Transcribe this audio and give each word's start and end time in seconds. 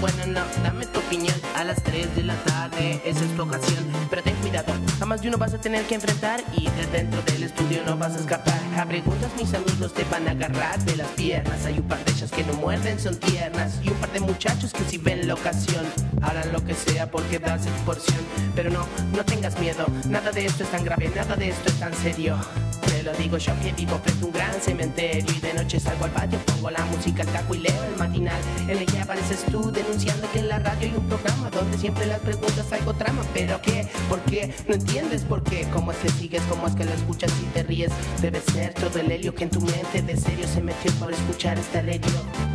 bueno, 0.00 0.26
no, 0.26 0.40
dame 0.62 0.86
tu 0.86 0.98
opinión 0.98 1.34
a 1.54 1.64
las 1.64 1.82
3 1.82 2.16
de 2.16 2.22
la 2.22 2.34
tarde, 2.44 3.02
esa 3.04 3.24
es 3.24 3.36
tu 3.36 3.42
ocasión. 3.42 3.84
Pero 4.08 4.22
ten 4.22 4.34
cuidado, 4.36 4.72
a 5.00 5.06
más 5.06 5.20
de 5.20 5.28
uno 5.28 5.36
vas 5.36 5.52
a 5.52 5.60
tener 5.60 5.84
que 5.84 5.94
enfrentar 5.94 6.42
y 6.56 6.68
de 6.70 6.86
dentro 6.86 7.20
del 7.22 7.44
estudio 7.44 7.82
no 7.84 7.96
vas 7.96 8.16
a 8.16 8.20
escapar. 8.20 8.58
A 8.78 8.86
preguntas 8.86 9.30
mis 9.38 9.52
amigos 9.52 9.92
te 9.92 10.04
van 10.04 10.26
a 10.26 10.30
agarrar 10.30 10.78
de 10.80 10.96
las 10.96 11.08
piernas. 11.08 11.66
Hay 11.66 11.78
un 11.78 11.88
par 11.88 12.02
de 12.04 12.12
ellas 12.12 12.30
que 12.30 12.42
no 12.44 12.54
muerden, 12.54 12.98
son 12.98 13.16
tiernas. 13.16 13.74
Y 13.82 13.90
un 13.90 13.96
par 13.96 14.10
de 14.12 14.20
muchachos 14.20 14.72
que 14.72 14.84
si 14.84 14.96
ven 14.96 15.28
la 15.28 15.34
ocasión 15.34 15.84
harán 16.22 16.50
lo 16.52 16.64
que 16.64 16.74
sea 16.74 17.10
por 17.10 17.22
quedarse 17.24 17.68
tu 17.68 17.84
porción. 17.84 18.20
Pero 18.54 18.70
no, 18.70 18.86
no 19.14 19.24
tengas 19.24 19.58
miedo, 19.60 19.84
nada 20.08 20.30
de 20.32 20.46
esto 20.46 20.64
es 20.64 20.70
tan 20.70 20.84
grave, 20.84 21.10
nada 21.14 21.36
de 21.36 21.50
esto 21.50 21.68
es 21.68 21.78
tan 21.78 21.92
serio. 21.94 22.38
Te 23.00 23.06
lo 23.06 23.14
digo 23.14 23.38
yo 23.38 23.58
que 23.62 23.72
vivo 23.72 23.98
frente 24.04 24.22
a 24.22 24.26
un 24.26 24.32
gran 24.34 24.60
cementerio 24.60 25.34
y 25.34 25.40
de 25.40 25.54
noche 25.54 25.80
salgo 25.80 26.04
al 26.04 26.10
patio, 26.10 26.38
pongo 26.40 26.70
la 26.70 26.84
música 26.84 27.22
al 27.22 27.28
taco 27.30 27.54
y 27.54 27.60
leo 27.60 27.84
el 27.84 27.96
matinal 27.96 28.38
en 28.68 28.76
el 28.76 28.84
que 28.84 28.98
apareces 28.98 29.42
tú 29.50 29.72
denunciando 29.72 30.30
que 30.32 30.40
en 30.40 30.48
la 30.48 30.58
radio 30.58 30.86
hay 30.86 30.94
un 30.94 31.08
programa 31.08 31.48
donde 31.48 31.78
siempre 31.78 32.04
las 32.04 32.18
preguntas 32.18 32.70
algo 32.74 32.92
trama. 32.92 33.22
¿Pero 33.32 33.58
qué? 33.62 33.88
¿Por 34.06 34.20
qué? 34.24 34.54
¿No 34.68 34.74
entiendes 34.74 35.22
por 35.22 35.42
qué? 35.42 35.66
¿Cómo 35.72 35.92
es 35.92 35.96
que 35.96 36.10
sigues? 36.10 36.42
¿Cómo 36.50 36.66
es 36.66 36.74
que 36.74 36.84
lo 36.84 36.92
escuchas 36.92 37.32
y 37.40 37.46
te 37.54 37.62
ríes? 37.62 37.90
Debe 38.20 38.42
ser 38.42 38.74
todo 38.74 38.98
el 38.98 39.10
helio 39.10 39.34
que 39.34 39.44
en 39.44 39.50
tu 39.50 39.62
mente 39.62 40.02
de 40.02 40.14
serio 40.18 40.46
se 40.46 40.60
metió 40.60 40.92
por 40.96 41.10
escuchar 41.10 41.58
esta 41.58 41.80
radio. 41.80 42.49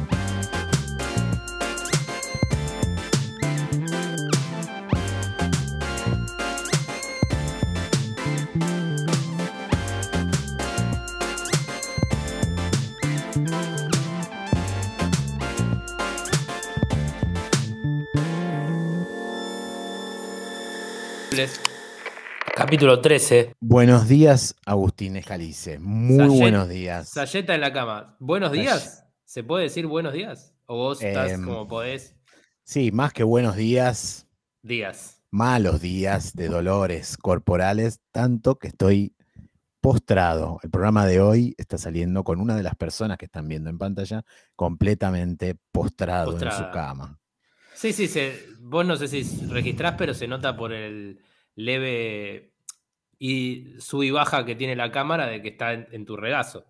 Capítulo 22.66 23.00
13. 23.00 23.54
Buenos 23.60 24.08
días, 24.08 24.56
Agustín 24.66 25.18
Escalice. 25.18 25.78
Muy 25.78 26.18
Sayet- 26.18 26.40
buenos 26.40 26.68
días. 26.68 27.10
Sayeta 27.10 27.54
en 27.54 27.62
la 27.62 27.72
cama. 27.72 28.18
¿Buenos 28.20 28.52
días? 28.52 29.06
¿Se 29.24 29.44
puede 29.44 29.66
decir 29.66 29.86
buenos 29.86 30.14
días? 30.14 30.52
¿O 30.66 30.76
vos 30.76 31.04
estás 31.04 31.30
Em, 31.34 31.46
como 31.46 31.68
podés? 31.68 32.16
Sí, 32.64 32.92
más 32.92 33.14
que 33.14 33.24
buenos 33.24 33.56
días, 33.56 34.28
Días. 34.64 35.22
malos 35.30 35.80
días 35.80 36.34
de 36.34 36.48
dolores 36.48 37.18
corporales, 37.18 38.00
tanto 38.12 38.58
que 38.58 38.70
estoy 38.70 39.16
postrado. 39.80 40.58
El 40.64 40.72
programa 40.72 41.06
de 41.06 41.22
hoy 41.22 41.54
está 41.60 41.78
saliendo 41.78 42.24
con 42.24 42.42
una 42.42 42.56
de 42.56 42.64
las 42.64 42.74
personas 42.76 43.20
que 43.20 43.26
están 43.26 43.48
viendo 43.48 43.70
en 43.70 43.78
pantalla 43.78 44.26
completamente 44.56 45.56
postrado 45.72 46.32
en 46.32 46.52
su 46.52 46.72
cama. 46.74 47.20
Sí, 47.76 47.94
sí, 47.94 48.08
se, 48.08 48.40
vos 48.60 48.84
no 48.88 48.96
sé 48.96 49.08
si 49.08 49.46
registrás, 49.46 49.94
pero 50.00 50.16
se 50.16 50.28
nota 50.28 50.58
por 50.58 50.74
el 50.74 51.20
leve 51.58 52.54
y 53.20 53.76
sub 53.80 54.04
y 54.04 54.12
baja 54.12 54.46
que 54.46 54.56
tiene 54.56 54.76
la 54.76 54.92
cámara 54.92 55.28
de 55.28 55.42
que 55.42 55.50
está 55.50 55.74
en, 55.74 55.88
en 55.92 56.06
tu 56.06 56.16
regazo. 56.18 56.66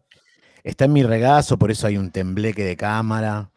Está 0.63 0.85
en 0.85 0.93
mi 0.93 1.03
regazo, 1.03 1.57
por 1.57 1.69
eso 1.71 1.87
hay 1.87 1.97
un 1.97 2.11
tembleque 2.11 2.63
de 2.63 2.75
cámara, 2.75 3.51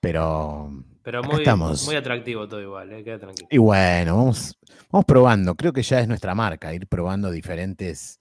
pero... 0.00 0.70
Pero 1.02 1.22
muy, 1.22 1.36
estamos. 1.38 1.86
muy 1.86 1.96
atractivo 1.96 2.46
todo 2.46 2.60
igual, 2.60 2.92
eh, 2.92 3.02
queda 3.02 3.18
tranquilo. 3.18 3.48
Y 3.50 3.56
bueno, 3.56 4.16
vamos, 4.18 4.54
vamos 4.90 5.06
probando. 5.06 5.54
Creo 5.54 5.72
que 5.72 5.82
ya 5.82 5.98
es 6.00 6.06
nuestra 6.06 6.34
marca, 6.34 6.74
ir 6.74 6.86
probando 6.86 7.30
diferentes 7.30 8.20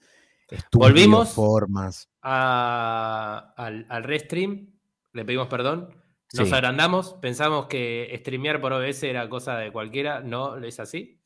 estudios, 0.49 0.89
Volvimos. 0.89 1.29
formas. 1.33 2.07
A- 2.21 3.53
al, 3.57 3.85
al 3.89 4.03
restream, 4.03 4.67
le 5.13 5.25
pedimos 5.25 5.47
perdón. 5.47 5.89
Nos 6.33 6.47
Sí. 6.47 6.53
agrandamos, 6.53 7.15
pensamos 7.15 7.65
que 7.67 8.15
streamear 8.19 8.61
por 8.61 8.71
OBS 8.71 9.03
era 9.09 9.27
cosa 9.27 9.57
de 9.57 9.71
cualquiera, 9.71 10.21
no 10.21 10.57
es 10.57 10.79
así. 10.79 11.18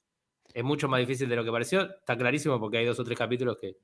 Es 0.53 0.63
mucho 0.63 0.87
más 0.87 0.99
difícil 0.99 1.27
de 1.27 1.35
lo 1.35 1.43
que 1.43 1.51
pareció. 1.51 1.81
Está 1.81 2.15
clarísimo 2.17 2.59
porque 2.59 2.77
hay 2.77 2.85
dos 2.85 2.99
o 2.99 3.03
tres 3.03 3.17
capítulos 3.17 3.57
que 3.59 3.77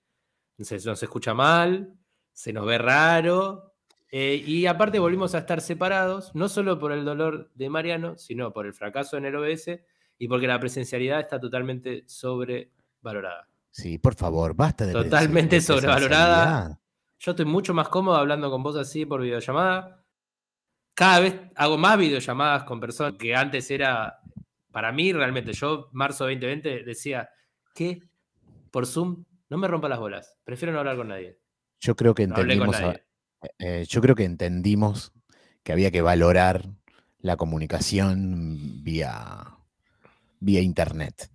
se 0.64 0.78
nos 0.86 1.02
escucha 1.02 1.34
mal, 1.34 1.94
se 2.34 2.54
nos 2.54 2.66
ve 2.66 2.78
raro. 2.78 3.74
eh, 4.12 4.44
y 4.46 4.66
aparte 4.66 5.00
volvimos 5.00 5.36
a 5.36 5.40
estar 5.40 5.62
separados, 5.62 6.34
no 6.36 6.50
solo 6.50 6.80
por 6.80 6.92
el 6.92 7.06
dolor 7.06 7.52
de 7.56 7.70
Mariano, 7.70 8.18
sino 8.18 8.52
por 8.54 8.66
el 8.66 8.74
fracaso 8.74 9.18
en 9.18 9.26
el 9.26 9.36
OBS 9.36 9.80
y 10.18 10.28
porque 10.28 10.48
la 10.48 10.60
presencialidad 10.60 11.20
está 11.22 11.40
totalmente 11.40 12.04
sobrevalorada. 12.08 13.48
Sí, 13.72 13.98
por 14.00 14.16
favor, 14.16 14.56
basta 14.56 14.86
de 14.86 14.94
Totalmente 14.94 15.62
sobrevalorada. 15.62 16.80
Yo 17.20 17.32
estoy 17.32 17.46
mucho 17.46 17.74
más 17.74 17.90
cómodo 17.90 18.16
hablando 18.16 18.50
con 18.50 18.64
vos 18.64 18.76
así 18.78 19.06
por 19.06 19.22
videollamada. 19.22 20.04
Cada 20.94 21.20
vez 21.20 21.36
hago 21.56 21.78
más 21.78 21.98
videollamadas 21.98 22.64
con 22.64 22.80
personas 22.80 23.14
que 23.14 23.36
antes 23.36 23.70
era, 23.72 24.19
para 24.72 24.92
mí 24.92 25.12
realmente, 25.14 25.54
yo 25.54 25.90
marzo 25.92 26.26
2020 26.26 26.84
decía, 26.84 27.30
¿qué? 27.74 28.02
Por 28.72 28.86
Zoom, 28.86 29.26
no 29.50 29.58
me 29.58 29.68
rompa 29.68 29.90
las 29.90 30.00
bolas, 30.00 30.38
prefiero 30.44 30.74
no 30.74 30.80
hablar 30.80 30.98
con 30.98 31.08
nadie. 31.08 31.40
Yo 31.80 31.96
creo 31.96 32.14
que 32.14 32.28
No 32.28 32.36
entendimos, 32.36 32.76
a- 32.78 32.82
nadie. 32.82 33.04
eh, 33.60 33.86
yo 33.88 34.02
creo 34.02 34.16
que 34.16 34.26
entendimos 34.26 35.14
que 35.64 35.72
había 35.72 35.92
que 35.92 36.02
valorar 36.02 36.66
la 37.20 37.38
comunicación 37.38 38.84
vía, 38.84 39.58
vía 40.40 40.62
internet. 40.62 41.32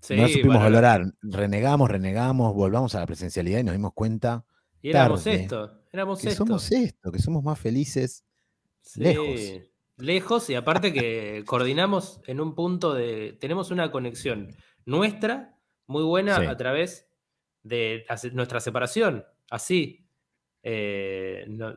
Sí, 0.00 0.16
no 0.16 0.28
supimos 0.28 0.58
valorar. 0.62 1.00
valorar. 1.00 1.14
Renegamos, 1.22 1.90
renegamos, 1.90 2.54
volvamos 2.54 2.94
a 2.94 3.00
la 3.00 3.06
presencialidad 3.06 3.60
y 3.60 3.64
nos 3.64 3.74
dimos 3.74 3.92
cuenta 3.94 4.44
Y 4.80 4.90
éramos 4.90 5.24
tarde, 5.24 5.42
esto, 5.42 5.82
éramos 5.92 6.20
que 6.22 6.28
esto. 6.30 6.44
somos 6.46 6.72
esto, 6.72 7.12
que 7.12 7.18
somos 7.18 7.42
más 7.42 7.58
felices. 7.58 8.24
Sí, 8.80 9.00
lejos. 9.02 9.69
Lejos 10.00 10.48
y 10.50 10.54
aparte 10.54 10.92
que 10.92 11.42
coordinamos 11.46 12.20
en 12.26 12.40
un 12.40 12.54
punto 12.54 12.94
de. 12.94 13.36
Tenemos 13.40 13.70
una 13.70 13.90
conexión 13.90 14.48
nuestra 14.86 15.56
muy 15.86 16.02
buena 16.04 16.38
Sí. 16.38 16.46
a 16.46 16.56
través 16.56 17.08
de 17.62 18.04
nuestra 18.32 18.60
separación. 18.60 19.24
Así. 19.50 20.06
Eh, 20.62 21.44
no- 21.48 21.76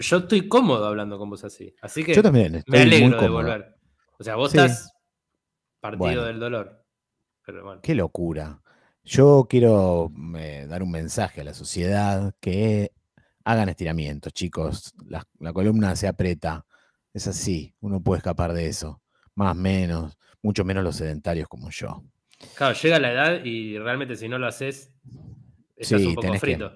yo 0.00 0.16
estoy 0.18 0.48
cómodo 0.48 0.86
hablando 0.86 1.18
con 1.18 1.30
vos 1.30 1.44
así. 1.44 1.74
Así 1.80 2.04
que 2.04 2.14
Yo 2.14 2.22
también 2.22 2.62
me 2.66 2.80
alegro 2.80 3.20
de 3.20 3.28
volver. 3.28 3.74
O 4.18 4.24
sea, 4.24 4.36
vos 4.36 4.50
Sí. 4.52 4.58
estás 4.58 4.92
partido 5.80 6.04
Bueno. 6.06 6.22
del 6.24 6.38
dolor. 6.40 6.84
Pero 7.44 7.64
bueno. 7.64 7.80
Qué 7.82 7.94
locura. 7.94 8.60
Yo 9.04 9.46
quiero 9.48 10.10
eh, 10.38 10.66
dar 10.68 10.82
un 10.82 10.90
mensaje 10.90 11.42
a 11.42 11.44
la 11.44 11.54
sociedad 11.54 12.34
que 12.40 12.92
hagan 13.44 13.68
estiramientos, 13.68 14.32
chicos. 14.32 14.94
La, 15.06 15.26
la 15.40 15.52
columna 15.52 15.94
se 15.96 16.08
aprieta. 16.08 16.64
Es 17.14 17.26
así. 17.26 17.74
Uno 17.80 18.00
puede 18.02 18.18
escapar 18.18 18.52
de 18.52 18.66
eso. 18.68 19.00
Más, 19.34 19.56
menos. 19.56 20.18
Mucho 20.42 20.64
menos 20.64 20.84
los 20.84 20.96
sedentarios 20.96 21.48
como 21.48 21.70
yo. 21.70 22.04
Claro, 22.56 22.74
llega 22.76 22.98
la 22.98 23.12
edad 23.12 23.44
y 23.44 23.78
realmente 23.78 24.16
si 24.16 24.28
no 24.28 24.36
lo 24.38 24.46
haces, 24.46 24.90
estás 25.76 26.00
Sí, 26.00 26.06
un 26.08 26.14
poco 26.16 26.32
que- 26.32 26.38
frito. 26.40 26.72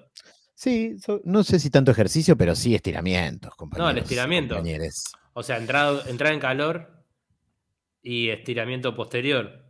Sí, 0.55 0.97
so- 0.99 1.21
no 1.23 1.43
sé 1.43 1.59
si 1.59 1.69
tanto 1.69 1.91
ejercicio, 1.91 2.35
pero 2.35 2.55
sí 2.55 2.73
estiramientos, 2.75 3.53
compañeros. 3.55 4.01
estiramiento. 4.03 4.55
compañeres. 4.55 5.03
O 5.33 5.43
sea, 5.43 5.57
entrado, 5.57 6.05
entrar 6.07 6.33
en 6.33 6.39
calor 6.39 7.03
y 8.01 8.29
estiramiento 8.29 8.95
posterior, 8.95 9.65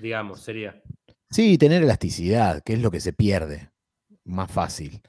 digamos, 0.00 0.40
sería. 0.40 0.82
Sí, 1.30 1.58
tener 1.58 1.82
elasticidad, 1.82 2.62
que 2.64 2.72
es 2.74 2.80
lo 2.80 2.90
que 2.90 3.00
se 3.00 3.12
pierde. 3.12 3.70
Más 4.24 4.50
fácil. 4.50 5.00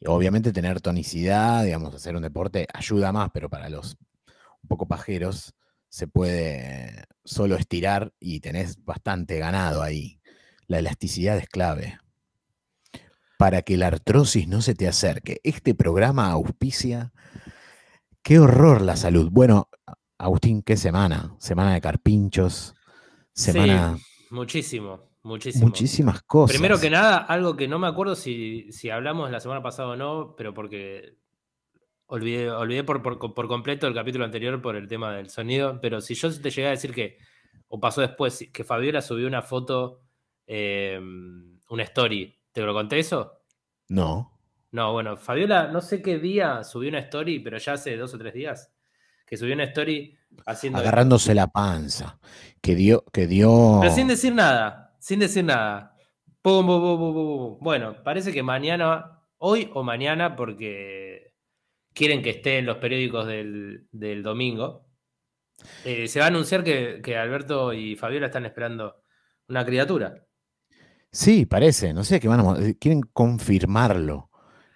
Y 0.00 0.06
obviamente 0.08 0.52
tener 0.52 0.80
tonicidad, 0.80 1.64
digamos, 1.64 1.94
hacer 1.94 2.16
un 2.16 2.22
deporte 2.22 2.66
ayuda 2.74 3.12
más, 3.12 3.30
pero 3.32 3.48
para 3.48 3.68
los 3.70 3.96
un 4.64 4.68
poco 4.68 4.88
pajeros 4.88 5.54
se 5.88 6.08
puede 6.08 7.04
solo 7.22 7.54
estirar 7.54 8.12
y 8.18 8.40
tenés 8.40 8.82
bastante 8.84 9.38
ganado 9.38 9.82
ahí. 9.82 10.18
La 10.66 10.78
elasticidad 10.78 11.38
es 11.38 11.48
clave. 11.48 11.98
Para 13.38 13.62
que 13.62 13.76
la 13.76 13.88
artrosis 13.88 14.48
no 14.48 14.60
se 14.62 14.74
te 14.74 14.88
acerque. 14.88 15.40
Este 15.44 15.74
programa 15.74 16.30
auspicia. 16.32 17.12
Qué 18.22 18.38
horror 18.40 18.80
la 18.80 18.96
salud. 18.96 19.28
Bueno, 19.30 19.68
Agustín, 20.18 20.62
¿qué 20.62 20.76
semana? 20.76 21.36
Semana 21.38 21.74
de 21.74 21.80
carpinchos. 21.80 22.74
Semana. 23.32 23.98
Muchísimo, 24.30 25.10
muchísimo. 25.22 25.66
Muchísimas 25.66 26.22
cosas. 26.22 26.56
Primero 26.56 26.80
que 26.80 26.90
nada, 26.90 27.18
algo 27.18 27.54
que 27.54 27.68
no 27.68 27.78
me 27.78 27.86
acuerdo 27.86 28.16
si, 28.16 28.72
si 28.72 28.90
hablamos 28.90 29.30
la 29.30 29.40
semana 29.40 29.62
pasada 29.62 29.90
o 29.90 29.96
no, 29.96 30.34
pero 30.36 30.54
porque 30.54 31.18
olvidé, 32.06 32.50
olvidé 32.50 32.84
por, 32.84 33.02
por, 33.02 33.18
por 33.18 33.48
completo 33.48 33.86
el 33.86 33.94
capítulo 33.94 34.24
anterior 34.24 34.60
por 34.60 34.76
el 34.76 34.88
tema 34.88 35.14
del 35.14 35.30
sonido, 35.30 35.80
pero 35.80 36.00
si 36.00 36.14
yo 36.14 36.30
te 36.40 36.50
llegué 36.50 36.68
a 36.68 36.70
decir 36.70 36.92
que, 36.92 37.18
o 37.68 37.80
pasó 37.80 38.00
después, 38.00 38.48
que 38.52 38.64
Fabiola 38.64 39.02
subió 39.02 39.26
una 39.26 39.42
foto, 39.42 40.02
eh, 40.46 41.00
una 41.68 41.82
story, 41.82 42.34
¿te 42.52 42.62
lo 42.62 42.72
conté 42.72 42.98
eso? 42.98 43.40
No. 43.88 44.30
No, 44.70 44.92
bueno, 44.92 45.16
Fabiola, 45.16 45.68
no 45.68 45.80
sé 45.80 46.02
qué 46.02 46.18
día 46.18 46.64
subió 46.64 46.88
una 46.88 46.98
story, 46.98 47.38
pero 47.38 47.58
ya 47.58 47.74
hace 47.74 47.96
dos 47.96 48.12
o 48.14 48.18
tres 48.18 48.34
días, 48.34 48.72
que 49.24 49.36
subió 49.36 49.54
una 49.54 49.64
story 49.64 50.16
haciendo... 50.46 50.80
Agarrándose 50.80 51.34
la 51.34 51.46
panza. 51.46 52.18
Que 52.60 52.74
dio. 52.74 53.04
Que 53.12 53.26
dio 53.26 53.78
Pero 53.80 53.94
sin 53.94 54.08
decir 54.08 54.34
nada, 54.34 54.96
sin 54.98 55.20
decir 55.20 55.44
nada. 55.44 55.96
Pum, 56.42 56.66
pum, 56.66 56.80
pum. 56.80 57.58
Bueno, 57.60 58.02
parece 58.02 58.32
que 58.32 58.42
mañana 58.42 59.22
hoy 59.38 59.70
o 59.74 59.82
mañana 59.82 60.36
porque 60.36 61.13
quieren 61.94 62.22
que 62.22 62.30
esté 62.30 62.58
en 62.58 62.66
los 62.66 62.78
periódicos 62.78 63.26
del, 63.26 63.86
del 63.92 64.22
domingo. 64.22 64.86
Eh, 65.82 66.08
se 66.08 66.18
va 66.20 66.26
a 66.26 66.28
anunciar 66.28 66.64
que, 66.64 67.00
que 67.02 67.16
Alberto 67.16 67.72
y 67.72 67.96
Fabiola 67.96 68.26
están 68.26 68.46
esperando 68.46 69.02
una 69.48 69.64
criatura. 69.64 70.26
Sí, 71.12 71.46
parece, 71.46 71.92
no 71.94 72.02
sé, 72.04 72.18
que 72.20 72.28
van 72.28 72.40
a, 72.40 72.58
eh, 72.66 72.76
quieren 72.78 73.02
confirmarlo, 73.02 74.30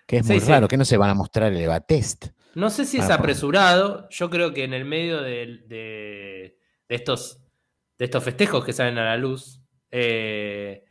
que 0.06 0.19
es 0.19 0.25
Sí, 0.25 0.29
muy 0.32 0.41
sí. 0.41 0.47
raro, 0.49 0.69
que 0.69 0.76
no 0.76 0.85
se 0.85 0.97
van 0.97 1.11
a 1.11 1.15
mostrar 1.15 1.53
el 1.53 1.61
EVA 1.61 1.81
test. 1.81 2.26
No 2.55 2.70
sé 2.70 2.85
si 2.85 2.99
es 2.99 3.11
apresurado. 3.11 4.09
Yo 4.11 4.31
creo 4.31 4.53
que 4.53 4.64
en 4.64 4.75
el 4.75 4.85
medio 4.85 5.21
de, 5.23 5.59
de- 5.67 6.59
de 6.88 6.94
estos, 6.94 7.41
de 7.99 8.05
estos 8.06 8.25
festejos 8.25 8.64
que 8.64 8.73
salen 8.73 8.99
a 8.99 9.05
la 9.05 9.17
luz. 9.17 9.61
eh, 9.91 10.85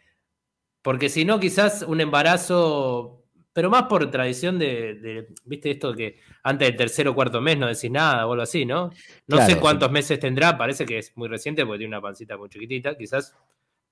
porque 0.82 1.10
si 1.10 1.26
no, 1.26 1.40
quizás 1.40 1.84
un 1.84 2.02
embarazo, 2.02 3.17
pero 3.58 3.72
más 3.72 3.86
por 3.86 4.12
tradición 4.12 4.60
de, 4.60 4.94
de- 5.02 5.28
viste 5.46 5.72
esto 5.72 5.92
que 5.92 6.20
antes 6.44 6.68
del 6.68 6.78
tercer 6.78 7.08
o 7.08 7.16
cuarto 7.16 7.42
mes 7.42 7.58
no 7.58 7.66
decís 7.66 7.90
nada 7.90 8.28
o 8.28 8.34
algo 8.34 8.44
así, 8.44 8.68
¿no? 8.68 8.92
No 8.92 9.38
Claro, 9.38 9.50
sé 9.50 9.56
sí. 9.56 9.60
cuántos 9.60 9.92
meses 9.92 10.20
tendrá, 10.20 10.56
parece 10.56 10.86
que 10.86 11.00
es 11.00 11.12
muy 11.18 11.28
reciente 11.28 11.66
porque 11.66 11.80
tiene 11.80 11.96
una 11.96 12.02
pancita 12.04 12.38
muy 12.38 12.50
chiquitita. 12.50 12.96
Quizás, 12.96 13.36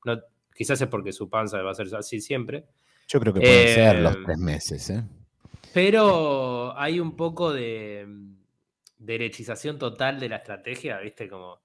no, 0.03 0.19
quizás 0.55 0.79
es 0.81 0.87
porque 0.87 1.11
su 1.11 1.31
panza 1.31 1.63
va 1.63 1.71
a 1.71 1.73
ser 1.73 1.87
así 1.95 2.21
siempre. 2.21 2.65
Yo 3.07 3.19
creo 3.19 3.33
que 3.33 3.41
pueden 3.41 3.67
ser 3.67 3.95
los 3.95 4.13
Eh, 4.13 4.23
tres 4.23 4.37
meses, 4.37 4.87
¿eh? 4.91 5.03
Pero 5.73 6.77
hay 6.77 6.99
un 6.99 7.15
poco 7.15 7.51
de 7.51 8.05
derechización 8.99 9.79
total 9.79 10.19
de 10.19 10.29
la 10.29 10.35
estrategia, 10.35 10.99
¿viste? 10.99 11.27
Como 11.27 11.59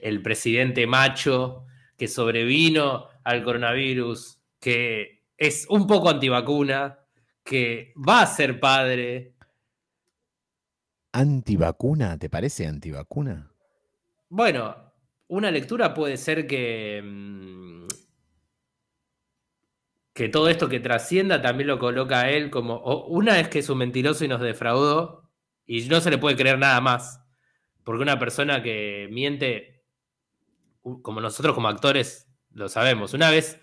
el 0.00 0.22
presidente 0.22 0.86
macho 0.88 1.66
que 1.96 2.08
sobrevino 2.08 3.06
al 3.22 3.44
coronavirus, 3.44 4.40
que 4.58 5.22
es 5.36 5.66
un 5.68 5.86
poco 5.86 6.10
antivacuna, 6.10 6.98
que 7.44 7.92
va 7.96 8.22
a 8.22 8.26
ser 8.26 8.60
padre. 8.60 9.34
¿Antivacuna? 11.12 12.18
¿Te 12.18 12.30
parece 12.30 12.66
antivacuna? 12.66 13.52
Bueno, 14.28 14.92
una 15.28 15.50
lectura 15.50 15.94
puede 15.94 16.16
ser 16.16 16.46
que, 16.46 17.02
mm, 17.04 17.86
que 20.14 20.28
todo 20.28 20.48
esto 20.48 20.68
que 20.68 20.80
trascienda 20.80 21.40
también 21.42 21.68
lo 21.68 21.78
coloca 21.78 22.20
a 22.20 22.30
él 22.30 22.50
como. 22.50 22.80
una 23.06 23.40
es 23.40 23.48
que 23.48 23.60
es 23.60 23.68
un 23.68 23.78
mentiroso 23.78 24.24
y 24.24 24.28
nos 24.28 24.40
defraudó, 24.40 25.30
y 25.66 25.86
no 25.88 26.00
se 26.00 26.10
le 26.10 26.18
puede 26.18 26.36
creer 26.36 26.58
nada 26.58 26.80
más. 26.80 27.20
Porque 27.84 28.02
una 28.02 28.18
persona 28.18 28.62
que 28.62 29.08
miente, 29.10 29.84
como 31.02 31.20
nosotros 31.20 31.54
como 31.54 31.68
actores 31.68 32.28
lo 32.50 32.68
sabemos, 32.68 33.14
una 33.14 33.30
vez 33.30 33.58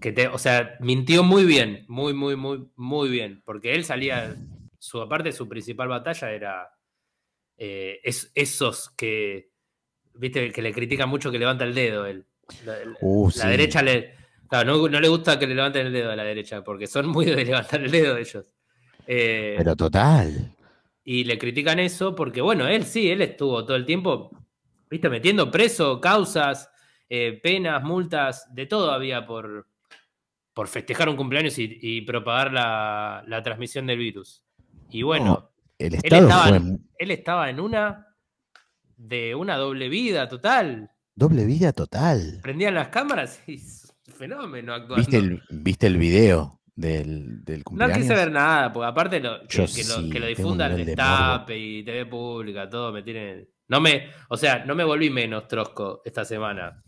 que 0.00 0.12
te. 0.12 0.28
O 0.28 0.38
sea, 0.38 0.76
mintió 0.80 1.22
muy 1.22 1.44
bien, 1.44 1.84
muy, 1.88 2.12
muy, 2.14 2.36
muy, 2.36 2.68
muy 2.76 3.08
bien. 3.10 3.42
Porque 3.44 3.74
él 3.74 3.84
salía. 3.84 4.36
Su, 4.78 5.00
aparte, 5.00 5.30
su 5.32 5.48
principal 5.48 5.88
batalla 5.88 6.32
era 6.32 6.68
eh, 7.56 8.00
es- 8.02 8.32
esos 8.34 8.90
que, 8.96 9.50
viste, 10.14 10.50
que 10.50 10.62
le 10.62 10.72
critican 10.72 11.08
mucho 11.08 11.30
que 11.30 11.38
levanta 11.38 11.64
el 11.64 11.74
dedo 11.74 12.04
él. 12.06 12.26
La, 12.64 12.78
la- 12.84 12.96
Uh, 13.00 13.26
la 13.28 13.32
sí. 13.44 13.48
derecha 13.48 13.82
le... 13.82 14.14
claro, 14.48 14.76
no, 14.76 14.88
no 14.88 15.00
le 15.00 15.08
gusta 15.08 15.38
que 15.38 15.46
le 15.46 15.54
levanten 15.54 15.86
el 15.86 15.92
dedo 15.92 16.10
a 16.10 16.16
la 16.16 16.24
derecha, 16.24 16.64
porque 16.64 16.86
son 16.88 17.06
muy 17.08 17.26
de 17.26 17.44
levantar 17.44 17.80
el 17.82 17.90
dedo 17.90 18.16
ellos. 18.16 18.54
Eh, 19.06 19.54
Pero 19.58 19.76
total. 19.76 20.56
y 21.04 21.24
le 21.24 21.38
critican 21.38 21.78
eso 21.78 22.14
porque, 22.16 22.40
bueno, 22.40 22.66
él 22.66 22.84
sí, 22.84 23.08
él 23.10 23.22
estuvo 23.22 23.64
todo 23.64 23.76
el 23.76 23.86
tiempo, 23.86 24.30
viste, 24.90 25.08
metiendo 25.08 25.50
preso, 25.50 26.00
causas, 26.00 26.70
eh, 27.08 27.38
penas, 27.42 27.82
multas, 27.84 28.52
de 28.54 28.66
todo 28.66 28.90
había 28.90 29.24
por, 29.26 29.68
por 30.54 30.68
festejar 30.68 31.08
un 31.08 31.16
cumpleaños 31.16 31.58
y, 31.58 31.78
y 31.80 32.02
propagar 32.02 32.52
la, 32.52 33.24
la 33.26 33.42
transmisión 33.42 33.86
del 33.86 33.98
virus. 33.98 34.44
Y 34.90 35.02
bueno, 35.02 35.24
No, 35.24 35.50
El 35.78 35.94
él 35.94 36.00
estaba, 36.04 36.60
él 36.98 37.10
estaba 37.10 37.50
en 37.50 37.60
una 37.60 38.06
de 38.96 39.34
una 39.34 39.56
doble 39.56 39.88
vida 39.88 40.28
total. 40.28 40.90
doble 41.14 41.44
vida 41.46 41.72
total. 41.72 42.40
Prendían 42.42 42.74
las 42.74 42.88
cámaras 42.88 43.42
y 43.48 43.58
fenómeno 44.12 44.74
actuando. 44.74 44.96
¿Viste 44.96 45.16
el, 45.16 45.42
¿Viste 45.50 45.86
el 45.86 45.96
video 45.96 46.60
del, 46.74 47.42
del 47.44 47.58
No 47.60 47.64
cumpleaños? 47.64 47.98
quise 47.98 48.14
ver 48.14 48.30
nada, 48.30 48.72
porque 48.72 48.86
aparte 48.86 49.20
lo, 49.20 49.40
que, 49.48 49.58
lo, 49.58 50.10
que 50.10 50.20
lo 50.20 50.26
Destape 50.84 51.58
y 51.58 51.82
TV 51.84 52.06
Pública, 52.06 52.68
todo 52.68 52.92
me 52.92 53.02
tiene. 53.02 53.48
No 53.68 53.80
me, 53.80 54.10
o 54.28 54.36
sea, 54.36 54.64
no 54.66 54.74
me 54.74 54.84
volví 54.84 55.08
menos 55.08 55.48
trosco 55.48 56.02
esta 56.04 56.24
semana. 56.24 56.82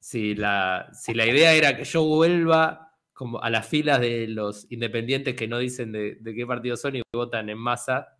Si 0.00 0.34
la, 0.34 0.88
si 0.92 1.14
la 1.14 1.26
idea 1.26 1.52
era 1.52 1.76
que 1.76 1.84
yo 1.84 2.02
vuelva 2.04 2.91
como 3.22 3.40
a 3.40 3.50
las 3.50 3.64
filas 3.68 4.00
de 4.00 4.26
los 4.26 4.66
independientes 4.72 5.36
que 5.36 5.46
no 5.46 5.58
dicen 5.58 5.92
de, 5.92 6.16
de 6.16 6.34
qué 6.34 6.44
partido 6.44 6.76
son 6.76 6.96
y 6.96 7.02
votan 7.12 7.48
en 7.50 7.56
masa, 7.56 8.16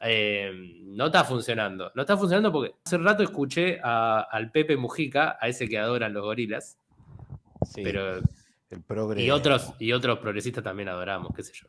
eh, 0.00 0.50
no 0.86 1.06
está 1.08 1.24
funcionando. 1.24 1.92
No 1.94 2.00
está 2.00 2.16
funcionando 2.16 2.50
porque 2.50 2.74
hace 2.86 2.96
rato 2.96 3.22
escuché 3.22 3.78
a- 3.84 4.20
al 4.30 4.50
Pepe 4.50 4.78
Mujica, 4.78 5.36
a 5.38 5.46
ese 5.48 5.68
que 5.68 5.76
adoran 5.78 6.14
los 6.14 6.22
gorilas, 6.22 6.78
Sí, 7.70 7.82
pero 7.82 8.16
el 8.16 8.82
progre- 8.88 9.20
y 9.22 9.30
otros, 9.30 9.74
y 9.78 9.92
otros 9.92 10.18
progresistas 10.20 10.64
también 10.64 10.88
adoramos, 10.88 11.30
qué 11.36 11.42
sé 11.42 11.52
yo. 11.52 11.68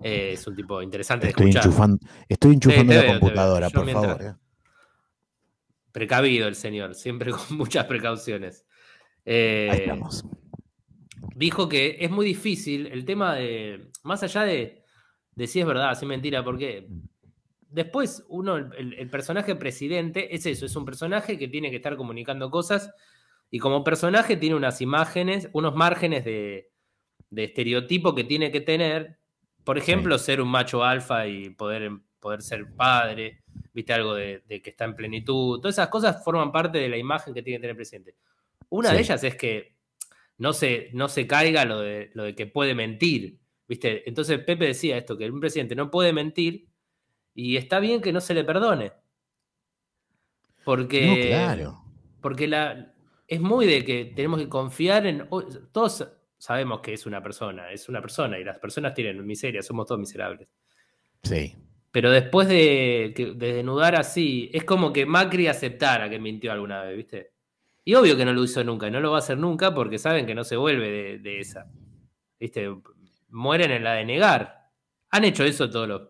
Eh, 0.00 0.34
es 0.34 0.46
un 0.46 0.54
tipo 0.54 0.80
interesante 0.82 1.26
de 1.26 1.30
Estoy 1.30 1.48
escuchar. 1.48 1.66
enchufando, 1.66 1.98
estoy 2.28 2.52
enchufando 2.54 2.94
la 2.94 3.00
veo, 3.02 3.18
computadora, 3.18 3.68
por 3.70 3.84
mientras- 3.84 4.16
favor. 4.16 4.22
¿eh? 4.22 4.34
Precavido 5.90 6.46
el 6.46 6.54
señor, 6.54 6.94
siempre 6.94 7.32
con 7.32 7.58
muchas 7.58 7.84
precauciones. 7.86 8.64
Ahí 9.26 9.70
estamos. 9.80 10.24
Dijo 11.40 11.68
que 11.70 11.96
es 12.00 12.10
muy 12.10 12.26
difícil 12.26 12.86
el 12.88 13.06
tema 13.06 13.34
de, 13.34 13.88
más 14.02 14.22
allá 14.22 14.42
de, 14.42 14.82
de 15.34 15.46
si 15.46 15.58
es 15.58 15.66
verdad, 15.66 15.94
si 15.94 16.04
es 16.04 16.08
mentira, 16.08 16.44
porque 16.44 16.86
después 17.70 18.24
uno, 18.28 18.56
el, 18.58 18.92
el 18.94 19.08
personaje 19.08 19.54
presidente 19.56 20.34
es 20.34 20.44
eso, 20.44 20.66
es 20.66 20.76
un 20.76 20.84
personaje 20.84 21.38
que 21.38 21.48
tiene 21.48 21.70
que 21.70 21.76
estar 21.76 21.96
comunicando 21.96 22.50
cosas 22.50 22.92
y 23.50 23.58
como 23.58 23.82
personaje 23.82 24.36
tiene 24.36 24.54
unas 24.54 24.82
imágenes, 24.82 25.48
unos 25.54 25.74
márgenes 25.74 26.26
de, 26.26 26.68
de 27.30 27.44
estereotipo 27.44 28.14
que 28.14 28.24
tiene 28.24 28.50
que 28.52 28.60
tener, 28.60 29.16
por 29.64 29.78
ejemplo, 29.78 30.18
ser 30.18 30.42
un 30.42 30.48
macho 30.48 30.84
alfa 30.84 31.26
y 31.26 31.48
poder, 31.50 31.90
poder 32.20 32.42
ser 32.42 32.66
padre, 32.76 33.40
viste 33.72 33.94
algo 33.94 34.14
de, 34.14 34.42
de 34.46 34.60
que 34.60 34.70
está 34.70 34.84
en 34.84 34.94
plenitud, 34.94 35.58
todas 35.58 35.76
esas 35.76 35.88
cosas 35.88 36.22
forman 36.22 36.52
parte 36.52 36.76
de 36.76 36.88
la 36.90 36.98
imagen 36.98 37.32
que 37.32 37.42
tiene 37.42 37.56
que 37.56 37.62
tener 37.62 37.70
el 37.70 37.76
presidente. 37.76 38.14
Una 38.68 38.90
Sí. 38.90 38.94
de 38.96 39.00
ellas 39.00 39.24
es 39.24 39.36
que 39.36 39.79
no 40.40 40.54
se, 40.54 40.88
no 40.94 41.08
se 41.08 41.26
caiga 41.26 41.66
lo 41.66 41.80
de, 41.80 42.10
lo 42.14 42.24
de 42.24 42.34
que 42.34 42.46
puede 42.46 42.74
mentir. 42.74 43.38
¿viste? 43.68 44.08
Entonces 44.08 44.38
Pepe 44.40 44.64
decía 44.68 44.96
esto, 44.96 45.16
que 45.18 45.30
un 45.30 45.38
presidente 45.38 45.74
no 45.76 45.90
puede 45.90 46.14
mentir 46.14 46.66
y 47.34 47.58
está 47.58 47.78
bien 47.78 48.00
que 48.00 48.10
no 48.12 48.22
se 48.22 48.32
le 48.32 48.42
perdone. 48.42 48.90
Porque, 50.64 51.06
No, 51.06 51.28
claro. 51.28 51.84
porque 52.22 52.48
la, 52.48 52.94
es 53.28 53.40
muy 53.40 53.66
de 53.66 53.84
que 53.84 54.06
tenemos 54.06 54.40
que 54.40 54.48
confiar 54.48 55.06
en... 55.06 55.28
Todos 55.72 56.08
sabemos 56.38 56.80
que 56.80 56.94
es 56.94 57.04
una 57.04 57.22
persona, 57.22 57.70
es 57.70 57.90
una 57.90 58.00
persona 58.00 58.38
y 58.38 58.44
las 58.44 58.58
personas 58.58 58.94
tienen 58.94 59.24
miseria, 59.26 59.62
somos 59.62 59.86
todos 59.86 60.00
miserables. 60.00 60.48
Sí. 61.22 61.54
Pero 61.90 62.10
después 62.10 62.48
de, 62.48 63.12
de 63.36 63.52
desnudar 63.52 63.94
así, 63.94 64.50
es 64.54 64.64
como 64.64 64.90
que 64.90 65.04
Macri 65.04 65.48
aceptara 65.48 66.08
que 66.08 66.18
mintió 66.18 66.50
alguna 66.50 66.82
vez, 66.84 66.96
¿viste? 66.96 67.32
Y 67.84 67.94
obvio 67.94 68.16
que 68.16 68.24
no 68.24 68.32
lo 68.32 68.44
hizo 68.44 68.62
nunca, 68.64 68.88
y 68.88 68.90
no 68.90 69.00
lo 69.00 69.10
va 69.10 69.16
a 69.16 69.20
hacer 69.20 69.38
nunca 69.38 69.74
porque 69.74 69.98
saben 69.98 70.26
que 70.26 70.34
no 70.34 70.44
se 70.44 70.56
vuelve 70.56 70.90
de, 70.90 71.18
de 71.18 71.40
esa. 71.40 71.66
¿Viste? 72.38 72.68
Mueren 73.28 73.70
en 73.70 73.84
la 73.84 73.94
de 73.94 74.04
negar. 74.04 74.68
Han 75.10 75.24
hecho 75.24 75.44
eso 75.44 75.68
todos 75.70 75.88
los, 75.88 76.02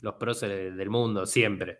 los 0.00 0.14
próceres 0.14 0.76
del 0.76 0.90
mundo, 0.90 1.26
siempre. 1.26 1.78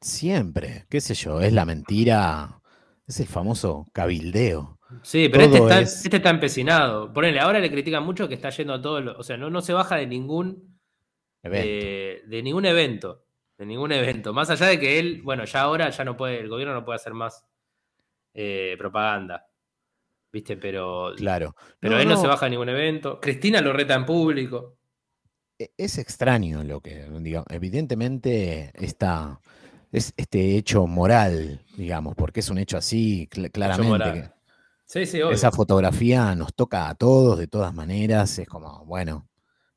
Siempre, 0.00 0.86
qué 0.88 1.00
sé 1.00 1.14
yo, 1.14 1.40
es 1.40 1.52
la 1.52 1.64
mentira, 1.64 2.60
es 3.06 3.20
el 3.20 3.26
famoso 3.26 3.86
cabildeo. 3.92 4.78
Sí, 5.02 5.28
pero 5.28 5.44
este 5.44 5.58
Todo 5.58 5.68
está, 5.68 5.80
es- 5.80 6.04
este 6.04 6.16
está 6.18 6.30
empecinado. 6.30 7.12
Ponele, 7.12 7.40
ahora 7.40 7.58
le 7.58 7.70
critican 7.70 8.04
mucho 8.04 8.28
que 8.28 8.34
está 8.34 8.50
yendo 8.50 8.72
a 8.74 8.80
todos 8.80 9.04
los. 9.04 9.18
O 9.18 9.22
sea, 9.22 9.36
no, 9.36 9.50
no 9.50 9.60
se 9.60 9.72
baja 9.74 9.96
de 9.96 10.06
ningún 10.06 10.78
de, 11.42 12.22
de 12.26 12.42
ningún 12.42 12.64
evento. 12.64 13.24
De 13.58 13.66
ningún 13.66 13.92
evento. 13.92 14.32
Más 14.32 14.48
allá 14.50 14.66
de 14.66 14.78
que 14.78 14.98
él, 14.98 15.20
bueno, 15.22 15.44
ya 15.44 15.60
ahora 15.62 15.90
ya 15.90 16.04
no 16.04 16.16
puede, 16.16 16.38
el 16.40 16.48
gobierno 16.48 16.74
no 16.74 16.84
puede 16.84 16.96
hacer 16.96 17.12
más 17.12 17.44
eh, 18.40 18.76
propaganda. 18.78 19.44
¿Viste? 20.30 20.56
Pero, 20.56 21.12
claro. 21.16 21.56
pero 21.80 21.98
él 21.98 22.08
no, 22.08 22.20
se 22.20 22.28
baja 22.28 22.46
de 22.46 22.50
ningún 22.50 22.68
evento. 22.68 23.18
Cristina 23.20 23.60
lo 23.60 23.72
reta 23.72 23.94
en 23.94 24.06
público. 24.06 24.78
e- 25.58 25.72
Es 25.76 25.98
extraño 25.98 26.62
lo 26.62 26.80
que, 26.80 27.08
digamos, 27.20 27.46
evidentemente 27.50 28.70
está, 28.74 29.40
es 29.90 30.12
este 30.16 30.56
hecho 30.56 30.86
moral, 30.86 31.64
digamos, 31.76 32.14
porque 32.14 32.40
es 32.40 32.48
un 32.50 32.58
hecho 32.58 32.76
así, 32.76 33.26
cl- 33.28 33.50
claramente. 33.50 33.88
moral. 33.90 34.12
que 34.12 34.38
Sí, 34.84 35.04
sí, 35.06 35.20
obvio. 35.20 35.34
esa 35.34 35.50
fotografía 35.50 36.34
nos 36.36 36.54
toca 36.54 36.88
a 36.88 36.94
todos 36.94 37.38
de 37.38 37.48
todas 37.48 37.74
maneras, 37.74 38.38
es 38.38 38.46
como, 38.46 38.84
bueno, 38.84 39.28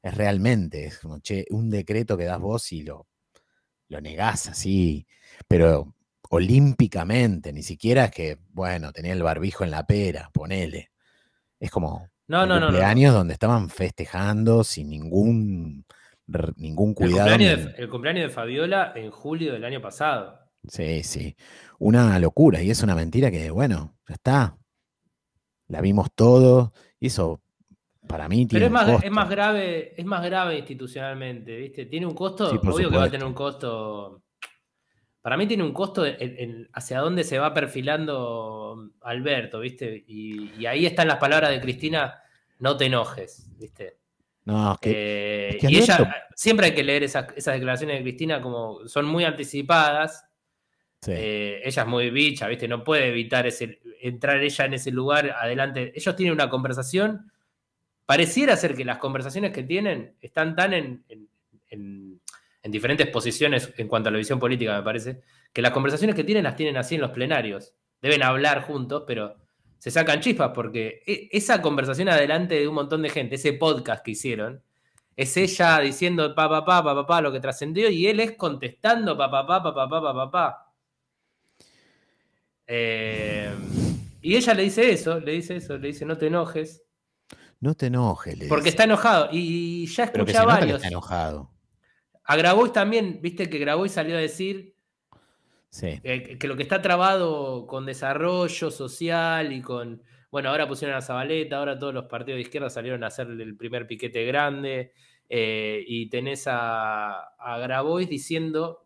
es 0.03 0.13
realmente, 0.15 0.86
es 0.86 1.00
como, 1.00 1.20
che, 1.20 1.46
un 1.50 1.70
decreto 1.70 2.15
que 2.18 2.25
das 2.25 2.39
vos 2.39 2.72
y 2.72 2.84
lo, 2.84 3.08
lo 3.89 4.01
negás 4.01 4.48
así, 4.48 5.06
pero 5.48 5.94
olímpicamente, 6.31 7.53
ni 7.53 7.63
siquiera 7.63 8.05
es 8.05 8.11
que, 8.11 8.38
bueno, 8.51 8.91
tenía 8.91 9.13
el 9.13 9.23
barbijo 9.23 9.63
en 9.63 9.71
la 9.71 9.85
pera, 9.85 10.29
ponele. 10.33 10.91
Es 11.59 11.69
como, 11.71 12.09
No, 12.27 12.45
no, 12.45 12.55
no, 12.55 12.59
no. 12.61 12.67
cumpleaños 12.67 13.13
donde 13.13 13.33
estaban 13.33 13.69
festejando 13.69 14.63
sin 14.63 14.89
ningún, 14.89 15.85
ningún 16.55 16.89
El 16.89 16.95
cuidado. 16.95 17.29
cumpleaños, 17.29 17.65
de, 17.75 17.83
el 17.83 17.89
cumpleaños 17.89 18.23
de 18.23 18.29
Fabiola 18.29 18.93
en 18.95 19.11
julio 19.11 19.53
del 19.53 19.65
año 19.65 19.81
pasado. 19.81 20.39
Sí, 20.67 21.03
sí. 21.03 21.35
Una 21.79 22.17
locura. 22.19 22.61
Y 22.61 22.69
es 22.71 22.81
una 22.83 22.95
mentira 22.95 23.29
que, 23.31 23.50
bueno, 23.51 23.97
ya 24.07 24.13
está. 24.15 24.57
La 25.67 25.81
vimos 25.81 26.09
todo. 26.13 26.71
Y 27.00 27.07
eso, 27.07 27.41
para 28.07 28.29
mí, 28.29 28.45
tiene 28.45 28.65
Pero 28.65 28.65
es 28.65 28.69
un 28.69 28.73
más, 28.73 28.85
costo. 28.85 29.05
es 29.07 29.11
más 29.11 29.29
grave, 29.29 30.00
es 30.00 30.05
más 30.05 30.23
grave 30.23 30.57
institucionalmente, 30.59 31.55
¿viste? 31.57 31.85
Tiene 31.88 32.05
un 32.05 32.13
costo, 32.15 32.50
Sí, 32.51 32.57
obvio 32.63 32.89
que 32.89 32.97
va 32.97 33.03
a 33.05 33.09
tener 33.11 33.25
un 33.27 33.33
costo. 33.33 34.21
Para 35.21 35.37
mí 35.37 35.47
tiene 35.47 35.63
un 35.63 35.73
costo 35.73 36.05
en, 36.05 36.15
en 36.19 36.69
hacia 36.73 36.99
dónde 36.99 37.23
se 37.23 37.37
va 37.39 37.53
perfilando 37.53 38.89
Alberto, 39.01 39.59
¿viste? 39.59 40.03
Y, 40.07 40.51
y 40.59 40.65
ahí 40.65 40.85
están 40.85 41.07
las 41.07 41.17
palabras 41.17 41.51
de 41.51 41.61
Cristina, 41.61 42.21
no 42.59 42.75
te 42.77 42.85
enojes, 42.85 43.49
¿viste? 43.59 43.97
No, 44.45 44.77
que 44.81 44.89
Eh, 44.91 45.49
es 45.57 45.57
que 45.61 45.71
y 45.71 45.77
ella, 45.77 46.27
siempre 46.35 46.67
hay 46.67 46.73
que 46.73 46.83
leer 46.83 47.03
esas, 47.03 47.27
esas 47.35 47.53
declaraciones 47.53 47.97
de 47.97 48.01
Cristina 48.03 48.41
como 48.41 48.87
son 48.87 49.05
muy 49.05 49.23
anticipadas. 49.23 50.25
sí. 51.01 51.11
Eh, 51.15 51.61
ella 51.63 51.83
es 51.83 51.87
muy 51.87 52.09
bicha, 52.09 52.47
¿viste? 52.47 52.67
No 52.67 52.83
puede 52.83 53.07
evitar 53.09 53.45
ese, 53.45 53.79
entrar 54.01 54.37
ella 54.41 54.65
en 54.65 54.73
ese 54.73 54.89
lugar 54.91 55.29
adelante. 55.39 55.91
Ellos 55.95 56.15
tienen 56.15 56.33
una 56.33 56.49
conversación. 56.49 57.31
Pareciera 58.05 58.57
ser 58.57 58.75
que 58.75 58.83
las 58.85 58.97
conversaciones 58.97 59.51
que 59.51 59.63
tienen 59.63 60.15
están 60.21 60.55
tan 60.55 60.73
en, 60.73 61.03
en- 61.09 61.29
en- 61.69 62.11
en 62.71 62.73
diferentes 62.73 63.07
posiciones 63.07 63.73
en 63.75 63.89
cuanto 63.89 64.07
a 64.07 64.11
la 64.13 64.17
visión 64.17 64.39
política, 64.39 64.77
me 64.77 64.81
parece, 64.83 65.19
que 65.51 65.61
las 65.61 65.71
conversaciones 65.73 66.15
que 66.15 66.23
tienen 66.23 66.45
las 66.45 66.55
tienen 66.55 66.77
así 66.77 66.95
en 66.95 67.01
los 67.01 67.11
plenarios. 67.11 67.73
Deben 68.01 68.23
hablar 68.23 68.61
juntos, 68.61 69.03
pero 69.05 69.35
se 69.77 69.91
sacan 69.91 70.21
chispas 70.21 70.51
porque 70.55 71.03
e- 71.05 71.27
esa 71.33 71.61
conversación 71.61 72.07
adelante 72.07 72.55
de 72.55 72.67
un 72.69 72.75
montón 72.75 73.01
de 73.01 73.09
gente, 73.09 73.35
ese 73.35 73.51
podcast 73.53 74.05
que 74.05 74.11
hicieron, 74.11 74.63
es 75.17 75.35
ella 75.35 75.79
diciendo 75.81 76.33
pa 76.33 76.47
pa 76.49 76.63
pa 76.63 76.81
pa 76.81 76.95
pa, 76.95 77.05
pa, 77.05 77.19
lo 77.21 77.31
que 77.33 77.41
trascendió 77.41 77.89
y 77.89 78.07
él 78.07 78.21
es 78.21 78.31
contestando 78.37 79.17
pa 79.17 79.29
pa 79.29 79.45
pa 79.45 79.61
pa 79.61 79.73
pa 79.75 79.89
pa 79.89 80.01
pa 80.01 80.13
pa 80.13 80.31
pa. 80.31 80.73
Eh, 82.67 83.53
y 84.21 84.35
ella 84.37 84.53
le 84.53 84.63
dice 84.63 84.91
eso, 84.91 85.19
le 85.19 85.33
dice 85.33 85.57
eso, 85.57 85.77
le 85.77 85.87
dice 85.89 86.05
no 86.05 86.17
te 86.17 86.27
enojes, 86.27 86.83
no 87.59 87.75
te 87.75 87.87
enojes. 87.87 88.37
le 88.37 88.47
porque 88.47 88.63
dice. 88.65 88.69
está 88.69 88.83
enojado. 88.85 89.27
Y 89.31 89.85
ya 89.87 90.09
Pero 90.11 90.25
que 90.25 90.31
escuché 90.31 90.37
se 90.37 90.39
que 90.39 90.45
varios. 90.47 90.75
está 90.77 90.87
enojado. 90.87 91.50
A 92.31 92.35
Grabois 92.38 92.71
también, 92.71 93.19
viste 93.21 93.50
que 93.50 93.57
Grabois 93.59 93.91
salió 93.91 94.15
a 94.15 94.19
decir 94.19 94.73
Sí. 95.69 96.00
eh, 96.03 96.38
que- 96.38 96.47
lo 96.47 96.55
que 96.55 96.63
está 96.63 96.81
trabado 96.81 97.67
con 97.67 97.85
desarrollo 97.85 98.71
social 98.71 99.51
y 99.51 99.61
con. 99.61 100.01
Bueno, 100.31 100.50
ahora 100.50 100.65
pusieron 100.65 100.95
a 100.95 101.01
Zabaleta, 101.01 101.57
ahora 101.57 101.77
todos 101.77 101.93
los 101.93 102.05
partidos 102.05 102.38
de 102.38 102.41
izquierda 102.43 102.69
salieron 102.69 103.03
a 103.03 103.07
hacer 103.07 103.27
el 103.29 103.55
primer 103.57 103.85
piquete 103.88 104.25
grande. 104.25 104.93
eh, 105.33 105.85
y 105.88 106.09
tenés 106.09 106.45
a, 106.47 107.21
a 107.38 107.57
Grabois 107.59 108.09
diciendo 108.09 108.85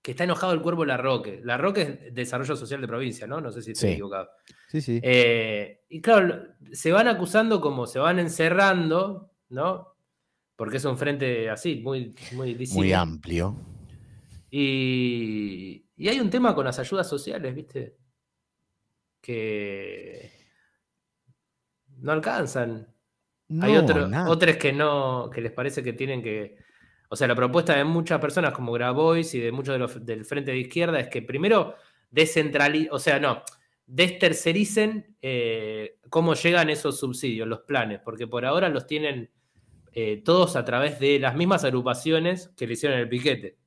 que 0.00 0.12
está 0.12 0.24
enojado 0.24 0.54
el 0.54 0.62
cuervo 0.62 0.86
Larroque. 0.86 1.40
Larroque 1.44 1.82
es 2.06 2.14
desarrollo 2.14 2.56
social 2.56 2.80
de 2.80 2.88
provincia, 2.88 3.26
¿no? 3.26 3.38
No 3.40 3.52
sé 3.52 3.60
si 3.60 3.72
estoy 3.72 3.88
Sí. 3.90 3.92
equivocado. 3.94 4.30
Sí, 4.68 4.80
sí. 4.80 5.00
Eh, 5.02 5.82
y 5.90 6.00
claro, 6.00 6.46
se 6.72 6.90
van 6.90 7.08
acusando 7.08 7.60
como 7.60 7.86
se 7.86 7.98
van 7.98 8.18
encerrando, 8.18 9.30
¿no? 9.50 9.93
Porque 10.56 10.76
es 10.76 10.84
un 10.84 10.96
frente 10.96 11.50
así, 11.50 11.76
muy, 11.76 12.14
muy 12.32 12.54
Muy 12.72 12.92
amplio. 12.92 13.56
Y, 14.50 15.84
y 15.96 16.08
hay 16.08 16.20
un 16.20 16.30
tema 16.30 16.54
con 16.54 16.64
las 16.64 16.78
ayudas 16.78 17.08
sociales, 17.08 17.54
¿viste? 17.54 17.96
Que 19.20 20.30
no 21.98 22.12
alcanzan. 22.12 22.86
hay 23.60 23.72
No, 23.72 23.80
otro- 23.82 24.08
nada. 24.08 24.30
otros 24.30 24.56
que 24.56 24.72
no, 24.72 25.30
que 25.32 25.40
les 25.40 25.52
parece 25.52 25.82
que 25.82 25.92
tienen 25.92 26.22
que. 26.22 26.56
O 27.08 27.16
sea, 27.16 27.26
la 27.28 27.34
propuesta 27.34 27.76
de 27.76 27.84
muchas 27.84 28.20
personas 28.20 28.52
como 28.52 28.72
Grabois 28.72 29.34
y 29.34 29.40
de 29.40 29.52
muchos 29.52 29.74
de 29.74 29.78
los 29.78 30.04
del 30.04 30.24
frente 30.24 30.50
de 30.52 30.58
izquierda 30.58 30.98
es 31.00 31.08
que 31.08 31.22
primero 31.22 31.74
descentralicen, 32.10 32.92
o 32.92 32.98
sea, 32.98 33.18
no, 33.20 33.42
destercericen 33.86 35.16
eh, 35.20 35.98
cómo 36.10 36.34
llegan 36.34 36.70
esos 36.70 36.98
subsidios, 36.98 37.46
los 37.48 37.60
planes, 37.60 38.00
porque 38.04 38.26
por 38.26 38.44
ahora 38.44 38.68
los 38.68 38.86
tienen 38.86 39.30
eh, 39.94 40.22
todos 40.24 40.56
a 40.56 40.64
través 40.64 40.98
de 40.98 41.18
las 41.18 41.34
mismas 41.36 41.64
agrupaciones 41.64 42.48
que 42.56 42.66
le 42.66 42.74
hicieron 42.74 42.98
el 42.98 43.08
piquete. 43.08 43.58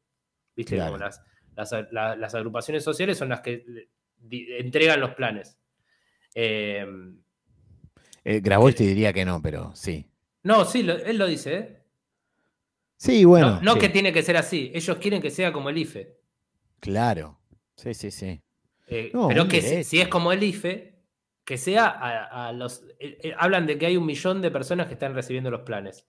¿Viste? 0.55 0.75
Claro. 0.75 0.93
Como 0.93 1.03
las, 1.05 1.22
las, 1.55 1.72
la- 1.91 2.15
las 2.15 2.36
agrupaciones 2.36 2.84
sociales 2.84 3.17
son 3.17 3.29
las 3.29 3.41
que 3.41 3.63
di- 4.17 4.48
entregan 4.57 5.00
los 5.00 5.15
planes. 5.15 5.57
Eh, 6.36 6.86
Eh, 8.24 8.41
Grabois 8.41 8.75
te 8.75 8.84
diría 8.84 9.13
que 9.13 9.24
no, 9.25 9.41
pero 9.41 9.74
sí. 9.74 10.05
no, 10.43 10.65
sí, 10.65 10.84
lo- 10.84 10.98
él 10.98 11.17
lo 11.17 11.27
dice, 11.27 11.55
¿eh? 11.57 11.84
Sí, 12.98 13.24
bueno. 13.25 13.55
no 13.57 13.62
no 13.62 13.74
sí, 13.74 13.79
que 13.79 13.89
tiene 13.89 14.12
que 14.12 14.24
ser 14.24 14.38
así, 14.38 14.72
ellos 14.74 14.98
quieren 14.98 15.22
que 15.22 15.29
sea 15.31 15.53
como 15.53 15.69
el 15.69 15.77
IFE. 15.77 16.17
Claro. 16.79 17.39
Sí, 17.75 17.93
sí, 17.93 18.12
sí. 18.12 18.41
Eh, 18.88 19.12
No, 19.13 19.27
pero 19.27 19.48
que 19.48 19.84
si, 19.84 20.01
es 20.01 20.07
como 20.07 20.31
el 20.31 20.41
IFE, 20.43 20.96
que 21.46 21.57
sea 21.57 21.86
a, 21.88 22.48
a 22.48 22.51
los... 22.53 22.84
eh, 23.00 23.17
eh, 23.24 23.34
hablan 23.38 23.65
de 23.67 23.77
que 23.77 23.86
hay 23.86 23.98
un 23.98 24.05
millón 24.05 24.41
de 24.41 24.50
personas 24.51 24.88
que 24.88 24.93
están 24.93 25.13
recibiendo 25.13 25.51
los 25.51 25.62
planes. 25.62 26.05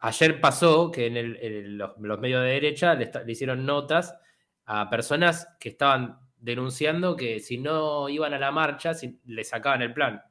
Ayer 0.00 0.40
pasó 0.40 0.90
que 0.90 1.06
en, 1.06 1.16
en 1.16 1.78
los, 1.78 1.96
medios 2.18 2.42
de 2.42 2.48
derecha 2.50 2.94
le, 2.94 3.10
hicieron 3.30 3.66
notas 3.66 4.14
a 4.64 4.88
personas 4.88 5.48
que 5.60 5.68
estaban 5.70 6.18
denunciando 6.38 7.16
que 7.16 7.38
si 7.40 7.58
no 7.58 8.08
iban 8.08 8.32
a 8.32 8.38
la 8.38 8.50
marcha, 8.50 8.94
si- 8.94 9.20
le 9.26 9.44
sacaban 9.44 9.82
el 9.82 9.92
plan. 9.92 10.22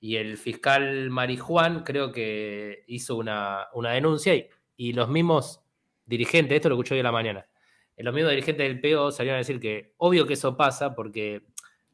Y 0.00 0.16
el 0.16 0.36
fiscal 0.36 1.10
Marijuán 1.10 1.82
creo 1.82 2.12
que 2.12 2.84
hizo 2.86 3.16
una, 3.16 3.66
una 3.72 3.90
denuncia 3.92 4.34
y, 4.34 4.48
y 4.76 4.92
los 4.92 5.08
mismos 5.08 5.60
dirigentes, 6.06 6.54
esto 6.56 6.68
lo 6.68 6.76
escuché 6.76 6.94
hoy 6.94 7.00
a 7.00 7.04
la 7.04 7.12
mañana, 7.12 7.46
eh, 7.96 8.04
los 8.04 8.14
mismos 8.14 8.30
dirigentes 8.30 8.66
del 8.68 8.80
PO 8.80 9.10
salieron 9.10 9.36
a 9.36 9.38
decir 9.38 9.58
que 9.58 9.92
obvio 9.96 10.24
que 10.26 10.34
eso 10.34 10.56
pasa 10.56 10.94
porque 10.94 11.42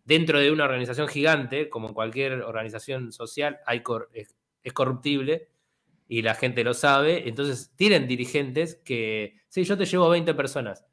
dentro 0.04 0.38
de 0.38 0.50
una 0.52 0.64
organización 0.64 1.08
gigante, 1.08 1.70
como 1.70 1.94
cualquier 1.94 2.42
organización 2.42 3.10
social, 3.10 3.58
hay 3.64 3.80
cor- 3.82 4.10
es 4.12 4.72
corruptible 4.74 5.48
y 6.06 6.22
la 6.22 6.34
gente 6.34 6.64
lo 6.64 6.74
sabe. 6.74 7.28
Entonces 7.28 7.72
tienen 7.76 8.06
dirigentes 8.06 8.76
que, 8.84 9.40
sí, 9.48 9.64
yo 9.64 9.76
te 9.76 9.86
llevo 9.86 10.08
20 10.08 10.34
personas. 10.34 10.84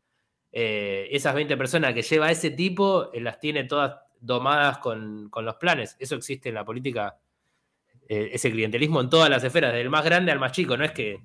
Eh, 0.51 1.07
esas 1.11 1.33
20 1.33 1.55
personas 1.57 1.93
que 1.93 2.01
lleva 2.01 2.29
ese 2.31 2.51
tipo 2.51 3.11
eh, 3.13 3.21
las 3.21 3.39
tiene 3.39 3.63
todas 3.63 3.95
domadas 4.19 4.77
con, 4.79 5.29
con 5.29 5.45
los 5.45 5.55
planes. 5.55 5.95
Eso 5.99 6.15
existe 6.15 6.49
en 6.49 6.55
la 6.55 6.65
política, 6.65 7.19
eh, 8.09 8.29
ese 8.33 8.51
clientelismo 8.51 9.01
en 9.01 9.09
todas 9.09 9.29
las 9.29 9.43
esferas, 9.43 9.73
del 9.73 9.89
más 9.89 10.03
grande 10.03 10.31
al 10.31 10.39
más 10.39 10.51
chico. 10.51 10.75
No 10.77 10.83
es 10.85 10.91
que 10.91 11.19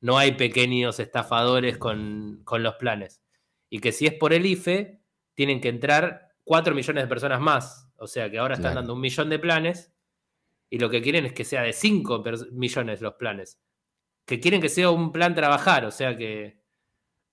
no 0.00 0.16
hay 0.18 0.32
pequeños 0.32 0.98
estafadores 0.98 1.76
con, 1.78 2.40
con 2.44 2.62
los 2.62 2.74
planes. 2.76 3.20
Y 3.68 3.80
que 3.80 3.92
si 3.92 4.06
es 4.06 4.14
por 4.14 4.32
el 4.32 4.46
IFE, 4.46 5.00
tienen 5.34 5.60
que 5.60 5.68
entrar 5.68 6.30
4 6.44 6.74
millones 6.74 7.04
de 7.04 7.08
personas 7.08 7.40
más. 7.40 7.88
O 7.96 8.06
sea 8.06 8.30
que 8.30 8.38
ahora 8.38 8.54
están 8.54 8.72
Claro. 8.72 8.80
dando 8.80 8.94
un 8.94 9.00
millón 9.00 9.28
de 9.28 9.38
planes 9.38 9.92
y 10.70 10.78
lo 10.78 10.88
que 10.88 11.02
quieren 11.02 11.26
es 11.26 11.32
que 11.32 11.44
sea 11.44 11.62
de 11.62 11.72
5 11.72 12.24
millones 12.52 13.00
los 13.00 13.14
planes. 13.14 13.60
Que 14.24 14.38
quieren 14.40 14.60
que 14.60 14.68
sea 14.68 14.90
un 14.90 15.10
plan 15.12 15.34
trabajar, 15.34 15.84
o 15.84 15.90
sea 15.90 16.16
que 16.16 16.60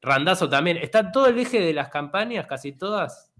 Randazo 0.01 0.49
también. 0.49 0.77
Está 0.77 1.11
todo 1.11 1.27
el 1.27 1.37
eje 1.37 1.59
de 1.61 1.73
las 1.73 1.89
campañas, 1.89 2.47
casi 2.47 2.71
todas, 2.73 3.31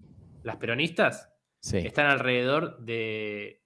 las 0.43 0.57
peronistas, 0.57 1.29
Sí. 1.59 1.77
están 1.79 2.05
alrededor 2.05 2.77
de 2.79 3.63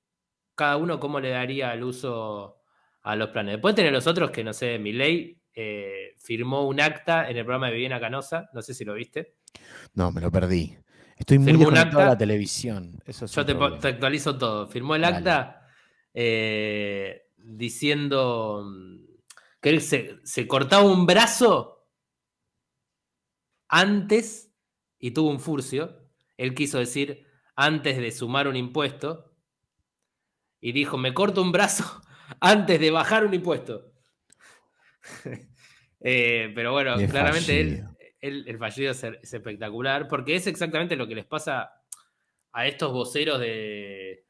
cada 0.56 0.78
uno 0.78 1.00
cómo 1.00 1.20
le 1.20 1.30
daría 1.30 1.74
el 1.74 1.84
uso 1.84 2.62
a 3.02 3.16
los 3.16 3.30
planes. 3.30 3.54
Después 3.56 3.76
tener 3.76 3.92
los 3.92 4.08
otros 4.08 4.32
que, 4.32 4.44
no 4.44 4.54
sé, 4.54 4.80
Milei 4.80 5.38
eh, 5.54 6.14
firmó 6.18 6.66
un 6.68 6.80
acta 6.80 7.30
en 7.30 7.36
el 7.38 7.44
programa 7.44 7.68
de 7.68 7.74
Viviana 7.74 8.00
Canosa, 8.00 8.50
no 8.54 8.62
sé 8.62 8.74
si 8.74 8.86
lo 8.86 8.94
viste. 8.94 9.36
No, 9.94 10.12
me 10.12 10.22
lo 10.22 10.32
perdí. 10.32 10.78
Estoy 11.18 11.40
muy 11.40 11.52
Firmó 11.52 11.68
un 11.68 11.78
acta. 11.78 12.06
la 12.06 12.18
televisión. 12.18 13.00
Eso 13.06 13.26
es 13.26 13.32
Yo 13.36 13.46
te, 13.46 13.54
actualizo 13.90 14.38
todo. 14.38 14.68
Firmó 14.68 14.96
el 14.96 15.02
Dale. 15.02 15.18
acta 15.18 15.61
eh, 16.13 17.30
diciendo 17.38 18.63
mm, 18.65 19.06
que 19.62 19.70
él 19.70 19.82
se, 19.82 20.20
se 20.24 20.48
cortaba 20.48 20.84
un 20.84 21.06
brazo 21.06 21.88
antes 23.68 24.53
y 25.00 25.12
tuvo 25.12 25.30
un 25.30 25.39
furcio. 25.39 26.10
Él 26.38 26.53
quiso 26.53 26.80
decir 26.80 27.25
antes 27.56 27.98
de 27.98 28.12
sumar 28.12 28.48
un 28.48 28.56
impuesto 28.56 29.36
y 30.60 30.72
dijo, 30.74 30.98
me 30.98 31.13
corto 31.13 31.41
un 31.41 31.51
brazo 31.51 32.01
antes 32.39 32.80
de 32.80 32.91
bajar 32.91 33.25
un 33.25 33.34
impuesto. 33.34 33.91
Eh, 36.03 36.51
pero 36.56 36.72
bueno, 36.72 36.96
claramente 37.12 37.86
él, 38.22 38.46
el 38.48 38.58
fallido 38.58 38.89
es, 38.89 39.03
es 39.03 39.32
espectacular 39.36 40.08
porque 40.08 40.34
es 40.34 40.48
exactamente 40.48 40.96
lo 40.96 41.08
que 41.08 41.13
les 41.13 41.27
pasa 41.27 41.74
a 42.51 42.65
estos 42.65 42.91
voceros 42.91 43.39
de, 43.39 44.25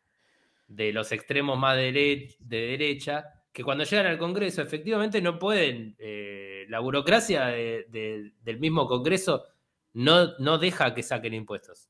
de 0.73 0.93
los 0.93 1.11
extremos 1.11 1.57
más 1.57 1.77
dere- 1.77 2.35
de 2.39 2.57
derecha, 2.67 3.25
que 3.51 3.63
cuando 3.63 3.83
llegan 3.83 4.05
al 4.05 4.17
Congreso 4.17 4.61
efectivamente 4.61 5.21
no 5.21 5.37
pueden, 5.37 5.95
eh, 5.99 6.65
la 6.69 6.79
burocracia 6.79 7.47
de- 7.47 7.85
de- 7.89 8.31
del 8.41 8.59
mismo 8.59 8.87
Congreso 8.87 9.43
no, 9.93 10.37
no 10.39 10.57
deja 10.57 10.93
que 10.93 11.03
saquen 11.03 11.33
impuestos. 11.33 11.89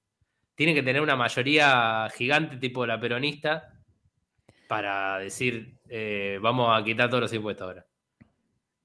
Tienen 0.55 0.75
que 0.75 0.83
tener 0.83 1.01
una 1.01 1.15
mayoría 1.15 2.07
gigante 2.15 2.57
tipo 2.57 2.85
la 2.85 2.99
peronista 2.99 3.79
para 4.67 5.19
decir, 5.19 5.77
eh, 5.89 6.39
vamos 6.41 6.69
a 6.75 6.83
quitar 6.83 7.09
todos 7.09 7.21
los 7.21 7.33
impuestos 7.33 7.67
ahora. 7.67 7.85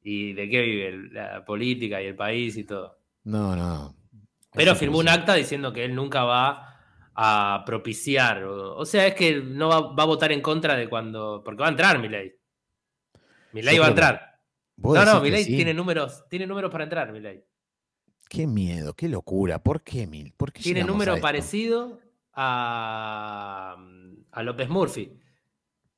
¿Y 0.03 0.35
de 0.35 0.49
qué 0.49 0.61
vive 0.63 1.09
la 1.13 1.45
política 1.45 2.03
y 2.03 2.07
el 2.07 2.15
país 2.15 2.57
y 2.57 2.65
todo? 2.65 2.99
No, 3.25 3.57
no. 3.57 3.97
Pero 4.53 4.75
firmó 4.75 4.99
un 4.99 5.09
acta 5.09 5.35
diciendo 5.35 5.73
que 5.73 5.85
él 5.85 5.95
nunca 5.95 6.25
va 6.25 6.66
a 7.19 7.63
propiciar. 7.65 8.45
O, 8.45 8.77
o 8.77 8.85
sea, 8.85 9.07
es 9.07 9.15
que 9.15 9.41
no 9.41 9.69
va, 9.69 9.95
va 9.95 10.03
a 10.03 10.07
votar 10.07 10.31
en 10.33 10.43
contra 10.43 10.77
de 10.77 10.89
cuando. 10.89 11.43
Porque 11.43 11.63
va 11.63 11.67
a 11.67 11.71
entrar 11.71 11.99
Milei. 11.99 12.35
Milei 13.53 13.79
va 13.79 13.87
a 13.87 13.89
entrar. 13.89 14.41
¿Vos 14.77 14.95
No, 14.95 15.05
no, 15.05 15.21
Milei 15.23 15.45
sí? 15.45 15.57
tiene 15.57 15.73
números, 15.73 16.25
tiene 16.29 16.47
números 16.47 16.71
para 16.71 16.85
entrar, 16.85 17.11
Milei. 17.11 17.43
Qué 18.29 18.47
miedo, 18.47 18.93
qué 18.93 19.09
locura. 19.09 19.63
¿Por 19.63 19.83
qué, 19.83 20.07
Mil? 20.07 20.35
¿Por 20.37 20.53
qué 20.53 20.63
Tiene 20.63 20.83
a 20.83 20.85
número 20.85 21.19
parecido 21.21 22.01
a, 22.35 23.77
a 24.31 24.43
López 24.43 24.69
Murphy. 24.69 25.19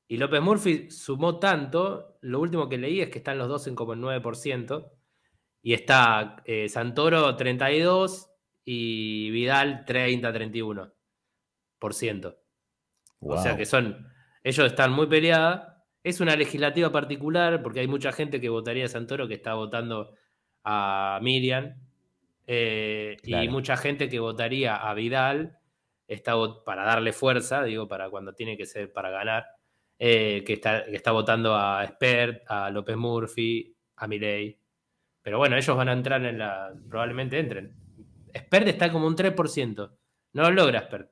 Y 0.07 0.17
López 0.17 0.41
Murphy 0.41 0.91
sumó 0.91 1.39
tanto, 1.39 2.19
lo 2.23 2.41
último 2.41 2.69
que 2.69 2.79
leí 2.79 3.01
es 3.01 3.11
que 3.11 3.19
están 3.19 3.39
los 3.39 3.49
dos 3.49 3.67
en 3.67 3.75
como 3.75 3.93
el 3.93 4.01
9%, 4.01 4.91
y 5.63 5.75
está 5.75 6.37
eh, 6.45 6.69
Santoro 6.69 7.37
32 7.37 8.31
y 8.65 9.31
Vidal 9.31 9.85
30-31%. 11.81 12.37
O 13.21 13.37
sea 13.43 13.57
que 13.57 13.67
son, 13.67 14.07
ellos 14.43 14.67
están 14.67 14.93
muy 14.93 15.07
peleadas. 15.07 15.75
Es 16.03 16.21
una 16.21 16.37
legislativa 16.37 16.91
particular 16.93 17.63
porque 17.63 17.81
hay 17.81 17.89
mucha 17.89 18.13
gente 18.13 18.41
que 18.41 18.49
votaría 18.49 18.85
a 18.85 18.89
Santoro 18.89 19.27
que 19.29 19.35
está 19.35 19.55
votando 19.55 20.15
a 20.65 21.19
Miriam. 21.23 21.75
eh, 22.47 23.17
Y 23.25 23.49
mucha 23.49 23.77
gente 23.77 24.09
que 24.09 24.21
votaría 24.21 24.77
a 24.77 24.95
Vidal 24.95 25.59
está 26.07 26.35
para 26.65 26.85
darle 26.85 27.13
fuerza, 27.13 27.63
digo, 27.65 27.87
para 27.89 28.09
cuando 28.09 28.33
tiene 28.35 28.57
que 28.57 28.65
ser 28.65 28.93
para 28.93 29.11
ganar, 29.11 29.47
eh, 29.99 30.43
que, 30.47 30.55
está, 30.55 30.85
que 30.85 30.97
está 30.97 31.13
votando 31.13 31.55
a 31.55 31.87
Spert, 31.87 32.43
a 32.49 32.71
López 32.71 32.97
Murphy, 32.97 33.75
a 33.97 34.07
Milei. 34.07 34.59
Pero 35.21 35.39
bueno, 35.39 35.57
ellos 35.57 35.77
van 35.77 35.89
a 35.89 35.93
entrar 35.93 36.25
en 36.25 36.39
la. 36.39 36.73
Probablemente 36.89 37.39
entren. 37.39 37.75
Spert 38.35 38.69
está 38.69 38.91
como 38.91 39.07
un 39.07 39.17
3%. 39.17 39.91
No 40.33 40.43
lo 40.43 40.51
logra 40.51 40.81
Spert. 40.83 41.11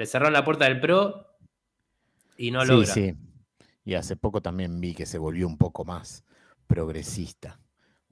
Le 0.00 0.06
cerraron 0.06 0.32
la 0.32 0.42
puerta 0.42 0.64
del 0.64 0.80
PRO 0.80 1.26
y 2.38 2.50
no 2.50 2.62
sí, 2.62 2.68
logra. 2.68 2.94
sí. 2.94 3.14
Y 3.84 3.92
hace 3.92 4.16
poco 4.16 4.40
también 4.40 4.80
vi 4.80 4.94
que 4.94 5.04
se 5.04 5.18
volvió 5.18 5.46
un 5.46 5.58
poco 5.58 5.84
más 5.84 6.24
progresista. 6.66 7.60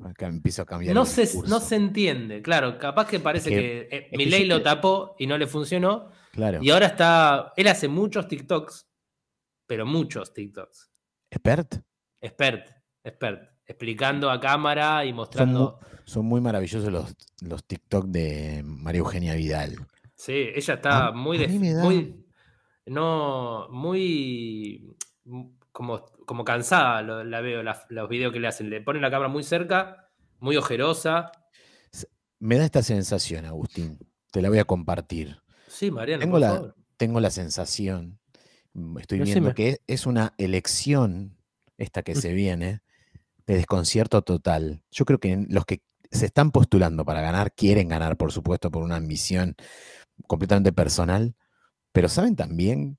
Acá 0.04 0.26
empiezo 0.26 0.60
a 0.60 0.66
cambiar 0.66 0.94
No 0.94 1.00
el 1.04 1.06
se, 1.06 1.22
discurso. 1.22 1.48
no 1.48 1.60
se 1.60 1.76
entiende, 1.76 2.42
claro, 2.42 2.76
capaz 2.78 3.06
que 3.06 3.20
parece 3.20 3.48
que- 3.48 3.56
que, 3.90 3.96
eh, 3.96 4.08
que 4.10 4.16
Milei 4.18 4.46
yo 4.46 4.58
lo 4.58 4.62
tapó 4.62 5.16
y 5.18 5.26
no 5.26 5.38
le 5.38 5.46
funcionó, 5.46 6.10
Claro. 6.32 6.58
y 6.62 6.68
ahora 6.68 6.88
está, 6.88 7.54
él 7.56 7.66
hace 7.68 7.88
muchos 7.88 8.28
TikToks, 8.28 8.86
pero 9.66 9.86
muchos 9.86 10.34
TikToks, 10.34 10.90
¿Expert? 11.30 11.76
expert, 12.20 12.68
expert, 13.02 13.50
explicando 13.64 14.30
a 14.30 14.38
cámara 14.38 15.06
y 15.06 15.08
Son, 15.08 15.16
mostrando, 15.16 15.80
son 16.04 16.26
muy 16.26 16.42
maravillosos 16.42 16.92
los, 16.92 17.16
los 17.40 17.64
TikTok 17.64 18.04
de 18.08 18.62
María 18.62 18.98
Eugenia 18.98 19.34
Vidal. 19.34 19.74
Sí, 20.18 20.50
ella 20.54 20.74
está 20.74 21.06
A- 21.06 21.12
muy, 21.12 21.38
a 21.38 21.40
de- 21.40 21.48
mí 21.48 21.58
me 21.58 21.72
da- 21.72 21.82
muy, 21.82 22.26
no, 22.86 23.68
muy, 23.70 24.94
como, 25.72 26.04
como 26.26 26.44
cansada, 26.44 27.00
lo- 27.02 27.24
la 27.24 27.40
veo, 27.40 27.62
la- 27.62 27.86
los 27.88 28.08
videos 28.08 28.32
que 28.32 28.40
le 28.40 28.48
hacen, 28.48 28.68
le 28.68 28.80
ponen 28.82 29.00
la 29.02 29.10
cámara 29.10 29.28
muy 29.30 29.42
cerca, 29.44 30.10
muy 30.40 30.56
ojerosa, 30.56 31.32
Me 32.40 32.56
da 32.56 32.64
esta 32.66 32.82
sensación, 32.82 33.46
Agustín. 33.46 33.98
Te 34.30 34.40
la 34.42 34.48
voy 34.48 34.58
a 34.60 34.64
compartir. 34.64 35.38
sí, 35.66 35.90
Mariano, 35.90 36.20
Tengo 36.20 36.32
por 36.34 36.40
la, 36.40 36.48
favor. 36.54 36.76
tengo 36.96 37.18
la 37.20 37.30
sensación, 37.30 38.20
mm, 38.74 38.98
estoy 38.98 39.18
Decime. 39.18 39.34
viendo 39.40 39.54
que 39.56 39.68
es, 39.70 39.80
es 39.88 40.06
una 40.06 40.34
elección, 40.38 41.36
esta 41.78 42.02
que 42.04 42.14
se 42.14 42.32
viene, 42.34 42.80
de 43.46 43.54
desconcierto 43.56 44.22
total. 44.22 44.82
Yo 44.92 45.04
creo 45.04 45.18
que 45.18 45.46
los 45.48 45.64
que 45.64 45.82
se 46.12 46.26
están 46.26 46.52
postulando 46.52 47.04
para 47.04 47.20
ganar, 47.22 47.52
quieren 47.52 47.88
ganar, 47.88 48.16
por 48.16 48.30
supuesto, 48.30 48.70
por 48.70 48.82
una 48.84 48.94
ambición 48.96 49.56
completamente 50.26 50.72
personal, 50.72 51.34
pero 51.92 52.08
saben 52.08 52.36
también 52.36 52.98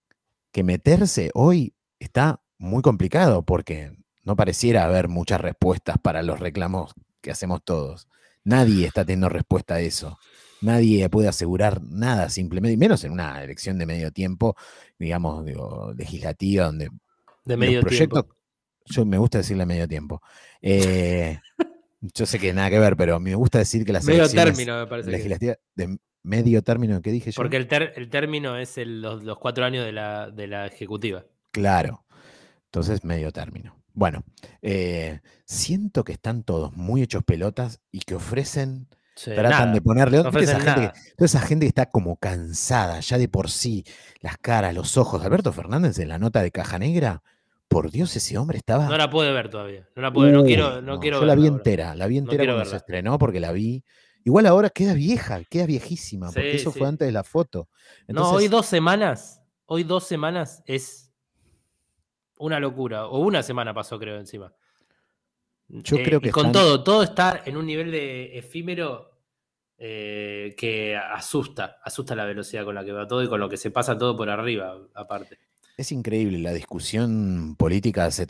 que 0.52 0.64
meterse 0.64 1.32
hoy 1.34 1.74
está 2.00 2.42
muy 2.58 2.82
complicado 2.82 3.44
porque 3.44 3.96
no 4.24 4.36
pareciera 4.36 4.86
haber 4.86 5.08
muchas 5.08 5.42
respuestas 5.42 5.98
para 5.98 6.22
los 6.24 6.40
reclamos 6.40 6.94
que 7.22 7.32
hacemos 7.32 7.64
todos. 7.64 8.08
Nadie 8.44 8.88
está 8.88 9.06
teniendo 9.06 9.30
respuesta 9.30 9.76
a 9.76 9.80
eso. 9.82 10.18
Nadie 10.62 11.08
puede 11.10 11.28
asegurar 11.30 11.82
nada 11.82 12.30
simplemente, 12.30 12.78
menos 12.78 13.04
en 13.04 13.14
una 13.14 13.42
elección 13.44 13.78
de 13.78 13.86
medio 13.86 14.12
tiempo, 14.12 14.56
digamos, 14.98 15.46
digo, 15.46 15.94
legislativa, 15.96 16.66
donde 16.66 16.90
De 17.46 17.56
los 17.56 17.58
medio 17.58 17.82
proyectos, 17.82 18.24
tiempo. 18.24 18.36
yo 18.86 19.06
me 19.06 19.18
gusta 19.18 19.38
decirle 19.38 19.66
medio 19.66 19.88
tiempo. 19.88 20.22
Eh, 20.62 21.40
yo 22.02 22.26
sé 22.26 22.40
que 22.40 22.54
nada 22.54 22.70
que 22.70 22.80
ver, 22.80 22.98
pero 22.98 23.20
me 23.20 23.36
gusta 23.36 23.60
decir 23.60 23.86
que 23.86 23.94
las 23.94 24.04
Medio 24.04 24.24
elecciones 24.24 24.56
término, 24.56 24.80
me 24.80 24.88
parece. 24.88 25.10
que 25.10 25.18
legislativas 25.18 25.58
de 25.76 25.98
medio 26.24 26.62
término 26.62 27.02
que 27.02 27.12
dije 27.12 27.32
yo. 27.32 27.36
Porque 27.36 27.58
el, 27.58 27.68
ter- 27.68 27.94
el 27.96 28.10
término 28.10 28.58
es 28.58 28.78
el- 28.78 29.02
los, 29.02 29.24
los 29.24 29.38
cuatro 29.40 29.66
años 29.66 29.86
de 29.86 29.92
la, 29.92 30.30
de 30.32 30.48
la 30.48 30.66
ejecutiva. 30.68 31.24
Claro. 31.52 32.06
Entonces, 32.66 33.04
medio 33.04 33.32
término. 33.32 33.76
Bueno, 33.94 34.24
eh, 34.62 35.20
siento 35.46 36.04
que 36.04 36.12
están 36.14 36.44
todos 36.44 36.76
muy 36.78 37.02
hechos 37.02 37.24
pelotas 37.24 37.82
y 37.92 38.00
que 38.02 38.16
ofrecen, 38.16 38.88
Sí, 39.16 39.32
tratan 39.32 39.52
nada, 39.60 39.72
de 39.74 39.82
ponerle. 39.82 40.18
no 40.24 40.32
¿viste 40.32 40.44
esa 40.44 40.60
gente 40.62 40.92
que- 40.94 41.12
toda 41.18 41.26
esa 41.26 41.42
gente 41.42 41.66
que 41.66 41.70
está 41.70 41.88
como 41.88 42.16
cansada 42.18 43.00
ya 43.02 43.18
de 43.18 43.28
por 43.28 43.50
sí, 43.50 43.84
las 44.22 44.38
caras, 44.38 44.74
los 44.74 44.96
ojos. 44.98 45.26
Alberto 45.26 45.52
Fernández 45.52 46.00
en 46.00 46.08
la 46.10 46.20
nota 46.20 46.42
de 46.42 46.52
Caja 46.52 46.80
Negra, 46.80 47.22
por 47.68 47.92
Dios, 47.92 48.16
ese 48.16 48.38
hombre 48.38 48.58
estaba. 48.58 48.88
No 48.88 48.98
la 48.98 49.10
puede 49.10 49.34
ver 49.34 49.50
todavía. 49.50 49.88
No 49.96 50.02
la 50.02 50.14
puede, 50.14 50.32
no 50.32 50.44
quiero, 50.46 50.82
no 50.82 51.00
quiero 51.00 51.20
Yo 51.20 51.26
la 51.26 51.36
vi 51.36 51.48
entera, 51.48 51.96
la 51.96 52.08
vi 52.08 52.18
entera 52.20 52.46
cuando 52.46 52.66
se 52.66 52.78
estrenó 52.78 53.18
porque 53.20 53.40
la 53.40 53.52
vi. 53.52 53.84
Igual 54.24 54.46
ahora 54.46 54.70
queda 54.70 54.94
vieja, 54.94 55.44
queda 55.50 55.66
viejísima, 55.66 56.28
porque 56.32 56.52
Sí, 56.52 56.58
eso 56.58 56.72
sí. 56.72 56.80
fue 56.80 56.88
antes 56.88 57.08
de 57.08 57.12
la 57.12 57.24
foto. 57.24 57.70
No, 58.08 58.32
hoy 58.32 58.48
dos 58.48 58.66
semanas, 58.66 59.42
hoy 59.66 59.84
dos 59.84 60.04
semanas 60.06 60.62
es 60.66 61.12
una 62.38 62.60
locura. 62.60 63.08
O 63.08 63.20
una 63.20 63.42
semana 63.44 63.74
pasó, 63.74 63.98
creo, 64.00 64.18
encima. 64.18 64.54
Yo 65.68 65.98
Eh, 65.98 66.04
creo 66.04 66.20
y 66.20 66.24
que 66.24 66.32
con 66.32 66.48
están- 66.48 66.54
todo, 66.54 66.84
todo 66.84 67.04
está 67.04 67.42
en 67.46 67.56
un 67.58 67.66
nivel 67.66 67.92
de 67.92 68.38
efímero 68.38 69.08
eh, 69.82 70.56
que 70.58 70.98
asusta, 70.98 71.78
asusta 71.84 72.14
la 72.14 72.26
velocidad 72.26 72.66
con 72.66 72.76
la 72.76 72.84
que 72.84 72.92
va 72.92 73.08
todo 73.08 73.24
y 73.24 73.30
con 73.30 73.40
lo 73.40 73.48
que 73.48 73.56
se 73.56 73.72
pasa 73.72 73.98
todo 73.98 74.18
por 74.18 74.30
arriba, 74.30 74.78
aparte. 74.94 75.40
Es 75.80 75.94
increíble, 75.94 76.40
la 76.40 76.52
discusión 76.52 77.56
política 77.58 78.12
se 78.12 78.28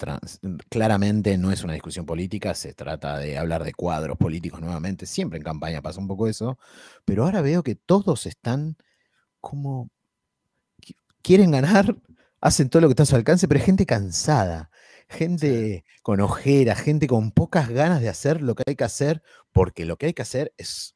claramente 0.70 1.36
no 1.40 1.52
es 1.52 1.64
una 1.64 1.74
discusión 1.74 2.06
política, 2.06 2.54
se 2.54 2.76
trata 2.76 3.18
de 3.18 3.40
hablar 3.40 3.64
de 3.64 3.74
cuadros 3.74 4.20
políticos 4.20 4.62
nuevamente, 4.62 5.08
siempre 5.08 5.38
en 5.38 5.44
campaña 5.44 5.82
pasa 5.82 6.00
un 6.00 6.08
poco 6.08 6.28
eso, 6.28 6.60
pero 7.06 7.24
ahora 7.24 7.42
veo 7.42 7.64
que 7.64 7.74
todos 7.74 8.28
están 8.28 8.78
como 9.42 9.90
qui- 10.82 10.96
quieren 11.24 11.52
ganar, 11.52 11.96
hacen 12.42 12.70
todo 12.70 12.82
lo 12.84 12.90
que 12.90 12.94
está 12.94 13.04
a 13.04 13.08
su 13.08 13.16
alcance, 13.18 13.48
pero 13.48 13.60
hay 13.62 13.66
gente 13.68 13.86
cansada, 13.88 14.72
gente 15.10 15.86
con 16.04 16.22
ojera, 16.22 16.76
gente 16.76 17.08
con 17.08 17.32
pocas 17.32 17.70
ganas 17.70 18.02
de 18.02 18.10
hacer 18.10 18.42
lo 18.42 18.56
que 18.56 18.64
hay 18.68 18.76
que 18.76 18.86
hacer, 18.86 19.24
porque 19.54 19.86
lo 19.86 19.98
que 19.98 20.08
hay 20.08 20.14
que 20.14 20.24
hacer 20.24 20.54
es 20.58 20.96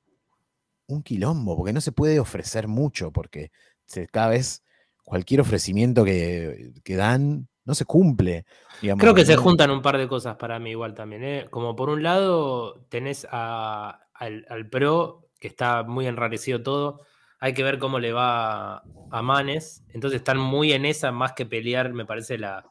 un 0.87 1.03
quilombo, 1.03 1.55
porque 1.57 1.73
no 1.73 1.81
se 1.81 1.91
puede 1.91 2.19
ofrecer 2.19 2.67
mucho, 2.67 3.11
porque 3.11 3.51
se- 3.85 4.07
cada 4.07 4.29
vez 4.29 4.62
cualquier 5.03 5.41
ofrecimiento 5.41 6.03
que, 6.05 6.71
que 6.83 6.95
dan 6.95 7.47
no 7.65 7.75
se 7.75 7.85
cumple. 7.85 8.45
digamos, 8.81 9.01
Creo 9.01 9.13
que 9.13 9.25
se 9.25 9.35
juntan 9.37 9.71
un 9.71 9.81
par 9.81 9.97
de 9.97 10.07
cosas 10.07 10.35
para 10.35 10.59
mí 10.59 10.71
igual 10.71 10.93
también. 10.93 11.23
¿eh? 11.23 11.47
Como 11.49 11.75
por 11.75 11.89
un 11.89 12.03
lado 12.03 12.85
tenés 12.89 13.25
a- 13.31 14.01
al, 14.13 14.45
al 14.49 14.69
PRO, 14.69 15.29
que 15.39 15.47
está 15.47 15.83
muy 15.83 16.07
enrarecido 16.07 16.61
todo. 16.61 17.01
Hay 17.39 17.53
que 17.53 17.63
ver 17.63 17.77
cómo 17.79 17.99
le 17.99 18.11
va 18.13 18.83
a 19.11 19.21
Manes. 19.21 19.83
Entonces 19.93 20.19
están 20.19 20.37
muy 20.37 20.73
en 20.73 20.85
esa, 20.85 21.11
más 21.11 21.33
que 21.33 21.45
pelear, 21.45 21.93
me 21.93 22.05
parece, 22.05 22.37
la, 22.37 22.65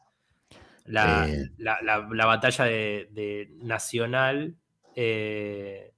la, 0.85 1.27
Eh. 1.29 1.49
la- 1.57 1.79
la- 1.81 2.07
la 2.11 2.25
batalla 2.25 2.65
de, 2.65 3.07
de 3.11 3.49
nacional. 3.61 4.55
eh, 4.95 5.91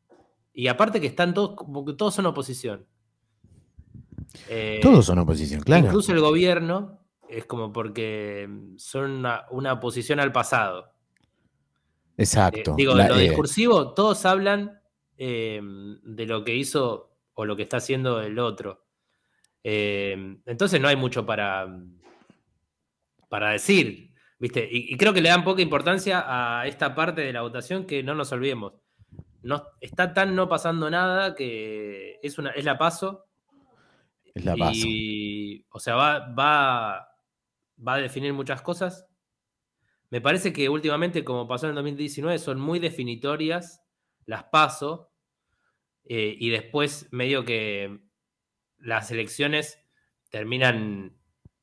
y 0.54 0.68
aparte 0.70 1.02
que 1.02 1.08
están 1.08 1.34
todos, 1.34 1.56
como 1.58 1.84
que 1.84 1.94
todos 1.94 2.16
son 2.16 2.26
oposición. 2.28 2.86
Eh, 4.50 4.80
Todos 4.82 5.06
son 5.06 5.20
oposición, 5.20 5.62
claro. 5.62 5.86
Incluso 5.88 6.12
el 6.12 6.20
gobierno 6.20 7.00
es 7.30 7.46
como 7.46 7.72
porque 7.74 8.48
son 8.78 9.12
una, 9.12 9.46
una 9.52 9.74
oposición 9.74 10.20
al 10.20 10.32
pasado. 10.32 10.92
Eh, 12.18 12.24
Exacto. 12.24 12.76
digo, 12.78 12.96
La- 12.96 13.10
lo 13.10 13.16
eh, 13.16 13.24
discursivo, 13.24 13.94
todos 13.94 14.26
hablan 14.26 14.80
eh, 15.18 15.60
de 15.62 16.26
lo 16.26 16.44
que 16.44 16.56
hizo 16.56 17.12
o 17.34 17.46
lo 17.46 17.56
que 17.56 17.64
está 17.64 17.78
haciendo 17.78 18.22
el 18.22 18.40
otro. 18.40 18.86
Eh, 19.64 20.38
entonces 20.46 20.80
no 20.80 20.88
hay 20.88 20.96
mucho 20.96 21.26
para, 21.26 21.68
para 23.30 23.52
decir, 23.52 24.12
¿viste? 24.40 24.68
Y, 24.72 24.94
y 24.94 24.98
creo 24.98 25.14
que 25.14 25.22
le 25.22 25.30
dan 25.30 25.44
poca 25.44 25.62
importancia 25.62 26.24
a 26.28 26.68
esta 26.68 26.94
parte 26.96 27.22
de 27.22 27.34
la 27.34 27.42
votación 27.42 27.86
que 27.86 28.04
no 28.04 28.14
nos 28.16 28.32
olvidemos. 28.32 28.74
No, 29.42 29.64
está 29.82 30.14
tan 30.14 30.36
no 30.36 30.48
pasando 30.50 30.90
nada 30.90 31.36
que 31.36 32.20
es, 32.24 32.38
una, 32.38 32.52
es 32.52 32.66
la 32.66 32.78
paso. 32.78 33.25
Es 34.36 34.46
la 34.46 34.56
paso. 34.56 34.86
Y, 34.86 35.66
o 35.70 35.80
sea, 35.80 35.96
va, 35.96 36.34
va, 36.34 37.08
va 37.86 37.94
a 37.94 37.98
definir 37.98 38.34
muchas 38.34 38.62
cosas. 38.62 39.08
Me 40.10 40.22
parece 40.22 40.54
que 40.54 40.70
últimamente, 40.70 41.24
como 41.24 41.48
pasó 41.48 41.66
en 41.66 41.72
el 41.72 41.76
2019, 41.76 42.38
son 42.38 42.60
muy 42.60 42.80
definitorias, 42.80 43.82
las 44.26 44.44
paso, 44.46 45.12
eh, 46.04 46.36
y 46.38 46.50
después 46.50 47.08
medio 47.12 47.44
que 47.46 48.00
las 48.78 49.10
elecciones 49.10 49.80
terminan 50.30 51.18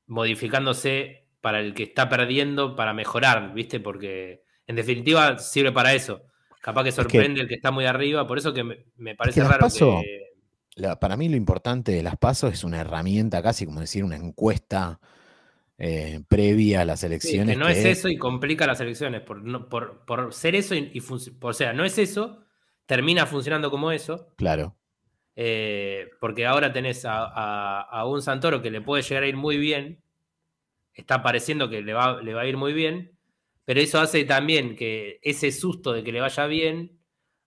modificándose 0.06 1.28
para 1.40 1.60
el 1.60 1.74
que 1.74 1.84
está 1.84 2.08
perdiendo, 2.08 2.74
para 2.74 2.94
mejorar, 2.94 3.54
¿viste? 3.54 3.80
Porque 3.80 4.44
en 4.66 4.76
definitiva 4.76 5.38
sirve 5.38 5.72
para 5.72 5.94
eso. 5.94 6.24
Capaz 6.60 6.84
que 6.84 6.92
sorprende 6.92 7.40
el 7.40 7.48
que 7.48 7.54
está 7.54 7.70
muy 7.70 7.84
arriba, 7.84 8.26
por 8.26 8.38
eso 8.38 8.54
que 8.54 8.64
me, 8.64 9.14
parece 9.14 9.42
raro 9.44 9.68
que... 9.68 10.31
para 11.00 11.16
mí 11.16 11.28
lo 11.28 11.36
importante 11.36 11.92
de 11.92 12.02
las 12.02 12.16
pasos 12.16 12.52
es 12.52 12.64
una 12.64 12.80
herramienta, 12.80 13.42
casi 13.42 13.66
como 13.66 13.80
decir, 13.80 14.04
una 14.04 14.16
encuesta 14.16 15.00
eh, 15.78 16.20
previa 16.28 16.82
a 16.82 16.84
las 16.84 17.02
elecciones. 17.02 17.56
que 17.56 17.60
no 17.60 17.68
es 17.68 17.84
eso 17.84 18.08
y 18.08 18.16
complica 18.16 18.66
las 18.66 18.80
elecciones. 18.80 19.22
Por, 19.22 20.04
por, 20.04 20.32
ser 20.32 20.54
eso 20.54 20.74
y, 20.74 21.02
o 21.40 21.52
sea, 21.52 21.72
no 21.72 21.84
es 21.84 21.98
eso, 21.98 22.44
termina 22.86 23.26
funcionando 23.26 23.70
como 23.70 23.90
eso. 23.90 24.32
Claro. 24.36 24.76
Eh, 25.34 26.08
porque 26.20 26.46
ahora 26.46 26.72
tenés 26.72 27.04
a, 27.06 28.04
un 28.06 28.22
Santoro 28.22 28.62
que 28.62 28.70
le 28.70 28.80
puede 28.80 29.02
llegar 29.02 29.24
a 29.24 29.28
ir 29.28 29.36
muy 29.36 29.56
bien. 29.56 30.02
Está 30.94 31.22
pareciendo 31.22 31.68
que 31.68 31.82
le 31.82 31.94
va, 31.94 32.22
le 32.22 32.34
va 32.34 32.42
a 32.42 32.46
ir 32.46 32.56
muy 32.56 32.72
bien. 32.72 33.18
Pero 33.64 33.80
eso 33.80 34.00
hace 34.00 34.24
también 34.24 34.76
que 34.76 35.20
ese 35.22 35.52
susto 35.52 35.92
de 35.92 36.02
que 36.02 36.12
le 36.12 36.20
vaya 36.20 36.46
bien 36.46 37.01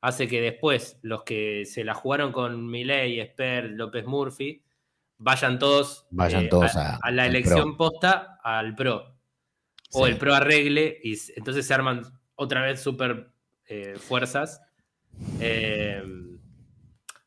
hace 0.06 0.28
que 0.28 0.39
después 0.39 1.00
los 1.02 1.24
que 1.24 1.65
se 1.65 1.84
la 1.84 1.96
jugaron 1.96 2.32
con 2.32 2.70
Milei, 2.70 3.20
Esper, 3.20 3.72
López 3.72 4.06
Murphy, 4.06 4.63
vayan 5.18 5.58
todos, 5.58 6.06
vayan 6.12 6.46
eh, 6.46 6.48
todos 6.48 6.76
a, 6.76 7.00
la 7.12 7.26
elección 7.26 7.76
posta 7.76 8.38
al 8.44 8.76
PRO. 8.76 9.15
O 9.94 10.06
el 10.06 10.18
PRO 10.18 10.36
arregle 10.36 11.00
y 11.04 11.18
entonces 11.36 11.65
se 11.65 11.74
arman 11.74 12.04
otra 12.36 12.62
vez 12.62 12.82
super 12.82 13.32
eh, 13.68 13.96
fuerzas. 13.98 14.62
Em, 15.39 16.38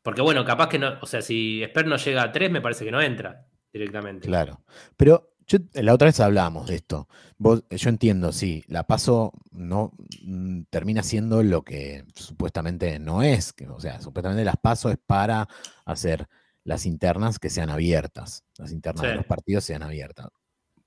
porque 0.03 0.21
bueno, 0.21 0.45
capaz 0.45 0.69
que 0.69 0.79
no, 0.79 0.99
o 1.01 1.07
sea, 1.07 1.21
si 1.21 1.63
Esper 1.63 1.87
no 1.87 1.97
llega 1.97 2.23
a 2.23 2.31
3, 2.31 2.51
me 2.51 2.61
parece 2.61 2.85
que 2.85 2.93
no 2.93 3.01
entra 3.01 3.47
directamente. 3.73 4.29
Claro. 4.29 4.63
Pero 4.97 5.35
la 5.75 5.95
otra 5.95 6.07
vez 6.07 6.21
hablábamos 6.21 6.69
de 6.69 6.77
esto. 6.77 7.09
yo 7.39 7.89
entiendo, 7.89 8.33
sí, 8.33 8.65
la 8.67 8.87
paso 8.87 9.33
no 9.51 9.93
mm, 10.23 10.63
termina 10.71 11.03
siendo 11.03 11.43
lo 11.43 11.63
que 11.63 12.05
supuestamente 12.15 12.99
no 12.99 13.23
es. 13.23 13.53
Que, 13.53 13.67
o 13.69 13.81
sea, 13.81 14.01
supuestamente 14.01 14.45
las 14.45 14.57
paso 14.57 14.91
es 14.91 14.99
para 14.99 15.49
hacer 15.85 16.29
las 16.65 16.85
internas 16.85 17.39
que 17.39 17.49
sean 17.49 17.71
abiertas, 17.71 18.45
las 18.59 18.73
internas 18.73 19.03
de 19.03 19.15
los 19.15 19.27
partidos 19.27 19.65
sean 19.65 19.83
abiertas. 19.83 20.29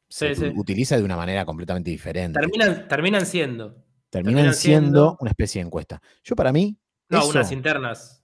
Se 0.08 0.34
utiliza 0.56 0.98
de 0.98 1.04
una 1.04 1.16
manera 1.16 1.46
completamente 1.46 1.90
diferente. 1.90 2.40
Terminan, 2.40 2.88
terminan 2.88 3.26
siendo. 3.26 3.84
Terminan, 4.10 4.54
siendo, 4.54 5.18
una 5.22 5.30
especie 5.30 5.62
de 5.62 5.68
encuesta. 5.68 6.02
Yo 6.22 6.36
para 6.36 6.52
mí... 6.52 6.78
No, 7.08 7.26
unas 7.28 7.52
internas, 7.54 8.24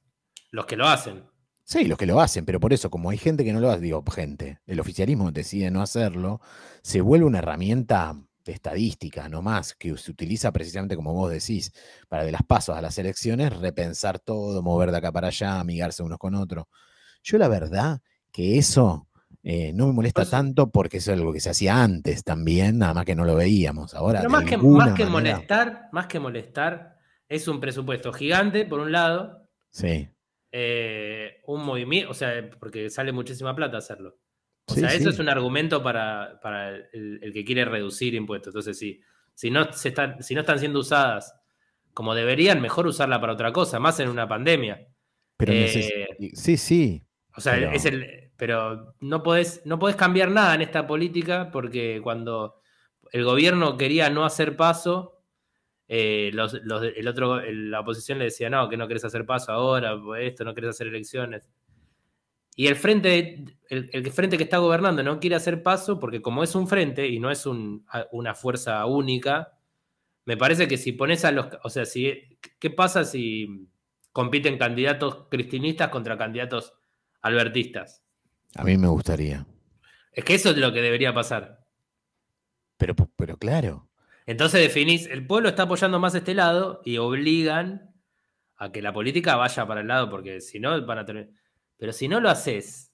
los 0.52 0.66
que 0.66 0.76
lo 0.76 0.86
hacen. 0.86 1.24
Sí, 1.70 1.84
los 1.84 1.98
que 1.98 2.06
lo 2.06 2.22
hacen, 2.22 2.46
pero 2.46 2.62
por 2.62 2.72
eso, 2.72 2.90
como 2.90 3.10
hay 3.10 3.18
gente 3.18 3.44
que 3.44 3.52
no 3.52 3.60
lo 3.60 3.70
hace, 3.70 3.82
digo, 3.82 4.02
gente, 4.10 4.62
el 4.68 4.80
oficialismo 4.80 5.34
decide 5.34 5.70
no 5.70 5.82
hacerlo, 5.82 6.40
se 6.82 7.02
vuelve 7.02 7.26
una 7.26 7.40
herramienta 7.40 8.16
estadística, 8.46 9.28
no 9.28 9.42
más, 9.42 9.76
que 9.76 9.98
se 9.98 10.10
utiliza 10.10 10.54
precisamente 10.54 10.96
como 10.96 11.12
vos 11.12 11.30
decís, 11.30 11.74
para 12.08 12.24
de 12.24 12.32
las 12.32 12.44
pasos 12.44 12.78
a 12.78 12.82
las 12.82 12.98
elecciones, 13.00 13.54
repensar 13.58 14.18
todo, 14.18 14.64
mover 14.64 14.92
de 14.92 14.98
acá 15.00 15.12
para 15.12 15.28
allá, 15.28 15.60
amigarse 15.60 16.04
unos 16.04 16.20
con 16.20 16.36
otros. 16.36 16.68
Yo 17.22 17.38
la 17.38 17.50
verdad 17.50 18.00
que 18.32 18.58
eso 18.58 19.10
eh, 19.44 19.74
no 19.74 19.88
me 19.88 19.92
molesta 19.92 20.22
pues 20.22 20.30
tanto 20.30 20.70
porque 20.70 21.00
eso 21.00 21.12
es 21.12 21.20
algo 21.20 21.34
que 21.34 21.42
se 21.42 21.50
hacía 21.50 21.84
antes 21.84 22.24
también, 22.24 22.78
nada 22.78 22.94
más 22.94 23.04
que 23.04 23.14
no 23.14 23.26
lo 23.26 23.36
veíamos. 23.36 23.94
Ahora, 23.94 24.24
más, 24.30 24.46
que, 24.46 24.56
más 24.56 24.94
que 24.94 25.06
molestar, 25.06 25.90
más 25.92 26.08
que 26.08 26.22
molestar, 26.22 26.96
es 27.28 27.50
un 27.50 27.60
presupuesto 27.60 28.14
gigante, 28.14 28.64
por 28.64 28.80
un 28.80 28.94
lado. 28.94 29.50
Sí. 29.70 30.08
Eh, 30.60 31.42
un 31.46 31.64
movimiento, 31.64 32.10
o 32.10 32.16
sea, 32.16 32.50
porque 32.60 32.90
sale 32.90 33.12
muchísima 33.12 33.56
plata 33.56 33.78
hacerlo. 33.78 34.18
O 34.66 34.74
sea, 34.74 34.92
eso 34.92 35.12
es 35.12 35.20
un 35.20 35.30
argumento 35.30 35.84
para, 35.84 36.40
el, 36.94 37.32
que 37.32 37.46
quiere 37.46 37.64
reducir 37.64 38.16
impuestos. 38.16 38.50
Entonces, 38.52 38.80
sí, 38.80 39.00
si 39.36 39.52
no, 39.52 39.72
se 39.72 39.90
están, 39.90 40.24
si 40.24 40.34
no 40.34 40.42
están 40.42 40.58
siendo 40.58 40.80
usadas 40.80 41.36
como 41.94 42.16
deberían, 42.16 42.60
mejor 42.60 42.88
usarla 42.88 43.22
para 43.22 43.34
otra 43.34 43.54
cosa, 43.54 43.80
más 43.80 44.00
en 44.00 44.10
una 44.10 44.28
pandemia. 44.28 44.88
Pero 45.38 45.54
eh, 45.54 46.08
sí, 46.34 46.58
sí, 46.58 47.04
o 47.36 47.40
sea, 47.40 47.54
pero... 47.54 47.72
es 47.74 47.86
el. 47.86 48.32
Pero 48.36 48.96
no 49.00 49.22
podés, 49.22 49.62
no 49.64 49.78
cambiar 49.78 50.32
nada 50.32 50.56
en 50.56 50.62
esta 50.62 50.88
política 50.88 51.52
porque 51.52 52.02
cuando 52.04 52.62
el 53.12 53.24
gobierno 53.24 53.78
quería 53.78 54.10
no 54.10 54.26
hacer 54.26 54.58
paso, 54.58 55.17
eh, 55.88 56.32
el 56.32 57.08
otro, 57.08 57.42
la 57.42 57.80
oposición 57.80 58.20
le 58.20 58.26
decía, 58.26 58.50
no, 58.50 58.70
que 58.70 58.78
no 58.78 58.88
querés 58.88 59.06
hacer 59.06 59.26
paso 59.26 59.52
ahora, 59.52 59.98
esto, 60.20 60.44
no 60.44 60.54
querés 60.54 60.72
hacer 60.72 60.88
elecciones. 60.88 61.50
Y 62.56 62.68
el 62.68 62.76
frente, 62.76 63.46
el, 63.70 64.12
frente 64.12 64.38
que 64.38 64.44
está 64.44 64.58
gobernando 64.58 65.04
no 65.04 65.20
quiere 65.20 65.36
hacer 65.36 65.62
paso 65.62 66.00
porque 66.00 66.22
como 66.22 66.44
es 66.44 66.56
un 66.56 66.68
frente 66.68 67.08
y 67.08 67.20
no 67.20 67.30
es 67.30 67.46
una 67.46 68.34
fuerza 68.34 68.84
única, 68.88 69.54
me 70.26 70.38
parece 70.38 70.68
que 70.68 70.78
si 70.78 70.92
pones 70.92 71.24
a 71.24 71.32
los... 71.32 71.48
O 71.64 71.70
sea, 71.70 71.86
si, 71.86 72.40
¿qué 72.60 72.72
pasa 72.72 73.06
si 73.06 73.70
compiten 74.18 74.58
candidatos 74.58 75.28
cristinistas 75.30 75.90
contra 75.90 76.18
candidatos 76.18 76.74
albertistas. 77.22 78.04
A 78.56 78.64
mí 78.64 78.76
me 78.76 78.88
gustaría. 78.88 79.46
Es 80.12 80.24
que 80.24 80.34
eso 80.34 80.50
es 80.50 80.58
lo 80.58 80.74
que 80.74 80.82
debería 80.82 81.14
pasar. 81.14 81.68
Pero, 82.78 82.96
pero 83.16 83.38
claro. 83.38 83.87
Entonces 84.28 84.62
definís, 84.62 85.08
el 85.08 85.26
pueblo 85.26 85.48
está 85.50 85.64
apoyando 85.64 86.00
más 86.00 86.14
este 86.14 86.36
lado 86.36 86.82
y 86.84 86.98
obligan 86.98 87.96
a 88.58 88.72
que 88.74 88.82
la 88.82 88.92
política 88.92 89.38
vaya 89.38 89.66
para 89.66 89.82
el 89.82 89.88
lado, 89.88 90.10
porque 90.10 90.42
si 90.42 90.60
no 90.60 90.86
van 90.86 91.00
a 91.00 91.06
tener. 91.06 91.32
Pero 91.78 91.94
si 91.94 92.10
no 92.10 92.20
lo 92.20 92.30
haces, 92.30 92.92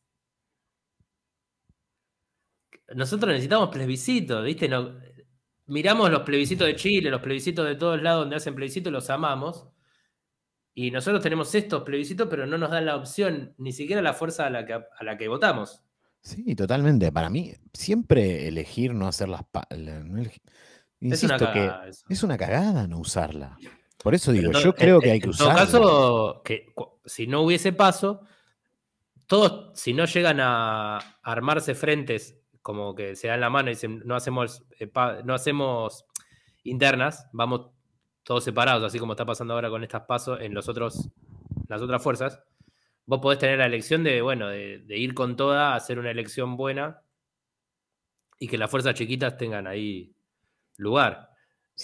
nosotros 2.95 3.31
necesitamos 3.31 3.69
plebiscitos, 3.69 4.45
¿viste? 4.45 4.69
No, 4.69 4.95
miramos 5.65 6.11
los 6.11 6.21
plebiscitos 6.21 6.67
de 6.67 6.75
Chile, 6.75 7.09
los 7.09 7.21
plebiscitos 7.21 7.65
de 7.65 7.75
todos 7.75 7.99
lados 7.99 8.21
donde 8.21 8.35
hacen 8.35 8.53
plebiscitos, 8.53 8.93
los 8.93 9.09
amamos. 9.09 9.67
Y 10.75 10.91
nosotros 10.91 11.23
tenemos 11.23 11.55
estos 11.55 11.81
plebiscitos, 11.81 12.27
pero 12.29 12.45
no 12.45 12.59
nos 12.59 12.69
dan 12.69 12.85
la 12.85 12.95
opción, 12.95 13.55
ni 13.57 13.71
siquiera 13.71 14.03
la 14.03 14.13
fuerza 14.13 14.45
a 14.45 14.49
la 14.51 14.67
que, 14.67 14.73
a 14.73 15.03
la 15.03 15.17
que 15.17 15.27
votamos. 15.27 15.83
Sí, 16.21 16.55
totalmente. 16.55 17.11
Para 17.11 17.31
mí, 17.31 17.53
siempre 17.73 18.47
elegir 18.47 18.93
no 18.93 19.07
hacer 19.07 19.29
las... 19.29 19.41
es 21.11 21.23
una 21.23 21.37
cagada, 21.37 21.85
que 22.07 22.13
es 22.13 22.23
una 22.23 22.37
cagada 22.37 22.87
no 22.87 22.99
usarla. 22.99 23.57
Por 24.01 24.13
eso 24.13 24.31
digo, 24.31 24.51
yo 24.51 24.73
creo 24.75 24.99
que 24.99 25.11
hay 25.11 25.19
que 25.19 25.29
usarla. 25.29 25.63
En 25.63 25.71
todo 25.71 26.33
caso, 26.33 26.41
que 26.43 26.73
si 27.05 27.27
no 27.27 27.41
hubiese 27.41 27.73
paso, 27.73 28.21
todos, 29.27 29.79
si 29.79 29.93
no 29.93 30.05
llegan 30.05 30.39
a 30.41 30.97
armarse 31.23 31.75
frentes 31.75 32.43
como 32.63 32.95
que 32.95 33.15
se 33.15 33.27
dan 33.27 33.41
la 33.41 33.49
mano 33.49 33.69
y 33.69 33.73
dicen 33.73 34.01
no 34.05 34.15
hacemos, 34.15 34.63
eh, 34.79 34.89
no 35.25 35.33
hacemos 35.35 36.05
internas, 36.63 37.27
vamos 37.33 37.69
todos 38.23 38.43
separados, 38.43 38.83
así 38.83 38.99
como 38.99 39.13
está 39.13 39.25
pasando 39.25 39.53
ahora 39.53 39.69
con 39.69 39.83
estas 39.83 40.03
pasos 40.03 40.39
en 40.41 40.53
los 40.53 40.69
otros, 40.69 41.09
las 41.67 41.81
otras 41.81 42.01
fuerzas, 42.01 42.39
vos 43.05 43.19
podés 43.19 43.37
tener 43.37 43.59
la 43.59 43.65
elección 43.65 44.03
de, 44.03 44.21
bueno, 44.21 44.47
de, 44.47 44.83
ir 44.97 45.13
con 45.13 45.35
toda, 45.35 45.75
hacer 45.75 45.99
una 45.99 46.09
elección 46.09 46.55
buena 46.55 47.01
y 48.39 48.47
que 48.47 48.57
las 48.57 48.71
fuerzas 48.71 48.95
chiquitas 48.95 49.37
tengan 49.37 49.67
ahí 49.67 50.15
lugar. 50.77 51.29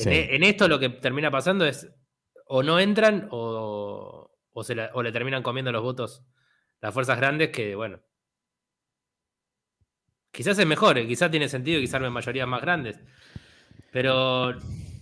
E, 0.05 0.35
en, 0.35 0.43
esto 0.43 0.67
lo 0.67 0.79
que 0.79 0.89
termina 0.89 1.31
pasando 1.31 1.65
es 1.65 1.89
o 2.45 2.63
no 2.63 2.79
entran 2.79 3.27
o, 3.31 4.31
o, 4.51 4.63
se 4.63 4.75
o 4.93 5.03
le 5.03 5.11
terminan 5.11 5.43
comiendo 5.43 5.71
los 5.71 5.81
votos 5.81 6.23
las 6.81 6.93
fuerzas 6.93 7.17
grandes 7.17 7.49
que, 7.49 7.75
bueno, 7.75 7.99
quizás 10.31 10.57
es 10.57 10.65
mejor, 10.65 10.97
eh, 10.97 11.07
quizás 11.07 11.29
tiene 11.31 11.49
sentido 11.49 11.79
quizás 11.79 12.01
hay 12.01 12.09
mayorías 12.09 12.47
más 12.47 12.61
grandes. 12.61 12.99
Pero 13.91 14.53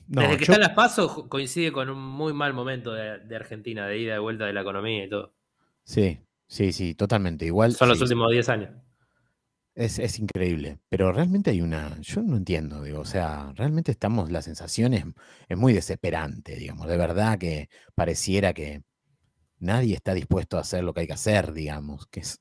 desde 0.08 0.38
que 0.38 0.44
están 0.44 0.62
las 0.62 0.72
pasos 0.72 1.26
coincide 1.28 1.72
con 1.72 1.90
un 1.90 2.02
muy 2.02 2.34
mal 2.34 2.54
momento 2.54 2.94
de, 2.94 3.36
Argentina, 3.36 3.86
de 3.86 4.00
ida 4.00 4.16
y 4.16 4.20
vuelta 4.20 4.46
de 4.46 4.54
la 4.54 4.62
economía 4.62 5.06
y 5.06 5.10
todo. 5.10 5.36
Sí, 5.84 6.20
sí, 6.48 6.72
sí, 6.72 6.96
totalmente. 6.96 7.46
Igual. 7.46 7.74
Son 7.74 7.90
los 7.90 8.02
últimos 8.02 8.32
10 8.32 8.50
años. 8.50 8.72
Es, 9.78 10.18
increíble, 10.18 10.80
pero 10.90 11.12
realmente 11.12 11.52
hay 11.52 11.62
una, 11.62 12.02
yo 12.02 12.24
no 12.24 12.36
entiendo, 12.36 12.82
digo, 12.82 13.00
o 13.00 13.06
sea, 13.06 13.54
realmente 13.56 13.92
estamos, 13.92 14.32
la 14.32 14.42
sensación 14.42 14.96
es, 14.96 15.06
muy 15.56 15.72
desesperante, 15.72 16.56
digamos, 16.56 16.88
de 16.88 16.98
verdad 16.98 17.38
que 17.38 17.70
pareciera 17.94 18.54
que 18.54 18.82
nadie 19.60 19.94
está 19.94 20.16
dispuesto 20.16 20.58
a 20.58 20.62
hacer 20.62 20.84
lo 20.84 20.96
que 20.96 21.02
hay 21.02 21.08
que 21.08 21.14
hacer, 21.14 21.54
digamos, 21.54 22.08
que 22.08 22.22
es 22.22 22.40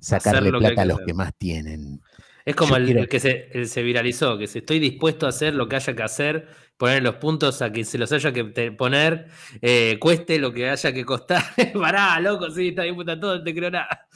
sacarle 0.00 0.52
plata 0.52 0.82
a 0.82 0.84
los 0.84 1.00
que 1.00 1.14
más 1.14 1.34
tienen. 1.36 2.00
Es 2.44 2.54
como 2.54 2.76
el, 2.76 3.08
que 3.08 3.18
se, 3.18 3.82
viralizó, 3.82 4.38
que 4.38 4.46
se 4.46 4.60
estoy 4.60 4.78
dispuesto 4.78 5.26
a 5.26 5.30
hacer 5.30 5.54
lo 5.54 5.68
que 5.68 5.74
haya 5.74 5.96
que 5.96 6.02
hacer, 6.04 6.46
poner 6.76 7.02
los 7.02 7.16
puntos 7.16 7.60
a 7.60 7.72
que 7.72 7.84
se 7.84 7.98
los 7.98 8.12
haya 8.12 8.32
que 8.32 8.70
poner, 8.70 9.26
eh, 9.62 9.98
cueste 9.98 10.38
lo 10.38 10.52
que 10.52 10.70
haya 10.70 10.92
que 10.92 11.04
costar. 11.04 11.42
Pará, 11.74 12.20
loco, 12.20 12.48
sí, 12.52 12.68
está 12.68 12.84
bien 12.84 12.94
puta 12.94 13.18
todo, 13.18 13.38
no 13.38 13.42
te 13.42 13.52
creo 13.52 13.72
nada. 13.72 14.06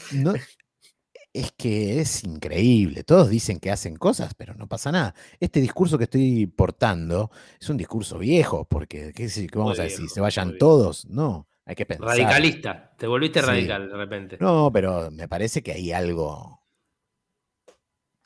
Es 1.33 1.53
que 1.53 2.01
es 2.01 2.25
increíble. 2.25 3.05
Todos 3.05 3.29
dicen 3.31 3.59
que 3.59 3.71
hacen 3.71 3.97
cosas, 3.97 4.35
pero 4.35 4.55
no 4.55 4.69
pasa 4.69 4.93
nada. 4.93 5.15
Este 5.41 5.61
discurso 5.61 5.97
que 5.99 6.05
estoy 6.05 6.47
portando 6.47 7.31
es 7.61 7.69
un 7.71 7.77
discurso 7.77 8.19
viejo, 8.19 8.65
porque 8.67 9.13
¿qué, 9.15 9.29
qué 9.29 9.59
vamos 9.59 9.79
a 9.79 9.85
decir? 9.85 10.01
viejo, 10.01 10.15
¿Se 10.15 10.21
vayan 10.21 10.59
todos? 10.59 11.07
No, 11.07 11.49
hay 11.65 11.75
que 11.75 11.87
pensar. 11.87 12.09
Radicalista. 12.09 12.93
Te 12.99 13.07
volviste 13.07 13.41
Sí. 13.41 13.47
radical 13.47 13.89
de 13.89 13.97
repente. 13.97 14.37
No, 14.41 14.71
pero 14.73 15.11
me 15.11 15.29
parece 15.29 15.63
que 15.63 15.73
hay 15.73 15.93
algo 15.93 16.61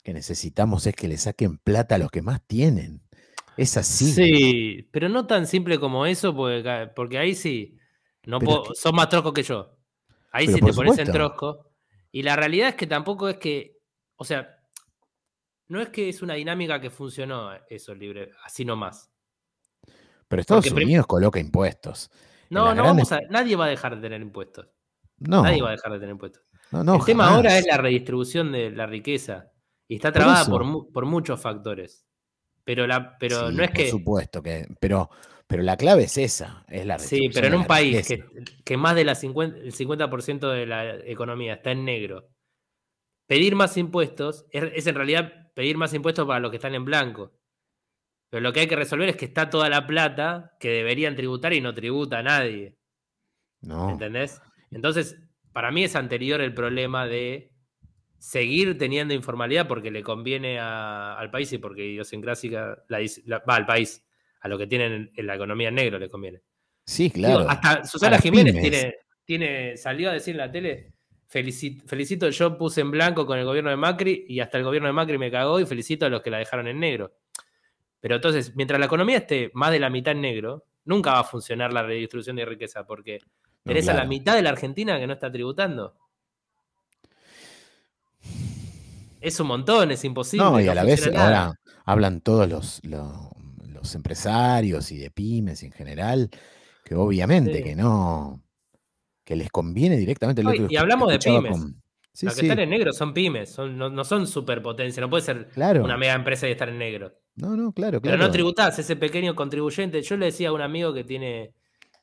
que 0.03 0.13
necesitamos 0.13 0.87
es 0.87 0.95
que 0.95 1.07
le 1.07 1.17
saquen 1.17 1.57
plata 1.57 1.95
a 1.95 1.97
los 1.97 2.11
que 2.11 2.21
más 2.21 2.41
tienen. 2.47 3.01
Es 3.57 3.75
así. 3.75 4.11
Sí, 4.11 4.89
pero 4.91 5.09
no 5.09 5.27
tan 5.27 5.47
simple 5.47 5.79
como 5.79 6.05
eso, 6.05 6.35
porque, 6.35 6.89
porque 6.95 7.17
ahí 7.17 7.35
sí, 7.35 7.77
no 8.25 8.39
puedo, 8.39 8.73
sos 8.75 8.93
más 8.93 9.09
trosco 9.09 9.33
que 9.33 9.43
yo. 9.43 9.75
Ahí 10.31 10.45
Pero 10.45 10.57
sí 10.59 10.65
te 10.65 10.73
pones 10.73 10.97
en 10.99 11.11
trosco. 11.11 11.66
Y 12.17 12.23
la 12.23 12.35
realidad 12.35 12.69
es 12.69 12.75
que 12.75 12.87
tampoco 12.87 13.29
es 13.29 13.37
que, 13.37 13.77
o 14.15 14.23
sea, 14.25 14.57
no 15.67 15.79
es 15.79 15.89
que 15.89 16.09
es 16.09 16.23
una 16.23 16.33
dinámica 16.33 16.81
que 16.81 16.89
funcionó 16.89 17.51
eso 17.69 17.93
libre, 17.93 18.31
así 18.43 18.65
nomás. 18.65 19.11
Pero 20.27 20.41
Estados 20.41 20.67
porque 20.67 20.83
Unidos 20.83 21.05
coloca 21.05 21.39
impuestos. 21.39 22.09
No, 22.49 22.73
no 22.73 22.81
grandes- 22.83 22.83
vamos 22.83 23.11
a, 23.11 23.19
nadie 23.29 23.55
va 23.55 23.65
a 23.65 23.69
dejar 23.69 23.95
de 23.97 24.01
tener 24.01 24.19
impuestos. 24.19 24.67
No, 25.19 25.43
Nadie 25.43 25.61
va 25.61 25.67
a 25.69 25.71
dejar 25.73 25.91
de 25.91 25.99
tener 25.99 26.13
impuestos. 26.13 26.43
no, 26.71 26.83
no, 26.83 26.95
El 26.95 27.05
tema 27.05 27.29
ahora 27.29 27.55
es 27.55 27.67
la 27.67 27.77
redistribución 27.77 28.51
de 28.51 28.71
la 28.71 28.87
riqueza. 28.87 29.51
Y 29.87 29.97
está 29.97 30.09
Por 30.11 30.21
trabada 30.23 30.45
por, 30.45 30.91
por 30.91 31.05
muchos 31.05 31.39
factores. 31.39 32.03
Pero, 32.63 32.87
la, 32.87 33.15
pero 33.19 33.49
Sí, 33.51 33.55
no 33.55 33.63
es 33.63 33.69
por 33.69 33.77
que. 33.77 33.89
supuesto 33.91 34.41
que. 34.41 34.67
Pero, 34.79 35.07
pero 35.47 35.63
la 35.63 35.77
clave 35.77 36.03
es 36.03 36.17
esa, 36.17 36.65
es 36.67 36.85
la 36.85 36.99
Sí, 36.99 37.29
pero 37.33 37.47
en 37.47 37.55
un 37.55 37.65
país 37.65 38.07
que, 38.07 38.23
que 38.65 38.77
más 38.77 38.95
del 38.95 39.15
50, 39.15 39.57
el 39.59 39.73
50% 39.73 40.49
de 40.51 40.65
la 40.65 40.95
economía 41.05 41.55
está 41.55 41.71
en 41.71 41.85
negro, 41.85 42.29
pedir 43.27 43.55
más 43.55 43.77
impuestos 43.77 44.45
es, 44.51 44.63
es 44.75 44.87
en 44.87 44.95
realidad 44.95 45.51
pedir 45.55 45.77
más 45.77 45.93
impuestos 45.93 46.27
para 46.27 46.39
los 46.39 46.51
que 46.51 46.57
están 46.57 46.75
en 46.75 46.85
blanco. 46.85 47.33
Pero 48.29 48.41
lo 48.41 48.51
que 48.53 48.59
hay 48.59 48.67
que 48.67 48.75
resolver 48.75 49.07
es 49.09 49.15
que 49.15 49.25
está 49.25 49.49
toda 49.49 49.69
la 49.69 49.87
plata 49.87 50.51
que 50.59 50.69
deberían 50.69 51.15
tributar 51.15 51.53
y 51.53 51.61
no 51.61 51.73
tributa 51.73 52.19
a 52.19 52.23
nadie. 52.23 52.75
No. 53.61 53.89
¿Entendés? 53.89 54.41
Entonces, 54.69 55.17
para 55.53 55.71
mí 55.71 55.83
es 55.85 55.95
anterior 55.95 56.41
el 56.41 56.53
problema 56.53 57.07
de 57.07 57.53
seguir 58.19 58.77
teniendo 58.77 59.13
informalidad 59.13 59.67
porque 59.67 59.91
le 59.91 60.03
conviene 60.03 60.59
a- 60.59 61.17
al 61.17 61.31
país 61.31 61.51
y 61.53 61.57
porque 61.57 61.85
idiosincrásica 61.85 62.83
la, 62.89 62.99
la- 63.25 63.39
va 63.49 63.55
al 63.55 63.65
país, 63.65 64.05
a 64.39 64.47
lo 64.47 64.57
que 64.57 64.67
tienen 64.67 65.11
en, 65.15 65.27
la 65.27 65.35
economía 65.35 65.69
en 65.69 65.75
negro 65.75 65.99
le 65.99 66.09
conviene. 66.09 66.41
Sí, 66.85 67.11
Digo, 67.13 67.27
claro. 67.27 67.49
hasta 67.49 67.83
Susana 67.85 68.17
Jiménez 68.19 68.59
tiene, 68.61 68.95
tiene, 69.25 69.77
salió 69.77 70.09
a 70.09 70.13
decir 70.13 70.33
en 70.35 70.37
la 70.37 70.51
tele, 70.51 70.93
felicito, 71.27 71.85
felicito, 71.87 72.29
yo 72.29 72.57
puse 72.57 72.81
en 72.81 72.91
blanco 72.91 73.25
con 73.25 73.37
el 73.37 73.45
gobierno 73.45 73.69
de 73.69 73.75
Macri 73.75 74.25
y 74.27 74.39
hasta 74.39 74.57
el 74.57 74.63
gobierno 74.63 74.87
de 74.87 74.93
Macri 74.93 75.17
me 75.17 75.29
cagó 75.31 75.59
y 75.59 75.65
felicito 75.65 76.05
a 76.05 76.09
los 76.09 76.21
que 76.21 76.29
la 76.29 76.37
dejaron 76.37 76.67
en 76.67 76.79
negro. 76.79 77.13
Pero 77.99 78.15
entonces, 78.15 78.55
mientras 78.55 78.79
la 78.79 78.85
economía 78.85 79.17
esté 79.17 79.51
más 79.53 79.71
de 79.71 79.79
la 79.79 79.89
mitad 79.89 80.13
en 80.13 80.21
negro, 80.21 80.65
nunca 80.85 81.11
va 81.13 81.19
a 81.19 81.23
funcionar 81.25 81.73
la 81.73 81.83
redistribución 81.83 82.35
de 82.37 82.45
riqueza 82.45 82.85
porque 82.85 83.19
No, 83.19 83.27
tenés 83.65 83.89
a 83.89 83.93
la 83.93 84.05
mitad 84.05 84.35
de 84.35 84.43
la 84.43 84.51
Argentina 84.51 84.97
que 84.99 85.07
no 85.07 85.13
está 85.13 85.31
tributando. 85.31 85.95
Es 89.19 89.39
un 89.39 89.47
montón, 89.47 89.91
es 89.91 90.03
imposible. 90.05 90.45
No, 90.45 90.59
y 90.61 90.67
a 90.67 90.75
la 90.75 90.83
vez 90.83 91.11
nada. 91.11 91.25
ahora 91.25 91.59
hablan 91.85 92.21
todos 92.21 92.47
los, 92.47 92.79
lo- 92.85 93.31
los 93.87 93.95
empresarios 93.95 94.91
y 94.91 94.97
de 94.97 95.09
pymes 95.11 95.63
en 95.63 95.71
general, 95.71 96.29
que 96.83 96.95
obviamente 96.95 97.57
Sí. 97.57 97.63
que 97.63 97.75
no, 97.75 98.43
que 99.23 99.35
les 99.35 99.49
conviene 99.49 99.97
directamente. 99.97 100.41
el 100.41 100.47
otro 100.47 100.67
y 100.69 100.75
hablamos 100.77 101.09
de 101.09 101.19
pymes. 101.19 101.51
con- 101.51 101.81
Sí, 102.13 102.25
Los 102.25 102.33
que 102.33 102.41
sí, 102.41 102.45
están 102.47 102.59
en 102.59 102.71
negro 102.71 102.91
son 102.93 103.13
pymes, 103.13 103.51
son, 103.53 103.77
no, 103.77 103.89
no 103.91 104.03
son 104.03 104.25
superpotencia, 104.25 104.99
no 105.01 105.07
puede 105.09 105.21
ser 105.21 105.49
claro. 105.49 105.83
una 105.83 105.97
mega 105.97 106.13
empresa 106.15 106.47
y 106.47 106.51
estar 106.51 106.67
en 106.67 106.79
negro. 106.79 107.13
No, 107.35 107.55
no, 107.55 107.71
claro, 107.73 108.01
Pero 108.01 108.15
claro. 108.15 108.23
no 108.25 108.31
tributás, 108.31 108.79
ese 108.79 108.95
pequeño 108.95 109.35
contribuyente. 109.35 110.01
Yo 110.01 110.17
le 110.17 110.25
decía 110.25 110.49
a 110.49 110.51
un 110.53 110.61
amigo 110.61 110.93
que 110.95 111.03
tiene 111.03 111.53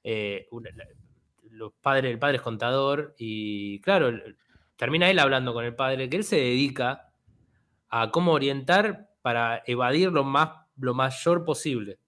eh, 0.04 0.46
una- 0.52 0.70
la- 0.76 0.84
los 1.50 1.72
padres, 1.80 2.12
el 2.12 2.18
padre 2.20 2.36
es 2.36 2.42
contador, 2.42 3.14
y 3.18 3.80
claro, 3.80 4.12
termina 4.76 5.10
él 5.10 5.18
hablando 5.18 5.52
con 5.52 5.64
el 5.64 5.74
padre, 5.74 6.08
que 6.08 6.16
él 6.18 6.24
se 6.24 6.36
dedica 6.36 7.10
a 7.88 8.10
cómo 8.12 8.32
orientar 8.32 9.08
para 9.22 9.62
evadir 9.66 10.12
lo 10.12 10.22
más 10.22 10.50
lo 10.76 10.94
mayor 10.94 11.44
posible. 11.44 11.98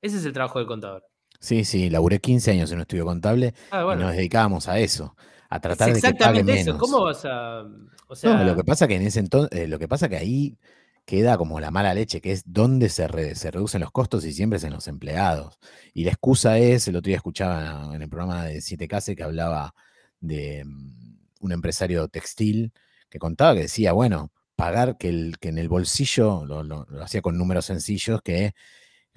Ese 0.00 0.16
es 0.18 0.24
el 0.24 0.32
trabajo 0.32 0.58
del 0.58 0.68
contador. 0.68 1.04
Sí, 1.40 1.64
sí, 1.64 1.90
laburé 1.90 2.20
15 2.20 2.52
años 2.52 2.70
en 2.70 2.76
un 2.78 2.82
estudio 2.82 3.04
contable 3.04 3.54
Ah, 3.70 3.90
y 3.94 3.96
nos 3.98 4.12
dedicábamos 4.14 4.68
a 4.68 4.78
eso, 4.78 5.16
a 5.50 5.56
es 5.56 5.62
tratar 5.62 5.92
de 5.92 5.94
que 5.94 6.14
pague 6.14 6.40
exactamente 6.40 6.52
eso. 6.60 6.64
menos. 6.74 6.78
¿Cómo 6.78 7.04
vas 7.04 7.24
a.? 7.24 7.64
O 8.08 8.14
sea, 8.14 8.36
No, 8.38 8.44
lo 8.44 8.56
que 8.56 8.64
pasa 8.64 8.86
que 8.86 8.94
en 8.96 9.02
ese 9.02 9.20
entonces, 9.20 9.68
lo 9.68 9.78
que 9.78 9.88
pasa 9.88 10.08
que 10.08 10.16
ahí 10.16 10.56
queda 11.04 11.36
como 11.36 11.58
la 11.58 11.70
mala 11.72 11.94
leche, 11.94 12.20
que 12.20 12.30
es 12.32 12.44
donde 12.46 12.88
se, 12.88 13.08
re- 13.08 13.34
se 13.34 13.50
reducen 13.50 13.80
los 13.80 13.90
costos 13.90 14.24
y 14.24 14.32
siempre 14.32 14.58
es 14.58 14.64
en 14.64 14.72
los 14.72 14.86
empleados. 14.86 15.58
Y 15.94 16.04
la 16.04 16.10
excusa 16.12 16.58
es, 16.58 16.86
el 16.86 16.94
otro 16.96 17.08
día 17.08 17.16
escuchaba 17.16 17.90
en 17.94 18.02
el 18.02 18.08
programa 18.08 18.44
de 18.44 18.60
7K 18.60 19.16
que 19.16 19.22
hablaba 19.24 19.74
de 20.20 20.64
mm, 20.64 21.16
un 21.40 21.52
empresario 21.52 22.06
textil 22.08 22.72
que 23.10 23.18
contaba 23.18 23.54
que 23.54 23.62
decía, 23.62 23.92
bueno, 23.92 24.30
pagar 24.62 24.96
que, 24.98 25.08
el, 25.08 25.38
que 25.40 25.48
en 25.50 25.58
el 25.58 25.68
bolsillo, 25.68 26.44
lo, 26.46 26.62
lo- 26.62 26.86
lo 26.90 27.02
hacía 27.04 27.22
con 27.22 27.36
números 27.38 27.66
sencillos, 27.66 28.22
que 28.22 28.54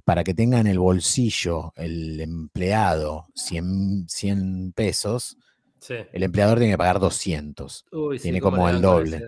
para 0.06 0.24
que 0.24 0.34
tenga 0.34 0.60
en 0.60 0.68
el 0.68 0.80
bolsillo 0.80 1.74
el 1.76 2.22
empleado 2.22 3.28
100, 3.36 4.08
100 4.10 4.74
pesos, 4.74 5.38
sí. 5.80 5.96
el 6.12 6.24
empleador 6.24 6.58
tiene 6.60 6.74
que 6.74 6.78
pagar 6.78 7.00
200. 7.00 7.86
Uy, 7.92 8.18
sí, 8.18 8.24
tiene 8.24 8.42
como 8.42 8.70
el 8.70 8.82
doble. 8.82 9.28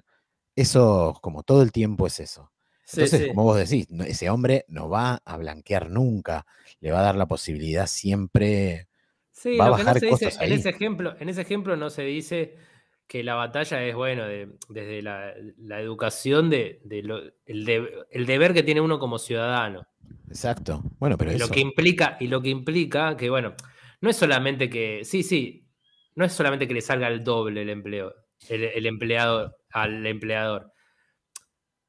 Eso, 0.56 1.18
como 1.22 1.44
todo 1.44 1.62
el 1.64 1.72
tiempo 1.72 2.08
es 2.08 2.20
eso. 2.20 2.52
Entonces, 2.92 3.22
sí. 3.22 3.28
como 3.30 3.44
vos 3.44 3.58
decís, 3.58 3.88
ese 4.08 4.30
hombre 4.30 4.66
no 4.70 4.90
va 4.90 5.22
a 5.26 5.38
blanquear 5.38 5.90
nunca, 5.90 6.46
le 6.80 6.92
va 6.92 7.00
a 7.00 7.04
dar 7.04 7.16
la 7.16 7.28
posibilidad 7.28 7.88
siempre. 7.88 8.88
Sí, 9.32 9.58
va 9.60 9.66
a 9.66 9.68
que 9.76 9.84
no 9.84 9.94
bajar 9.94 10.00
se 10.00 10.08
dice, 10.08 10.26
costos 10.26 10.38
en 10.42 10.52
ese 10.54 10.70
ejemplo, 10.70 11.16
en 11.20 11.30
ese 11.30 11.42
ejemplo 11.42 11.76
no 11.78 11.90
se 11.90 12.02
dice 12.04 12.58
que 13.08 13.24
la 13.24 13.36
batalla 13.36 13.82
es, 13.84 13.96
bueno, 13.96 14.26
de- 14.26 14.50
desde 14.70 15.02
la, 15.02 15.34
la 15.58 15.80
educación 15.80 16.50
de, 16.50 16.82
de 16.84 17.04
lo- 17.04 17.22
el, 17.46 17.66
de- 17.66 17.90
el 18.12 18.26
deber 18.26 18.54
que 18.54 18.64
tiene 18.64 18.82
uno 18.82 19.00
como 19.00 19.18
ciudadano. 19.18 19.88
Exacto. 20.28 20.82
Bueno, 21.00 21.18
pero 21.18 21.32
Y 21.32 21.38
lo 21.38 21.46
eso. 21.46 21.54
que 21.54 21.62
implica, 21.62 22.18
y 22.20 22.28
lo 22.28 22.42
que 22.42 22.50
implica 22.50 23.16
que, 23.16 23.30
bueno, 23.30 23.56
no 24.02 24.10
es 24.10 24.16
solamente 24.18 24.70
que, 24.70 25.04
sí, 25.06 25.24
sí, 25.24 25.68
no 26.16 26.26
es 26.26 26.34
solamente 26.34 26.68
que 26.68 26.74
le 26.74 26.82
salga 26.82 27.08
el 27.08 27.24
doble 27.24 27.62
el 27.62 27.70
empleo, 27.70 28.14
el, 28.50 28.64
el 28.64 28.86
empleado 28.86 29.56
al 29.72 30.06
empleador. 30.06 30.72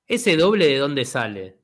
Ese 0.06 0.36
doble 0.36 0.66
de 0.66 0.78
dónde 0.78 1.04
sale? 1.04 1.58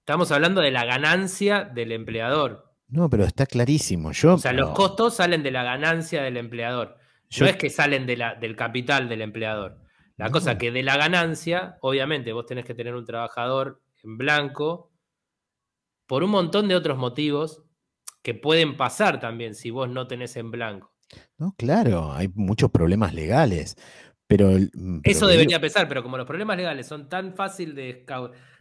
Estamos 0.00 0.32
hablando 0.32 0.60
de 0.60 0.70
la 0.70 0.84
ganancia 0.84 1.64
del 1.64 1.92
empleador. 1.92 2.64
No, 2.88 3.08
pero 3.08 3.24
está 3.24 3.46
clarísimo. 3.46 4.12
Yo, 4.12 4.34
O 4.34 4.38
sea, 4.38 4.52
los 4.52 4.70
costos 4.70 5.14
salen 5.16 5.42
de 5.42 5.50
la 5.50 5.62
ganancia 5.62 6.22
del 6.22 6.36
empleador. 6.38 6.96
Yo- 7.32 7.44
No 7.44 7.50
es 7.50 7.56
que 7.56 7.70
salen 7.70 8.06
de 8.06 8.16
la, 8.16 8.34
del 8.34 8.54
capital 8.56 9.08
del 9.08 9.22
empleador. 9.22 9.78
La 10.16 10.26
No. 10.26 10.32
cosa 10.32 10.58
que 10.58 10.70
de 10.70 10.82
la 10.82 10.96
ganancia, 10.96 11.78
obviamente, 11.80 12.32
vos 12.32 12.46
tenés 12.46 12.64
que 12.64 12.74
tener 12.74 12.94
un 12.94 13.04
trabajador 13.04 13.80
en 14.04 14.18
blanco 14.18 14.90
por 16.06 16.22
un 16.22 16.30
montón 16.30 16.68
de 16.68 16.74
otros 16.76 16.98
motivos 16.98 17.62
que 18.22 18.34
pueden 18.34 18.76
pasar 18.76 19.18
también 19.18 19.54
si 19.54 19.70
vos 19.70 19.88
no 19.88 20.06
tenés 20.06 20.36
en 20.36 20.50
blanco. 20.50 20.92
No, 21.38 21.54
claro, 21.56 22.12
hay 22.12 22.28
muchos 22.34 22.70
problemas 22.70 23.14
legales. 23.14 23.76
Pero, 24.26 24.50
mm, 24.50 25.00
pero 25.02 25.16
Eso 25.16 25.26
debería 25.26 25.60
pesar, 25.60 25.88
pero 25.88 26.02
como 26.02 26.16
los 26.16 26.26
problemas 26.26 26.56
legales 26.56 26.86
son 26.86 27.08
tan 27.08 27.34
fácil 27.34 27.74
de, 27.74 28.06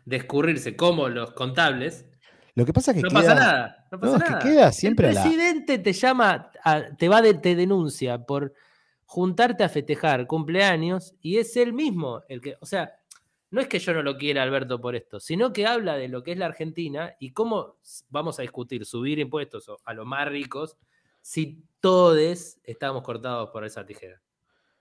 de 0.06 0.16
escurrirse 0.18 0.76
como 0.76 1.08
los 1.10 1.32
contables, 1.32 2.08
lo 2.56 2.66
que 2.66 2.74
pasa 2.74 2.92
es 2.92 2.98
que 2.98 3.04
no 3.04 3.10
queda, 3.10 3.20
pasa 3.22 3.36
nada. 3.36 3.88
No 3.92 4.00
pasa 4.00 4.12
no, 4.12 4.18
es 4.18 4.24
que 4.24 4.30
nada. 4.32 4.44
queda 4.44 4.72
siempre 4.72 5.10
El 5.10 5.16
la- 5.16 5.22
presidente 5.24 5.80
te 5.80 5.94
llama, 5.94 6.52
a- 6.64 6.84
te 6.98 7.08
va 7.10 7.22
de, 7.22 7.34
te 7.36 7.56
denuncia 7.56 8.20
por 8.26 8.54
juntarte 9.06 9.64
a 9.64 9.70
festejar 9.70 10.26
cumpleaños 10.28 11.14
y 11.22 11.38
es 11.38 11.56
él 11.58 11.74
mismo 11.74 12.22
el 12.30 12.42
que, 12.42 12.56
o 12.62 12.66
sea, 12.66 12.94
no 13.50 13.60
es 13.60 13.68
que 13.68 13.80
yo 13.80 13.94
no 13.94 14.02
lo 14.04 14.18
quiera 14.18 14.44
Alberto 14.44 14.80
por 14.80 14.96
esto, 14.96 15.20
sino 15.20 15.52
que 15.52 15.68
habla 15.68 15.98
de 15.98 16.08
lo 16.08 16.24
que 16.24 16.32
es 16.32 16.38
la 16.38 16.46
Argentina 16.46 17.16
y 17.20 17.32
cómo 17.32 17.76
vamos 18.10 18.40
a 18.40 18.44
discutir 18.44 18.86
subir 18.86 19.20
impuestos 19.20 19.70
a 19.84 19.94
los 19.94 20.06
más 20.06 20.28
ricos 20.30 20.78
si 21.22 21.62
todos 21.82 22.58
estamos 22.64 23.04
cortados 23.04 23.50
por 23.50 23.66
esa 23.66 23.86
tijera. 23.86 24.22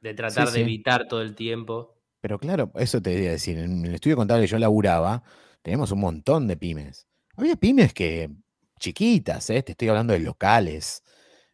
De 0.01 0.15
tratar 0.15 0.47
Sí, 0.47 0.53
de 0.53 0.59
sí. 0.59 0.63
evitar 0.63 1.09
todo 1.09 1.21
el 1.21 1.35
tiempo. 1.35 1.97
Pero 2.21 2.39
claro, 2.39 2.71
eso 2.77 3.03
te 3.03 3.13
iba 3.13 3.29
a 3.29 3.33
decir. 3.33 3.59
En 3.59 3.85
el 3.85 3.95
estudio 3.97 4.17
contable 4.17 4.45
que 4.45 4.51
yo 4.51 4.59
laburaba, 4.59 5.23
tenemos 5.63 5.91
un 5.91 6.01
montón 6.01 6.47
de 6.47 6.57
pymes. 6.57 7.07
Había 7.41 7.57
pymes 7.57 7.95
que 7.95 8.31
chiquitas, 8.79 9.49
¿eh? 9.51 9.63
te 9.63 9.73
estoy 9.73 9.89
hablando 9.89 10.13
de 10.13 10.19
locales, 10.21 11.03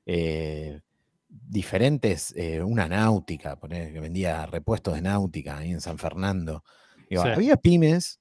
eh, 0.05 0.81
diferentes, 1.29 2.33
eh, 2.37 2.62
una 2.62 2.88
náutica, 2.88 3.57
poner, 3.57 3.92
que 3.92 4.01
vendía 4.01 4.46
repuestos 4.46 4.94
de 4.94 5.03
náutica 5.03 5.59
ahí 5.59 5.70
en 5.70 5.81
San 5.81 5.99
Fernando. 5.99 6.64
Digo, 7.09 7.22
Sí. 7.22 7.29
Había 7.29 7.57
pymes 7.57 8.20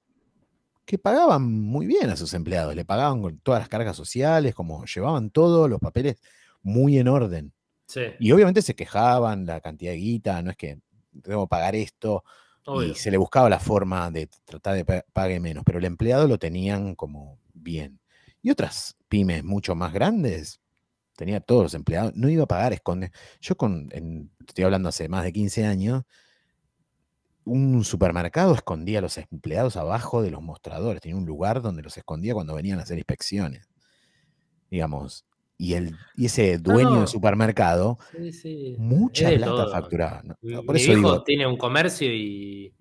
que 0.85 0.99
pagaban 0.99 1.43
muy 1.51 1.87
bien 1.87 2.09
a 2.11 2.15
sus 2.15 2.33
empleados, 2.35 2.75
le 2.75 2.85
pagaban 2.85 3.21
con 3.21 3.39
todas 3.39 3.59
las 3.61 3.69
cargas 3.69 3.95
sociales, 3.97 4.53
como 4.53 4.85
llevaban 4.85 5.31
todos 5.31 5.67
los 5.67 5.79
papeles 5.79 6.17
muy 6.61 6.99
en 6.99 7.07
orden. 7.07 7.51
Sí. 7.87 8.01
Y 8.19 8.31
obviamente 8.31 8.61
se 8.61 8.75
quejaban 8.75 9.45
la 9.47 9.59
cantidad 9.61 9.91
de 9.91 9.97
guita, 9.97 10.41
no 10.43 10.51
es 10.51 10.57
que 10.57 10.77
tengo 11.23 11.45
que 11.45 11.49
pagar 11.49 11.73
esto, 11.75 12.23
Obvio. 12.67 12.89
y 12.89 12.95
se 12.95 13.09
le 13.09 13.17
buscaba 13.17 13.49
la 13.49 13.59
forma 13.59 14.11
de 14.11 14.29
tratar 14.43 14.75
de 14.75 14.85
pa- 14.85 15.05
pague 15.13 15.39
menos, 15.39 15.63
pero 15.65 15.79
el 15.79 15.85
empleado 15.85 16.27
lo 16.27 16.37
tenían 16.37 16.93
como 16.95 17.39
bien. 17.65 17.99
Y 18.43 18.51
otras 18.51 18.97
pymes 19.09 19.43
mucho 19.43 19.75
más 19.75 19.93
grandes, 19.93 20.61
tenía 21.17 21.41
todos 21.41 21.63
los 21.63 21.75
empleados, 21.75 22.13
no 22.15 22.29
iba 22.29 22.45
a 22.45 22.47
pagar, 22.47 22.73
esconde. 22.73 23.11
Yo 23.41 23.57
con, 23.57 23.89
en- 23.93 24.31
estoy 24.47 24.65
hablando 24.65 24.89
hace 24.89 25.09
más 25.09 25.25
de 25.25 25.33
15 25.33 25.65
años, 25.65 26.03
un 27.45 27.83
supermercado 27.83 28.53
escondía 28.55 28.99
a 28.99 29.01
los 29.01 29.17
empleados 29.17 29.77
abajo 29.77 30.21
de 30.21 30.31
los 30.31 30.41
mostradores, 30.41 31.01
tenía 31.01 31.17
un 31.17 31.25
lugar 31.25 31.61
donde 31.61 31.83
los 31.83 31.97
escondía 31.97 32.33
cuando 32.33 32.55
venían 32.55 32.79
a 32.79 32.83
hacer 32.83 32.97
inspecciones, 32.97 33.69
digamos. 34.69 35.25
Y, 35.57 35.73
el, 35.73 35.97
y 36.15 36.25
ese 36.25 36.57
dueño 36.57 36.89
no. 36.91 36.99
del 36.99 37.07
supermercado, 37.07 37.97
Sí, 38.11 38.31
sí. 38.33 38.75
mucha 38.77 39.29
es 39.29 39.31
de 39.31 39.37
plata 39.37 39.67
facturaba. 39.67 40.21
¿no? 40.23 40.35
Mi, 40.41 40.55
Por 40.63 40.75
mi 40.75 40.81
eso 40.81 40.91
hijo 40.91 40.97
digo, 41.07 41.23
tiene 41.23 41.47
un 41.47 41.57
comercio 41.57 42.13
y, 42.13 42.73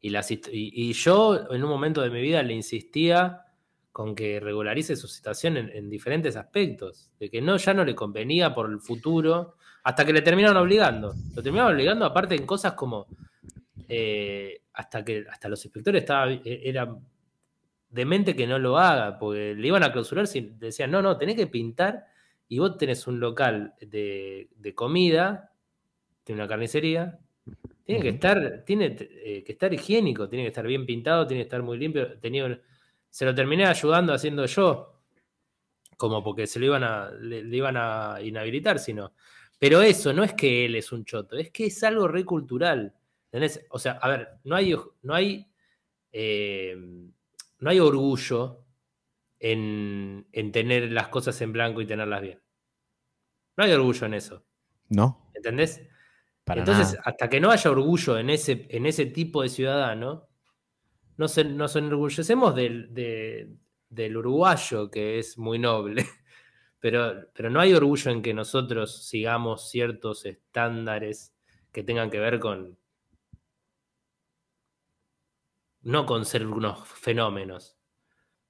y, 0.00 0.10
las 0.10 0.30
hist- 0.30 0.50
y- 0.52 0.90
y 0.90 0.92
yo 0.92 1.50
en 1.52 1.62
un 1.64 1.70
momento 1.70 2.02
de 2.02 2.10
mi 2.10 2.20
vida 2.20 2.42
le 2.42 2.54
insistía 2.54 3.42
con 3.96 4.14
que 4.14 4.38
regularice 4.40 4.94
su 4.94 5.08
situación 5.08 5.56
en, 5.56 5.70
en 5.70 5.88
diferentes 5.88 6.36
aspectos, 6.36 7.10
de 7.18 7.30
que 7.30 7.40
no, 7.40 7.56
ya 7.56 7.72
no 7.72 7.82
le 7.82 7.94
convenía 7.94 8.54
por 8.54 8.70
el 8.70 8.78
futuro, 8.78 9.54
hasta 9.84 10.04
que 10.04 10.12
le 10.12 10.20
terminaron 10.20 10.58
obligando. 10.58 11.14
Lo 11.34 11.42
terminaron 11.42 11.72
obligando 11.72 12.04
aparte 12.04 12.34
en 12.34 12.44
cosas 12.44 12.74
como 12.74 13.06
eh, 13.88 14.60
hasta 14.74 15.02
que 15.02 15.24
hasta 15.30 15.48
los 15.48 15.64
inspectores 15.64 16.02
estaba, 16.02 16.30
e- 16.30 16.40
era 16.44 16.94
demente 17.88 18.36
que 18.36 18.46
no 18.46 18.58
lo 18.58 18.76
haga, 18.76 19.18
porque 19.18 19.54
le 19.54 19.66
iban 19.66 19.82
a 19.82 19.90
clausurar 19.90 20.26
si 20.26 20.42
decían, 20.42 20.90
no, 20.90 21.00
no, 21.00 21.16
tenés 21.16 21.34
que 21.34 21.46
pintar 21.46 22.04
y 22.48 22.58
vos 22.58 22.76
tenés 22.76 23.06
un 23.06 23.18
local 23.18 23.72
de, 23.80 24.50
de 24.56 24.74
comida, 24.74 25.54
tiene 26.22 26.42
una 26.42 26.48
carnicería, 26.48 27.18
tiene 27.86 28.02
que 28.02 28.10
estar, 28.10 28.62
tiene 28.66 28.94
eh, 29.00 29.42
que 29.42 29.52
estar 29.52 29.72
higiénico, 29.72 30.28
tiene 30.28 30.44
que 30.44 30.48
estar 30.48 30.66
bien 30.66 30.84
pintado, 30.84 31.26
tiene 31.26 31.44
que 31.44 31.46
estar 31.46 31.62
muy 31.62 31.78
limpio. 31.78 32.18
Tenía 32.18 32.60
se 33.16 33.24
lo 33.24 33.34
terminé 33.34 33.64
ayudando 33.64 34.12
haciendo 34.12 34.44
yo, 34.44 35.00
como 35.96 36.22
porque 36.22 36.46
se 36.46 36.58
lo 36.60 36.66
iban 36.66 36.84
a, 36.84 37.10
le, 37.12 37.42
le 37.42 37.56
iban 37.56 37.74
a 37.78 38.18
inhabilitar, 38.20 38.78
sino. 38.78 39.14
Pero 39.58 39.80
eso 39.80 40.12
no 40.12 40.22
es 40.22 40.34
que 40.34 40.66
él 40.66 40.76
es 40.76 40.92
un 40.92 41.06
choto, 41.06 41.34
es 41.38 41.50
que 41.50 41.64
es 41.64 41.82
algo 41.82 42.08
re 42.08 42.26
cultural. 42.26 42.94
¿entendés? 43.32 43.64
O 43.70 43.78
sea, 43.78 43.92
a 43.92 44.08
ver, 44.10 44.28
no 44.44 44.54
hay, 44.54 44.76
no 45.00 45.14
hay, 45.14 45.50
eh, 46.12 46.76
no 47.58 47.70
hay 47.70 47.80
orgullo 47.80 48.66
en, 49.38 50.26
en 50.30 50.52
tener 50.52 50.92
las 50.92 51.08
cosas 51.08 51.40
en 51.40 51.54
blanco 51.54 51.80
y 51.80 51.86
tenerlas 51.86 52.20
bien. 52.20 52.42
No 53.56 53.64
hay 53.64 53.72
orgullo 53.72 54.04
en 54.08 54.12
eso, 54.12 54.44
¿no? 54.90 55.30
¿entendés? 55.32 55.88
Para 56.44 56.60
Entonces, 56.60 56.88
nada. 56.98 57.02
hasta 57.06 57.30
que 57.30 57.40
no 57.40 57.50
haya 57.50 57.70
orgullo 57.70 58.18
en 58.18 58.28
ese, 58.28 58.66
en 58.68 58.84
ese 58.84 59.06
tipo 59.06 59.40
de 59.40 59.48
ciudadano, 59.48 60.28
no 61.16 61.28
se, 61.28 61.44
nos 61.44 61.76
enorgullecemos 61.76 62.54
del, 62.54 62.92
de- 62.94 63.50
del 63.88 64.16
uruguayo, 64.16 64.90
que 64.90 65.18
es 65.18 65.38
muy 65.38 65.58
noble, 65.58 66.04
pero, 66.80 67.28
pero 67.34 67.50
no 67.50 67.60
hay 67.60 67.74
orgullo 67.74 68.10
en 68.10 68.22
que 68.22 68.34
nosotros 68.34 69.06
sigamos 69.08 69.70
ciertos 69.70 70.26
estándares 70.26 71.34
que 71.72 71.82
tengan 71.84 72.10
que 72.10 72.18
ver 72.20 72.40
con, 72.40 72.78
no 75.82 76.06
con 76.06 76.24
ser 76.24 76.46
unos 76.46 76.86
fenómenos, 76.88 77.76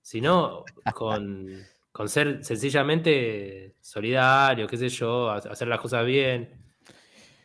sino 0.02 0.82
con, 0.92 1.68
con 1.92 2.08
ser 2.08 2.44
sencillamente 2.44 3.76
solidarios, 3.80 4.70
qué 4.70 4.76
sé 4.78 4.88
yo, 4.90 5.30
ha- 5.30 5.38
hacer 5.38 5.68
las 5.68 5.80
cosas 5.80 6.06
bien. 6.06 6.50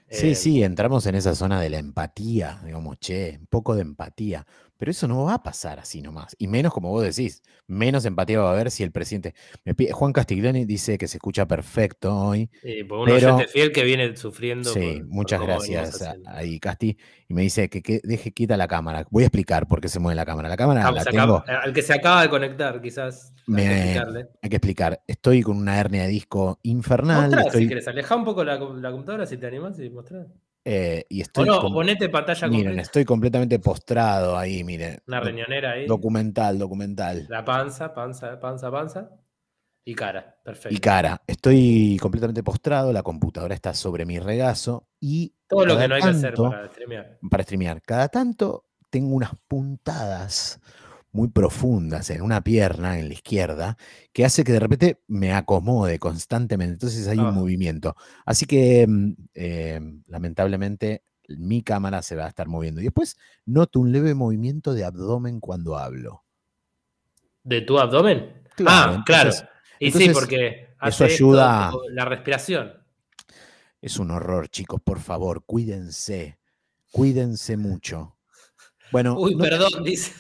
Sí, 0.10 0.36
Eh, 0.36 0.36
sí, 0.36 0.62
entramos 0.64 1.06
en 1.06 1.16
esa 1.16 1.36
zona 1.36 1.60
de 1.62 1.70
la 1.70 1.80
empatía, 1.80 2.60
digamos, 2.66 2.98
che, 3.00 3.38
un 3.40 3.48
poco 3.48 3.76
de 3.76 3.82
empatía, 3.84 4.46
pero 4.82 4.90
eso 4.90 5.08
no 5.08 5.26
va 5.26 5.36
a 5.36 5.44
pasar 5.44 5.78
así 5.78 6.02
nomás, 6.02 6.36
y 6.40 6.48
menos 6.48 6.74
como 6.74 6.90
vos 6.90 7.04
decís, 7.04 7.44
menos 7.68 8.04
empatía 8.06 8.40
va 8.40 8.50
a 8.50 8.54
haber 8.54 8.72
si 8.72 8.82
el 8.82 8.92
presidente... 8.92 9.36
me 9.64 9.76
pide- 9.76 9.92
Juan 9.92 10.12
Castiglioni 10.12 10.66
dice 10.66 10.98
que 10.98 11.08
se 11.08 11.18
escucha 11.18 11.48
perfecto 11.48 12.18
hoy, 12.18 12.50
Sí, 12.64 12.84
por 12.84 12.98
un 12.98 13.06
Pero- 13.06 13.36
oyente 13.36 13.48
fiel 13.52 13.72
que 13.72 13.84
viene 13.84 14.18
sufriendo. 14.18 14.74
sí, 14.74 14.80
por- 14.98 15.06
muchas 15.06 15.40
gracias 15.40 16.02
ahí 16.26 16.60
Casti, 16.60 16.98
y 17.28 17.34
me 17.36 17.44
dice 17.44 17.70
que, 17.70 17.84
que 17.84 18.02
deje 18.04 18.32
quita 18.32 18.58
la 18.58 18.68
cámara, 18.68 19.06
voy 19.12 19.22
a 19.22 19.28
explicar 19.28 19.68
por 19.68 19.82
qué 19.82 19.88
se 19.88 20.00
mueve 20.00 20.16
la 20.16 20.26
cámara, 20.26 20.50
la 20.50 20.58
cámara 20.58 20.92
la 20.92 21.04
se 21.04 21.12
tengo, 21.12 21.36
acaba- 21.38 21.62
al 21.62 21.74
que 21.74 21.84
se 21.84 21.94
acaba 21.94 22.24
de 22.24 22.30
conectar, 22.30 22.82
quizás. 22.82 23.36
hay 23.48 23.64
que 23.94 24.26
hay 24.42 24.50
que 24.50 24.56
explicar, 24.56 25.04
estoy 25.06 25.44
con 25.44 25.58
una 25.58 25.80
hernia 25.80 26.02
de 26.02 26.08
disco 26.08 26.58
infernal, 26.64 27.26
Mostrá, 27.30 27.42
estoy, 27.44 27.62
si 27.62 27.68
querés, 27.70 27.88
alejá 27.88 28.16
un 28.16 28.26
poco 28.26 28.44
la, 28.44 28.56
la 28.58 28.90
computadora 28.92 29.28
si 29.28 29.38
te 29.38 29.46
animás 29.46 29.80
y 29.80 29.92
mostrá. 29.92 30.26
Eh, 30.64 31.06
y 31.10 31.22
estoy, 31.22 31.48
no, 31.48 31.60
com- 31.62 31.74
ponete 31.74 32.08
pantalla 32.10 32.48
miren, 32.48 32.64
completa. 32.66 32.82
estoy 32.84 33.06
completamente 33.06 33.60
postrado 33.60 34.38
ahí, 34.38 34.64
miren, 34.64 35.00
Una 35.08 35.20
riñonera 35.20 35.72
ahí. 35.72 35.88
documental, 35.88 36.60
documental. 36.60 37.26
La 37.30 37.44
panza, 37.44 37.94
panza, 37.94 38.40
panza, 38.40 38.70
panza. 38.72 39.10
Y 39.84 39.96
cara. 39.96 40.38
Perfecto. 40.44 40.76
Y 40.76 40.80
cara, 40.80 41.22
estoy 41.26 41.98
completamente 42.00 42.44
postrado, 42.44 42.94
la 42.94 43.02
computadora 43.02 43.56
está 43.56 43.74
sobre 43.74 44.06
mi 44.06 44.20
regazo 44.20 44.88
y 45.00 45.34
Todo 45.48 45.66
lo 45.66 45.78
que 45.78 45.88
no 45.88 45.96
hay 45.96 46.02
que 46.04 46.10
hacer 46.10 46.34
para 46.36 46.68
streamear. 46.70 47.18
para 47.30 47.44
streamear. 47.44 47.82
Cada 47.82 48.08
tanto 48.10 48.66
tengo 48.92 49.16
unas 49.16 49.32
puntadas 49.48 50.60
muy 51.14 51.28
profundas 51.30 52.10
en 52.10 52.22
una 52.22 52.42
pierna, 52.42 52.98
en 53.00 53.08
la 53.10 53.14
izquierda, 53.14 53.78
que 54.14 54.24
hace 54.26 54.44
que 54.44 54.54
de 54.54 54.60
repente 54.60 55.02
me 55.08 55.34
acomode 55.34 56.00
constantemente. 56.00 56.74
Entonces 56.74 57.08
hay 57.08 57.20
Ah. 57.20 57.24
un 57.30 57.36
movimiento. 57.36 57.96
Así 58.26 58.46
que 58.46 58.86
mm, 58.88 59.14
eh, 59.34 59.80
lamentablemente 60.08 61.04
mi 61.28 61.64
cámara 61.64 62.02
se 62.02 62.16
va 62.16 62.26
a 62.26 62.30
estar 62.30 62.48
moviendo. 62.48 62.82
Y 62.82 62.86
después 62.86 63.18
noto 63.46 63.80
un 63.80 63.92
leve 63.92 64.14
movimiento 64.14 64.74
de 64.74 64.84
abdomen 64.86 65.40
cuando 65.40 65.78
hablo. 65.78 66.24
¿De 67.44 67.62
tu 67.62 67.80
abdomen? 67.80 68.44
Claro, 68.56 68.98
ah, 69.00 69.04
claro. 69.06 69.32
entonces- 69.32 69.50
Y 69.80 69.92
sí, 69.92 70.10
porque 70.14 70.48
eso 70.82 71.04
hace 71.04 71.06
ayuda- 71.06 71.72
la 71.90 72.06
respiración. 72.06 72.74
Es 73.82 73.98
un 73.98 74.12
horror, 74.12 74.48
chicos, 74.50 74.80
por 74.84 75.00
favor, 75.00 75.44
cuídense. 75.46 76.38
Cuídense 76.92 77.58
mucho. 77.58 78.18
Bueno, 78.92 79.18
Uy, 79.20 79.36
no- 79.36 79.44
perdón, 79.44 79.84
dice. 79.84 80.12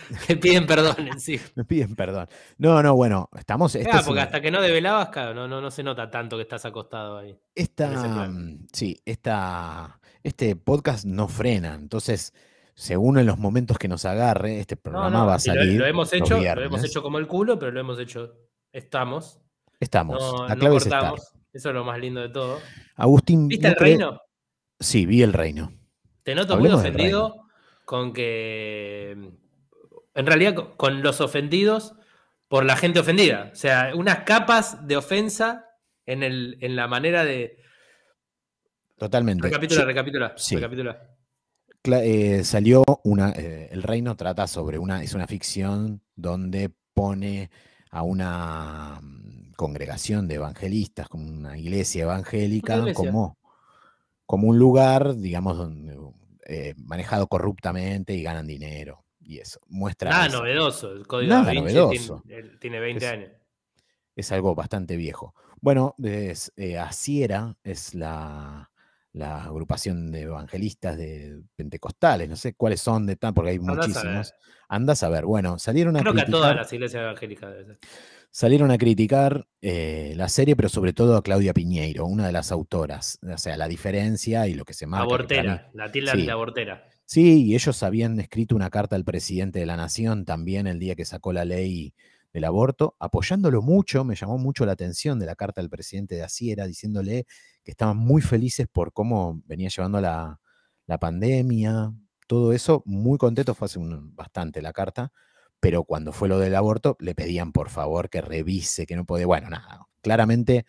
Me 0.28 0.36
piden 0.36 0.66
perdón 0.66 0.96
encima. 1.08 1.42
me 1.54 1.64
piden 1.64 1.94
perdón. 1.94 2.28
No, 2.58 2.82
no, 2.82 2.94
bueno, 2.94 3.28
estamos. 3.38 3.74
esta 3.74 3.84
Claro, 3.90 4.00
es 4.00 4.06
porque 4.06 4.18
una- 4.20 4.24
hasta 4.24 4.40
que 4.40 4.50
no 4.50 4.60
develabas, 4.62 5.08
claro, 5.10 5.34
no, 5.34 5.46
no, 5.48 5.60
no 5.60 5.70
se 5.70 5.82
nota 5.82 6.10
tanto 6.10 6.36
que 6.36 6.42
estás 6.42 6.64
acostado 6.64 7.18
ahí. 7.18 7.38
esta, 7.54 8.30
sí, 8.72 9.00
esta, 9.04 10.00
este 10.22 10.56
podcast 10.56 11.04
no 11.04 11.28
frena. 11.28 11.74
Entonces, 11.74 12.32
según 12.74 13.18
en 13.18 13.26
los 13.26 13.38
momentos 13.38 13.76
que 13.78 13.88
nos 13.88 14.04
agarre, 14.04 14.60
este 14.60 14.76
programa 14.76 15.10
no, 15.10 15.26
va 15.26 15.32
a 15.32 15.36
lo- 15.36 15.40
salir. 15.40 15.78
Lo, 15.78 15.86
hemos 15.86 16.12
hecho, 16.12 16.38
lo 16.40 16.62
hemos 16.62 16.84
hecho 16.84 17.02
como 17.02 17.18
el 17.18 17.26
culo, 17.26 17.58
pero 17.58 17.72
lo 17.72 17.80
hemos 17.80 17.98
hecho. 17.98 18.34
Estamos. 18.72 19.40
Estamos. 19.80 20.18
No, 20.20 20.48
la 20.48 20.56
clave 20.56 20.76
es 20.76 20.84
estar. 20.84 21.00
cortamos. 21.00 21.32
Eso 21.52 21.68
es 21.70 21.74
lo 21.74 21.84
más 21.84 21.98
lindo 21.98 22.20
de 22.20 22.28
todo. 22.28 22.58
Agustín. 22.96 23.48
¿Viste 23.48 23.66
¿no 23.68 23.72
el 23.72 23.78
cree- 23.78 23.84
reino? 23.96 24.20
Sí, 24.78 25.06
vi 25.06 25.22
el 25.22 25.32
reino. 25.32 25.72
Te 26.22 26.34
noto 26.34 26.54
Hablemos 26.54 26.80
muy 26.80 26.88
ofendido 26.90 27.36
con 27.84 28.12
que. 28.12 29.32
En 30.18 30.26
realidad, 30.26 30.54
con- 30.76 31.02
los 31.02 31.20
ofendidos 31.20 31.94
por 32.48 32.64
la 32.64 32.76
gente 32.76 32.98
ofendida. 33.00 33.50
O 33.52 33.56
sea, 33.56 33.92
unas 33.94 34.20
capas 34.24 34.86
de 34.86 34.96
ofensa 34.96 35.66
en, 36.06 36.22
el, 36.22 36.58
en 36.60 36.76
la 36.76 36.88
manera 36.88 37.24
de. 37.24 37.58
Totalmente. 38.96 39.44
Recapitula, 39.44 39.80
Yo- 39.82 39.86
recapitula, 39.86 40.34
sí. 40.36 40.56
recapitula. 40.56 41.00
eh, 42.02 42.42
salió 42.44 42.84
una. 43.04 43.30
eh, 43.30 43.68
el 43.70 43.82
reino 43.82 44.16
trata 44.16 44.46
sobre 44.46 44.78
una. 44.78 45.02
Es 45.02 45.14
una 45.14 45.26
ficción 45.26 46.02
donde 46.16 46.70
pone 46.94 47.50
a 47.90 48.02
una 48.02 48.98
mm, 49.00 49.52
congregación 49.54 50.26
de 50.26 50.34
evangelistas, 50.36 51.08
como 51.08 51.28
una 51.28 51.56
iglesia 51.56 52.02
evangélica, 52.02 52.74
Una 52.74 52.82
iglesia. 52.90 52.96
como, 53.12 53.38
como 54.26 54.48
un 54.48 54.58
lugar, 54.58 55.16
digamos, 55.16 55.56
donde, 55.56 55.96
eh, 56.46 56.74
manejado 56.76 57.28
corruptamente 57.28 58.14
y 58.14 58.22
ganan 58.22 58.46
dinero. 58.46 59.04
Y 59.28 59.40
eso 59.40 59.60
muestra. 59.66 60.08
Nada 60.10 60.28
novedoso. 60.30 60.90
El 60.90 61.06
código 61.06 61.28
Nada 61.28 61.44
Da 61.44 61.50
Vinci 61.52 61.74
novedoso. 61.74 62.22
Tiene, 62.26 62.48
tiene 62.58 62.80
20 62.80 63.04
Es- 63.04 63.12
años. 63.12 63.30
es 64.16 64.32
algo 64.32 64.54
bastante 64.54 64.96
viejo. 64.96 65.34
Bueno, 65.60 65.94
es, 66.02 66.50
eh, 66.56 66.78
Asiera 66.78 67.54
es 67.62 67.94
la, 67.94 68.70
la 69.12 69.44
agrupación 69.44 70.10
de 70.12 70.22
evangelistas 70.22 70.96
de 70.96 71.42
pentecostales, 71.56 72.26
no 72.30 72.36
sé 72.36 72.54
cuáles 72.54 72.80
son 72.80 73.04
de 73.04 73.16
tan, 73.16 73.34
porque 73.34 73.50
hay 73.50 73.58
muchísimos. 73.58 74.32
Andas 74.66 75.02
a 75.02 75.10
ver, 75.10 75.26
bueno, 75.26 75.58
salieron 75.58 75.96
a 75.96 76.00
Creo 76.00 76.14
que 76.14 76.20
a 76.20 76.24
criticar, 76.24 76.40
todas 76.40 76.56
las 76.56 76.72
iglesias 76.72 77.02
evangélicas 77.02 77.54
salieron 78.30 78.70
a 78.70 78.78
criticar 78.78 79.46
eh, 79.60 80.14
la 80.16 80.28
serie, 80.28 80.56
pero 80.56 80.68
sobre 80.70 80.92
todo 80.94 81.16
a 81.16 81.22
Claudia 81.22 81.52
Piñeiro, 81.52 82.06
una 82.06 82.26
de 82.26 82.32
las 82.32 82.50
autoras. 82.50 83.18
O 83.30 83.36
sea, 83.38 83.56
la 83.58 83.68
diferencia 83.68 84.46
y 84.46 84.54
lo 84.54 84.64
que 84.64 84.72
se 84.74 84.86
marca. 84.86 85.04
que 85.06 85.08
para 85.10 85.42
mí- 85.42 85.48
Abortera, 85.50 85.70
la 85.74 85.92
tilda 85.92 86.12
sí. 86.12 86.24
de 86.26 86.32
abortera. 86.32 86.88
Sí, 87.10 87.42
y 87.46 87.54
ellos 87.54 87.82
habían 87.82 88.20
escrito 88.20 88.54
una 88.54 88.68
carta 88.68 88.94
al 88.94 89.02
presidente 89.04 89.58
de 89.60 89.64
la 89.64 89.78
nación 89.78 90.26
también 90.26 90.66
el 90.66 90.78
día 90.78 90.94
que 90.94 91.06
sacó 91.06 91.32
la 91.32 91.46
ley 91.46 91.94
del 92.34 92.44
aborto, 92.44 92.96
apoyándolo 92.98 93.62
mucho, 93.62 94.04
me 94.04 94.14
llamó 94.14 94.36
mucho 94.36 94.66
la 94.66 94.72
atención 94.72 95.18
de 95.18 95.24
la 95.24 95.34
carta 95.34 95.62
del 95.62 95.70
presidente 95.70 96.16
de 96.16 96.22
Asiera, 96.22 96.66
diciéndole 96.66 97.24
que 97.64 97.70
estaban 97.70 97.96
muy 97.96 98.20
felices 98.20 98.66
por 98.70 98.92
cómo 98.92 99.40
venía 99.46 99.70
llevando 99.70 100.02
la, 100.02 100.38
la 100.86 100.98
pandemia, 100.98 101.94
todo 102.26 102.52
eso, 102.52 102.82
muy 102.84 103.16
contento, 103.16 103.54
fue 103.54 103.64
hace 103.66 103.78
un- 103.78 104.14
bastante 104.14 104.60
la 104.60 104.74
carta, 104.74 105.10
pero 105.60 105.84
cuando 105.84 106.12
fue 106.12 106.28
lo 106.28 106.38
del 106.38 106.54
aborto, 106.54 106.98
le 107.00 107.14
pedían 107.14 107.52
por 107.52 107.70
favor 107.70 108.10
que 108.10 108.20
revise, 108.20 108.84
que 108.84 108.96
no 108.96 109.06
podía, 109.06 109.24
bueno, 109.26 109.48
nada, 109.48 109.86
claramente 110.02 110.66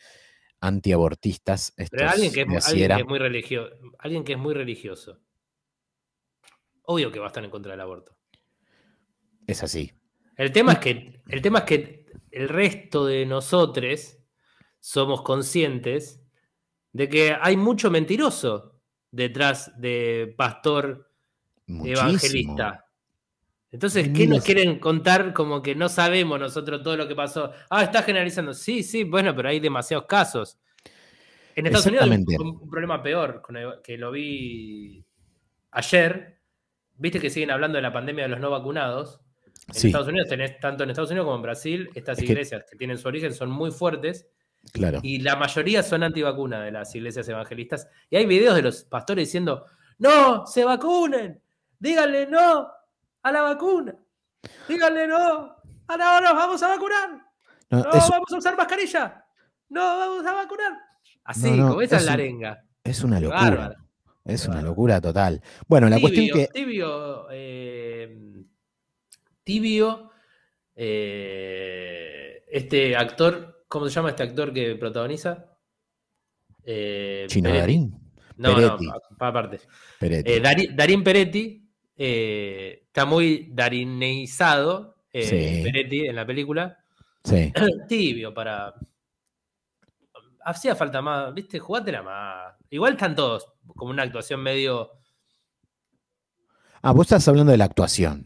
antiabortistas. 0.62 1.74
Pero 1.90 2.10
alguien 2.10 2.32
que, 2.32 2.42
es, 2.44 2.48
alguien 2.66 2.92
que 2.92 3.02
es 3.02 3.08
muy 3.08 3.20
religioso, 3.20 3.76
alguien 4.00 4.24
que 4.24 4.34
es 4.34 4.40
muy 4.40 4.54
religioso. 4.54 5.20
Obvio 6.92 7.12
que 7.12 7.20
va 7.20 7.26
a 7.26 7.28
estar 7.28 7.44
en 7.44 7.52
contra 7.52 7.74
del 7.74 7.82
aborto. 7.82 8.18
es 9.46 9.62
así. 9.62 9.92
El 10.36 10.52
tema 10.52 10.74
es 10.74 10.80
que, 10.80 11.22
el 11.28 11.40
tema 11.40 11.60
es 11.60 11.66
que 11.66 12.06
el 12.32 12.50
resto 12.50 13.06
de 13.06 13.28
nosotros 13.28 14.18
somos 14.80 15.22
conscientes 15.22 16.24
de 16.92 17.08
que 17.08 17.38
hay 17.40 17.58
mucho 17.58 17.92
mentiroso 17.92 18.82
detrás 19.12 19.72
de 19.80 20.34
pastor 20.36 21.12
Muchísimo. 21.68 22.00
evangelista. 22.00 22.86
Entonces, 23.72 24.10
¿qué 24.10 24.26
nos 24.26 24.44
quieren 24.44 24.80
contar 24.80 25.32
como 25.32 25.62
que 25.62 25.76
no 25.76 25.90
sabemos 25.90 26.40
nosotros 26.40 26.82
todo 26.82 26.98
lo 26.98 27.08
que 27.08 27.14
pasó? 27.14 27.52
Ah, 27.70 27.84
está 27.84 28.02
generalizando. 28.02 28.56
Sí, 28.56 28.82
sí, 28.82 29.04
bueno, 29.04 29.36
pero 29.36 29.50
hay 29.50 29.60
demasiados 29.60 30.08
casos. 30.08 30.58
En 31.56 31.68
Estados 31.68 31.86
Unidos 31.86 32.10
hay 32.10 32.38
un, 32.40 32.68
problema 32.68 33.04
peor, 33.04 33.44
que 33.84 33.96
lo 33.96 34.10
vi 34.10 35.06
ayer. 35.70 36.39
Viste 37.00 37.20
que 37.20 37.30
siguen 37.30 37.50
hablando 37.52 37.78
de 37.78 37.82
la 37.82 37.92
pandemia 37.94 38.26
de 38.26 38.30
los 38.30 38.40
no 38.40 38.52
vacunados. 38.52 39.22
En 39.70 39.74
Sí, 39.74 39.88
Estados 39.88 40.08
Unidos 40.08 40.28
tenés, 40.30 40.60
tanto 40.60 40.84
en 40.84 40.90
Estados 40.90 41.10
Unidos 41.12 41.26
como 41.26 41.36
en 41.38 41.42
Brasil, 41.44 41.90
estas 41.96 42.18
Es 42.18 42.24
iglesias 42.24 42.64
que 42.70 42.78
tienen 42.78 42.98
su 42.98 43.08
origen 43.08 43.34
son 43.34 43.50
muy 43.52 43.72
fuertes 43.72 44.28
claro. 44.74 45.00
y 45.04 45.20
la 45.20 45.36
mayoría 45.36 45.84
son 45.84 46.02
antivacunas 46.04 46.64
de 46.64 46.72
las 46.72 46.94
iglesias 46.96 47.28
evangelistas. 47.30 47.88
Y 48.10 48.16
hay 48.18 48.26
videos 48.26 48.56
de 48.56 48.62
los 48.64 48.84
pastores 48.86 49.28
diciendo, 49.28 49.66
no, 50.00 50.46
se 50.48 50.64
vacunen, 50.66 51.42
díganle 51.78 52.26
no 52.28 52.68
a 53.22 53.32
la 53.32 53.42
vacuna, 53.42 53.96
díganle 54.68 55.08
no, 55.08 55.56
ahora 55.88 56.22
nos 56.22 56.34
vamos 56.34 56.64
a 56.64 56.68
vacunar, 56.70 57.10
No, 57.70 57.84
vamos 57.84 58.34
a 58.34 58.38
usar 58.38 58.58
mascarilla, 58.58 59.24
no 59.70 59.82
vamos 59.82 60.26
a 60.26 60.34
vacunar. 60.34 60.74
Así, 61.26 61.52
No, 61.52 61.58
no, 61.58 61.68
como 61.70 61.82
esa 61.84 61.98
es 61.98 62.02
es 62.02 62.06
la 62.08 62.14
arenga. 62.14 62.64
es 62.84 63.04
una 63.04 63.20
locura. 63.20 63.40
bárbaro. 63.42 63.76
Es 64.26 64.48
una 64.48 64.62
locura 64.62 65.02
total. 65.02 65.42
Bueno, 65.68 65.90
la 65.90 66.00
cuestión 66.00 66.26
tibio, 66.28 66.36
que. 66.36 66.48
tibio, 66.54 67.28
eh, 67.32 68.18
tibio, 69.44 70.12
eh, 70.76 72.44
este 72.52 72.96
actor, 72.96 73.64
¿cómo 73.68 73.88
se 73.88 73.92
llama 73.96 74.10
este 74.10 74.24
actor 74.24 74.54
que 74.54 74.76
protagoniza? 74.76 75.46
Eh, 76.64 77.26
Chino 77.28 77.50
Peretti. 77.50 77.60
Darín. 77.62 77.96
No, 78.38 78.56
Peretti. 78.56 78.86
no, 78.86 78.92
pa- 78.94 79.00
pa- 79.18 79.28
aparte. 79.30 79.60
Peretti. 80.00 80.32
Eh, 80.32 80.40
Dari- 80.40 80.70
Darín 80.76 81.04
Peretti 81.04 81.70
eh, 81.98 82.84
está 82.86 83.06
muy 83.06 83.50
darineizado, 83.52 84.96
eh, 85.12 85.24
Sí. 85.24 85.64
Peretti, 85.64 86.06
en 86.08 86.16
la 86.16 86.26
película. 86.26 86.78
sí. 87.24 87.52
Tibio 87.88 88.34
para. 88.34 88.74
Hacía 90.50 90.76
falta 90.76 91.02
más, 91.02 91.34
¿viste? 91.34 91.60
Jugátela 91.60 92.02
más. 92.02 92.56
Igual 92.72 92.94
están 92.94 93.16
todos 93.16 93.46
como 93.76 93.92
una 93.92 94.04
actuación 94.04 94.42
medio. 94.42 94.92
Ah, 96.82 96.92
vos 96.92 97.06
estás 97.06 97.28
hablando 97.28 97.52
de 97.52 97.58
la 97.58 97.66
actuación. 97.66 98.26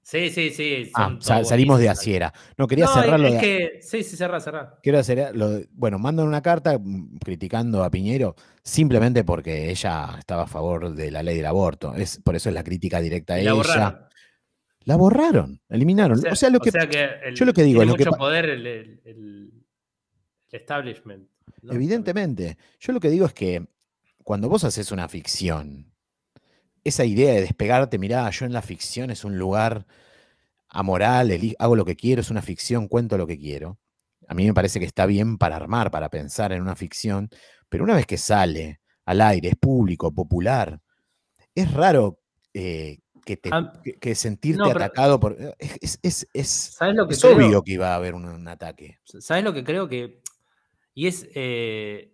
Sí, 0.00 0.30
sí, 0.30 0.48
sí. 0.50 0.90
Ah, 0.94 1.18
salimos 1.20 1.78
de. 1.78 1.90
Asiera. 1.90 2.32
No, 2.56 2.66
quería 2.66 2.86
No, 2.86 2.94
cerrar 2.94 3.20
lo 3.20 3.26
es 3.28 3.34
de. 3.34 3.40
que. 3.40 3.82
Sí, 3.82 4.02
sí, 4.02 4.16
cerrá, 4.16 4.40
cerrá. 4.40 4.78
Quiero 4.82 4.98
hacer 4.98 5.36
lo 5.36 5.60
bueno, 5.72 5.98
mandan 5.98 6.26
una 6.26 6.40
carta 6.40 6.78
mm, 6.78 7.18
criticando 7.18 7.84
a 7.84 7.90
Piñero 7.90 8.34
simplemente 8.62 9.22
porque 9.24 9.68
ella 9.70 10.16
estaba 10.18 10.44
a 10.44 10.46
favor 10.46 10.94
de 10.94 11.10
la 11.10 11.22
ley 11.22 11.36
del 11.36 11.44
aborto. 11.44 11.94
Es, 11.94 12.18
por 12.22 12.34
eso 12.36 12.48
es 12.48 12.54
la 12.54 12.64
crítica 12.64 13.00
directa 13.00 13.34
a 13.34 13.36
la 13.36 13.42
ella. 13.42 13.52
borraron. 13.52 13.98
La 14.84 14.96
borraron, 14.96 15.60
eliminaron. 15.68 16.18
O 16.32 16.34
sea, 16.34 16.48
lo 16.48 16.60
que, 16.60 16.70
el- 16.70 17.34
yo 17.34 17.44
lo 17.44 17.52
que 17.52 17.62
digo, 17.64 17.80
tiene 17.80 17.92
lo 17.92 17.98
mucho 17.98 18.10
poder 18.12 18.46
el- 18.48 18.66
el- 18.66 19.00
el 19.04 19.52
establishment. 20.50 21.28
Evidentemente, 21.70 22.56
yo 22.80 22.92
lo 22.92 23.00
que 23.00 23.10
digo 23.10 23.26
es 23.26 23.32
que 23.34 23.66
cuando 24.24 24.48
vos 24.48 24.64
haces 24.64 24.92
una 24.92 25.08
ficción, 25.08 25.92
esa 26.84 27.04
idea 27.04 27.34
de 27.34 27.42
despegarte, 27.42 27.98
mirá, 27.98 28.28
yo 28.30 28.46
en 28.46 28.52
la 28.52 28.62
ficción 28.62 29.10
es 29.10 29.24
un 29.24 29.38
lugar 29.38 29.86
amoral, 30.68 31.30
hago 31.58 31.76
lo 31.76 31.84
que 31.84 31.96
quiero, 31.96 32.20
es 32.20 32.30
una 32.30 32.42
ficción, 32.42 32.88
cuento 32.88 33.18
lo 33.18 33.26
que 33.26 33.38
quiero. 33.38 33.78
A 34.28 34.34
mí 34.34 34.46
me 34.46 34.54
parece 34.54 34.78
que 34.80 34.86
está 34.86 35.06
bien 35.06 35.38
para 35.38 35.56
armar, 35.56 35.90
para 35.90 36.10
pensar 36.10 36.52
en 36.52 36.62
una 36.62 36.76
ficción, 36.76 37.30
pero 37.68 37.84
una 37.84 37.94
vez 37.94 38.06
que 38.06 38.18
sale 38.18 38.80
al 39.06 39.20
aire, 39.22 39.48
es 39.50 39.56
público, 39.56 40.12
popular, 40.12 40.80
es 41.54 41.72
raro 41.72 42.18
eh, 42.54 42.98
que, 43.24 43.36
te, 43.36 43.50
Ah, 43.52 43.72
que, 43.82 43.94
que 43.94 44.14
sentirte 44.14 44.58
no, 44.58 44.70
atacado 44.70 45.18
por... 45.20 45.36
eh, 45.40 45.54
Es, 45.58 45.78
es, 45.80 45.98
es- 46.02 46.28
es- 46.34 46.48
¿Sabes 46.78 46.94
lo 46.94 47.06
que 47.06 47.14
es 47.14 47.20
creo? 47.20 47.34
obvio 47.34 47.62
que 47.62 47.72
iba 47.72 47.92
a 47.92 47.96
haber 47.96 48.14
un, 48.14 48.24
un 48.26 48.48
ataque. 48.48 48.98
¿Sabes 49.20 49.44
lo 49.44 49.52
que 49.54 49.64
creo 49.64 49.88
que.? 49.88 50.20
Y 50.98 51.06
es, 51.06 51.28
eh, 51.32 52.10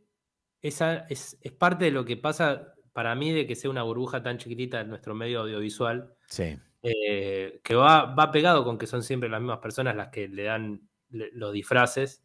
esa, 0.61 1.07
es. 1.09 1.39
Es 1.41 1.53
parte 1.53 1.87
de 1.87 1.91
lo 1.91 2.05
que 2.05 2.18
pasa 2.18 2.74
para 2.93 3.14
mí 3.14 3.32
de 3.32 3.47
que 3.47 3.55
sea 3.55 3.70
una 3.70 3.82
burbuja 3.82 4.22
tan 4.22 4.37
chiquitita 4.37 4.82
en 4.82 4.91
nuestro 4.91 5.14
medio 5.14 5.41
audiovisual, 5.41 6.12
Sí, 6.28 6.59
eh, 6.82 7.61
que 7.64 7.74
va, 7.74 8.14
va 8.14 8.30
pegado 8.30 8.62
con 8.62 8.76
que 8.76 8.87
son 8.87 9.03
siempre 9.03 9.30
las 9.30 9.41
mismas 9.41 9.61
personas 9.61 9.97
las 9.97 10.09
que 10.09 10.28
le 10.28 10.43
dan 10.43 10.82
le- 11.09 11.30
los 11.32 11.55
disfraces. 11.55 12.22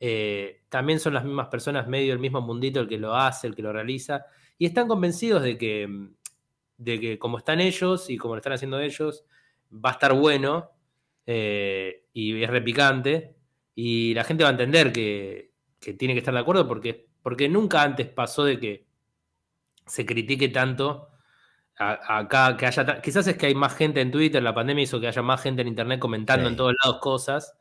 Eh, 0.00 0.64
también 0.70 0.98
son 0.98 1.14
las 1.14 1.24
mismas 1.24 1.46
personas, 1.46 1.86
medio 1.86 2.12
el 2.12 2.18
mismo 2.18 2.40
mundito 2.40 2.80
el 2.80 2.88
que 2.88 2.98
lo 2.98 3.14
hace, 3.14 3.46
el 3.46 3.54
que 3.54 3.62
lo 3.62 3.72
realiza, 3.72 4.26
y 4.58 4.66
están 4.66 4.88
convencidos 4.88 5.40
de 5.44 5.56
que, 5.56 5.88
de 6.78 6.98
que 6.98 7.16
como 7.20 7.38
están 7.38 7.60
ellos 7.60 8.10
y 8.10 8.16
como 8.16 8.34
lo 8.34 8.38
están 8.38 8.54
haciendo 8.54 8.80
ellos, 8.80 9.24
va 9.72 9.90
a 9.90 9.92
estar 9.92 10.12
bueno 10.14 10.72
y 11.24 12.42
es 12.42 12.50
repicante, 12.50 13.36
y 13.76 14.14
la 14.14 14.24
gente 14.24 14.42
va 14.42 14.48
a 14.50 14.52
entender 14.52 14.92
que, 14.92 15.45
que 15.86 15.94
tiene 15.94 16.14
que 16.14 16.18
estar 16.18 16.34
de 16.34 16.40
acuerdo 16.40 16.66
porque, 16.66 17.06
porque 17.22 17.48
nunca 17.48 17.80
antes 17.82 18.08
pasó 18.08 18.42
de 18.42 18.58
que 18.58 18.86
se 19.86 20.04
critique 20.04 20.48
tanto 20.48 21.10
acá, 21.76 22.56
que 22.56 22.66
haya, 22.66 23.00
quizás 23.00 23.28
es 23.28 23.36
que 23.36 23.46
hay 23.46 23.54
más 23.54 23.76
gente 23.76 24.00
en 24.00 24.10
Twitter, 24.10 24.42
la 24.42 24.52
pandemia 24.52 24.82
hizo 24.82 24.98
que 25.00 25.06
haya 25.06 25.22
más 25.22 25.40
gente 25.42 25.62
en 25.62 25.68
Internet 25.68 26.00
comentando 26.00 26.46
Sí. 26.46 26.50
en 26.50 26.56
todos 26.56 26.74
lados 26.82 26.98
cosas. 27.00 27.56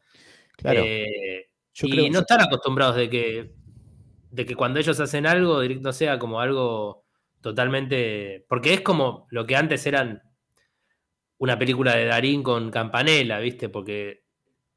claro. 0.57 0.81
eh, 0.83 1.49
yo 1.73 1.85
y 1.87 1.91
creo, 1.91 2.09
no 2.11 2.19
están 2.21 2.41
acostumbrados 2.41 2.95
de 2.95 3.09
que, 3.11 3.51
de 4.31 4.45
que 4.45 4.55
cuando 4.55 4.79
ellos 4.79 4.99
hacen 4.99 5.27
algo, 5.27 5.59
directo 5.59 5.93
sea 5.93 6.17
como 6.17 6.39
algo 6.39 7.05
totalmente. 7.41 8.43
Porque 8.49 8.73
es 8.73 8.81
como 8.81 9.27
lo 9.29 9.45
que 9.45 9.55
antes 9.55 9.85
eran 9.85 10.23
una 11.37 11.59
película 11.59 11.95
de 11.95 12.05
Darín 12.05 12.41
con 12.41 12.71
Campanella, 12.71 13.37
¿viste? 13.37 13.69
Porque 13.69 14.23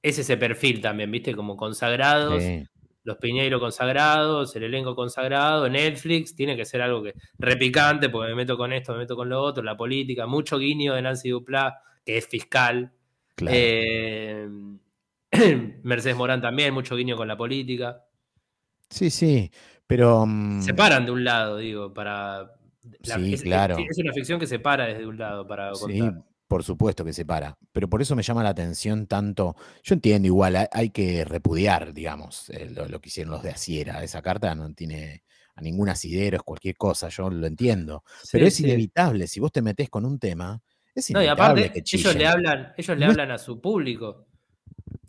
es 0.02 0.18
ese 0.18 0.36
perfil 0.36 0.82
también, 0.82 1.10
¿viste? 1.10 1.34
Como 1.34 1.56
consagrados, 1.56 2.42
sí. 2.42 2.64
Los 3.08 3.16
Piñeiro 3.16 3.58
consagrados, 3.58 4.54
el 4.54 4.64
elenco 4.64 4.94
consagrado, 4.94 5.68
Netflix, 5.68 6.36
tiene 6.36 6.56
que 6.56 6.64
ser 6.64 6.82
algo 6.82 7.02
que 7.02 7.14
repicante, 7.38 8.08
porque 8.08 8.28
me 8.30 8.36
meto 8.36 8.56
con 8.56 8.72
esto, 8.72 8.92
me 8.92 8.98
meto 9.00 9.16
con 9.16 9.28
lo 9.28 9.40
otro, 9.42 9.62
la 9.64 9.76
política, 9.76 10.26
mucho 10.26 10.58
guiño 10.58 10.94
de 10.94 11.02
Nancy 11.02 11.30
Duplá, 11.30 11.80
que 12.04 12.18
es 12.18 12.28
fiscal. 12.28 12.92
Claro. 13.34 13.56
Eh, 13.58 14.48
Mercedes 15.82 16.16
Morán 16.16 16.40
también, 16.40 16.72
mucho 16.74 16.96
guiño 16.96 17.16
con 17.16 17.28
la 17.28 17.36
política. 17.36 18.04
Sí, 18.90 19.10
sí, 19.10 19.50
pero... 19.86 20.24
mm, 20.26 20.62
Se 20.62 20.74
paran 20.74 21.04
de 21.06 21.12
un 21.12 21.24
lado, 21.24 21.56
digo, 21.58 21.92
para. 21.92 22.52
Sí, 23.02 23.34
es, 23.34 23.42
claro. 23.42 23.76
es- 23.78 23.90
es 23.90 23.98
una 23.98 24.12
ficción 24.12 24.40
que 24.40 24.46
se 24.46 24.58
para 24.58 24.86
desde 24.86 25.06
un 25.06 25.18
lado 25.18 25.46
para 25.46 25.74
Sí, 25.74 25.98
contar. 25.98 26.22
Por 26.48 26.64
supuesto 26.64 27.04
que 27.04 27.12
se 27.12 27.24
para, 27.26 27.56
pero 27.72 27.88
por 27.88 28.00
eso 28.02 28.16
me 28.16 28.22
llama 28.22 28.42
la 28.42 28.48
atención 28.48 29.06
tanto. 29.06 29.54
Yo 29.84 29.94
entiendo 29.94 30.26
igual, 30.26 30.56
hay, 30.56 30.66
hay 30.72 30.90
que 30.90 31.24
repudiar, 31.24 31.92
digamos, 31.92 32.48
eh, 32.50 32.70
lo, 32.74 32.88
lo 32.88 33.00
que 33.00 33.10
hicieron 33.10 33.32
los 33.32 33.42
de 33.42 33.50
Asiera. 33.50 34.02
Esa 34.02 34.22
carta 34.22 34.54
no 34.54 34.72
tiene 34.74 35.22
a 35.54 35.60
ningún 35.60 35.88
asidero, 35.90 36.36
es 36.38 36.42
cualquier 36.42 36.76
cosa, 36.76 37.08
yo 37.10 37.28
lo 37.30 37.46
entiendo. 37.46 38.02
Pero 38.32 38.46
es 38.46 38.54
sí. 38.56 38.64
inevitable, 38.64 39.26
si 39.26 39.40
vos 39.40 39.52
te 39.52 39.60
metés 39.60 39.90
con 39.90 40.04
un 40.06 40.18
tema, 40.18 40.60
es 40.94 41.10
No, 41.10 41.20
y 41.20 41.24
inevitable 41.26 41.64
aparte, 41.66 41.82
que 41.84 41.96
ellos 41.96 42.14
le 42.16 42.26
hablan, 42.26 42.72
ellos 42.76 42.96
le 42.98 43.04
No 43.04 43.12
es- 43.12 43.18
hablan 43.18 43.30
a 43.32 43.38
su 43.38 43.60
público, 43.60 44.26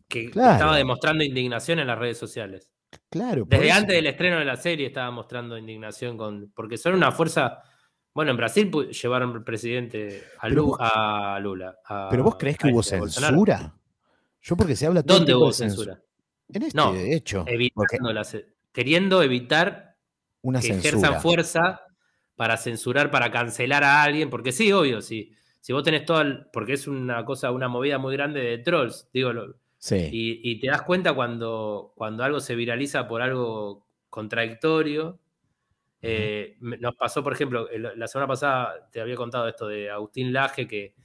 que 0.08 0.30
Claro. 0.32 0.54
estaba 0.54 0.76
demostrando 0.78 1.24
indignación 1.24 1.80
en 1.80 1.88
las 1.88 1.98
redes 2.00 2.18
sociales. 2.18 2.72
Claro, 3.10 3.46
Desde 3.48 3.68
eso. 3.68 3.78
antes 3.78 3.96
del 3.96 4.08
estreno 4.08 4.40
de 4.40 4.46
la 4.46 4.58
serie 4.58 4.88
estaba 4.88 5.12
mostrando 5.12 5.58
indignación 5.58 6.18
con. 6.18 6.52
Porque 6.56 6.78
son 6.78 6.96
una 6.96 7.12
fuerza. 7.12 7.62
Bueno, 8.14 8.32
en 8.32 8.38
Brasil 8.38 8.72
llevaron 8.72 9.32
al 9.36 9.43
presidente 9.43 10.24
a, 10.39 10.41
Pero 10.43 10.55
Lu- 10.55 10.66
vos- 10.68 10.78
a 10.82 11.39
Lula. 11.41 11.78
a- 11.86 12.07
¿Pero 12.10 12.24
vos 12.24 12.36
creés 12.38 12.57
que 12.57 12.68
hubo 12.72 12.82
este, 12.82 12.99
Bolsonaro. 12.99 13.32
censura? 13.34 13.74
Yo 14.41 14.55
porque 14.57 14.76
se 14.76 14.88
habla 14.88 15.03
todo 15.03 15.18
¿Dónde 15.18 15.36
hubo 15.36 15.45
de 15.47 15.51
censu- 15.51 15.57
censura? 15.57 16.01
En 16.51 16.62
este 16.64 16.78
No, 16.78 16.95
hecho, 16.95 17.45
la 18.01 18.24
ce- 18.24 18.47
queriendo 18.72 19.22
evitar 19.22 19.95
una 20.41 20.60
que 20.60 20.68
censura. 20.68 20.89
ejerzan 20.89 21.22
fuerza 21.22 21.82
para 22.36 22.57
censurar, 22.57 23.12
para 23.12 23.30
cancelar 23.32 23.84
a 23.84 24.01
alguien, 24.03 24.30
porque 24.30 24.51
sí, 24.51 24.72
obvio, 24.72 25.01
sí. 25.01 25.32
Si 25.62 25.74
vos 25.74 25.84
tenés 25.84 26.05
todo, 26.05 26.22
el- 26.22 26.45
porque 26.51 26.74
es 26.74 26.88
una 26.88 27.24
cosa, 27.26 27.51
una 27.51 27.68
movida 27.68 27.97
muy 27.99 28.14
grande 28.16 28.39
de 28.39 28.57
trolls, 28.60 29.10
digo, 29.14 29.34
lo- 29.34 29.55
Sí, 29.78 30.10
y, 30.12 30.51
y 30.51 30.60
te 30.60 30.68
das 30.68 30.82
cuenta 30.82 31.14
cuando, 31.14 31.93
cuando 31.95 32.24
algo 32.24 32.39
se 32.39 32.55
viraliza 32.55 33.07
por 33.07 33.22
algo 33.22 33.86
contradictorio, 34.10 35.20
Eh, 36.02 36.58
Nos 36.62 36.95
pasó, 36.95 37.24
por 37.24 37.34
ejemplo, 37.34 37.68
la 37.95 38.08
semana 38.08 38.28
pasada 38.28 38.89
te 38.91 39.02
había 39.02 39.16
contado 39.16 39.47
esto 39.47 39.68
de 39.68 39.89
Agustín 39.89 40.32
Laje 40.34 40.68
que 40.68 40.95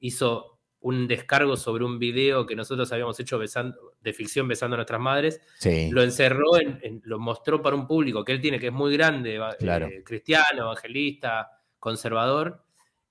hizo 0.00 0.52
un 0.80 1.08
descargo 1.08 1.56
sobre 1.56 1.84
un 1.84 1.98
video 1.98 2.46
que 2.46 2.54
nosotros 2.54 2.92
habíamos 2.92 3.18
hecho 3.18 3.38
besando, 3.38 3.94
de 4.00 4.12
ficción 4.12 4.46
besando 4.46 4.74
a 4.74 4.78
nuestras 4.78 5.00
madres. 5.00 5.40
Sí. 5.58 5.90
Lo 5.90 6.00
encerró, 6.02 6.58
en, 6.60 6.78
en- 6.82 7.02
lo 7.04 7.18
mostró 7.18 7.60
para 7.60 7.74
un 7.74 7.88
público 7.88 8.24
que 8.24 8.32
él 8.32 8.40
tiene, 8.40 8.60
que 8.60 8.68
es 8.68 8.72
muy 8.72 8.92
grande, 8.96 9.40
Claro. 9.58 9.86
eh, 9.86 10.04
cristiano, 10.04 10.62
evangelista, 10.62 11.50
conservador, 11.80 12.62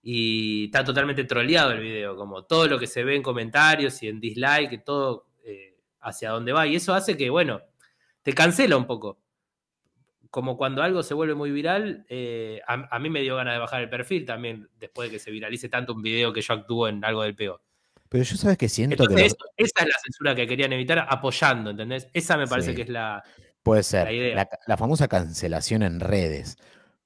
y 0.02 0.66
está 0.66 0.84
totalmente 0.86 1.24
troleado 1.26 1.72
el 1.72 1.80
video, 1.82 2.16
como 2.16 2.46
todo 2.46 2.68
lo 2.68 2.80
que 2.80 2.88
se 2.88 3.04
ve 3.04 3.16
en 3.16 3.24
comentarios 3.24 4.02
y 4.04 4.08
en 4.08 4.22
dislike, 4.22 4.84
todo 4.86 5.28
eh, 5.44 5.76
hacia 6.02 6.30
dónde 6.30 6.54
va. 6.54 6.66
Y 6.68 6.76
eso 6.76 6.94
hace 6.94 7.18
que, 7.18 7.30
bueno, 7.30 7.60
te 8.22 8.32
cancela 8.34 8.78
un 8.78 8.86
poco. 8.86 9.20
Como 10.36 10.58
cuando 10.58 10.82
algo 10.84 11.02
se 11.02 11.14
vuelve 11.14 11.34
muy 11.34 11.50
viral, 11.50 12.06
eh, 12.10 12.60
a, 12.68 12.94
a 12.94 13.00
mí 13.00 13.10
me 13.10 13.22
dio 13.22 13.38
ganas 13.38 13.54
de 13.54 13.60
bajar 13.60 13.82
el 13.82 13.90
perfil 13.90 14.26
también, 14.26 14.68
después 14.78 15.10
de 15.10 15.16
que 15.16 15.20
se 15.24 15.32
viralice 15.32 15.70
tanto 15.70 15.94
un 15.94 16.02
video 16.02 16.34
que 16.34 16.42
yo 16.42 16.54
actúo 16.54 16.90
en 16.90 17.06
algo 17.06 17.24
del 17.24 17.38
peor. 17.38 17.62
Pero 18.10 18.22
yo 18.26 18.36
sabes 18.36 18.58
que 18.58 18.68
siento 18.68 19.02
Entonces, 19.02 19.16
que 19.16 19.26
eso- 19.28 19.38
esa 19.56 19.84
es 19.84 19.88
la 19.94 19.98
censura 20.04 20.36
que 20.36 20.46
querían 20.46 20.74
evitar 20.74 21.08
apoyando, 21.10 21.70
¿entendés? 21.70 22.10
Esa 22.14 22.36
me 22.36 22.48
parece 22.48 22.72
Sí. 22.72 22.76
que 22.76 22.82
es 22.82 22.90
la. 22.90 23.24
puede 23.64 23.82
ser 23.84 24.04
la 24.04 24.12
idea. 24.12 24.36
la, 24.36 24.50
la 24.68 24.76
famosa 24.76 25.08
cancelación 25.08 25.84
en 25.84 26.02
redes. 26.02 26.58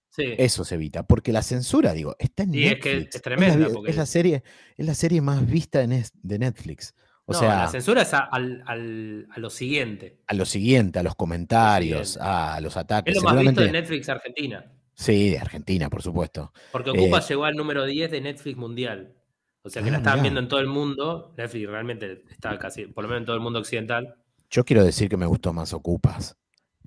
Sí. 0.09 0.33
Eso 0.39 0.65
se 0.65 0.73
evita, 0.73 1.03
porque 1.03 1.31
la 1.31 1.43
censura, 1.43 1.93
digo, 1.93 2.15
está 2.17 2.41
en 2.41 2.51
Sí, 2.53 2.65
es 2.65 2.79
que 2.79 2.93
Netflix. 2.95 3.15
es 3.15 3.21
tremenda, 3.21 3.57
la, 3.57 3.67
vi- 3.67 3.73
porque- 3.75 3.91
es 3.91 3.95
la 3.97 4.05
serie, 4.07 4.43
es 4.75 4.85
la 4.87 4.95
serie 4.95 5.21
más 5.21 5.45
vista 5.45 5.83
es- 5.83 6.13
de 6.15 6.39
Netflix. 6.39 6.95
O 7.29 7.33
no, 7.33 7.39
sea, 7.39 7.59
la 7.59 7.67
censura 7.67 8.01
es 8.01 8.13
a, 8.13 8.19
al- 8.19 8.63
al- 8.65 9.27
a 9.29 9.39
lo 9.39 9.49
siguiente. 9.51 10.17
a 10.25 10.33
lo 10.33 10.45
siguiente, 10.45 10.97
a 10.99 11.03
los 11.03 11.13
comentarios, 11.15 12.09
siguiente. 12.13 12.31
a 12.31 12.59
los 12.61 12.75
ataques. 12.75 13.15
Es 13.15 13.21
lo 13.23 13.29
más 13.29 13.39
visto 13.39 13.61
de 13.61 13.71
Netflix 13.71 14.09
Argentina. 14.09 14.65
Sí, 14.95 15.29
de 15.29 15.37
Argentina, 15.39 15.89
por 15.89 16.01
supuesto. 16.01 16.51
Porque 16.71 16.89
Eh, 16.89 16.93
Ocupa 16.97 17.19
llegó 17.21 17.45
al 17.45 17.55
número 17.55 17.85
10 17.85 18.09
de 18.11 18.21
Netflix 18.21 18.57
mundial. 18.57 19.13
O 19.61 19.69
sea 19.69 19.81
que 19.83 19.89
Ah, 19.89 19.91
la 19.91 19.97
estaban 19.99 20.19
mirá. 20.19 20.23
viendo 20.23 20.39
en 20.39 20.47
todo 20.47 20.59
el 20.59 20.67
mundo. 20.67 21.33
Netflix 21.37 21.69
realmente 21.69 22.23
está 22.31 22.57
casi, 22.57 22.87
por 22.87 23.03
lo 23.03 23.09
menos 23.09 23.21
en 23.21 23.25
todo 23.27 23.35
el 23.35 23.41
mundo 23.43 23.59
occidental. 23.59 24.15
Yo 24.49 24.65
quiero 24.65 24.83
decir 24.83 25.07
que 25.07 25.17
me 25.17 25.25
gustó 25.27 25.53
más 25.53 25.71
Ocupas 25.73 26.35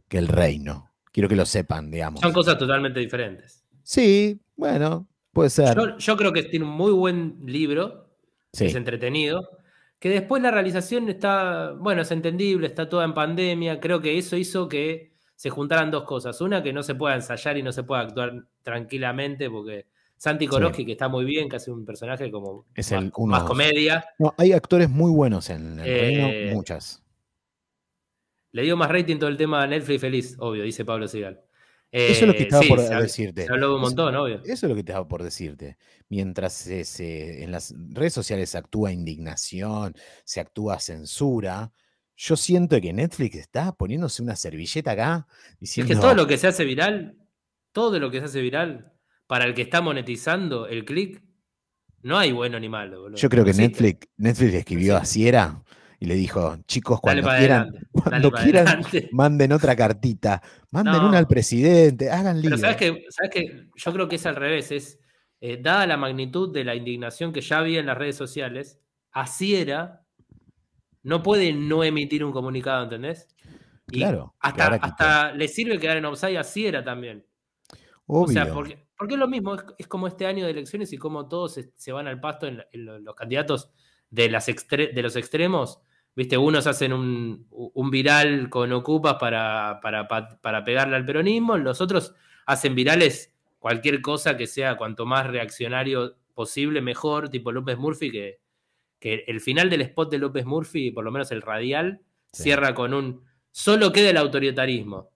que 0.09 0.19
El 0.19 0.27
Reino. 0.29 0.91
Quiero 1.13 1.29
que 1.29 1.37
lo 1.37 1.47
sepan, 1.47 1.91
digamos. 1.91 2.21
Son 2.21 2.33
cosas 2.33 2.59
totalmente 2.59 2.99
diferentes. 2.99 3.65
Sí, 3.85 4.41
bueno, 4.57 5.09
puede 5.33 5.51
ser. 5.51 5.77
Yo, 5.77 5.97
yo 5.99 6.17
creo 6.17 6.33
que 6.33 6.43
tiene 6.43 6.65
un 6.65 6.73
muy 6.73 6.91
buen 6.93 7.39
libro, 7.47 8.09
Sí, 8.53 8.67
es 8.67 8.75
entretenido. 8.75 9.49
Que 10.03 10.09
después 10.09 10.43
la 10.43 10.51
realización 10.51 11.09
está, 11.09 11.75
bueno, 11.79 12.03
es 12.03 12.11
entendible, 12.11 12.67
está 12.67 12.89
toda 12.89 13.05
en 13.05 13.15
pandemia. 13.15 13.79
Creo 13.79 14.01
que 14.01 14.19
eso 14.19 14.37
hizo 14.37 14.69
que 14.69 15.13
se 15.37 15.49
juntaran 15.49 15.93
dos 15.93 16.03
cosas. 16.03 16.41
Una, 16.41 16.61
que 16.61 16.73
no 16.73 16.83
se 16.83 16.97
pueda 16.97 17.15
ensayar 17.15 17.57
y 17.57 17.63
no 17.63 17.71
se 17.71 17.85
pueda 17.85 18.01
actuar 18.01 18.33
tranquilamente, 18.65 19.49
porque 19.49 19.87
Santi 20.17 20.49
Koroski, 20.49 20.85
que 20.85 20.91
está 20.93 21.07
muy 21.09 21.25
bien, 21.25 21.49
que 21.49 21.55
hace 21.55 21.71
un 21.71 21.85
personaje 21.85 22.33
como 22.33 22.67
Es 22.75 22.91
más, 22.91 23.01
el 23.01 23.13
uno- 23.17 23.31
más 23.31 23.45
comedia, 23.45 24.05
No, 24.19 24.35
hay 24.39 24.53
actores 24.53 24.91
muy 24.91 25.13
buenos 25.13 25.49
en 25.51 25.79
El 25.79 25.87
Eh, 25.87 26.01
Reino, 26.01 26.55
muchas. 26.57 27.01
le 28.51 28.63
dio 28.63 28.77
más 28.77 28.91
rating 28.91 29.19
todo 29.19 29.31
el 29.31 29.37
tema 29.37 29.63
a 29.63 29.67
Netflix 29.69 30.01
feliz, 30.01 30.37
obvio, 30.41 30.65
dice 30.65 30.85
Pablo 30.85 31.07
Sigal. 31.07 31.41
Eso 31.93 32.21
es 32.23 32.27
lo 32.27 32.33
que 32.33 32.43
estaba 32.45 32.63
sí, 32.63 32.69
por 32.69 32.79
se, 32.81 32.95
decirte. 32.95 33.45
se 33.47 33.53
habló 33.53 33.73
Eso- 33.77 33.81
montón, 33.83 34.17
obvio. 34.17 34.41
Eso 34.45 34.53
es 34.53 34.63
lo 34.65 34.75
que 34.75 34.81
estaba 34.81 35.07
por 35.07 35.23
decirte. 35.23 35.77
Mientras 36.09 36.55
se, 36.55 36.85
se- 36.85 37.45
en 37.45 37.53
las 37.53 37.75
redes 37.91 38.15
sociales 38.15 38.51
se 38.51 38.59
actúa 38.59 38.93
indignación, 38.93 39.95
se 40.25 40.41
actúa 40.41 40.79
censura, 40.81 41.71
yo 42.17 42.37
siento 42.37 42.81
que 42.81 42.93
Netflix 42.93 43.37
está 43.37 43.73
poniéndose 43.73 44.23
una 44.23 44.37
servilleta 44.37 44.93
acá 44.93 45.27
Es 45.53 45.59
diciendo. 45.61 45.95
que 45.95 46.01
todo 46.01 46.15
lo 46.15 46.27
que 46.27 46.39
se 46.39 46.47
hace 46.49 46.65
viral, 46.65 47.17
todo 47.73 47.99
lo 48.01 48.11
que 48.11 48.19
se 48.21 48.25
hace 48.27 48.41
viral, 48.41 48.93
para 49.27 49.45
el 49.45 49.55
que 49.55 49.63
está 49.63 49.81
monetizando 49.81 50.67
el 50.67 50.85
click, 50.85 51.23
no 52.03 52.19
hay 52.19 52.33
bueno 52.33 52.59
ni 52.59 52.69
malo. 52.69 53.01
boludo. 53.03 53.17
Yo 53.19 53.29
creo 53.29 53.45
que. 53.45 53.53
Netflix, 53.55 54.09
Netflix 54.17 54.55
escribió 54.55 54.97
a 54.97 55.01
existe. 55.01 55.63
Y 56.03 56.07
le 56.07 56.17
dijo, 56.17 56.57
chicos, 56.67 57.01
cuando 57.01 57.29
quieran, 57.29 57.73
cuando 57.93 58.37
adelante. 58.37 59.09
manden 59.13 59.53
otra 59.53 59.77
cartita, 59.77 60.43
manden 60.73 60.95
No. 60.95 61.09
una 61.09 61.19
al 61.19 61.29
presidente, 61.29 62.11
hagan. 62.11 62.41
Pero 62.43 62.59
sabes 62.59 62.77
que, 62.77 63.05
sabes 63.09 63.31
que 63.31 63.69
yo 63.77 63.93
creo 63.93 64.09
que 64.09 64.17
es 64.17 64.27
al 64.27 64.35
revés, 64.35 64.73
es 64.73 64.99
eh, 65.41 65.59
dada 65.63 65.87
la 65.87 65.97
magnitud 65.97 66.53
de 66.53 66.65
la 66.65 66.75
indignación 66.75 67.33
que 67.33 67.41
ya 67.41 67.59
había 67.59 67.79
en 67.79 67.87
las 67.87 67.97
redes 67.97 68.17
sociales, 68.17 68.81
así 69.13 69.55
era, 69.55 70.03
no 71.05 71.23
puede 71.23 71.53
no 71.53 71.85
emitir 71.85 72.25
un 72.25 72.33
comunicado, 72.33 72.83
¿entendés? 72.83 73.29
Y 73.93 73.99
Claro, 73.99 74.35
Hasta, 74.41 74.67
hasta 74.75 75.33
le 75.33 75.47
sirve 75.47 75.79
quedar 75.79 75.99
en 75.99 76.05
offside 76.07 76.37
así 76.39 76.67
era 76.67 76.83
también. 76.83 77.25
Obvio. 78.07 78.25
O 78.25 78.27
sea, 78.45 78.53
porque, 78.53 78.87
porque 78.99 79.15
es 79.15 79.21
lo 79.21 79.29
mismo, 79.29 79.55
es, 79.55 79.63
es 79.79 79.87
como 79.87 80.09
este 80.09 80.27
año 80.27 80.45
de 80.47 80.51
elecciones 80.51 80.93
y 80.93 80.99
como 80.99 81.29
todos 81.29 81.55
se, 81.55 81.71
se 81.77 81.93
van 81.93 82.09
al 82.09 82.19
pasto 82.19 82.49
en, 82.49 82.57
la- 82.57 82.67
en 82.73 82.87
lo- 82.87 82.99
los 82.99 83.15
candidatos 83.15 83.71
de, 84.11 84.29
las 84.31 84.49
extre- 84.49 84.93
de 84.93 85.03
los 85.03 85.15
extremos. 85.15 85.81
Viste, 86.15 86.37
unos 86.37 86.67
hacen 86.67 86.93
un, 86.93 87.47
un 87.51 87.91
viral 87.91 88.51
con 88.51 88.71
ocupas 88.73 89.15
para, 89.15 89.81
para, 89.83 90.07
pa- 90.09 90.39
para 90.43 90.63
pegarle 90.63 90.97
al 90.97 91.07
peronismo, 91.07 91.57
los 91.57 91.81
otros 91.81 92.15
hacen 92.47 92.75
virales 92.75 93.33
cualquier 93.59 94.03
cosa 94.03 94.37
que 94.37 94.47
sea 94.47 94.77
cuanto 94.77 95.07
más 95.07 95.27
reaccionario 95.27 96.17
posible, 96.35 96.83
mejor, 96.83 97.29
tipo 97.31 97.51
López 97.53 97.79
Murphy, 97.79 98.11
que, 98.11 98.41
que 98.99 99.25
el 99.27 99.41
final 99.41 99.71
del 99.71 99.81
spot 99.83 100.11
de 100.11 100.19
López 100.19 100.45
Murphy, 100.45 100.91
por 100.91 101.05
lo 101.05 101.11
menos 101.11 101.31
el 101.33 101.43
radial, 101.43 102.01
Sí. 102.35 102.45
cierra 102.45 102.75
con 102.75 102.95
un 102.95 103.23
solo 103.51 103.93
queda 103.93 104.09
el 104.11 104.17
autoritarismo. 104.17 105.11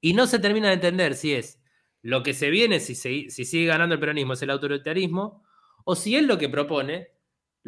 Y 0.00 0.12
no 0.14 0.26
se 0.28 0.38
termina 0.38 0.68
de 0.68 0.74
entender 0.74 1.14
si 1.14 1.34
es 1.34 1.60
lo 2.02 2.22
que 2.22 2.32
se 2.34 2.50
viene, 2.50 2.78
si, 2.80 2.94
se- 2.94 3.28
si 3.30 3.44
sigue 3.44 3.66
ganando 3.66 3.94
el 3.94 4.00
peronismo, 4.00 4.34
es 4.34 4.42
el 4.42 4.50
autoritarismo, 4.50 5.42
o 5.84 5.96
si 5.96 6.14
él 6.16 6.26
lo 6.26 6.38
que 6.38 6.48
propone, 6.48 7.08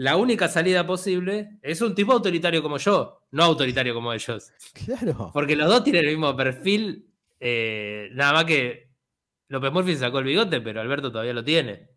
la 0.00 0.16
única 0.16 0.46
salida 0.46 0.86
posible, 0.86 1.58
es 1.60 1.80
un 1.82 1.92
tipo 1.92 2.12
autoritario 2.12 2.62
como 2.62 2.78
yo, 2.78 3.26
no 3.32 3.42
autoritario 3.42 3.92
como 3.94 4.12
ellos. 4.12 4.52
Claro. 4.72 5.30
Porque 5.34 5.56
los 5.56 5.68
dos 5.68 5.82
tienen 5.82 6.04
el 6.04 6.10
mismo 6.12 6.36
perfil, 6.36 7.10
eh, 7.40 8.08
nada 8.12 8.32
más 8.32 8.44
que 8.44 8.90
López 9.48 9.72
Murphy 9.72 9.94
se 9.94 9.98
sacó 10.00 10.20
el 10.20 10.26
bigote, 10.26 10.60
pero 10.60 10.80
Alberto 10.80 11.10
todavía 11.10 11.32
lo 11.32 11.42
tiene. 11.42 11.88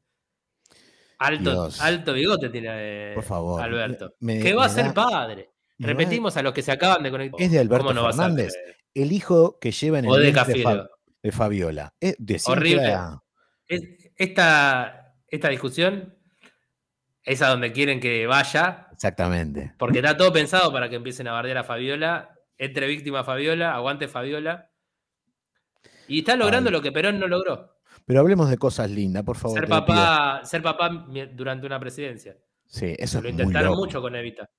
Alto, 1.20 1.52
Dios. 1.52 1.80
alto 1.82 2.14
bigote 2.14 2.50
tiene 2.50 2.70
eh, 2.72 3.12
Por 3.14 3.24
favor, 3.24 3.62
Alberto. 3.62 4.16
me- 4.22 4.40
que 4.40 4.54
va 4.56 4.66
a 4.66 4.70
ser 4.70 4.86
da- 4.88 4.94
padre. 4.96 5.50
Repetimos 5.78 6.36
a 6.38 6.42
los 6.44 6.54
que 6.54 6.62
se 6.64 6.72
acaban 6.72 7.04
de 7.04 7.12
conectar. 7.12 7.40
Es 7.42 7.52
de 7.52 7.60
Alberto 7.60 7.88
¿Cómo 7.88 8.02
no 8.02 8.08
Fernández. 8.08 8.54
El 8.94 9.12
hijo 9.12 9.60
que 9.60 9.72
lleva 9.72 10.00
en 10.00 10.06
el 10.06 10.12
O 10.12 10.16
de 10.16 10.24
vientre 10.24 10.42
Fa- 10.44 10.48
Cafiero. 10.48 10.90
de 11.22 11.32
Fabiola. 11.32 11.94
Decían 12.00 12.56
que 12.56 12.60
Horrible. 12.60 12.84
era- 12.84 13.24
Es- 13.68 13.84
esta, 14.16 15.16
esta 15.28 15.50
discusión 15.50 16.16
es 17.24 17.42
a 17.42 17.50
donde 17.50 17.72
quieren 17.72 18.00
que 18.00 18.26
vaya, 18.28 18.88
Exactamente. 18.92 19.74
porque 19.78 20.00
está 20.00 20.18
todo 20.18 20.32
pensado 20.34 20.72
para 20.72 20.90
que 20.90 20.96
empiecen 20.96 21.28
a 21.28 21.34
bardear 21.34 21.58
a 21.60 21.64
Fabiola, 21.64 22.36
entre 22.58 22.88
víctima 22.88 23.24
Fabiola, 23.24 23.74
aguante 23.76 24.08
Fabiola. 24.08 24.70
Y 26.08 26.20
está 26.20 26.36
logrando 26.36 26.70
Ay. 26.70 26.74
lo 26.74 26.82
que 26.82 26.92
Perón 26.92 27.20
no 27.20 27.28
logró. 27.28 27.78
Pero 28.06 28.20
hablemos 28.20 28.50
de 28.50 28.58
cosas 28.58 28.90
lindas, 28.90 29.24
por 29.24 29.38
favor. 29.38 29.60
Ser 29.60 29.70
papá, 29.70 30.42
ser 30.44 30.62
papá 30.62 30.90
durante 31.34 31.66
una 31.66 31.80
presidencia. 31.80 32.36
Sí, 32.66 32.96
eso 32.98 33.22
Lo 33.22 33.28
es 33.30 33.34
muy 33.34 33.42
intentaron 33.42 33.72
loco. 33.72 33.86
mucho 33.86 34.02
con 34.02 34.16
Evita. 34.16 34.50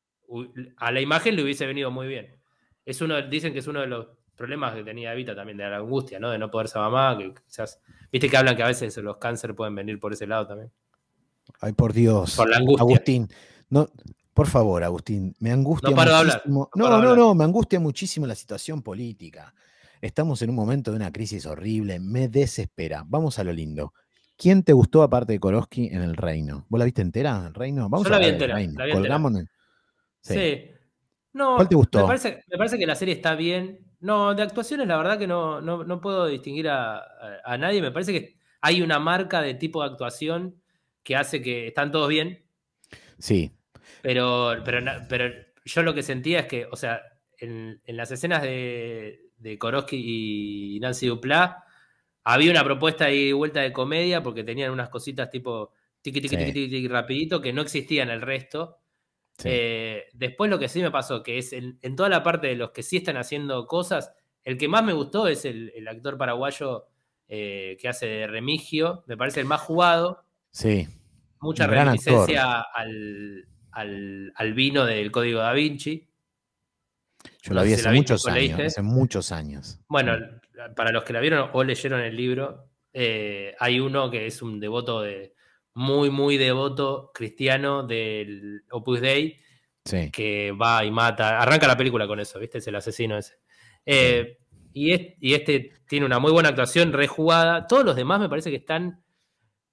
A 0.79 0.93
la 0.93 1.01
imagen 1.01 1.37
le 1.37 1.43
hubiese 1.43 1.67
venido 1.67 1.91
muy 1.91 2.07
bien. 2.07 2.41
Es 2.85 3.01
uno, 3.01 3.21
dicen 3.23 3.53
que 3.53 3.59
es 3.59 3.67
uno 3.67 3.81
de 3.81 3.87
los 3.87 4.07
problemas 4.37 4.75
que 4.75 4.83
tenía 4.85 5.13
Evita 5.13 5.35
también, 5.35 5.59
de 5.59 5.69
la 5.69 5.77
angustia, 5.77 6.19
¿no? 6.19 6.31
De 6.31 6.39
no 6.39 6.51
poder 6.51 6.69
ser 6.69 6.81
mamá, 6.81 7.17
que 7.19 7.35
quizás. 7.47 7.81
Viste 8.11 8.29
que 8.29 8.37
hablan 8.37 8.57
que 8.57 8.63
a 8.63 8.67
veces 8.69 8.97
los 8.99 9.17
cánceres 9.19 9.55
pueden 9.57 9.75
venir 9.75 9.99
por 10.01 10.13
ese 10.13 10.27
lado 10.27 10.47
también. 10.47 10.73
Ay, 11.63 11.73
por 11.73 11.93
Dios. 11.95 12.37
Por 12.37 12.51
la 12.51 12.59
angustia. 12.59 12.83
Agustín, 12.83 13.29
no, 13.71 13.89
por 14.35 14.47
favor, 14.49 14.83
Agustín, 14.85 15.35
me 15.39 15.51
angustia 15.53 15.91
No 15.91 15.97
paro 15.97 16.11
de 16.11 16.17
hablar, 16.19 16.43
no 16.47 16.69
No, 16.75 16.89
no, 16.89 16.95
hablar. 16.97 17.17
no, 17.17 17.35
me 17.35 17.45
angustia 17.45 17.81
muchísimo 17.81 18.27
la 18.27 18.35
situación 18.35 18.83
política. 18.83 19.55
Estamos 20.01 20.43
en 20.43 20.51
un 20.51 20.57
momento 20.57 20.91
de 20.91 20.97
una 20.97 21.13
crisis 21.13 21.47
horrible, 21.47 22.01
me 22.01 22.29
desespera. 22.29 23.05
Vamos 23.07 23.39
a 23.39 23.45
lo 23.45 23.53
lindo. 23.53 23.95
¿Quién 24.37 24.65
te 24.65 24.73
gustó 24.73 25.03
aparte 25.03 25.33
de 25.35 25.39
Koroski 25.39 25.87
en 25.87 26.03
el 26.03 26.17
reino? 26.17 26.67
¿Vos 26.69 26.79
la 26.81 26.85
viste 26.85 27.03
entera, 27.03 27.45
el 27.47 27.55
reino? 27.55 27.89
Vamos 27.89 28.05
Yo 28.05 28.11
la 28.11 28.17
a 28.17 28.19
vi 28.19 28.27
entera, 28.27 28.55
la 28.55 28.59
vi 28.59 28.65
entera. 28.65 29.21
Sí. 30.21 30.35
Sí. 30.35 30.65
No, 31.35 31.55
¿Cuál 31.57 31.69
te 31.69 31.77
gustó? 31.77 31.99
Me 32.01 32.07
parece, 32.07 32.43
me 32.51 32.59
parece 32.59 32.79
que 32.79 32.87
la 32.87 32.95
serie 32.97 33.15
está 33.15 33.35
bien. 33.37 33.79
No, 34.01 34.35
de 34.35 34.43
actuaciones 34.43 34.89
la 34.89 34.97
verdad 34.97 35.19
que 35.19 35.29
no, 35.29 35.61
no, 35.61 35.85
no 35.85 36.01
puedo 36.01 36.27
distinguir 36.27 36.69
a, 36.69 36.97
a- 36.99 37.03
a 37.45 37.57
nadie. 37.59 37.81
Me 37.81 37.93
parece 37.93 38.13
que 38.13 38.37
hay 38.61 38.83
una 38.83 38.99
marca 38.99 39.41
de 39.41 39.55
tipo 39.55 39.83
de 39.83 39.91
actuación 39.91 40.62
que 41.03 41.17
hace 41.17 41.43
que 41.43 41.67
están 41.69 41.91
todos 41.93 42.09
bien, 42.09 42.45
Sí, 43.19 43.53
pero, 44.03 44.55
pero, 44.65 44.81
pero 45.09 45.33
yo 45.65 45.83
lo 45.83 45.95
que 45.95 46.03
sentía 46.03 46.41
es 46.41 46.47
que, 46.47 46.67
o 46.67 46.77
sea, 46.77 47.03
en, 47.39 47.81
en 47.85 47.97
las 47.97 48.11
escenas 48.11 48.43
de, 48.43 49.31
de 49.39 49.59
Koroski 49.59 50.77
y 50.77 50.81
Nancy 50.81 51.07
Duplá 51.07 51.65
había 52.25 52.51
una 52.51 52.65
propuesta 52.65 53.11
y 53.11 53.33
vuelta 53.33 53.61
de 53.61 53.73
comedia 53.73 54.23
porque 54.23 54.45
tenían 54.45 54.71
unas 54.73 54.89
cositas 54.89 55.31
tipo 55.31 55.73
tiqui 56.03 56.21
tiqui 56.21 56.37
Sí. 56.37 56.37
tiqui 56.37 56.53
tiqui 56.53 56.69
tiqui, 56.71 56.89
rapidito 56.89 57.41
que 57.41 57.53
no 57.53 57.63
existían 57.63 58.11
el 58.11 58.21
resto. 58.23 58.79
sí. 59.39 59.49
Eh, 59.51 60.05
después 60.15 60.51
lo 60.51 60.59
que 60.59 60.69
sí 60.69 60.83
me 60.83 60.91
pasó, 60.91 61.23
que 61.23 61.39
es 61.39 61.53
en, 61.53 61.79
en 61.83 61.95
toda 61.97 62.09
la 62.09 62.23
parte 62.23 62.49
de 62.49 62.57
los 62.57 62.71
que 62.73 62.83
sí 62.83 62.97
están 62.99 63.17
haciendo 63.17 63.67
cosas, 63.67 64.13
El 64.45 64.59
que 64.59 64.67
más 64.69 64.83
me 64.85 64.93
gustó 64.93 65.29
es 65.29 65.45
el, 65.45 65.71
el 65.77 65.87
actor 65.89 66.19
paraguayo 66.19 66.87
eh, 67.29 67.77
que 67.81 67.89
hace 67.89 68.07
de 68.07 68.27
Remigio, 68.27 69.05
me 69.07 69.17
parece 69.17 69.41
el 69.41 69.47
más 69.47 69.61
jugado. 69.61 70.25
Sí. 70.53 70.87
Mucha 71.41 71.67
reminiscencia 71.67 72.61
al, 72.61 73.47
al, 73.73 74.33
al 74.37 74.53
vino 74.55 74.85
del 74.85 75.11
Código 75.11 75.41
da 75.41 75.53
Vinci. 75.53 76.09
Yo 77.43 77.55
la 77.55 77.63
vi 77.63 77.73
hace 77.73 77.83
la 77.85 77.93
muchos 77.93 78.27
años. 78.27 78.61
Hace 78.61 78.83
muchos 78.83 79.33
años. 79.33 79.81
Bueno, 79.89 80.17
para 80.77 80.93
los 80.93 81.03
que 81.05 81.13
la 81.13 81.21
vieron 81.21 81.51
o 81.53 81.65
leyeron 81.65 82.01
el 82.01 82.17
libro, 82.17 82.69
eh, 82.93 83.55
hay 83.59 83.81
uno 83.81 84.11
que 84.11 84.27
es 84.27 84.43
un 84.43 84.61
devoto 84.61 85.01
de, 85.01 85.35
muy, 85.75 86.11
muy 86.11 86.37
devoto 86.37 87.11
cristiano 87.15 87.83
del 87.85 88.63
Opus 88.71 89.01
Dei, 89.01 89.39
Sí. 89.85 90.13
que 90.13 90.53
va 90.53 90.85
y 90.85 90.93
mata. 90.93 91.41
Arranca 91.41 91.67
la 91.67 91.77
película 91.77 92.07
con 92.07 92.21
eso, 92.21 92.39
¿viste? 92.39 92.59
Es 92.59 92.67
el 92.69 92.77
asesino 92.77 93.19
ese. 93.19 93.35
Eh, 93.85 94.39
y, 94.73 94.93
es- 94.93 95.15
y 95.19 95.35
este 95.35 95.73
tiene 95.89 96.07
una 96.07 96.21
muy 96.21 96.31
buena 96.31 96.51
actuación, 96.51 96.93
rejugada. 96.93 97.67
Todos 97.67 97.85
los 97.85 97.97
demás 97.97 98.21
me 98.21 98.29
parece 98.29 98.51
que 98.51 98.57
están 98.57 99.03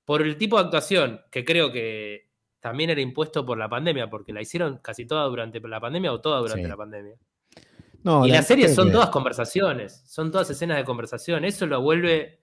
por 0.09 0.23
el 0.23 0.37
tipo 0.37 0.57
de 0.57 0.63
actuación, 0.63 1.21
que 1.29 1.45
creo 1.45 1.71
que 1.71 2.31
también 2.59 2.89
era 2.89 2.99
impuesto 2.99 3.45
por 3.45 3.59
la 3.59 3.69
pandemia, 3.69 4.09
porque 4.09 4.33
la 4.33 4.41
hicieron 4.41 4.79
casi 4.79 5.05
toda 5.05 5.23
durante 5.25 5.59
la 5.59 5.79
pandemia 5.79 6.11
o 6.11 6.19
toda 6.19 6.39
durante 6.39 6.63
Sí. 6.63 6.67
la 6.67 6.75
pandemia. 6.75 7.13
No, 8.01 8.25
y 8.25 8.29
la- 8.29 8.37
las 8.37 8.47
series 8.47 8.73
son 8.73 8.91
todas 8.91 9.09
conversaciones, 9.11 10.01
son 10.07 10.31
todas 10.31 10.49
escenas 10.49 10.77
de 10.77 10.83
conversación. 10.83 11.45
Eso 11.45 11.67
lo 11.67 11.79
vuelve. 11.83 12.39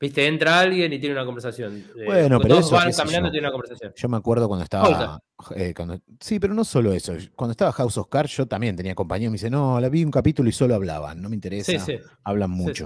Viste, 0.00 0.24
entra 0.28 0.60
alguien 0.60 0.92
y 0.92 1.00
tiene 1.00 1.16
una 1.16 1.24
conversación. 1.24 1.78
Eh, 1.96 2.04
Bueno, 2.06 2.38
pero 2.38 2.54
todos 2.54 2.66
eso, 2.66 2.76
van 2.76 2.92
caminando 2.92 3.28
y 3.30 3.32
tienen 3.32 3.46
una 3.48 3.52
conversación. 3.52 3.92
Yo 3.96 4.08
me 4.08 4.16
acuerdo 4.18 4.46
cuando 4.46 4.62
estaba. 4.62 5.20
eh, 5.56 5.74
cuando- 5.74 5.98
sí, 6.20 6.38
pero 6.38 6.54
no 6.54 6.64
solo 6.64 6.92
eso. 6.92 7.14
Cuando 7.34 7.50
estaba 7.50 7.72
House 7.72 7.98
of 7.98 8.06
Cards, 8.08 8.36
yo 8.36 8.46
también 8.46 8.76
tenía 8.76 8.94
compañía. 8.94 9.28
Me 9.30 9.32
dice, 9.34 9.50
no, 9.50 9.80
la 9.80 9.88
vi 9.88 10.04
un 10.04 10.12
capítulo 10.12 10.48
y 10.48 10.52
solo 10.52 10.76
hablaban. 10.76 11.20
No 11.20 11.28
me 11.28 11.34
interesa. 11.34 11.72
Sí, 11.72 11.78
sí. 11.80 11.98
Hablan 12.22 12.50
Sí, 12.50 12.58
sí. 12.58 12.84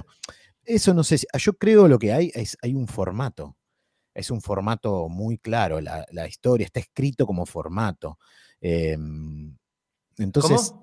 Eso 0.64 0.94
no 0.94 1.02
sé 1.04 1.18
si. 1.18 1.26
Yo 1.38 1.52
creo 1.54 1.88
lo 1.88 1.98
que 1.98 2.12
hay 2.12 2.30
es 2.34 2.56
hay 2.62 2.74
un 2.74 2.86
formato. 2.88 3.56
Es 4.14 4.30
un 4.30 4.40
formato 4.42 5.08
muy 5.08 5.38
claro. 5.38 5.80
La, 5.80 6.04
la 6.10 6.28
historia 6.28 6.66
está 6.66 6.80
escrito 6.80 7.26
como 7.26 7.46
formato. 7.46 8.18
Em, 8.60 9.56
entonces, 10.18 10.70
¿Cómo? 10.70 10.82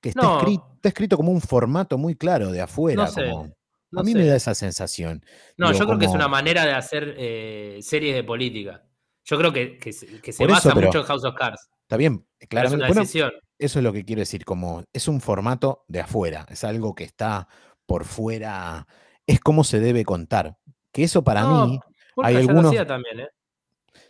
que 0.00 0.08
está, 0.10 0.22
No. 0.22 0.38
escrito, 0.38 0.72
está 0.76 0.88
escrito 0.88 1.16
como 1.16 1.30
un 1.30 1.40
formato 1.40 1.98
muy 1.98 2.14
claro 2.16 2.50
de 2.50 2.60
afuera. 2.60 3.04
No 3.04 3.08
sé, 3.10 3.28
como- 3.30 3.52
No 3.92 4.00
a 4.00 4.02
mí 4.04 4.12
sé. 4.12 4.18
me 4.18 4.26
da 4.26 4.36
esa 4.36 4.54
sensación. 4.54 5.22
No, 5.56 5.68
Digo, 5.68 5.78
yo 5.80 5.86
creo 5.86 5.98
que 5.98 6.06
es 6.06 6.12
una 6.12 6.28
manera 6.28 6.64
de 6.64 6.72
hacer 6.72 7.14
eh, 7.18 7.78
series 7.82 8.14
de 8.14 8.24
política. 8.24 8.84
Yo 9.24 9.36
creo 9.38 9.52
que, 9.52 9.78
que 9.78 9.92
se, 9.92 10.20
que 10.20 10.32
se 10.32 10.38
Por 10.38 10.50
eso, 10.50 10.54
basa 10.68 10.74
pero- 10.74 10.86
mucho 10.88 11.00
en 11.00 11.04
House 11.06 11.24
of 11.24 11.34
Cards. 11.36 11.68
Está 11.82 11.96
bien, 11.96 12.18
pero 12.20 12.26
es 12.38 12.48
claramente. 12.48 12.76
una 12.84 12.86
bueno, 12.88 13.00
decisión. 13.02 13.32
Eso 13.58 13.78
es 13.80 13.82
lo 13.84 13.92
que 13.92 14.04
quiero 14.04 14.20
decir, 14.20 14.44
como 14.44 14.84
es 14.92 15.06
un 15.08 15.20
formato 15.20 15.84
de 15.88 16.00
afuera, 16.00 16.46
es 16.48 16.64
algo 16.64 16.94
que 16.94 17.04
está 17.04 17.46
por 17.84 18.04
fuera, 18.04 18.86
es 19.26 19.40
como 19.40 19.64
se 19.64 19.80
debe 19.80 20.04
contar. 20.04 20.56
Que 20.92 21.04
eso 21.04 21.22
para 21.22 21.42
No, 21.42 21.66
mí, 21.66 21.80
hay 22.22 22.36
algunos- 22.36 22.74
también, 22.86 23.20
¿eh? 23.20 23.28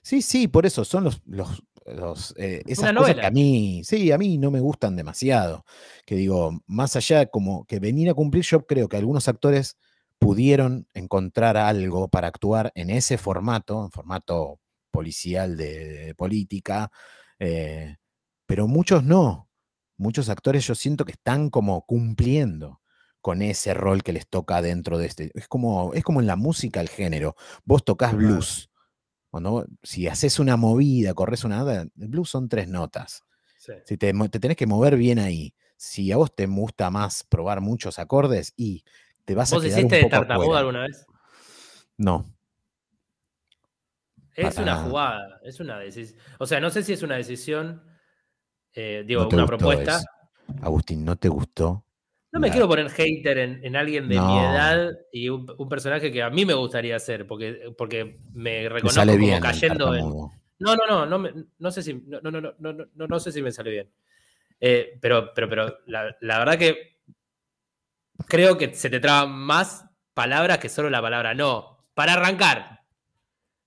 sí, 0.03 0.23
sí, 0.23 0.49
por 0.49 0.65
eso 0.67 0.85
son 0.85 1.05
los, 1.05 1.21
los, 1.27 1.63
los, 1.87 2.35
eh, 2.39 2.63
esas 2.67 2.93
cosas 2.95 3.15
que 3.17 3.27
a 3.27 3.31
mí, 3.31 3.83
sí, 3.85 4.13
a 4.13 4.19
mí 4.19 4.39
no 4.39 4.51
me 4.51 4.61
gustan 4.61 4.97
demasiado. 4.97 5.65
Que 6.07 6.15
digo, 6.17 6.59
más 6.67 6.97
allá 6.97 7.27
como 7.27 7.65
que 7.65 7.79
venir 7.81 8.09
a 8.11 8.15
cumplir, 8.15 8.45
yo 8.45 8.65
creo 8.67 8.89
que 8.89 8.97
algunos 8.97 9.29
actores 9.29 9.77
pudieron 10.19 10.87
encontrar 10.95 11.57
algo 11.57 12.09
para 12.09 12.29
actuar 12.29 12.73
en 12.75 12.91
ese 12.91 13.17
formato, 13.19 13.85
en 13.85 13.91
formato 13.91 14.59
policial 14.91 15.57
de, 15.57 16.07
de 16.07 16.15
política, 16.15 16.91
eh, 17.39 17.97
pero 18.47 18.67
muchos 18.69 19.05
no. 19.05 19.49
Muchos 19.97 20.29
actores 20.31 20.67
yo 20.67 20.75
siento 20.75 21.05
que 21.05 21.13
están 21.13 21.51
como 21.51 21.83
cumpliendo 21.87 22.80
con 23.21 23.43
ese 23.43 23.75
rol 23.75 24.03
que 24.03 24.12
les 24.12 24.29
toca 24.29 24.62
dentro 24.62 24.99
de 24.99 25.07
este. 25.07 25.31
Es 25.35 25.49
como, 25.49 25.93
es 25.95 26.03
como 26.05 26.21
en 26.21 26.27
la 26.27 26.37
música 26.37 26.81
el 26.81 26.89
género. 26.89 27.37
Vos 27.64 27.85
tocas 27.85 28.14
blues. 28.14 28.71
Cuando, 29.31 29.66
si 29.83 30.09
haces 30.09 30.39
una 30.39 30.57
movida, 30.57 31.14
corres 31.14 31.45
una 31.45 31.59
nota, 31.59 31.83
el 31.83 32.09
blues 32.09 32.31
son 32.31 32.49
tres 32.49 32.68
notas. 32.68 33.25
Sí. 33.59 33.73
Si 33.85 33.97
te, 33.97 34.12
te 34.12 34.41
tenés 34.41 34.57
que 34.57 34.66
mover 34.66 34.97
bien 34.97 35.18
ahí. 35.18 35.55
Si 35.77 36.11
a 36.12 36.16
vos 36.16 36.35
te 36.35 36.47
gusta 36.47 36.91
más 36.91 37.25
probar 37.25 37.61
muchos 37.61 37.99
acordes 37.99 38.53
y 38.57 38.85
te 39.25 39.35
vas 39.35 39.53
a 39.53 39.57
¿Vos 39.57 39.64
quedar 39.64 39.79
hiciste 39.79 39.99
un 39.99 40.03
de 40.05 40.11
tartamudo 40.11 40.43
afuera. 40.45 40.59
alguna 40.61 40.81
vez? 40.83 41.07
No. 41.97 42.27
Es 44.35 44.55
Para 44.55 44.62
una 44.62 44.77
jugada, 44.85 45.41
es 45.43 45.61
una 45.61 45.79
decisión. 45.79 46.18
O 46.39 46.47
sea, 46.47 46.61
no 46.61 46.71
sé 46.71 46.83
si 46.83 46.93
es 46.95 47.03
una 47.03 47.16
decisión, 47.16 47.83
eh, 48.73 49.05
digo, 49.07 49.23
no 49.23 49.29
una 49.37 49.47
propuesta. 49.47 49.99
eso. 49.99 50.07
Agustín, 50.62 51.05
¿no 51.05 51.16
te 51.16 51.29
gustó? 51.29 51.85
No 52.33 52.39
me 52.41 52.47
quiero 52.53 52.68
poner 52.68 52.89
hater 52.91 53.39
en, 53.39 53.64
en 53.64 53.74
alguien 53.76 54.09
de 54.09 54.14
mi 54.14 54.39
edad 54.39 54.91
y 55.12 55.28
un, 55.28 55.47
un 55.59 55.68
personaje 55.68 56.12
que 56.12 56.22
a 56.22 56.31
mí 56.31 56.45
me 56.47 56.55
gustaría 56.55 56.99
ser, 56.99 57.26
porque, 57.26 57.72
porque 57.76 58.20
me 58.33 58.68
reconozco 58.68 59.01
como 59.18 59.41
cayendo 59.41 59.95
en. 59.95 60.05
No, 60.61 60.76
no, 60.76 60.87
no, 60.87 61.07
no, 61.07 61.18
me- 61.18 61.33
no 61.59 61.70
sé 61.70 61.83
si, 61.83 61.95
no, 62.07 62.20
no, 62.20 62.31
no, 62.31 62.41
no, 62.41 62.55
no, 62.59 62.72
no, 62.95 63.07
no 63.07 63.20
sé 63.20 63.33
si 63.33 63.43
me 63.43 63.51
sale 63.51 63.70
bien. 63.70 63.91
Eh, 64.61 64.99
pero, 65.01 65.33
pero, 65.35 65.49
pero 65.49 65.78
la, 65.87 66.16
la 66.20 66.39
verdad 66.39 66.59
que 66.59 66.99
creo 68.28 68.57
que 68.59 68.74
se 68.74 68.91
te 68.91 69.01
traban 69.01 69.33
más 69.33 69.87
palabras 70.14 70.59
que 70.59 70.68
solo 70.68 70.91
la 70.91 71.01
palabra 71.03 71.35
no. 71.35 71.87
Para 71.95 72.12
arrancar, 72.14 72.81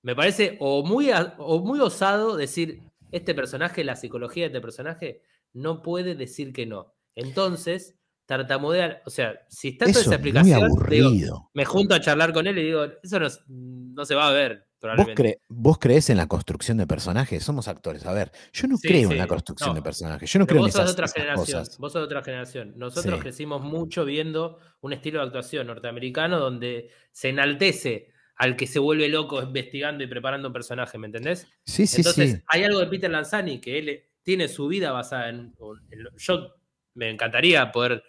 me 0.04 0.16
parece 0.16 0.58
o 0.60 0.86
muy, 0.86 1.10
o 1.38 1.60
muy 1.60 1.80
osado 1.80 2.36
decir 2.38 2.82
este 3.12 3.34
personaje, 3.36 3.84
la 3.84 3.96
psicología 3.96 4.44
de 4.44 4.48
este 4.48 4.62
personaje, 4.62 5.22
no 5.54 5.82
puede 5.82 6.16
decir 6.16 6.54
que 6.54 6.66
no. 6.66 6.94
Entonces, 7.16 7.96
tartamudea, 8.26 9.02
o 9.06 9.10
sea, 9.10 9.46
si 9.50 9.70
está 9.70 9.86
toda 9.86 9.92
Eso 9.92 10.00
esa 10.02 10.14
explicación, 10.16 10.70
digo, 10.90 11.50
me 11.54 11.66
junto 11.66 11.94
a 11.96 12.00
charlar 12.02 12.32
con 12.34 12.48
él 12.48 12.58
y 12.58 12.64
digo, 12.64 12.86
eso 13.04 13.20
no, 13.48 14.06
se 14.06 14.16
va 14.16 14.30
a 14.30 14.32
ver, 14.32 14.68
¿Vos, 14.98 15.08
cre- 15.16 15.40
¿Vos 15.48 15.78
crees 15.80 16.10
en 16.10 16.18
la 16.18 16.28
construcción 16.28 16.78
de 16.78 16.86
personajes? 16.86 17.42
Somos 17.42 17.70
actores. 17.70 18.06
A 18.06 18.12
ver, 18.12 18.34
yo 18.52 18.68
no 18.68 18.76
Sí, 18.76 18.90
creo 18.90 19.08
sí, 19.08 19.14
en 19.14 19.18
la 19.20 19.28
construcción 19.28 19.70
no. 19.70 19.76
de 19.76 19.82
personajes. 19.82 20.30
Yo 20.30 20.40
no 20.40 20.46
Pero 20.46 20.56
creo 20.56 20.66
en 20.66 20.66
vos 20.66 20.72
sos 20.74 20.82
de 20.82 20.84
esas, 20.84 20.94
otra 20.94 21.06
esas 21.06 21.16
generación. 21.16 21.60
cosas. 21.62 21.78
Vos 21.78 21.92
sos 21.94 22.02
de 22.02 22.06
otra 22.06 22.22
generación. 22.22 22.74
Nosotros 22.76 23.16
Sí. 23.16 23.22
crecimos 23.22 23.62
mucho 23.62 24.04
viendo 24.04 24.60
un 24.82 24.92
estilo 24.92 25.20
de 25.22 25.28
actuación 25.28 25.68
norteamericano 25.68 26.38
donde 26.38 26.90
se 27.14 27.30
enaltece 27.30 28.10
al 28.36 28.58
que 28.58 28.68
se 28.68 28.80
vuelve 28.80 29.08
loco 29.08 29.42
investigando 29.42 30.04
y 30.04 30.08
preparando 30.08 30.50
un 30.50 30.54
personaje, 30.54 30.98
¿me 30.98 31.06
entendés? 31.08 31.48
Sí, 31.66 31.88
sí, 31.88 31.98
Entonces, 32.02 32.32
sí. 32.34 32.38
hay 32.48 32.66
algo 32.66 32.80
de 32.82 32.88
Peter 32.88 33.10
Lanzani 33.10 33.62
que 33.62 33.80
él 33.80 34.04
tiene 34.22 34.50
su 34.50 34.68
vida 34.68 34.92
basada 34.92 35.30
en. 35.30 35.54
en 35.92 36.08
yo 36.18 36.56
me 36.96 37.10
encantaría 37.10 37.72
poder 37.72 38.04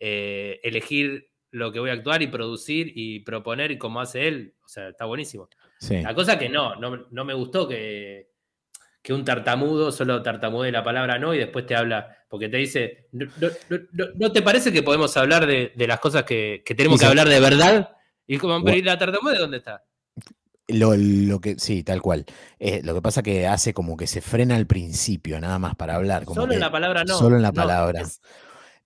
eh, 0.00 0.60
elegir 0.62 1.30
lo 1.50 1.72
que 1.72 1.78
voy 1.80 1.90
a 1.90 1.94
actuar 1.94 2.20
y 2.22 2.26
producir 2.26 2.92
y 2.94 3.20
proponer 3.20 3.70
y 3.70 3.78
como 3.78 4.00
hace 4.00 4.28
él. 4.28 4.54
O 4.64 4.68
sea, 4.68 4.88
está 4.88 5.04
buenísimo. 5.06 5.48
sí. 5.78 6.02
La 6.02 6.14
cosa 6.14 6.38
que 6.38 6.48
no, 6.48 6.76
no, 6.76 7.06
no 7.10 7.24
me 7.24 7.34
gustó 7.34 7.66
que, 7.68 8.28
que 9.02 9.12
un 9.14 9.24
tartamudo 9.24 9.92
solo 9.92 10.22
tartamudee 10.22 10.72
la 10.72 10.82
palabra 10.84 11.18
no 11.18 11.32
y 11.34 11.38
después 11.38 11.64
te 11.64 11.74
habla, 11.76 12.16
porque 12.28 12.48
te 12.48 12.56
dice, 12.58 13.08
¿no, 13.12 14.32
te 14.32 14.42
parece 14.42 14.72
que 14.72 14.82
podemos 14.82 15.16
hablar 15.16 15.46
de, 15.46 15.72
de 15.74 15.86
las 15.86 16.00
cosas 16.00 16.24
que, 16.24 16.62
que 16.64 16.74
tenemos 16.74 17.00
que 17.00 17.06
hablar 17.06 17.28
de 17.28 17.40
verdad? 17.40 17.90
Y 18.26 18.38
como, 18.38 18.62
pero 18.62 18.76
¿y 18.76 18.82
la 18.82 18.98
tartamude 18.98 19.38
dónde 19.38 19.58
está? 19.58 19.84
Lo, 20.68 20.96
lo 20.96 21.40
que, 21.40 21.54
sí, 21.60 21.84
tal 21.84 22.02
cual. 22.02 22.24
Eh, 22.58 22.80
lo 22.82 22.92
que 22.94 23.00
pasa 23.00 23.22
que 23.22 23.46
hace 23.46 23.72
como 23.72 23.96
que 23.96 24.08
se 24.08 24.20
frena 24.20 24.56
al 24.56 24.66
principio, 24.66 25.38
nada 25.40 25.60
más 25.60 25.76
para 25.76 25.94
hablar. 25.94 26.24
Como 26.24 26.34
Solo 26.40 26.48
que 26.48 26.54
en 26.54 26.60
la 26.60 26.72
palabra 26.72 27.04
no. 27.04 27.16
Solo 27.16 27.36
en 27.36 27.42
la 27.42 27.50
No, 27.50 27.54
palabra. 27.54 28.00
es- 28.00 28.20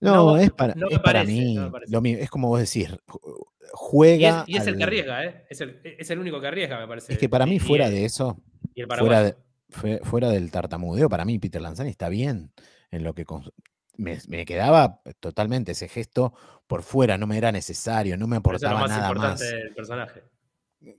No, 0.00 0.14
no, 0.14 0.36
es 0.38 0.50
para, 0.50 0.74
no 0.74 0.88
es 0.88 0.98
para 0.98 1.20
parece, 1.20 1.32
mí. 1.32 1.54
no 1.54 1.70
parece. 1.70 1.92
lo 1.92 2.00
es 2.04 2.30
como 2.30 2.48
vos 2.48 2.60
decís, 2.60 2.88
ju- 3.06 3.20
y, 3.22 3.64
es, 3.64 3.70
juega. 3.72 4.44
y 4.46 4.56
es 4.56 4.66
el 4.66 4.76
que 4.76 4.84
arriesga, 4.84 5.24
¿eh? 5.24 5.44
Es 5.50 5.60
el, 5.60 5.80
es 5.84 6.10
el 6.10 6.18
único 6.18 6.40
que 6.40 6.46
arriesga, 6.46 6.78
me 6.80 6.88
parece. 6.88 7.12
Es 7.12 7.18
que 7.18 7.28
para 7.28 7.46
mí, 7.46 7.56
y 7.56 7.58
fuera 7.58 7.86
el- 7.86 7.92
de 7.92 8.04
eso, 8.06 8.40
y 8.74 8.80
el 8.80 8.88
fuera, 8.88 9.22
de- 9.22 9.36
del 10.30 10.50
tartamudeo, 10.50 11.08
para 11.08 11.24
mí 11.24 11.38
Peter 11.38 11.60
Lanzani 11.60 11.90
está 11.90 12.08
bien 12.08 12.52
en 12.90 13.04
lo 13.04 13.14
que 13.14 13.24
me, 13.96 14.18
me 14.28 14.44
quedaba 14.46 15.02
totalmente 15.20 15.72
ese 15.72 15.88
gesto 15.88 16.32
por 16.66 16.82
fuera, 16.82 17.18
no 17.18 17.26
me 17.26 17.36
era 17.36 17.52
necesario, 17.52 18.16
no 18.16 18.26
me 18.26 18.40
Pero 18.40 18.56
eso 18.56 18.66
es 18.66 18.70
lo 18.72 18.78
aportaba 18.78 18.88
más 18.88 18.98
nada 18.98 19.10
importante 19.10 19.44
más. 19.44 19.52
del 19.52 19.74
personaje. 19.74 20.22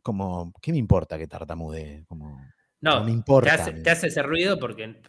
Como, 0.04 0.54
¿qué 0.62 0.72
me 0.72 0.78
importa 0.78 1.18
que 1.18 1.28
tartamudee? 1.28 2.06
Como, 2.08 2.39
No, 2.82 2.99
No 2.99 3.04
me 3.06 3.12
importa, 3.12 3.56
Te 3.56 3.62
hace, 3.62 3.74
me- 3.74 3.80
te 3.82 3.89
hace 3.89 4.08
ese 4.08 4.22
ruido 4.24 4.60
porque, 4.60 5.02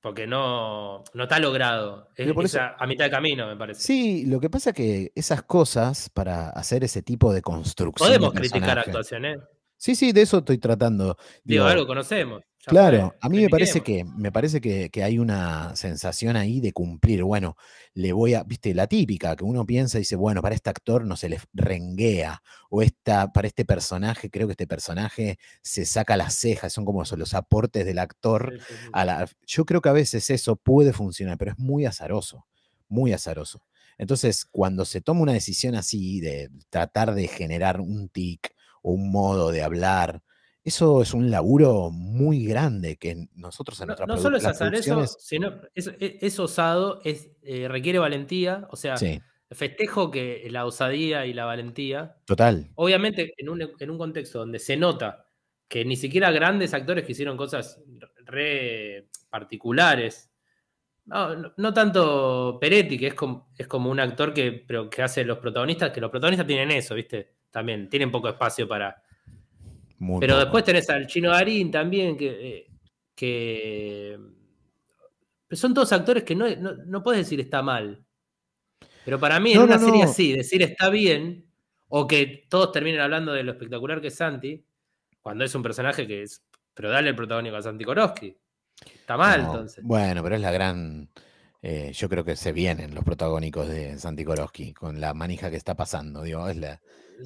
porque 0.00 0.26
no, 0.26 1.02
no 1.14 1.22
está 1.24 1.38
logrado. 1.38 2.08
Es, 2.16 2.32
por 2.32 2.44
es 2.44 2.54
eso- 2.54 2.62
a, 2.78 2.86
mitad 2.86 3.04
de 3.06 3.10
camino, 3.10 3.46
me 3.46 3.56
parece. 3.56 3.80
Sí, 3.82 4.26
lo 4.26 4.40
que 4.40 4.50
pasa 4.50 4.72
que 4.72 5.12
esas 5.14 5.42
cosas, 5.42 6.08
para 6.10 6.50
hacer 6.50 6.84
ese 6.84 7.02
tipo 7.02 7.32
de 7.32 7.42
construcción. 7.42 8.08
Podemos 8.08 8.32
de 8.32 8.40
criticar 8.40 8.78
actuaciones. 8.78 9.38
Sí, 9.76 9.94
sí, 9.94 10.12
de 10.12 10.22
eso 10.22 10.38
estoy 10.38 10.58
tratando. 10.58 11.16
Digo, 11.44 11.64
Digo, 11.64 11.66
algo 11.66 11.86
conocemos. 11.86 12.42
Ya 12.66 12.72
Claro, 12.72 13.10
fue, 13.10 13.18
a 13.20 13.28
mí 13.30 13.40
me 13.40 13.48
parece 13.48 13.80
que 13.80 14.04
me 14.04 14.30
parece 14.30 14.60
que, 14.60 14.90
que 14.90 15.02
hay 15.02 15.18
una 15.18 15.74
sensación 15.74 16.36
ahí 16.36 16.60
de 16.60 16.72
cumplir. 16.72 17.24
Bueno, 17.24 17.56
le 17.94 18.12
voy 18.12 18.34
a, 18.34 18.42
viste, 18.44 18.74
la 18.74 18.86
típica 18.86 19.34
que 19.36 19.44
uno 19.44 19.64
piensa 19.64 19.96
y 19.98 20.02
dice, 20.02 20.16
bueno, 20.16 20.42
para 20.42 20.54
este 20.54 20.68
actor 20.68 21.06
no 21.06 21.16
se 21.16 21.28
le 21.30 21.40
renguea, 21.54 22.42
o 22.68 22.82
esta, 22.82 23.32
para 23.32 23.48
este 23.48 23.64
personaje, 23.64 24.30
creo 24.30 24.46
que 24.48 24.52
este 24.52 24.66
personaje 24.66 25.38
se 25.62 25.86
saca 25.86 26.16
las 26.16 26.34
cejas, 26.34 26.72
son 26.72 26.84
como 26.84 27.02
los 27.04 27.34
aportes 27.34 27.86
del 27.86 27.98
actor. 27.98 28.54
Sí, 28.58 28.64
sí, 28.68 28.74
sí. 28.84 28.88
A 28.92 29.04
la, 29.06 29.28
yo 29.46 29.64
creo 29.64 29.80
que 29.80 29.88
a 29.88 29.92
veces 29.92 30.28
eso 30.28 30.56
puede 30.56 30.92
funcionar, 30.92 31.38
pero 31.38 31.52
es 31.52 31.58
muy 31.58 31.86
azaroso, 31.86 32.46
muy 32.88 33.12
azaroso. 33.14 33.62
Entonces, 33.96 34.44
cuando 34.44 34.84
se 34.84 35.00
toma 35.00 35.22
una 35.22 35.32
decisión 35.32 35.74
así 35.74 36.20
de 36.20 36.50
tratar 36.70 37.14
de 37.14 37.28
generar 37.28 37.80
un 37.80 38.08
tic 38.08 38.54
o 38.82 38.92
un 38.92 39.10
modo 39.10 39.50
de 39.50 39.62
hablar, 39.62 40.22
eso 40.68 41.02
es 41.02 41.12
un 41.14 41.30
laburo 41.30 41.90
muy 41.90 42.44
grande 42.46 42.96
que 42.96 43.26
nosotros 43.34 43.80
en 43.80 43.86
No, 43.86 43.86
nuestra 43.88 44.06
no 44.06 44.14
produ- 44.14 44.22
solo 44.22 44.36
es 44.38 44.44
hacer 44.44 44.74
eso, 44.74 45.06
sino 45.18 45.60
es, 45.74 45.88
es- 45.98 46.14
es 46.22 46.38
osado, 46.38 47.00
es, 47.04 47.30
eh, 47.42 47.66
requiere 47.68 47.98
valentía, 47.98 48.66
o 48.70 48.76
sea, 48.76 48.96
Sí, 48.96 49.20
festejo 49.50 50.10
que 50.10 50.46
la 50.50 50.64
osadía 50.66 51.26
y 51.26 51.32
la 51.32 51.44
valentía, 51.44 52.16
total. 52.26 52.68
obviamente 52.76 53.34
en 53.36 53.48
un, 53.48 53.62
en 53.78 53.90
un 53.90 53.98
contexto 53.98 54.38
donde 54.38 54.58
se 54.58 54.76
nota 54.76 55.26
que 55.68 55.84
ni 55.84 55.96
siquiera 55.96 56.30
grandes 56.30 56.72
actores 56.72 57.04
que 57.04 57.12
hicieron 57.12 57.36
cosas 57.36 57.80
re 58.24 59.08
particulares, 59.30 60.30
no, 61.06 61.34
no- 61.34 61.52
no 61.56 61.72
tanto 61.74 62.58
Peretti, 62.60 62.98
que 62.98 63.08
es 63.08 63.14
como, 63.14 63.50
es 63.56 63.66
como 63.66 63.90
un 63.90 64.00
actor 64.00 64.34
que, 64.34 64.52
pero 64.52 64.90
que 64.90 65.02
hace 65.02 65.24
los 65.24 65.38
protagonistas, 65.38 65.90
que 65.90 66.00
los 66.00 66.10
protagonistas 66.10 66.46
tienen 66.46 66.70
eso, 66.70 66.94
¿viste? 66.94 67.36
También 67.50 67.88
tienen 67.88 68.10
poco 68.10 68.28
espacio 68.28 68.68
para, 68.68 69.02
muy 69.98 70.20
pero 70.20 70.38
después 70.38 70.64
tenés 70.64 70.88
al 70.90 71.06
Chino 71.06 71.30
Darín 71.30 71.70
también, 71.70 72.16
que, 72.16 72.28
eh, 72.28 72.66
que 73.14 74.18
son 75.52 75.74
todos 75.74 75.92
actores 75.92 76.24
que 76.24 76.34
no, 76.34 76.48
no, 76.56 76.74
no 76.86 77.02
puedes 77.02 77.24
decir 77.24 77.40
está 77.40 77.62
mal. 77.62 78.04
Pero 79.04 79.18
para 79.18 79.40
mí, 79.40 79.52
en 79.52 79.58
No, 79.58 79.64
una 79.64 79.78
no, 79.78 79.86
serie 79.86 80.02
así, 80.02 80.32
decir 80.32 80.62
está 80.62 80.90
bien, 80.90 81.46
o 81.88 82.06
que 82.06 82.46
todos 82.48 82.72
terminen 82.72 83.00
hablando 83.00 83.32
de 83.32 83.42
lo 83.42 83.52
espectacular 83.52 84.00
que 84.00 84.08
es 84.08 84.14
Santi, 84.14 84.62
cuando 85.22 85.44
es 85.44 85.54
un 85.54 85.62
personaje 85.62 86.06
que 86.06 86.22
es. 86.22 86.44
Pero 86.74 86.90
dale 86.90 87.08
el 87.08 87.16
protagónico 87.16 87.56
a 87.56 87.62
Santi 87.62 87.84
Koroski. 87.84 88.36
Está 88.84 89.16
mal, 89.16 89.40
entonces. 89.40 89.82
Bueno, 89.82 90.22
pero 90.22 90.36
es 90.36 90.40
la 90.40 90.52
gran. 90.52 91.08
Eh, 91.62 91.92
yo 91.94 92.08
creo 92.08 92.24
que 92.24 92.36
se 92.36 92.52
vienen 92.52 92.94
los 92.94 93.04
protagónicos 93.04 93.68
de 93.68 93.98
Santi 93.98 94.24
Koroski 94.24 94.72
con 94.72 95.00
la 95.00 95.14
manija 95.14 95.50
que 95.50 95.56
está 95.56 95.74
pasando. 95.74 96.22
Digo, 96.22 96.48
es 96.48 96.56
la, 96.56 96.80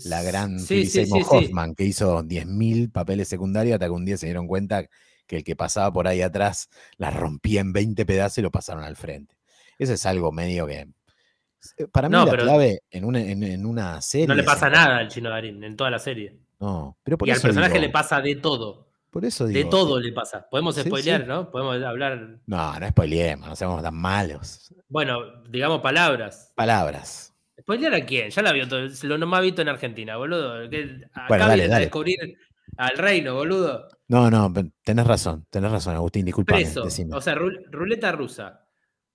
la 0.05 0.23
gran 0.23 0.59
Sí, 0.59 0.87
sí. 0.87 1.07
Hoffman 1.29 1.75
que 1.75 1.85
hizo 1.85 2.23
10.000 2.23 2.91
papeles 2.91 3.29
secundarios 3.29 3.75
hasta 3.75 3.87
que 3.87 3.91
un 3.93 4.05
día 4.05 4.17
se 4.17 4.27
dieron 4.27 4.47
cuenta 4.47 4.85
que 5.27 5.37
el 5.39 5.45
que 5.45 5.55
pasaba 5.57 5.93
por 5.93 6.09
ahí 6.09 6.23
atrás 6.23 6.69
las 6.97 7.15
rompía 7.15 7.61
en 7.61 7.73
20 7.73 8.05
pedazos 8.07 8.39
y 8.39 8.43
lo 8.43 8.51
pasaron 8.51 8.85
al 8.85 8.97
frente. 8.97 9.37
Eso 9.79 9.93
es 9.93 10.05
algo 10.07 10.33
medio 10.33 10.67
que. 10.67 10.87
eh, 11.79 11.87
Para 11.93 12.09
mí 12.09 12.13
No, 12.15 12.25
la 12.27 12.37
clave 12.37 12.81
en 12.91 13.05
una, 13.05 13.21
en, 13.21 13.43
en 13.43 13.67
una 13.67 14.01
serie. 14.03 14.27
No 14.27 14.35
le 14.35 14.45
pasa 14.45 14.69
nada 14.71 14.99
al 14.99 15.09
Chino 15.09 15.31
Darín 15.31 15.63
en 15.63 15.77
toda 15.77 15.91
la 15.91 15.99
serie. 15.99 16.39
No, 16.61 16.97
pero 17.03 17.19
por 17.19 17.29
Y 17.29 17.33
al 17.33 17.41
personaje 17.41 17.73
digo- 17.75 17.83
le 17.83 17.89
pasa 17.91 18.21
de 18.21 18.37
todo. 18.37 18.89
Por 19.13 19.25
eso 19.27 19.47
De 19.47 19.65
todo 19.67 20.01
le 20.01 20.11
pasa. 20.11 20.49
Podemos 20.51 20.75
Sí, 20.75 20.81
spoilear, 20.83 21.21
sí. 21.21 21.27
¿no? 21.29 21.51
Podemos 21.51 21.81
hablar. 21.85 22.39
No, 22.47 22.81
no 22.81 22.89
spoileemos, 22.89 23.47
no 23.47 23.55
seamos 23.55 23.83
tan 23.83 23.95
malos. 23.95 24.75
Bueno, 24.89 25.43
digamos 25.51 25.83
palabras. 25.83 26.51
Palabras. 26.57 27.35
¿Spoilear 27.61 27.95
a 27.95 28.07
quién? 28.07 28.31
Ya 28.31 28.41
la 28.43 28.53
vio 28.53 28.67
todo. 28.67 28.89
Lo 29.03 29.19
no 29.19 29.27
más 29.27 29.43
visto 29.43 29.61
en 29.61 29.69
Argentina, 29.69 30.17
boludo. 30.17 30.69
Que 30.71 31.03
acá 31.13 31.27
Bueno, 31.29 31.47
dale, 31.47 31.69
dale. 31.69 31.85
descubrir 31.85 32.17
al 32.79 32.97
reino, 32.97 33.35
boludo. 33.35 33.87
No, 34.09 34.31
no, 34.31 34.51
tenés 34.83 35.07
razón, 35.07 35.47
tenés 35.51 35.71
razón, 35.71 35.95
Agustín, 35.95 36.25
disculpame. 36.25 36.63
Preso. 36.63 36.83
decime. 36.85 37.15
O 37.15 37.21
sea, 37.21 37.35
ru- 37.35 37.65
ruleta 37.71 38.13
rusa. 38.13 38.67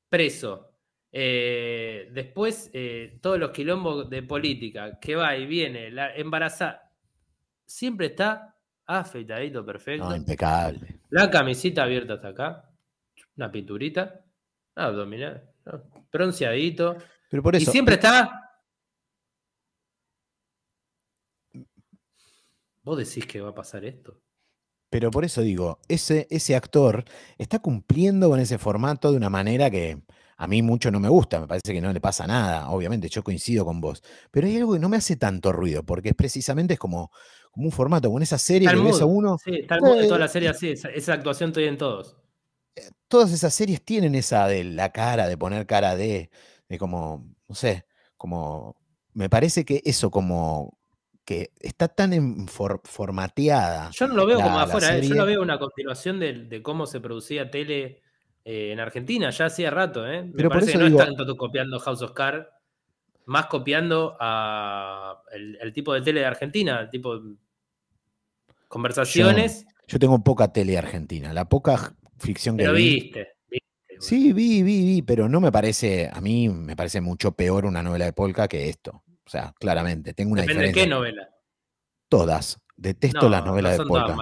Preso. 0.07 0.73
Eh, 1.11 2.09
después, 2.13 2.69
eh, 2.73 3.17
todos 3.21 3.39
los 3.39 3.49
quilombos 3.49 4.09
de 4.11 4.21
política. 4.21 4.99
Que 4.99 5.15
va 5.15 5.35
y 5.35 5.47
viene. 5.47 5.89
La 5.89 6.15
embarazada. 6.15 6.91
Siempre 7.65 8.07
está 8.07 8.53
afeitadito, 8.87 9.65
perfecto. 9.65 10.09
No, 10.09 10.15
impecable. 10.15 11.01
La 11.09 11.29
camisita 11.29 11.83
abierta 11.83 12.13
hasta 12.13 12.29
acá. 12.29 12.69
Una 13.35 13.51
pinturita. 13.51 14.23
Abdominal. 14.75 15.49
¿no? 15.65 15.83
Bronceadito. 16.11 16.97
Pero 17.29 17.43
por 17.43 17.55
Y 17.55 17.57
eso. 17.59 17.71
siempre 17.71 17.95
está. 17.95 18.43
¿Vos 22.83 22.97
decís 22.97 23.25
que 23.27 23.41
va 23.41 23.49
a 23.49 23.55
pasar 23.55 23.83
esto? 23.83 24.21
Pero 24.89 25.11
por 25.11 25.25
eso 25.25 25.41
digo, 25.41 25.81
ese, 25.89 26.25
ese 26.29 26.55
actor 26.55 27.03
está 27.37 27.59
cumpliendo 27.59 28.29
con 28.29 28.39
ese 28.39 28.57
formato 28.57 29.11
de 29.11 29.17
una 29.17 29.29
manera 29.29 29.69
que 29.69 30.01
a 30.37 30.47
mí 30.47 30.61
mucho 30.61 30.89
no 30.91 30.99
me 31.01 31.09
gusta, 31.09 31.41
me 31.41 31.47
parece 31.47 31.73
que 31.73 31.81
no 31.81 31.91
le 31.91 31.99
pasa 31.99 32.25
nada, 32.25 32.69
obviamente 32.69 33.09
yo 33.09 33.23
coincido 33.23 33.65
con 33.65 33.81
vos, 33.81 34.03
pero 34.31 34.47
hay 34.47 34.55
algo 34.55 34.73
que 34.73 34.79
no 34.79 34.87
me 34.87 34.95
hace 34.97 35.17
tanto 35.17 35.51
ruido, 35.51 35.83
porque 35.83 36.09
es 36.09 36.15
precisamente 36.15 36.75
es 36.75 36.79
como, 36.79 37.11
como 37.51 37.65
un 37.67 37.71
formato, 37.71 38.11
con 38.11 38.21
esa 38.21 38.37
serie 38.37 38.67
Está 38.67 38.77
que 38.79 38.85
ves 38.85 39.01
a 39.01 39.05
uno, 39.05 39.37
Sí, 39.43 39.51
está 39.55 39.75
el 39.75 39.81
mood 39.81 39.97
de 39.97 40.03
toda 40.05 40.17
Eh, 40.17 40.19
la 40.19 40.27
serie 40.27 40.49
así. 40.49 40.69
Esa, 40.71 40.89
esa 40.89 41.13
actuación 41.13 41.49
estoy 41.49 41.65
en 41.65 41.77
todos. 41.77 42.15
todas 43.07 43.31
esas 43.31 43.53
series 43.53 43.83
tienen 43.83 44.15
esa 44.15 44.47
de 44.47 44.63
la 44.63 44.91
cara, 44.91 45.27
de 45.27 45.37
poner 45.37 45.65
cara 45.65 45.95
de, 45.95 46.29
de 46.69 46.77
como, 46.77 47.25
no 47.47 47.55
sé, 47.55 47.85
como, 48.17 48.75
me 49.13 49.29
parece 49.29 49.65
que 49.65 49.81
eso 49.85 50.11
como 50.11 50.77
que 51.25 51.51
está 51.59 51.87
tan 51.87 52.13
en 52.13 52.47
for- 52.47 52.81
formateada. 52.85 53.89
Yo 53.91 54.07
no 54.07 54.15
lo 54.15 54.25
veo 54.25 54.37
la- 54.37 54.43
como 54.43 54.59
afuera, 54.59 54.97
¿eh? 54.97 55.01
yo 55.01 55.15
lo 55.15 55.25
veo 55.25 55.41
una 55.41 55.57
continuación 55.59 56.19
de, 56.19 56.33
de 56.45 56.61
cómo 56.61 56.85
se 56.85 56.99
producía 57.01 57.49
tele 57.51 58.01
eh, 58.45 58.71
en 58.71 58.79
Argentina, 58.79 59.29
ya 59.29 59.45
hacía 59.47 59.69
rato, 59.71 60.07
¿eh? 60.07 60.23
Me 60.23 60.31
Pero 60.33 60.49
por 60.49 60.57
parece 60.59 60.71
que 60.73 60.77
eso 60.77 60.79
no 60.79 60.85
digo- 60.89 61.01
es 61.01 61.05
tanto 61.17 61.35
copiando 61.35 61.79
House 61.79 62.01
of 62.01 62.13
Cards, 62.13 62.47
más 63.27 63.45
copiando 63.45 64.17
a 64.19 65.21
el, 65.31 65.57
el 65.61 65.71
tipo 65.73 65.93
de 65.93 66.01
tele 66.01 66.21
de 66.21 66.25
Argentina, 66.25 66.79
el 66.81 66.89
tipo 66.89 67.17
de 67.19 67.35
conversaciones, 68.67 69.65
Yo 69.87 69.99
tengo 69.99 70.21
poca 70.23 70.51
tele 70.51 70.77
argentina, 70.77 71.33
la 71.33 71.47
poca 71.47 71.93
ficción 72.19 72.57
que 72.57 72.63
pero 72.63 72.73
vi. 72.73 73.01
viste. 73.01 73.27
Sí, 73.99 74.31
vi, 74.31 74.61
vi, 74.61 74.83
vi, 74.83 75.01
pero 75.01 75.27
no 75.27 75.39
me 75.41 75.51
parece, 75.51 76.09
a 76.13 76.21
mí 76.21 76.49
me 76.49 76.75
parece 76.75 77.01
mucho 77.01 77.31
peor 77.31 77.65
una 77.65 77.81
novela 77.81 78.05
de 78.05 78.13
Polka 78.13 78.47
que 78.47 78.69
esto. 78.69 79.03
O 79.25 79.29
sea, 79.29 79.53
claramente, 79.59 80.13
tengo 80.13 80.33
una 80.33 80.43
Depende 80.43 80.67
de 80.67 80.71
qué 80.71 80.85
novela. 80.87 81.29
Todas. 82.07 82.59
Detesto 82.75 83.27
las 83.27 83.41
No, 83.41 83.47
novelas 83.47 83.77
no 83.77 83.83
de 83.83 83.89
Polka. 83.89 84.15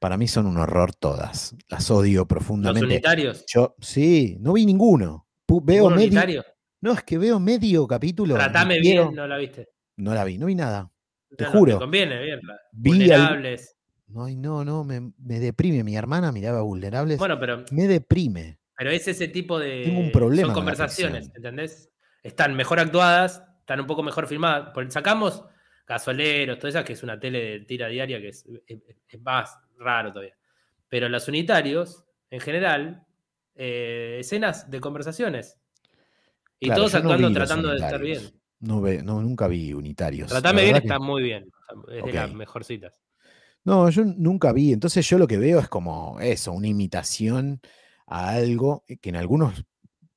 Para 0.00 0.16
mí 0.16 0.26
son 0.26 0.46
un 0.46 0.58
horror 0.58 0.94
todas. 0.94 1.54
Las 1.68 1.90
odio 1.90 2.20
Los 2.22 2.26
profundamente. 2.28 2.84
unitarios. 2.86 3.44
Yo, 3.46 3.76
sí, 3.80 4.36
no 4.40 4.54
vi 4.54 4.66
ninguno. 4.66 5.26
Pu- 5.46 5.60
Veo 5.64 5.84
¿Ningún 5.84 5.94
medio. 5.94 6.06
unitario? 6.08 6.44
No, 6.86 6.92
es 6.92 7.02
que 7.02 7.18
veo 7.18 7.40
medio 7.40 7.86
capítulo. 7.86 8.34
Tratame 8.36 8.78
quiero- 8.80 9.04
bien, 9.06 9.16
no 9.16 9.26
la 9.26 9.36
viste. 9.38 9.68
No 9.96 10.14
la 10.14 10.24
vi, 10.24 10.38
no 10.38 10.46
vi 10.46 10.54
nada. 10.54 10.88
Te 11.36 11.42
No, 11.44 11.52
no, 11.52 11.58
juro. 11.58 11.78
conviene 11.80 12.16
verla. 12.18 12.60
Vulnerables. 12.70 13.76
No, 14.06 14.24
ay, 14.26 14.36
no, 14.36 14.64
no, 14.64 14.84
me, 14.84 15.00
me 15.18 15.40
deprime. 15.40 15.82
Mi 15.82 15.96
hermana 15.96 16.30
miraba 16.30 16.60
vulnerables. 16.62 17.18
Bueno, 17.18 17.40
pero 17.40 17.64
me 17.72 17.88
deprime. 17.88 18.58
Pero 18.78 18.90
es 18.90 19.08
ese 19.08 19.26
tipo 19.28 19.58
de. 19.58 19.82
Tengo 19.86 19.98
un 20.00 20.12
problema 20.12 20.46
Son 20.46 20.54
con 20.54 20.62
conversaciones, 20.62 21.24
ficción. 21.24 21.36
¿entendés? 21.44 21.90
Están 22.22 22.54
mejor 22.54 22.78
actuadas, 22.78 23.42
están 23.60 23.80
un 23.80 23.86
poco 23.86 24.02
mejor 24.04 24.28
filmadas. 24.28 24.70
Por- 24.72 24.88
Sacamos 24.92 25.42
Gasoleros, 25.88 26.58
todas 26.60 26.74
esas, 26.76 26.84
que 26.84 26.92
es 26.92 27.02
una 27.02 27.18
tele 27.18 27.40
de 27.40 27.60
tira 27.60 27.88
diaria 27.88 28.20
que 28.20 28.28
es, 28.28 28.44
es- 28.66 28.78
es 29.08 29.20
más 29.22 29.58
raro 29.78 30.10
todavía. 30.12 30.36
Pero 30.88 31.08
los 31.08 31.26
unitarios, 31.26 32.04
en 32.30 32.40
general, 32.40 33.04
eh, 33.56 34.18
escenas 34.20 34.70
de 34.70 34.78
conversaciones. 34.80 35.58
Y 36.58 36.66
Claro, 36.66 36.80
todos 36.82 36.92
no 36.94 36.98
actuando 36.98 37.32
tratando 37.32 37.68
de 37.70 37.76
estar 37.76 38.00
bien. 38.00 38.22
No, 38.60 38.80
ve- 38.80 39.02
no, 39.02 39.20
nunca 39.20 39.46
vi 39.48 39.72
unitarios. 39.74 40.28
Tratame 40.28 40.62
bien 40.62 40.74
que- 40.74 40.80
está 40.80 40.98
muy 40.98 41.22
bien. 41.22 41.50
Es 41.90 42.04
de 42.04 42.12
las 42.12 42.32
mejorcitas. 42.32 43.00
No, 43.64 43.90
yo 43.90 44.04
nunca 44.04 44.52
vi. 44.52 44.72
Entonces 44.72 45.06
yo 45.08 45.18
lo 45.18 45.26
que 45.26 45.38
veo 45.38 45.58
es 45.58 45.68
como 45.68 46.18
eso, 46.20 46.52
una 46.52 46.68
imitación 46.68 47.60
a 48.06 48.30
algo 48.30 48.84
que 49.00 49.08
en 49.08 49.16
algunos 49.16 49.64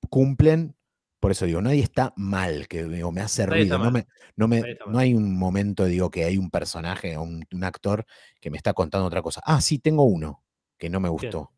cumplen. 0.09 0.75
Por 1.19 1.31
eso 1.31 1.45
digo, 1.45 1.61
nadie 1.61 1.81
está 1.83 2.13
mal, 2.15 2.67
que 2.69 2.85
digo, 2.85 3.11
me 3.11 3.19
hace 3.21 3.45
ruido. 3.45 3.77
No, 3.77 3.91
me, 3.91 4.07
no, 4.37 4.47
me- 4.47 4.61
no 4.93 4.99
hay 4.99 5.13
un 5.13 5.37
momento, 5.37 5.83
digo, 5.83 6.09
que 6.09 6.23
hay 6.23 6.37
un 6.37 6.49
personaje 6.49 7.17
o 7.17 7.23
un, 7.23 7.43
un 7.51 7.63
actor 7.65 8.05
que 8.39 8.49
me 8.49 8.55
está 8.57 8.73
contando 8.73 9.07
otra 9.07 9.21
cosa. 9.21 9.41
Ah, 9.45 9.59
sí, 9.59 9.79
tengo 9.79 10.03
uno 10.03 10.43
que 10.77 10.89
no 10.89 11.01
me 11.01 11.09
gustó. 11.09 11.51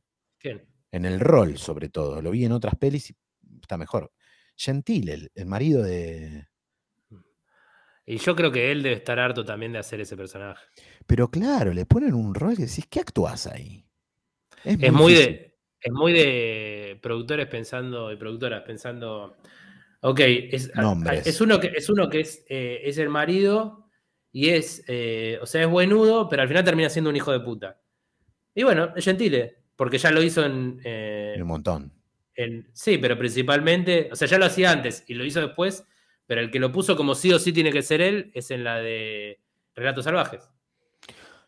Bien. 0.44 0.66
En 0.92 1.06
el 1.06 1.20
rol, 1.20 1.58
sobre 1.60 1.90
todo. 1.90 2.22
Lo 2.24 2.32
vi 2.32 2.46
en 2.46 2.54
otras 2.54 2.76
pelis 2.76 3.12
y 3.12 3.16
está 3.62 3.78
mejor. 3.78 4.12
Gentil, 4.56 5.10
el, 5.10 5.32
el 5.34 5.46
marido 5.46 5.84
de. 5.84 6.48
Y 8.06 8.18
yo 8.18 8.36
creo 8.36 8.52
que 8.52 8.72
él 8.72 8.84
debe 8.84 8.96
estar 8.96 9.20
harto 9.20 9.46
también 9.46 9.72
de 9.72 9.80
hacer 9.80 10.02
ese 10.02 10.18
personaje. 10.18 10.66
Pero 11.06 11.30
claro, 11.30 11.74
le 11.74 11.86
ponen 11.86 12.14
un 12.14 12.34
rol 12.34 12.56
que 12.56 12.66
decís, 12.66 12.88
¿qué 12.90 13.00
actúas 13.00 13.48
ahí? 13.48 13.86
Es 14.64 14.92
muy 14.92 15.14
difícil. 15.14 15.34
de, 15.34 15.58
es 15.82 15.92
muy 15.92 16.14
de 16.14 17.00
productores 17.02 17.48
pensando 17.48 18.12
y 18.12 18.18
productoras 18.18 18.64
pensando, 18.64 19.38
ok, 20.02 20.20
es, 20.20 20.76
Nombres. 20.76 21.26
es 21.26 21.42
uno 21.42 21.60
que 21.60 21.72
es 21.76 21.90
uno 21.90 22.10
que 22.10 22.22
es, 22.22 22.46
eh, 22.50 22.82
es 22.84 22.98
el 22.98 23.10
marido 23.10 23.88
y 24.32 24.50
es, 24.50 24.84
eh, 24.88 25.40
o 25.42 25.46
sea, 25.46 25.62
es 25.62 25.70
buenudo, 25.70 26.30
pero 26.30 26.42
al 26.42 26.48
final 26.48 26.64
termina 26.64 26.90
siendo 26.90 27.10
un 27.10 27.16
hijo 27.16 27.32
de 27.32 27.40
puta. 27.40 27.82
Y 28.54 28.64
bueno, 28.64 28.94
es 28.96 29.06
gentile, 29.06 29.64
porque 29.76 29.98
ya 29.98 30.12
lo 30.12 30.22
hizo 30.22 30.46
en, 30.46 30.80
eh, 30.84 31.36
Un 31.38 31.48
montón. 31.48 32.01
Sí, 32.74 32.98
pero 32.98 33.18
principalmente, 33.18 34.10
o 34.12 34.16
sea, 34.16 34.28
ya 34.28 34.38
lo 34.38 34.46
hacía 34.46 34.72
antes 34.72 35.04
y 35.08 35.14
lo 35.14 35.26
hizo 35.26 35.42
después, 35.42 35.86
pero 36.26 36.42
el 36.42 36.52
que 36.52 36.60
lo 36.60 36.72
puso 36.72 36.96
como 36.96 37.16
sí 37.16 37.32
o 37.34 37.40
sí 37.40 37.52
tiene 37.54 37.72
que 37.72 37.82
ser 37.82 38.02
él 38.02 38.32
es 38.34 38.52
en 38.52 38.64
la 38.64 38.78
de 38.80 39.40
Relatos 39.76 40.06
Salvajes. 40.06 40.50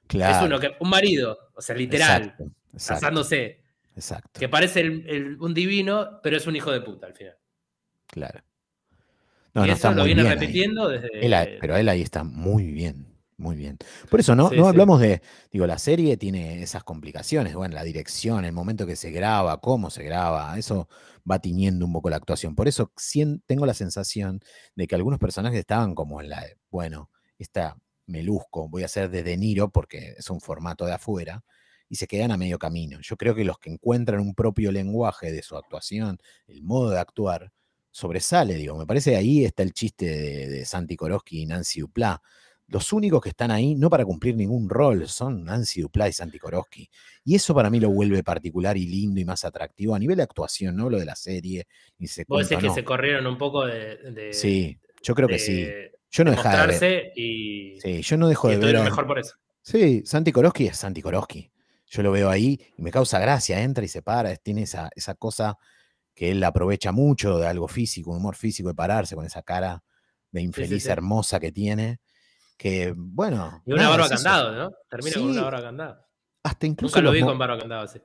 Claro. 0.08 0.38
Es 0.38 0.44
uno 0.44 0.60
que, 0.60 0.76
un 0.80 0.90
marido, 0.90 1.38
o 1.56 1.62
sea, 1.62 1.76
literal, 1.76 2.24
Exacto, 2.24 2.44
exacto, 2.74 3.00
casándose. 3.02 3.62
exacto, 3.96 4.40
que 4.40 4.50
parece 4.50 4.82
el- 4.82 5.06
el- 5.10 5.38
un 5.42 5.54
divino, 5.54 6.20
pero 6.22 6.36
es 6.38 6.46
un 6.48 6.56
hijo 6.56 6.72
de 6.72 6.82
puta 6.82 7.08
al 7.08 7.14
final. 7.16 7.38
claro. 8.08 8.42
No, 9.56 9.64
y 9.66 9.68
no, 9.68 9.74
eso 9.74 9.88
está 9.88 9.90
lo 9.92 9.98
muy 10.02 10.06
viene 10.08 10.24
bien 10.24 10.34
ahí. 10.34 10.40
repitiendo 10.40 10.88
desde. 10.90 11.10
Él 11.24 11.58
pero 11.62 11.78
él 11.78 11.88
ahí 11.88 12.02
está 12.02 12.24
muy 12.24 12.72
bien, 12.72 13.06
muy 13.38 13.56
bien. 13.56 13.78
Por 14.10 14.20
eso 14.20 14.36
no, 14.36 14.50
Sí, 14.50 14.56
no 14.58 14.64
sí. 14.64 14.70
hablamos 14.70 15.00
de, 15.02 15.22
digo, 15.52 15.66
la 15.68 15.78
serie 15.80 16.18
tiene 16.18 16.62
esas 16.64 16.84
complicaciones, 16.84 17.56
bueno, 17.56 17.76
la 17.76 17.84
dirección, 17.84 18.46
el 18.46 18.54
momento 18.54 18.86
que 18.86 18.96
se 18.96 19.12
graba, 19.12 19.60
cómo 19.62 19.90
se 19.90 20.04
graba, 20.04 20.58
eso 20.58 20.88
va 21.30 21.40
tiñendo 21.40 21.86
un 21.86 21.94
poco 21.94 22.10
la 22.10 22.18
actuación. 22.18 22.56
Por 22.56 22.68
eso 22.68 22.92
tengo 23.46 23.66
la 23.66 23.74
sensación 23.74 24.40
de 24.76 24.88
que 24.88 24.96
algunos 24.96 25.20
personajes 25.20 25.60
estaban 25.60 25.96
como 25.96 26.22
en 26.22 26.30
la, 26.30 26.46
bueno, 26.70 27.10
esta 27.38 27.78
me 28.06 28.22
luzco, 28.24 28.68
voy 28.70 28.84
a 28.84 28.86
hacer 28.86 29.10
de 29.10 29.24
De 29.24 29.38
Niro 29.38 29.70
porque 29.72 30.16
es 30.18 30.30
un 30.30 30.42
formato 30.42 30.86
de 30.86 30.94
afuera, 30.94 31.44
y 31.90 31.96
se 31.96 32.08
quedan 32.08 32.32
a 32.32 32.38
medio 32.38 32.58
camino. 32.58 33.00
Yo 33.02 33.18
creo 33.18 33.36
que 33.36 33.44
los 33.44 33.60
que 33.60 33.70
encuentran 33.70 34.20
un 34.20 34.34
propio 34.34 34.72
lenguaje 34.72 35.32
de 35.32 35.44
su 35.44 35.56
actuación, 35.58 36.18
el 36.48 36.64
modo 36.64 36.90
de 36.90 37.00
actuar, 37.00 37.52
sobresale, 37.92 38.56
digo. 38.56 38.76
Me 38.78 38.88
parece 38.88 39.16
ahí 39.16 39.46
está 39.46 39.62
el 39.64 39.74
chiste 39.74 40.06
de, 40.08 40.48
de 40.50 40.66
Santi 40.66 40.96
Koroski 40.96 41.42
y 41.44 41.46
Nancy 41.46 41.82
Duplá. 41.82 42.20
Los 42.74 42.92
únicos 42.92 43.22
que 43.22 43.30
están 43.30 43.52
ahí, 43.52 43.76
no 43.76 43.88
para 43.88 44.04
cumplir 44.04 44.36
ningún 44.36 44.68
rol, 44.68 45.08
son 45.08 45.44
Nancy 45.44 45.82
Duplá 45.82 46.10
y 46.10 46.12
Santi 46.14 46.40
Koroski. 46.40 46.90
Y 47.24 47.36
eso 47.36 47.54
para 47.54 47.70
mí 47.70 47.80
lo 47.80 47.92
vuelve 47.92 48.24
particular 48.24 48.76
y 48.78 48.88
lindo 48.88 49.22
y 49.22 49.26
más 49.26 49.46
atractivo 49.46 49.94
a 49.94 50.00
nivel 50.00 50.18
de 50.18 50.24
actuación, 50.24 50.76
no 50.76 50.90
lo 50.90 50.98
de 50.98 51.06
la 51.06 51.16
serie, 51.16 51.68
ni 52.00 52.08
se 52.08 52.26
Vos 52.28 52.50
decís 52.50 52.64
que 52.64 52.72
se 52.72 52.84
corrieron 52.84 53.28
un 53.28 53.38
poco 53.38 53.64
de. 53.68 53.98
de- 54.12 54.34
Sí, 54.34 54.80
yo 55.04 55.14
creo 55.14 55.28
que 55.28 55.38
sí. 55.38 55.66
de 55.66 55.92
Yo 56.10 56.24
no 56.24 56.32
dejaba 56.32 56.66
de 56.66 56.80
ver. 56.80 57.14
y, 57.16 57.80
Sí, 57.80 58.02
yo 58.02 58.18
no 58.18 58.28
dejo 58.28 58.50
y 58.50 58.56
de 58.56 58.58
ver. 58.66 58.78
a- 58.78 58.84
mejor 58.86 59.06
por 59.06 59.20
eso. 59.20 59.36
Sí, 59.62 60.02
Santi 60.04 60.32
Koroski 60.32 60.66
es 60.66 60.78
Santi 60.78 61.04
Koroski. 61.04 61.52
Yo 61.86 62.02
lo 62.02 62.12
veo 62.12 62.32
ahí 62.32 62.60
y 62.76 62.82
me 62.82 62.90
causa 62.90 63.20
gracia, 63.20 63.62
entra 63.62 63.86
y 63.86 63.88
se 63.88 64.02
para, 64.02 64.36
tiene 64.38 64.64
esa, 64.64 64.90
esa 64.96 65.14
cosa 65.14 65.60
que 66.16 66.32
él 66.32 66.44
aprovecha 66.44 66.92
mucho 66.92 67.38
de 67.38 67.46
algo 67.46 67.68
físico, 67.68 68.10
un 68.10 68.18
humor 68.18 68.36
físico 68.36 68.70
de 68.70 68.74
pararse 68.76 69.16
con 69.16 69.26
esa 69.26 69.44
cara 69.44 69.84
de 70.32 70.42
infeliz 70.42 70.84
sí. 70.86 70.90
hermosa 70.90 71.40
que 71.40 71.52
tiene, 71.52 72.00
que 72.58 72.94
bueno. 72.96 73.62
Y 73.66 73.74
una 73.74 73.90
barba 73.90 74.06
es 74.06 74.12
candado, 74.12 74.52
¿no? 74.56 74.72
Termina 74.90 75.14
con 75.14 75.24
Sí, 75.24 75.30
una 75.30 75.44
barba 75.44 75.62
candado. 75.62 75.98
Hasta 76.44 76.66
incluso, 76.68 76.98
Nunca 76.98 77.02
lo 77.06 77.12
vi 77.12 77.22
con 77.22 77.38
barba 77.38 77.58
candado 77.58 77.84
así. 77.84 78.00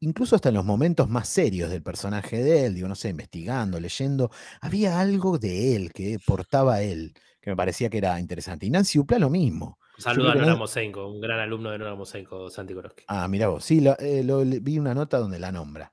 incluso 0.00 0.34
hasta 0.34 0.48
en 0.48 0.56
los 0.56 0.64
momentos 0.64 1.08
más 1.08 1.28
serios 1.28 1.70
del 1.70 1.82
personaje 1.82 2.42
de 2.42 2.66
él, 2.66 2.74
digo, 2.74 2.88
no 2.88 2.94
sé, 2.96 3.10
investigando, 3.10 3.78
leyendo, 3.78 4.30
había 4.60 4.98
algo 5.00 5.38
de 5.38 5.76
él 5.76 5.92
que 5.92 6.18
portaba 6.26 6.82
él, 6.82 7.12
que 7.40 7.50
me 7.50 7.56
parecía 7.56 7.88
que 7.88 7.98
era 7.98 8.18
interesante. 8.18 8.66
Y 8.66 8.70
Nancy 8.70 8.98
Dupla 8.98 9.18
lo 9.20 9.30
mismo. 9.30 9.78
Un 9.98 10.02
saludo 10.02 10.30
a 10.30 10.34
Nora 10.34 10.46
no- 10.48 10.56
Mosenko, 10.56 11.06
un 11.08 11.20
gran 11.20 11.38
alumno 11.38 11.70
de 11.70 11.78
Nora 11.78 11.94
Mosenko, 11.94 12.50
Santi 12.50 12.74
Koroski. 12.74 13.04
Ah, 13.06 13.28
mira 13.28 13.48
vos, 13.48 13.64
sí, 13.64 13.80
lo- 13.80 13.96
eh, 13.98 14.24
lo- 14.24 14.40
vi 14.44 14.78
una 14.78 14.94
nota 14.94 15.18
donde 15.18 15.38
la 15.38 15.52
nombra. 15.52 15.92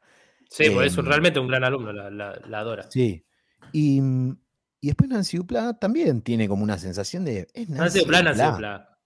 Sí, 0.50 0.70
pues 0.72 0.88
es 0.94 0.98
un- 0.98 1.06
Em, 1.06 1.10
realmente 1.10 1.40
un 1.40 1.48
gran 1.48 1.64
alumno, 1.64 1.94
la, 1.94 2.10
la- 2.10 2.40
la 2.48 2.60
adora. 2.60 2.90
Sí. 2.90 3.24
Y, 3.74 4.02
mm, 4.02 4.38
y 4.82 4.88
después 4.88 5.10
Nancy 5.10 5.38
Dupla 5.38 5.74
también 5.80 6.22
tiene 6.22 6.48
como 6.48 6.64
una 6.64 6.78
sensación 6.78 7.26
de. 7.26 7.48
Es 7.54 7.70
Nancy 7.70 8.00
Nancy 8.06 8.22
Nancy 8.24 8.42
Dupla. 8.52 8.98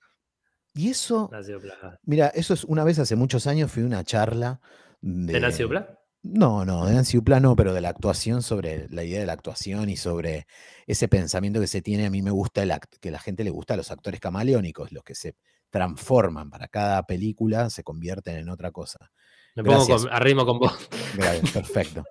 Y 0.75 0.89
eso, 0.89 1.29
Nancy 1.31 1.51
Duplá. 1.51 1.99
mira, 2.03 2.27
eso 2.29 2.53
es 2.53 2.63
una 2.63 2.83
vez 2.83 2.97
hace 2.99 3.15
muchos 3.15 3.45
años 3.47 3.71
fui 3.71 3.83
a 3.83 3.85
una 3.85 4.03
charla 4.03 4.59
de. 5.01 5.33
¿De 5.33 5.39
Nancy 5.39 5.63
Duplá? 5.63 5.99
No, 6.23 6.63
no, 6.63 6.85
de 6.85 6.93
Nancy 6.93 7.17
Dupla 7.17 7.39
no, 7.39 7.55
pero 7.55 7.73
de 7.73 7.81
la 7.81 7.89
actuación, 7.89 8.41
sobre 8.41 8.87
la 8.89 9.03
idea 9.03 9.19
de 9.19 9.25
la 9.25 9.33
actuación 9.33 9.89
y 9.89 9.97
sobre 9.97 10.47
ese 10.87 11.07
pensamiento 11.09 11.59
que 11.59 11.67
se 11.67 11.81
tiene. 11.81 12.05
A 12.05 12.09
mí 12.09 12.21
me 12.21 12.31
gusta 12.31 12.63
el 12.63 12.71
act- 12.71 12.97
que 13.01 13.09
a 13.09 13.11
la 13.11 13.19
gente 13.19 13.43
le 13.43 13.49
gusta 13.49 13.75
los 13.75 13.91
actores 13.91 14.19
camaleónicos, 14.21 14.91
los 14.93 15.03
que 15.03 15.15
se 15.15 15.35
transforman 15.69 16.49
para 16.49 16.67
cada 16.69 17.03
película, 17.05 17.69
se 17.69 17.83
convierten 17.83 18.37
en 18.37 18.47
otra 18.49 18.71
cosa. 18.71 19.11
Me 19.55 19.63
pongo 19.63 19.85
con- 19.85 20.09
a 20.13 20.19
ritmo 20.19 20.45
con 20.45 20.59
vos. 20.59 20.73
Perfecto. 21.53 22.03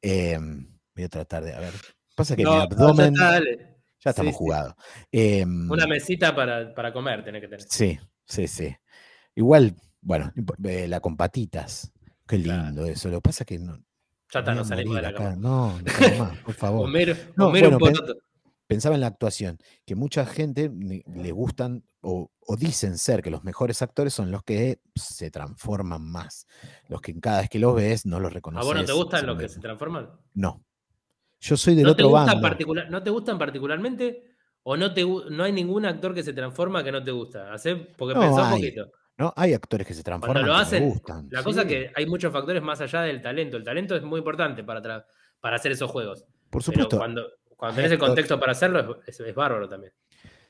Em, 0.00 0.78
voy 0.94 1.04
a 1.04 1.08
tratar 1.08 1.42
de, 1.44 1.52
a 1.54 1.60
ver. 1.60 1.74
Pasa 2.18 2.34
que 2.34 2.42
No, 2.42 2.50
mi 2.50 2.56
no, 2.56 2.62
ya 2.62 2.64
abdomen. 2.74 3.14
está. 3.14 3.40
Ya 4.04 4.10
estamos 4.10 4.30
Sí, 4.30 4.32
sí. 4.32 4.38
jugados. 4.38 4.74
Em, 5.12 5.70
Una 5.70 5.86
mesita 5.86 6.34
para, 6.34 6.74
para 6.74 6.92
comer 6.92 7.22
tenés 7.24 7.40
que 7.42 7.46
tener. 7.48 7.62
sí, 7.70 7.96
sí, 8.26 8.48
sí. 8.48 8.76
Igual, 9.36 9.76
bueno, 10.00 10.32
eh, 10.64 10.88
la 10.88 10.98
con 10.98 11.16
patitas. 11.16 11.92
Qué 12.26 12.42
Claro. 12.42 12.64
lindo 12.64 12.86
eso. 12.86 13.08
Lo 13.08 13.18
que 13.18 13.22
pasa 13.22 13.44
es 13.44 13.46
que 13.46 13.58
no. 13.60 13.76
Ya 14.32 14.40
está, 14.40 14.52
no 14.52 14.62
a 14.62 14.64
salimos 14.64 14.96
de 14.96 15.02
la 15.02 15.08
acá. 15.10 15.18
cama. 15.18 15.36
No, 15.36 15.78
no 15.80 16.18
más, 16.24 16.38
por 16.38 16.54
favor. 16.54 16.84
Homero, 16.86 17.14
No, 17.36 17.46
Homero 17.48 17.68
un 17.70 17.78
bueno, 17.78 18.00
pototo. 18.00 18.20
Pensaba 18.66 18.96
en 18.96 19.00
la 19.00 19.06
actuación, 19.06 19.56
que 19.86 19.94
mucha 19.94 20.26
gente 20.26 20.70
le 20.70 21.30
gustan 21.32 21.84
o, 22.02 22.30
o 22.40 22.56
dicen 22.56 22.98
ser 22.98 23.22
que 23.22 23.30
los 23.30 23.42
mejores 23.44 23.80
actores 23.80 24.12
son 24.12 24.30
los 24.32 24.42
que 24.42 24.80
se 24.96 25.30
transforman 25.30 26.02
más. 26.02 26.46
Los 26.88 27.00
que 27.00 27.18
cada 27.18 27.40
vez 27.40 27.48
que 27.48 27.58
los 27.60 27.74
ves 27.76 28.04
no 28.06 28.18
los 28.20 28.30
¿A 28.32 28.34
reconoces. 28.34 28.66
vos 28.66 28.74
no 28.76 28.84
te 28.84 28.92
gustan 28.92 29.24
los 29.26 29.38
que 29.38 29.48
se 29.48 29.60
transforman? 29.60 30.10
No. 30.34 30.64
Yo 31.40 31.56
soy 31.56 31.74
del 31.74 31.84
¿No 31.84 31.94
te, 31.96 32.02
otro 32.02 32.10
gustan 32.10 32.26
bando. 32.26 32.42
particular, 32.48 32.90
¿No 32.90 33.02
te 33.02 33.10
gustan 33.10 33.38
particularmente? 33.38 34.24
¿O 34.64 34.76
no, 34.76 34.92
te, 34.92 35.04
no 35.04 35.44
hay 35.44 35.52
ningún 35.52 35.86
actor 35.86 36.12
que 36.14 36.22
se 36.22 36.32
transforma 36.32 36.82
que 36.84 36.92
no 36.92 37.02
te 37.02 37.10
gusta? 37.12 37.52
Hacé- 37.52 37.76
porque 37.96 38.14
No, 38.14 38.20
pensá 38.20 38.42
un 38.42 38.46
hay. 38.48 38.60
poquito. 38.60 38.90
¿no? 39.18 39.32
Hay 39.36 39.52
actores 39.54 39.86
que 39.86 39.94
se 39.94 40.02
transforman 40.02 40.34
Cuando 40.42 40.52
lo 40.52 40.56
que 40.58 40.62
hacen, 40.62 40.88
gustan. 40.88 41.28
la 41.30 41.42
cosa 41.42 41.62
sí, 41.62 41.68
que 41.68 41.90
hay 41.94 42.06
muchos 42.06 42.32
factores 42.32 42.62
más 42.62 42.80
allá 42.80 43.02
del 43.02 43.20
talento. 43.22 43.56
El 43.56 43.64
talento 43.64 43.96
es 43.96 44.02
muy 44.02 44.18
importante 44.18 44.62
para, 44.64 45.06
para 45.40 45.56
hacer 45.56 45.72
esos 45.72 45.90
juegos. 45.90 46.24
Por 46.50 46.62
Pero 46.62 46.62
supuesto. 46.62 46.98
cuando, 46.98 47.26
cuando 47.56 47.72
hay 47.72 47.76
tenés 47.84 47.92
el 47.92 47.98
contexto 47.98 48.38
para 48.38 48.52
hacerlo, 48.52 49.00
es, 49.06 49.20
es- 49.20 49.26
es 49.28 49.34
bárbaro 49.34 49.68
también. 49.68 49.92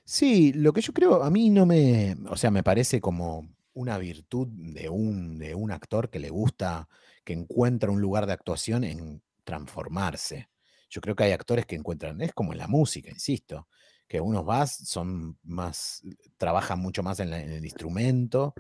Sí, 0.05 0.53
lo 0.55 0.73
que 0.73 0.81
yo 0.81 0.93
creo, 0.93 1.23
a 1.23 1.31
mí 1.31 1.51
no 1.51 1.67
me, 1.67 2.17
o 2.29 2.37
sea, 2.37 2.51
me 2.51 2.63
parece 2.63 3.01
como 3.01 3.47
una 3.75 3.99
virtud 3.99 4.49
de 4.51 4.89
un, 4.89 5.39
de 5.39 5.55
un 5.55 5.71
actor 5.71 6.09
que 6.11 6.19
le 6.19 6.31
gusta, 6.31 6.89
que 7.25 7.35
encuentra 7.35 7.91
un 7.91 8.01
lugar 8.01 8.27
de 8.27 8.33
actuación 8.33 8.85
en 8.85 9.23
transformarse. 9.45 10.49
Yo 10.89 11.01
creo 11.01 11.15
que 11.15 11.25
hay 11.25 11.33
actores 11.33 11.67
que 11.67 11.77
encuentran, 11.77 12.21
es 12.21 12.33
como 12.33 12.53
en 12.53 12.59
la 12.59 12.69
música, 12.69 13.11
insisto, 13.11 13.69
que 14.07 14.21
unos 14.21 14.45
vas, 14.45 14.77
son 14.77 15.39
más, 15.43 16.03
trabajan 16.37 16.81
mucho 16.81 17.03
más 17.03 17.21
en 17.21 17.33
el 17.33 17.65
instrumento 17.65 18.55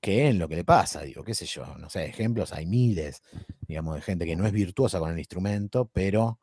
que 0.00 0.28
en 0.28 0.38
lo 0.38 0.48
que 0.48 0.56
le 0.56 0.64
pasa, 0.64 1.02
digo, 1.02 1.24
qué 1.24 1.34
sé 1.34 1.46
yo, 1.46 1.64
no 1.78 1.90
sé, 1.90 2.04
ejemplos, 2.04 2.52
hay 2.52 2.66
miles, 2.66 3.22
digamos, 3.62 3.96
de 3.96 4.02
gente 4.02 4.24
que 4.26 4.36
no 4.36 4.46
es 4.46 4.52
virtuosa 4.52 4.98
con 4.98 5.12
el 5.12 5.18
instrumento, 5.18 5.90
pero 5.92 6.38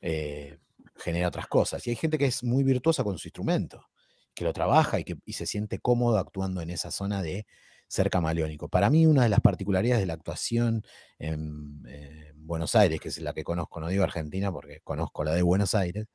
eh, 0.00 0.58
genera 0.96 1.28
otras 1.28 1.46
cosas. 1.48 1.86
Y 1.86 1.90
hay 1.90 1.96
gente 1.96 2.18
que 2.18 2.26
es 2.26 2.44
muy 2.44 2.62
virtuosa 2.62 3.02
con 3.02 3.18
su 3.18 3.28
instrumento, 3.28 3.88
que 4.34 4.44
lo 4.44 4.52
trabaja 4.52 5.00
y 5.00 5.04
que 5.04 5.16
y 5.24 5.32
se 5.32 5.46
siente 5.46 5.80
cómodo 5.80 6.18
actuando 6.18 6.60
en 6.60 6.70
esa 6.70 6.90
zona 6.90 7.22
de 7.22 7.46
ser 7.90 8.10
camaleónico. 8.10 8.68
Para 8.70 8.90
mí, 8.90 9.06
una 9.06 9.24
de 9.24 9.30
las 9.30 9.42
particularidades 9.42 10.02
de 10.02 10.06
la 10.06 10.14
actuación 10.14 10.84
en, 11.18 11.82
eh, 11.88 12.32
Buenos 12.36 12.74
Aires, 12.76 13.00
que 13.00 13.08
es 13.10 13.18
la 13.20 13.34
que 13.34 13.44
conozco, 13.44 13.80
no 13.80 13.88
digo 13.88 14.04
Argentina 14.04 14.52
porque 14.52 14.80
conozco 14.82 15.24
la 15.24 15.32
de 15.34 15.42
Buenos 15.42 15.74
Aires, 15.74 16.06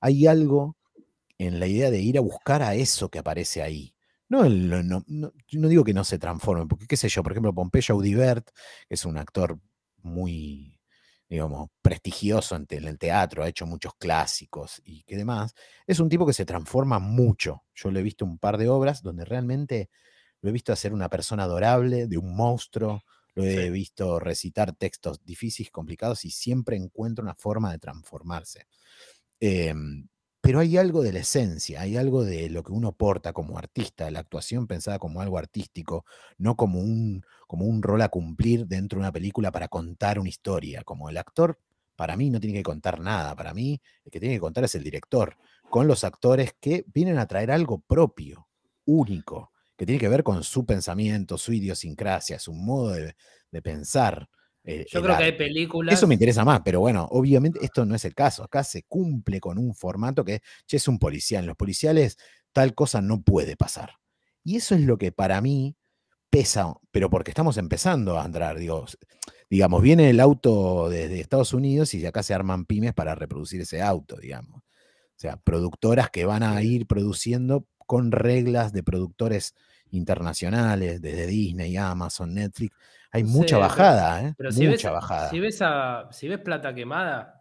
hay 0.00 0.26
algo 0.26 0.76
en 1.38 1.60
la 1.60 1.66
idea 1.66 1.90
de 1.90 2.00
ir 2.00 2.18
a 2.18 2.22
buscar 2.22 2.62
a 2.62 2.74
eso 2.74 3.10
que 3.10 3.18
aparece 3.18 3.62
ahí. 3.62 3.94
No, 4.28 4.48
no, 4.48 4.82
no- 4.82 5.04
no- 5.06 5.68
digo 5.68 5.84
que 5.84 5.94
no 5.94 6.04
se 6.04 6.18
transforme, 6.18 6.66
porque 6.66 6.86
qué 6.86 6.96
sé 6.96 7.08
yo, 7.08 7.22
por 7.22 7.32
ejemplo, 7.32 7.54
Pompeyo 7.54 7.94
Audibert, 7.94 8.48
que 8.88 8.94
es 8.94 9.04
un 9.04 9.18
actor 9.18 9.58
muy, 10.02 10.80
digamos, 11.28 11.68
prestigioso 11.82 12.56
en 12.56 12.66
el 12.86 12.98
teatro, 12.98 13.42
ha 13.44 13.48
hecho 13.48 13.66
muchos 13.66 13.92
clásicos 13.98 14.80
y 14.84 15.02
que 15.04 15.16
demás, 15.16 15.54
es 15.86 16.00
un 16.00 16.08
tipo 16.08 16.26
que 16.26 16.32
se 16.32 16.44
transforma 16.46 16.98
mucho. 16.98 17.64
Yo 17.74 17.90
le 17.90 18.00
he 18.00 18.02
visto 18.02 18.24
un 18.24 18.38
par 18.38 18.58
de 18.58 18.68
obras 18.68 19.02
donde 19.02 19.24
realmente 19.24 19.90
lo 20.42 20.50
he 20.50 20.52
visto 20.52 20.72
hacer 20.72 20.92
una 20.92 21.08
persona 21.08 21.44
adorable, 21.44 22.06
de 22.06 22.18
un 22.18 22.34
monstruo, 22.36 23.04
lo 23.34 23.44
he 23.44 23.68
Sí. 23.68 23.70
visto 23.70 24.18
recitar 24.18 24.74
textos 24.74 25.24
difíciles, 25.24 25.70
complicados 25.70 26.24
y 26.24 26.30
siempre 26.30 26.76
encuentra 26.76 27.22
una 27.22 27.34
forma 27.34 27.72
de 27.72 27.78
transformarse. 27.78 28.66
Em, 29.40 30.08
pero 30.40 30.60
hay 30.60 30.76
algo 30.76 31.02
de 31.02 31.12
la 31.12 31.20
esencia, 31.20 31.80
hay 31.82 31.96
algo 31.96 32.24
de 32.24 32.48
lo 32.50 32.62
que 32.62 32.72
uno 32.72 32.92
porta 32.92 33.32
como 33.32 33.58
artista, 33.58 34.10
la 34.10 34.20
actuación 34.20 34.66
pensada 34.66 34.98
como 34.98 35.20
algo 35.20 35.38
artístico, 35.38 36.04
no 36.38 36.56
como 36.56 36.80
un, 36.80 37.24
como 37.48 37.66
un 37.66 37.82
rol 37.82 38.00
a 38.02 38.08
cumplir 38.08 38.66
dentro 38.66 38.98
de 38.98 39.00
una 39.02 39.12
película 39.12 39.50
para 39.52 39.68
contar 39.68 40.18
una 40.20 40.28
historia. 40.28 40.84
Como 40.84 41.10
el 41.10 41.16
actor, 41.18 41.60
para 41.96 42.16
mí 42.16 42.30
no 42.30 42.40
tiene 42.40 42.58
que 42.58 42.62
contar 42.62 43.00
nada, 43.00 43.34
para 43.34 43.54
mí 43.54 43.80
el 44.04 44.10
que 44.12 44.20
tiene 44.20 44.36
que 44.36 44.40
contar 44.40 44.64
es 44.64 44.74
el 44.76 44.84
director, 44.84 45.36
con 45.68 45.88
los 45.88 46.04
actores 46.04 46.54
que 46.60 46.84
vienen 46.94 47.18
a 47.18 47.26
traer 47.26 47.50
algo 47.50 47.80
propio, 47.80 48.48
único, 48.84 49.50
que 49.76 49.86
tiene 49.86 50.00
que 50.00 50.08
ver 50.08 50.22
con 50.22 50.42
su 50.42 50.64
pensamiento, 50.64 51.38
su 51.38 51.52
idiosincrasia, 51.52 52.38
su 52.38 52.52
modo 52.52 52.90
de, 52.92 53.14
de 53.50 53.62
pensar. 53.62 54.28
eh, 54.64 54.86
Yo 54.90 54.98
el 55.00 55.04
creo 55.04 55.16
que 55.16 55.24
hay 55.24 55.32
películas. 55.32 55.94
Eso 55.94 56.06
me 56.06 56.14
interesa 56.14 56.44
más, 56.44 56.60
pero 56.64 56.80
bueno, 56.80 57.06
obviamente 57.10 57.58
esto 57.62 57.84
no 57.84 57.94
es 57.94 58.04
el 58.04 58.14
caso. 58.14 58.42
Acá 58.42 58.64
se 58.64 58.82
cumple 58.84 59.40
con 59.40 59.58
un 59.58 59.74
formato 59.74 60.24
que 60.24 60.40
che, 60.66 60.76
es 60.78 60.88
un 60.88 60.98
policial. 60.98 61.44
En 61.44 61.48
los 61.48 61.56
policiales 61.56 62.16
tal 62.52 62.74
cosa 62.74 63.00
no 63.02 63.22
puede 63.22 63.56
pasar. 63.56 63.90
Y 64.44 64.56
eso 64.56 64.74
es 64.74 64.80
lo 64.82 64.96
que 64.98 65.12
para 65.12 65.40
mí 65.40 65.76
pesa, 66.30 66.72
pero 66.90 67.10
porque 67.10 67.30
estamos 67.30 67.56
empezando 67.58 68.18
a 68.18 68.24
andar. 68.24 68.58
Digo, 68.58 68.86
digamos, 69.50 69.82
viene 69.82 70.10
el 70.10 70.20
auto 70.20 70.88
desde 70.88 71.20
Estados 71.20 71.52
Unidos 71.52 71.94
y 71.94 72.04
acá 72.06 72.22
se 72.22 72.34
arman 72.34 72.64
pymes 72.64 72.94
para 72.94 73.14
reproducir 73.14 73.60
ese 73.60 73.82
auto, 73.82 74.16
digamos. 74.16 74.60
O 74.60 75.18
sea, 75.18 75.36
productoras 75.38 76.10
que 76.10 76.24
van 76.26 76.42
a 76.42 76.62
ir 76.62 76.86
produciendo 76.86 77.66
con 77.86 78.12
reglas 78.12 78.72
de 78.72 78.82
productores 78.82 79.54
internacionales, 79.90 81.00
desde 81.00 81.26
Disney, 81.26 81.76
Amazon, 81.76 82.34
Netflix. 82.34 82.76
Hay 83.12 83.22
No 83.22 83.30
mucha 83.30 83.46
sé, 83.46 83.54
pero- 83.54 83.60
bajada, 83.60 84.22
¿eh? 84.28 84.34
Pero 84.36 84.50
mucha 84.52 84.68
ves, 84.70 84.82
bajada. 84.84 85.30
si 85.30 85.40
ves 85.40 85.58
a, 85.62 86.08
si 86.12 86.28
ves 86.28 86.40
plata 86.40 86.74
quemada, 86.74 87.32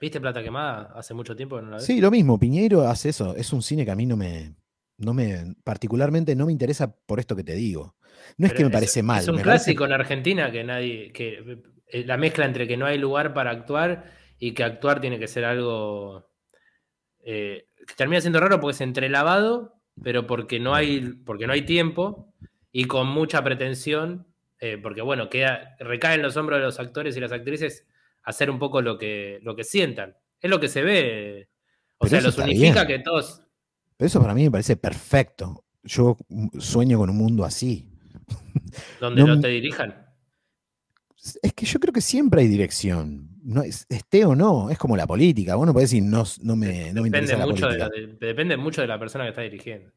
¿Viste 0.00 0.20
Plata 0.20 0.42
Quemada? 0.42 0.92
Hace 0.94 1.14
mucho 1.14 1.34
tiempo 1.34 1.56
que 1.56 1.62
no 1.62 1.70
la 1.70 1.76
ves. 1.76 1.86
Sí, 1.86 1.98
lo 2.00 2.10
mismo, 2.10 2.38
Piñeiro 2.38 2.82
hace 2.82 3.08
eso. 3.08 3.34
Es 3.36 3.52
un 3.54 3.62
cine 3.62 3.84
que 3.86 3.90
a 3.90 3.94
mí 3.94 4.04
no 4.04 4.16
me, 4.18 4.54
no 4.98 5.14
me, 5.14 5.54
particularmente 5.64 6.36
no 6.36 6.44
me 6.46 6.52
interesa 6.52 6.94
por 6.94 7.20
esto 7.20 7.34
que 7.34 7.44
te 7.44 7.54
digo. 7.54 7.96
No 8.36 8.46
es 8.46 8.52
que 8.52 8.64
me 8.64 8.70
parece 8.70 9.02
mal. 9.02 9.20
Es 9.22 9.28
un 9.28 9.36
parece- 9.36 9.44
clásico 9.44 9.84
en 9.86 9.92
Argentina 9.92 10.50
que 10.50 10.62
nadie. 10.64 11.10
que 11.12 11.62
eh, 11.86 12.04
La 12.04 12.18
mezcla 12.18 12.44
entre 12.44 12.68
que 12.68 12.76
no 12.76 12.84
hay 12.86 12.98
lugar 12.98 13.32
para 13.32 13.50
actuar 13.52 14.10
y 14.38 14.52
que 14.52 14.64
actuar 14.64 15.00
tiene 15.00 15.18
que 15.18 15.28
ser 15.28 15.44
algo. 15.46 16.28
eh, 17.24 17.68
termina 17.96 18.20
siendo 18.20 18.40
raro 18.40 18.60
porque 18.60 18.74
es 18.74 18.80
entrelavado, 18.80 19.76
pero 20.02 20.26
porque 20.26 20.58
no 20.60 20.74
hay, 20.74 21.00
porque 21.24 21.46
no 21.46 21.52
hay 21.52 21.62
tiempo 21.62 22.32
y 22.72 22.84
con 22.86 23.06
mucha 23.08 23.42
pretensión. 23.44 24.26
eh, 24.60 24.78
porque 24.82 25.02
bueno, 25.02 25.28
queda, 25.28 25.76
recae 25.78 26.14
en 26.14 26.22
los 26.22 26.36
hombros 26.36 26.58
de 26.58 26.64
los 26.64 26.78
actores 26.80 27.16
y 27.16 27.20
las 27.20 27.32
actrices 27.32 27.86
hacer 28.22 28.50
un 28.50 28.58
poco 28.58 28.80
lo 28.80 28.96
que, 28.98 29.38
lo 29.42 29.54
que 29.54 29.64
sientan. 29.64 30.16
Es 30.40 30.50
lo 30.50 30.58
que 30.60 30.68
se 30.68 30.82
ve. 30.82 31.48
O 31.98 32.06
Pero 32.06 32.10
sea, 32.10 32.20
los 32.22 32.38
unifica 32.38 32.84
bien. 32.84 32.98
que 32.98 33.04
todos. 33.04 33.42
Pero 33.96 34.06
eso 34.06 34.20
para 34.20 34.34
mí 34.34 34.44
me 34.44 34.50
parece 34.50 34.76
perfecto. 34.76 35.64
Yo 35.82 36.16
sueño 36.58 36.98
con 36.98 37.10
un 37.10 37.16
mundo 37.16 37.44
así. 37.44 37.90
donde 39.00 39.22
No 39.22 39.38
te 39.38 39.48
dirijan. 39.48 40.06
Es 41.42 41.52
que 41.52 41.66
yo 41.66 41.78
creo 41.80 41.92
que 41.92 42.00
siempre 42.00 42.40
hay 42.42 42.48
dirección. 42.48 43.28
No, 43.46 43.62
es- 43.62 43.86
esté 43.90 44.24
o 44.24 44.34
no, 44.34 44.70
es 44.70 44.78
como 44.78 44.96
la 44.96 45.06
política. 45.06 45.54
Vos 45.54 45.66
no 45.66 45.72
podés 45.72 45.90
decir 45.90 46.02
no, 46.02 46.24
no 46.42 46.56
me, 46.56 46.92
no 46.92 47.02
me 47.02 47.08
Depende 47.10 47.18
interesa 47.18 47.38
la 47.38 47.46
mucho, 47.46 47.68
de, 47.68 47.78
política. 47.78 47.90
la- 48.00 48.06
de- 48.18 48.26
depende 48.26 48.56
mucho 48.56 48.80
de 48.80 48.86
la 48.88 48.98
persona 48.98 49.24
que 49.24 49.30
está 49.30 49.42
dirigiendo. 49.42 49.92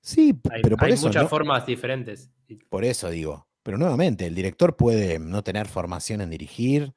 Sí, 0.00 0.34
Hay, 0.50 0.62
pero 0.62 0.76
por 0.76 0.86
hay 0.88 0.94
eso, 0.94 1.06
muchas 1.06 1.24
no- 1.24 1.28
formas 1.28 1.66
diferentes. 1.66 2.30
Por 2.68 2.84
eso 2.84 3.10
digo. 3.10 3.48
Pero 3.62 3.78
nuevamente, 3.78 4.26
el 4.26 4.34
director 4.34 4.76
puede 4.76 5.18
no 5.20 5.42
tener 5.44 5.68
formación 5.68 6.20
en 6.20 6.30
dirigir 6.30 6.94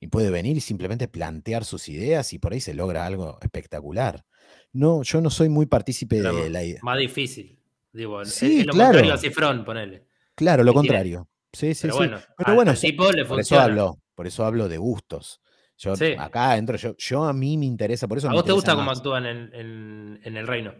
y 0.00 0.08
puede 0.08 0.30
venir 0.30 0.56
y 0.56 0.60
simplemente 0.60 1.06
plantear 1.06 1.64
sus 1.64 1.88
ideas 1.88 2.32
y 2.32 2.38
por 2.40 2.52
ahí 2.52 2.60
se 2.60 2.74
logra 2.74 3.06
algo 3.06 3.38
espectacular. 3.40 4.24
No, 4.72 5.02
yo 5.04 5.20
no 5.20 5.30
soy 5.30 5.48
muy 5.48 5.66
partícipe 5.66 6.16
pero 6.20 6.34
de 6.34 6.50
la 6.50 6.64
idea. 6.64 6.80
Más 6.82 6.98
difícil. 6.98 7.58
Digo, 7.92 8.24
Sí, 8.24 8.60
es 8.60 8.66
lo 8.66 8.72
claro. 8.72 8.88
contrario 8.90 9.14
a 9.14 9.18
Cifrón, 9.18 9.64
ponele. 9.64 10.06
Claro, 10.34 10.62
lo 10.64 10.72
tiene- 10.72 10.88
contrario. 10.88 11.28
Sí, 11.52 11.74
sí, 11.74 11.82
Pero 11.82 11.94
sí. 11.94 11.98
bueno, 11.98 12.18
Pero 12.36 12.50
al- 12.50 12.54
bueno, 12.56 12.70
al 12.72 12.76
so- 12.76 12.86
tipo 12.86 13.10
le 13.12 13.24
por 13.24 13.40
eso 13.40 13.58
hablo, 13.58 13.98
por 14.18 14.26
eso 14.26 14.44
hablo 14.44 14.68
de 14.68 14.78
gustos. 14.78 15.40
Yo 15.76 15.94
Sí. 15.94 16.12
acá 16.18 16.56
entro, 16.56 16.76
yo, 16.76 16.96
yo 16.98 17.22
a 17.22 17.32
mí 17.32 17.56
me 17.56 17.66
interesa, 17.66 18.08
por 18.08 18.18
eso 18.18 18.28
¿A 18.28 18.32
vos 18.32 18.44
te 18.44 18.50
gusta 18.50 18.74
cómo 18.74 18.90
actúan 18.90 19.26
en, 19.26 19.54
en- 19.54 20.20
en 20.24 20.36
el 20.36 20.44
reino? 20.48 20.74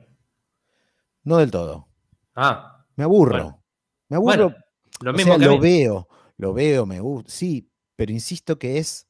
No 1.22 1.36
del 1.36 1.52
todo. 1.52 1.86
Ah, 2.34 2.84
Me 2.96 3.04
aburro. 3.04 3.30
Bueno. 3.30 3.64
Me 4.08 4.16
aburro. 4.16 4.36
bueno, 4.48 4.56
lo 5.02 5.10
o 5.12 5.14
mismo 5.14 5.34
sea, 5.34 5.38
que 5.38 5.44
a 5.44 5.48
lo 5.54 5.60
veo, 5.60 6.08
lo 6.36 6.52
veo, 6.52 6.84
me 6.84 6.98
gusta. 6.98 7.30
Sí, 7.30 7.70
pero 7.94 8.10
insisto 8.10 8.58
que 8.58 8.78
es, 8.78 9.06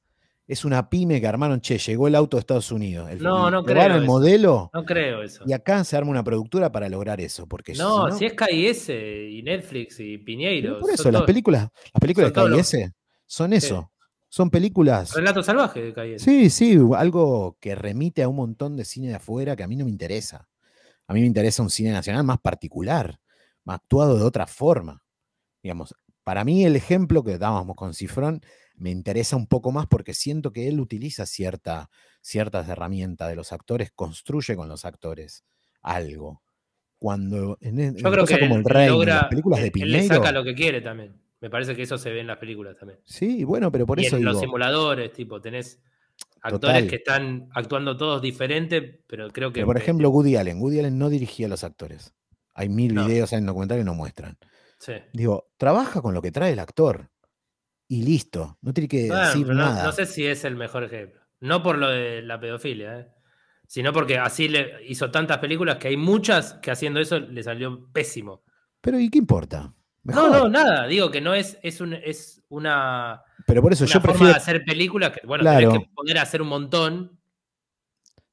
es 0.46 0.66
una 0.66 0.90
pyme 0.90 1.22
que 1.22 1.26
armaron, 1.26 1.62
che, 1.62 1.78
llegó 1.78 2.06
el 2.06 2.14
auto 2.14 2.36
de 2.36 2.40
Estados 2.40 2.70
Unidos. 2.70 3.08
El, 3.08 3.22
No, 3.22 3.50
no 3.50 3.64
creo 3.64 3.82
el 3.82 3.92
eso. 4.02 4.04
modelo 4.04 4.70
No 4.74 4.84
creo 4.84 5.22
eso. 5.22 5.42
y 5.46 5.54
acá 5.54 5.84
se 5.84 5.96
arma 5.96 6.10
una 6.10 6.22
productora 6.22 6.70
para 6.70 6.90
lograr 6.90 7.18
eso. 7.22 7.46
Porque 7.46 7.74
si 7.74 7.80
No, 7.80 8.08
no- 8.08 8.14
si 8.14 8.26
es 8.26 8.34
KIS 8.34 8.90
y 8.90 9.42
Netflix 9.42 9.98
y 10.00 10.18
pero 10.18 10.24
Piñeiro. 10.26 10.80
por 10.80 10.90
eso, 10.90 11.10
las 11.10 11.22
películas, 11.22 11.62
las 11.94 12.00
películas 12.00 12.30
de 12.30 12.48
los- 12.50 12.70
KIS 12.70 12.90
son 13.24 13.54
eso. 13.54 13.90
Son 14.28 14.50
películas. 14.50 15.14
Relatos 15.14 15.46
salvajes 15.46 15.82
de 15.82 15.94
KIS. 15.94 16.22
Sí, 16.22 16.50
sí, 16.50 16.78
algo 16.96 17.56
que 17.60 17.74
remite 17.74 18.22
a 18.22 18.28
un 18.28 18.36
montón 18.36 18.76
de 18.76 18.84
cine 18.84 19.08
de 19.08 19.14
afuera 19.14 19.56
que 19.56 19.62
a 19.62 19.68
mí 19.68 19.76
no 19.76 19.84
me 19.84 19.90
interesa. 19.90 20.48
A 21.06 21.14
mí 21.14 21.20
me 21.20 21.26
interesa 21.26 21.62
un 21.62 21.70
cine 21.70 21.92
nacional 21.92 22.24
más 22.24 22.38
particular, 22.38 23.20
más 23.64 23.76
actuado 23.76 24.16
de 24.18 24.24
otra 24.24 24.46
forma. 24.46 25.02
Digamos, 25.62 25.94
para 26.24 26.44
mí 26.44 26.64
el 26.64 26.76
ejemplo 26.76 27.24
que 27.24 27.38
dábamos 27.38 27.74
con 27.76 27.94
Cifrón 27.94 28.42
me 28.74 28.90
interesa 28.90 29.34
un 29.34 29.46
poco 29.46 29.72
más 29.72 29.86
porque 29.86 30.12
siento 30.12 30.52
que 30.52 30.68
él 30.68 30.78
utiliza 30.78 31.24
cierta, 31.24 31.88
ciertas 32.20 32.68
herramientas 32.68 33.28
de 33.30 33.36
los 33.36 33.52
actores, 33.52 33.90
construye 33.94 34.54
con 34.54 34.68
los 34.68 34.84
actores 34.84 35.44
algo. 35.80 36.42
Cuando 36.98 37.56
en, 37.60 37.78
en 37.80 37.96
Yo 37.96 38.10
creo 38.10 38.26
que 38.26 38.38
como 38.38 38.56
El 38.58 38.64
Rey, 38.64 38.88
logra, 38.88 39.14
las 39.14 39.24
películas 39.28 39.60
de 39.60 39.66
él- 39.66 39.66
él 39.68 39.72
Piñeiro. 39.72 39.98
le 40.02 40.08
saca 40.08 40.32
lo 40.32 40.44
que 40.44 40.54
quiere 40.54 40.80
también. 40.82 41.14
Me 41.40 41.50
parece 41.50 41.76
que 41.76 41.82
eso 41.82 41.96
se 41.98 42.10
ve 42.12 42.20
en 42.20 42.26
las 42.26 42.38
películas 42.38 42.76
también. 42.76 43.00
Sí, 43.04 43.44
bueno, 43.44 43.70
pero 43.70 43.86
por 43.86 44.00
y 44.00 44.06
eso 44.06 44.16
en 44.16 44.24
los 44.24 44.40
simuladores, 44.40 45.12
tipo, 45.12 45.40
tenés 45.40 45.80
actores 46.42 46.60
Total. 46.60 46.88
que 46.88 46.96
están 46.96 47.48
actuando 47.54 47.96
todos 47.96 48.20
diferentes, 48.20 49.00
pero 49.06 49.28
creo 49.30 49.50
que. 49.50 49.60
pero 49.60 49.66
por 49.66 49.76
ejemplo, 49.76 50.10
Woody 50.10 50.36
Allen. 50.36 50.60
Woody 50.60 50.80
Allen 50.80 50.98
no 50.98 51.08
dirigía 51.10 51.46
a 51.46 51.50
los 51.50 51.62
actores. 51.64 52.14
Hay 52.54 52.68
mil 52.68 52.92
No. 52.94 53.06
videos 53.06 53.32
en 53.32 53.46
documentales 53.46 53.82
que 53.82 53.86
no 53.86 53.94
muestran. 53.94 54.36
Sí. 54.80 54.94
Digo, 55.12 55.48
trabaja 55.56 56.02
con 56.02 56.12
lo 56.14 56.22
que 56.22 56.32
trae 56.32 56.52
el 56.52 56.58
actor. 56.58 57.08
Y 57.86 58.02
listo. 58.02 58.58
No 58.60 58.72
tiene 58.74 58.88
que 58.88 59.06
Bueno, 59.06 59.26
decir 59.26 59.46
no, 59.46 59.54
nada. 59.54 59.84
no 59.84 59.92
sé 59.92 60.06
si 60.06 60.26
es 60.26 60.44
el 60.44 60.56
mejor 60.56 60.84
ejemplo. 60.84 61.20
No 61.40 61.62
por 61.62 61.78
lo 61.78 61.88
de 61.88 62.20
la 62.22 62.38
pedofilia, 62.40 62.98
¿eh? 63.00 63.08
sino 63.66 63.92
porque 63.92 64.18
así 64.18 64.48
le 64.48 64.84
hizo 64.88 65.10
tantas 65.10 65.38
películas 65.38 65.76
que 65.76 65.88
hay 65.88 65.96
muchas 65.96 66.54
que 66.54 66.70
haciendo 66.70 66.98
eso 67.00 67.18
le 67.20 67.42
salió 67.42 67.88
pésimo. 67.92 68.42
Pero 68.80 68.98
¿y 68.98 69.08
qué 69.08 69.18
importa? 69.18 69.72
No, 70.04 70.14
Mejor. 70.30 70.30
no, 70.30 70.48
nada. 70.48 70.86
Digo 70.86 71.10
que 71.10 71.20
no 71.20 71.34
es, 71.34 71.58
es, 71.62 71.80
un, 71.80 71.92
es 71.94 72.40
una, 72.48 73.22
Pero 73.46 73.60
por 73.62 73.72
eso 73.72 73.84
una 73.84 73.92
yo 73.92 74.00
forma 74.00 74.12
prefiero. 74.14 74.32
de 74.32 74.36
hacer 74.38 74.64
películas 74.64 75.10
que, 75.12 75.26
bueno, 75.26 75.42
Claro. 75.42 75.70
tenés 75.72 75.86
que 75.88 75.94
poder 75.94 76.18
hacer 76.18 76.40
un 76.42 76.48
montón 76.48 77.18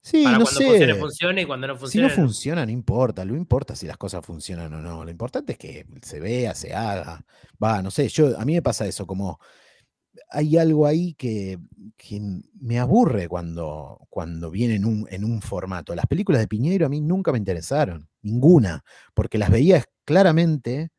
Sí, 0.01 0.23
para 0.23 0.37
no 0.37 0.43
cuando 0.45 0.61
funcione, 0.61 0.93
sé. 0.93 0.99
funcione 0.99 1.41
y 1.41 1.45
cuando 1.45 1.67
no 1.67 1.73
Si 1.73 1.79
funcione. 1.79 2.07
no 2.07 2.13
funciona, 2.13 2.65
no 2.65 2.71
importa. 2.71 3.25
Lo 3.25 3.35
importa 3.35 3.75
si 3.75 3.87
las 3.87 3.97
cosas 3.97 4.23
funcionan 4.23 4.71
o 4.75 4.79
no. 4.81 5.03
Lo 5.03 5.09
importante 5.09 5.53
es 5.53 5.57
que 5.57 5.85
se 6.03 6.19
vea, 6.19 6.53
se 6.53 6.73
haga. 6.75 7.25
Va, 7.61 7.81
no 7.81 7.89
sé. 7.89 8.07
Yo, 8.09 8.39
a 8.39 8.45
mí 8.45 8.53
me 8.53 8.61
pasa 8.61 8.85
eso, 8.85 9.07
como 9.07 9.39
hay 10.29 10.57
algo 10.57 10.85
ahí 10.85 11.15
que, 11.15 11.57
que 11.97 12.21
me 12.61 12.79
aburre 12.79 13.27
cuando, 13.27 13.99
cuando 14.11 14.51
viene 14.51 14.75
en 14.75 14.85
un, 14.85 15.07
en 15.09 15.25
un 15.25 15.41
formato. 15.41 15.95
Las 15.95 16.05
películas 16.05 16.39
de 16.39 16.47
Piñeiro 16.47 16.85
a 16.85 16.89
mí 16.89 17.01
nunca 17.01 17.31
me 17.31 17.39
interesaron. 17.39 18.07
Ninguna. 18.21 18.83
Porque 19.15 19.39
las 19.39 19.49
veía 19.49 19.83
claramente 20.05 20.91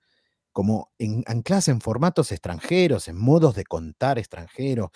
como 0.57 0.91
en, 0.99 1.23
ancladas 1.27 1.69
en 1.69 1.83
formatos 1.83 2.33
extranjeros, 2.33 3.09
en 3.09 3.19
modos 3.19 3.55
de 3.57 3.65
contar 3.65 4.19
extranjeros, 4.19 4.89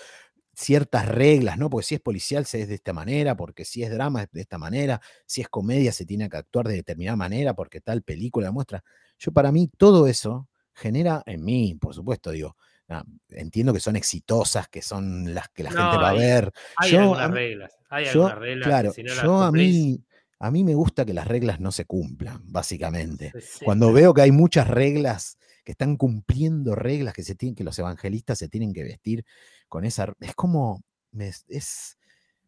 ciertas 0.55 1.07
reglas, 1.07 1.59
¿no? 1.59 1.69
Porque 1.69 1.87
si 1.87 1.95
es 1.97 2.01
policial 2.01 2.47
se 2.47 2.63
es 2.63 2.69
de 2.69 2.77
esta 2.77 2.95
manera, 2.95 3.37
porque 3.37 3.67
si 3.67 3.83
es 3.83 3.91
drama 3.91 4.23
es 4.23 4.31
de 4.33 4.41
esta 4.41 4.57
manera, 4.57 5.03
si 5.27 5.43
es 5.43 5.51
comedia 5.51 5.93
se 5.93 6.07
tiene 6.07 6.31
que 6.31 6.39
actuar 6.39 6.67
de 6.67 6.77
determinada 6.77 7.17
manera, 7.17 7.53
porque 7.53 7.83
tal 7.83 8.01
película 8.01 8.51
muestra. 8.51 8.83
Yo 9.19 9.33
para 9.33 9.53
mí 9.53 9.69
todo 9.77 10.07
eso 10.07 10.49
genera 10.73 11.23
en 11.27 11.45
mí, 11.45 11.75
por 11.79 11.95
supuesto, 11.95 12.31
digo, 12.31 12.57
ah, 12.89 13.05
entiendo 13.29 13.75
que 13.75 13.81
son 13.81 13.97
exitosas, 13.97 14.67
que 14.69 14.81
son 14.81 15.35
las 15.35 15.51
que 15.51 15.63
la 15.65 15.73
gente 15.73 15.99
va 15.99 16.09
a 16.09 16.15
ver. 16.15 16.51
Hay 16.79 16.91
Yo, 16.91 17.01
a 17.01 17.03
algunas 17.03 17.29
mí- 17.33 17.35
reglas. 17.37 17.73
Hay 17.91 18.05
yo, 18.07 18.11
algunas 18.13 18.39
reglas. 18.39 18.65
que 18.65 18.71
claro, 18.71 18.93
si 18.95 19.03
no 19.03 19.15
las 19.15 19.23
yo 19.25 19.43
a 19.43 19.53
mí, 19.53 20.03
a 20.39 20.51
mí 20.51 20.65
me 20.65 20.75
gusta 20.75 21.05
que 21.05 21.13
las 21.13 21.29
reglas 21.29 21.61
no 21.61 21.71
se 21.71 21.85
cumplan, 21.85 22.41
básicamente. 22.51 23.35
sí, 23.39 23.63
Cuando 23.63 23.93
veo 23.93 24.15
que 24.15 24.23
hay 24.23 24.33
muchas 24.33 24.67
reglas, 24.69 25.37
que 25.65 25.73
están 25.73 25.97
cumpliendo 25.97 26.75
reglas, 26.75 27.15
que 27.15 27.23
se 27.23 27.35
tienen, 27.35 27.55
que 27.55 27.65
los 27.65 27.79
evangelistas 27.79 28.39
se 28.39 28.49
tienen 28.49 28.73
que 28.73 28.85
vestir 28.85 29.25
con 29.69 29.85
esa. 29.85 30.15
Es 30.21 30.35
como. 30.35 30.83
Me, 31.13 31.29
es, 31.49 31.99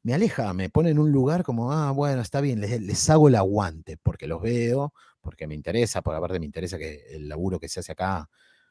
me 0.02 0.14
aleja, 0.14 0.52
me 0.54 0.70
pone 0.70 0.90
en 0.90 0.98
un 0.98 1.12
lugar 1.12 1.44
como, 1.44 1.72
ah, 1.72 1.90
bueno, 1.92 2.22
está 2.22 2.40
bien, 2.40 2.60
les, 2.60 2.80
les 2.80 3.10
hago 3.10 3.28
el 3.28 3.36
aguante, 3.36 3.96
porque 4.02 4.26
los 4.26 4.42
veo, 4.42 4.92
porque 5.20 5.46
me 5.46 5.54
interesa, 5.54 6.02
porque 6.02 6.18
aparte 6.18 6.40
me 6.40 6.46
interesa 6.46 6.78
que 6.78 7.04
el 7.10 7.28
laburo 7.28 7.60
que 7.60 7.68
se 7.68 7.80
hace 7.80 7.92
acá, 7.92 8.28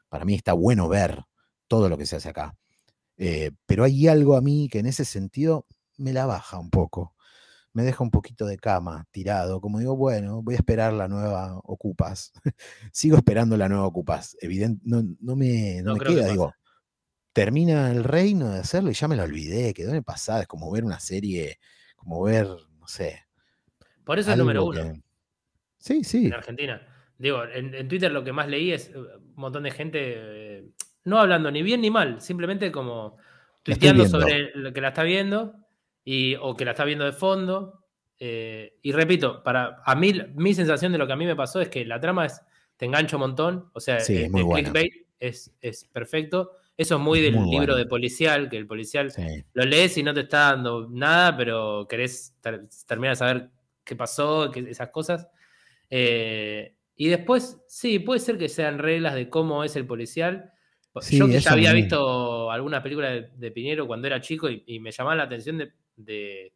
para 0.08 0.24
mí 0.24 0.34
está 0.34 0.52
bueno 0.52 0.88
ver 0.88 1.22
todo 1.68 1.88
lo 1.88 1.96
que 1.98 2.06
se 2.06 2.16
hace 2.16 2.28
acá. 2.28 2.54
Eh, 3.16 3.52
pero 3.66 3.84
hay 3.84 4.08
algo 4.08 4.36
a 4.36 4.42
mí 4.42 4.68
que 4.70 4.80
en 4.80 4.86
ese 4.86 5.04
sentido 5.04 5.66
me 5.96 6.12
la 6.12 6.26
baja 6.26 6.58
un 6.58 6.70
poco. 6.70 7.14
Me 7.74 7.82
deja 7.84 8.04
un 8.04 8.10
poquito 8.10 8.44
de 8.46 8.58
cama 8.58 9.06
tirado, 9.10 9.60
como 9.60 9.78
digo, 9.78 9.96
bueno, 9.96 10.42
voy 10.42 10.54
a 10.54 10.58
esperar 10.58 10.92
la 10.92 11.08
nueva 11.08 11.58
Ocupas. 11.64 12.32
Sigo 12.92 13.16
esperando 13.16 13.56
la 13.56 13.68
nueva 13.68 13.86
Ocupas. 13.86 14.36
Evidente, 14.40 14.82
no, 14.84 15.02
no 15.20 15.36
me, 15.36 15.78
no 15.82 15.90
No 15.90 15.94
me 15.94 16.00
que 16.00 16.14
queda, 16.14 16.28
digo, 16.28 16.54
termina 17.32 17.90
el 17.90 18.04
reino 18.04 18.50
de 18.50 18.60
hacerlo 18.60 18.90
y 18.90 18.94
ya 18.94 19.08
me 19.08 19.16
lo 19.16 19.22
olvidé, 19.22 19.72
quedó 19.72 19.90
en 19.90 19.96
el 19.96 20.02
pasado. 20.04 20.42
Es 20.42 20.46
como 20.46 20.70
ver 20.70 20.84
una 20.84 21.00
serie, 21.00 21.58
como 21.96 22.22
ver, 22.22 22.46
no 22.78 22.86
sé. 22.86 23.22
Por 24.04 24.18
eso 24.18 24.32
es 24.32 24.36
número 24.38 24.64
uno. 24.66 24.92
que- 24.92 25.02
Sí, 25.78 26.04
sí. 26.04 26.26
en 26.26 26.34
Argentina. 26.34 26.80
Digo, 27.18 27.42
en, 27.44 27.74
en 27.74 27.88
Twitter 27.88 28.10
lo 28.12 28.22
que 28.22 28.32
más 28.32 28.48
leí 28.48 28.72
es 28.72 28.88
eh, 28.90 28.96
un 28.96 29.34
montón 29.34 29.62
de 29.62 29.70
gente 29.70 29.98
eh, 30.02 30.68
no 31.04 31.18
hablando 31.18 31.50
ni 31.50 31.62
bien 31.62 31.80
ni 31.80 31.90
mal, 31.90 32.20
simplemente 32.20 32.70
como 32.70 33.16
tuiteando 33.62 34.04
sobre 34.06 34.50
lo 34.56 34.72
que 34.72 34.80
la 34.80 34.88
está 34.88 35.02
viendo 35.04 35.54
y, 36.04 36.34
o 36.36 36.56
que 36.56 36.64
la 36.64 36.72
está 36.72 36.84
viendo 36.84 37.04
de 37.04 37.12
fondo. 37.12 37.84
eh, 38.18 38.78
y 38.82 38.92
repito, 38.92 39.42
para 39.42 39.82
a 39.84 39.94
mí, 39.94 40.12
mi 40.34 40.54
sensación 40.54 40.92
de 40.92 40.98
lo 40.98 41.06
que 41.06 41.12
a 41.12 41.16
mí 41.16 41.26
me 41.26 41.36
pasó 41.36 41.60
es 41.60 41.68
que 41.68 41.84
la 41.84 41.98
trama 42.00 42.26
es, 42.26 42.40
te 42.76 42.86
engancha 42.86 43.16
un 43.16 43.20
montón, 43.22 43.70
o 43.72 43.80
sea, 43.80 44.00
Sí, 44.00 44.16
el, 44.16 44.22
es 44.24 44.30
muy 44.30 44.40
el 44.42 44.48
clickbait 44.48 44.92
es, 45.20 45.54
es 45.60 45.84
perfecto. 45.84 46.52
Eso 46.76 46.94
es 46.96 47.00
muy 47.00 47.20
del 47.20 47.34
muy 47.36 47.50
libro 47.50 47.76
de 47.76 47.86
policial, 47.86 48.48
que 48.48 48.56
el 48.56 48.66
policial 48.66 49.10
sí. 49.10 49.44
lo 49.52 49.64
lees 49.64 49.96
y 49.98 50.02
no 50.02 50.14
te 50.14 50.20
está 50.20 50.50
dando 50.52 50.88
nada, 50.90 51.36
pero 51.36 51.86
querés 51.88 52.34
ter- 52.40 52.66
terminar 52.86 53.12
de 53.12 53.16
saber 53.16 53.50
qué 53.84 53.94
pasó, 53.94 54.50
que- 54.50 54.60
esas 54.70 54.88
cosas. 54.88 55.28
Eh, 55.90 56.74
y 56.96 57.08
después, 57.08 57.62
sí, 57.66 57.98
puede 57.98 58.20
ser 58.20 58.38
que 58.38 58.48
sean 58.48 58.78
reglas 58.78 59.14
de 59.14 59.28
cómo 59.28 59.64
es 59.64 59.76
el 59.76 59.86
policial. 59.86 60.50
Sí, 61.00 61.18
Yo 61.18 61.26
que 61.26 61.40
ya 61.40 61.52
había 61.52 61.70
me- 61.70 61.82
visto 61.82 62.50
algunas 62.50 62.82
películas 62.82 63.12
de, 63.12 63.30
de 63.36 63.50
Piñero 63.50 63.86
cuando 63.86 64.06
era 64.06 64.20
chico 64.20 64.48
y, 64.50 64.62
y 64.66 64.78
me 64.80 64.90
llamaba 64.90 65.16
la 65.16 65.22
atención 65.24 65.58
de 65.58 65.72
de 65.96 66.52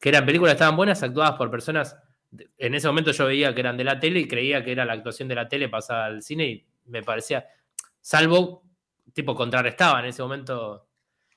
que 0.00 0.08
eran 0.10 0.26
películas 0.26 0.52
que 0.52 0.56
estaban 0.56 0.76
buenas, 0.76 1.02
actuadas 1.02 1.32
por 1.36 1.50
personas. 1.50 1.96
de- 2.30 2.48
En 2.58 2.74
ese 2.74 2.86
momento 2.88 3.12
yo 3.12 3.26
veía 3.26 3.54
que 3.54 3.60
eran 3.60 3.76
de 3.76 3.84
la 3.84 3.98
tele 4.00 4.20
y 4.20 4.26
creía 4.28 4.64
que 4.64 4.72
era 4.72 4.84
la 4.84 4.92
actuación 4.94 5.28
de 5.28 5.34
la 5.36 5.48
tele 5.48 5.68
pasada 5.68 6.06
al 6.06 6.20
cine 6.22 6.46
y 6.46 6.66
me 6.86 7.02
parecía, 7.02 7.46
salvo, 8.00 8.64
tipo, 9.12 9.34
contrarrestaba 9.36 10.00
en 10.00 10.06
ese 10.06 10.20
momento 10.22 10.88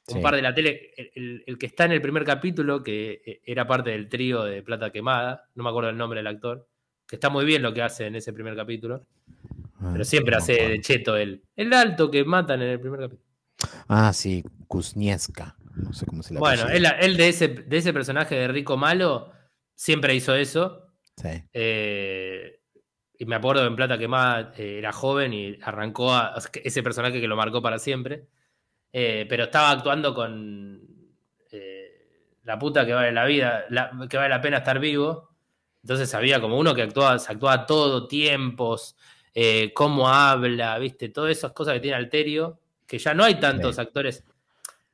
un 0.07 0.15
Sí. 0.17 0.21
par 0.21 0.35
de 0.35 0.41
la 0.41 0.53
tele. 0.55 0.91
El, 0.97 1.11
el- 1.15 1.43
el 1.45 1.57
que 1.57 1.65
está 1.67 1.85
en 1.85 1.91
el 1.91 2.01
primer 2.01 2.23
capítulo, 2.23 2.81
que 2.81 3.21
eh, 3.25 3.41
era 3.45 3.67
parte 3.67 3.91
del 3.91 4.09
trío 4.09 4.43
de 4.43 4.63
Plata 4.63 4.89
Quemada, 4.89 5.47
no 5.55 5.63
me 5.63 5.69
acuerdo 5.69 5.89
el 5.91 5.97
nombre 5.97 6.19
del 6.19 6.27
actor, 6.27 6.67
que 7.07 7.17
está 7.17 7.29
muy 7.29 7.45
bien 7.45 7.61
lo 7.61 7.73
que 7.73 7.81
hace 7.83 8.07
en 8.07 8.15
ese 8.15 8.33
primer 8.33 8.55
capítulo, 8.55 9.05
pero 9.93 10.03
siempre 10.03 10.35
Ah, 10.35 10.39
No 10.39 10.43
hace 10.43 10.53
de 10.69 10.81
cheto 10.81 11.15
el, 11.15 11.43
el 11.55 11.73
alto 11.73 12.09
que 12.09 12.23
matan 12.25 12.61
en 12.63 12.69
el 12.69 12.79
primer 12.79 13.01
capítulo. 13.01 13.23
Ah, 13.87 14.11
sí, 14.13 14.43
Kuznieska. 14.67 15.56
No 15.83 15.93
sé 15.93 16.05
cómo 16.05 16.23
se 16.23 16.33
la 16.33 16.39
Bueno, 16.39 16.67
él, 16.69 16.85
él 16.99 17.17
de, 17.17 17.29
ese, 17.29 17.47
de 17.47 17.77
ese 17.77 17.93
personaje 17.93 18.35
de 18.35 18.47
rico 18.47 18.77
malo 18.77 19.31
siempre 19.75 20.15
hizo 20.15 20.35
eso. 20.35 20.83
Sí. 21.15 21.29
eh, 21.53 22.59
y 23.19 23.25
me 23.25 23.35
acuerdo 23.35 23.65
en 23.65 23.75
Plata 23.75 23.97
Quemada 23.97 24.53
eh, 24.57 24.77
era 24.77 24.91
joven 24.91 25.33
y 25.33 25.57
arrancó 25.63 26.13
a, 26.13 26.35
ese 26.63 26.83
personaje 26.83 27.19
que 27.19 27.27
lo 27.27 27.35
marcó 27.35 27.61
para 27.61 27.79
siempre. 27.79 28.27
Eh, 28.93 29.25
pero 29.27 29.45
estaba 29.45 29.71
actuando 29.71 30.13
con 30.13 30.79
eh, 31.51 32.35
la 32.43 32.59
puta 32.59 32.85
que 32.85 32.93
vale 32.93 33.11
la 33.11 33.25
vida, 33.25 33.65
la- 33.69 33.91
que 34.09 34.17
vale 34.17 34.29
la 34.29 34.41
pena 34.41 34.57
estar 34.57 34.79
vivo. 34.79 35.29
Entonces 35.81 36.13
había 36.13 36.39
como 36.41 36.57
uno 36.59 36.75
que 36.75 36.83
actuaba, 36.83 37.17
se 37.17 37.31
actuaba 37.31 37.65
todo, 37.65 38.07
tiempos, 38.07 38.95
cómo 39.73 40.09
habla, 40.09 40.77
viste, 40.79 41.09
todas 41.09 41.31
esas 41.31 41.51
cosas 41.53 41.75
que 41.75 41.79
tiene 41.79 41.95
Alterio, 41.95 42.59
que 42.87 42.97
ya 42.97 43.13
no 43.13 43.23
hay 43.23 43.35
tantos 43.39 43.75
Sí. 43.75 43.81
actores 43.81 44.25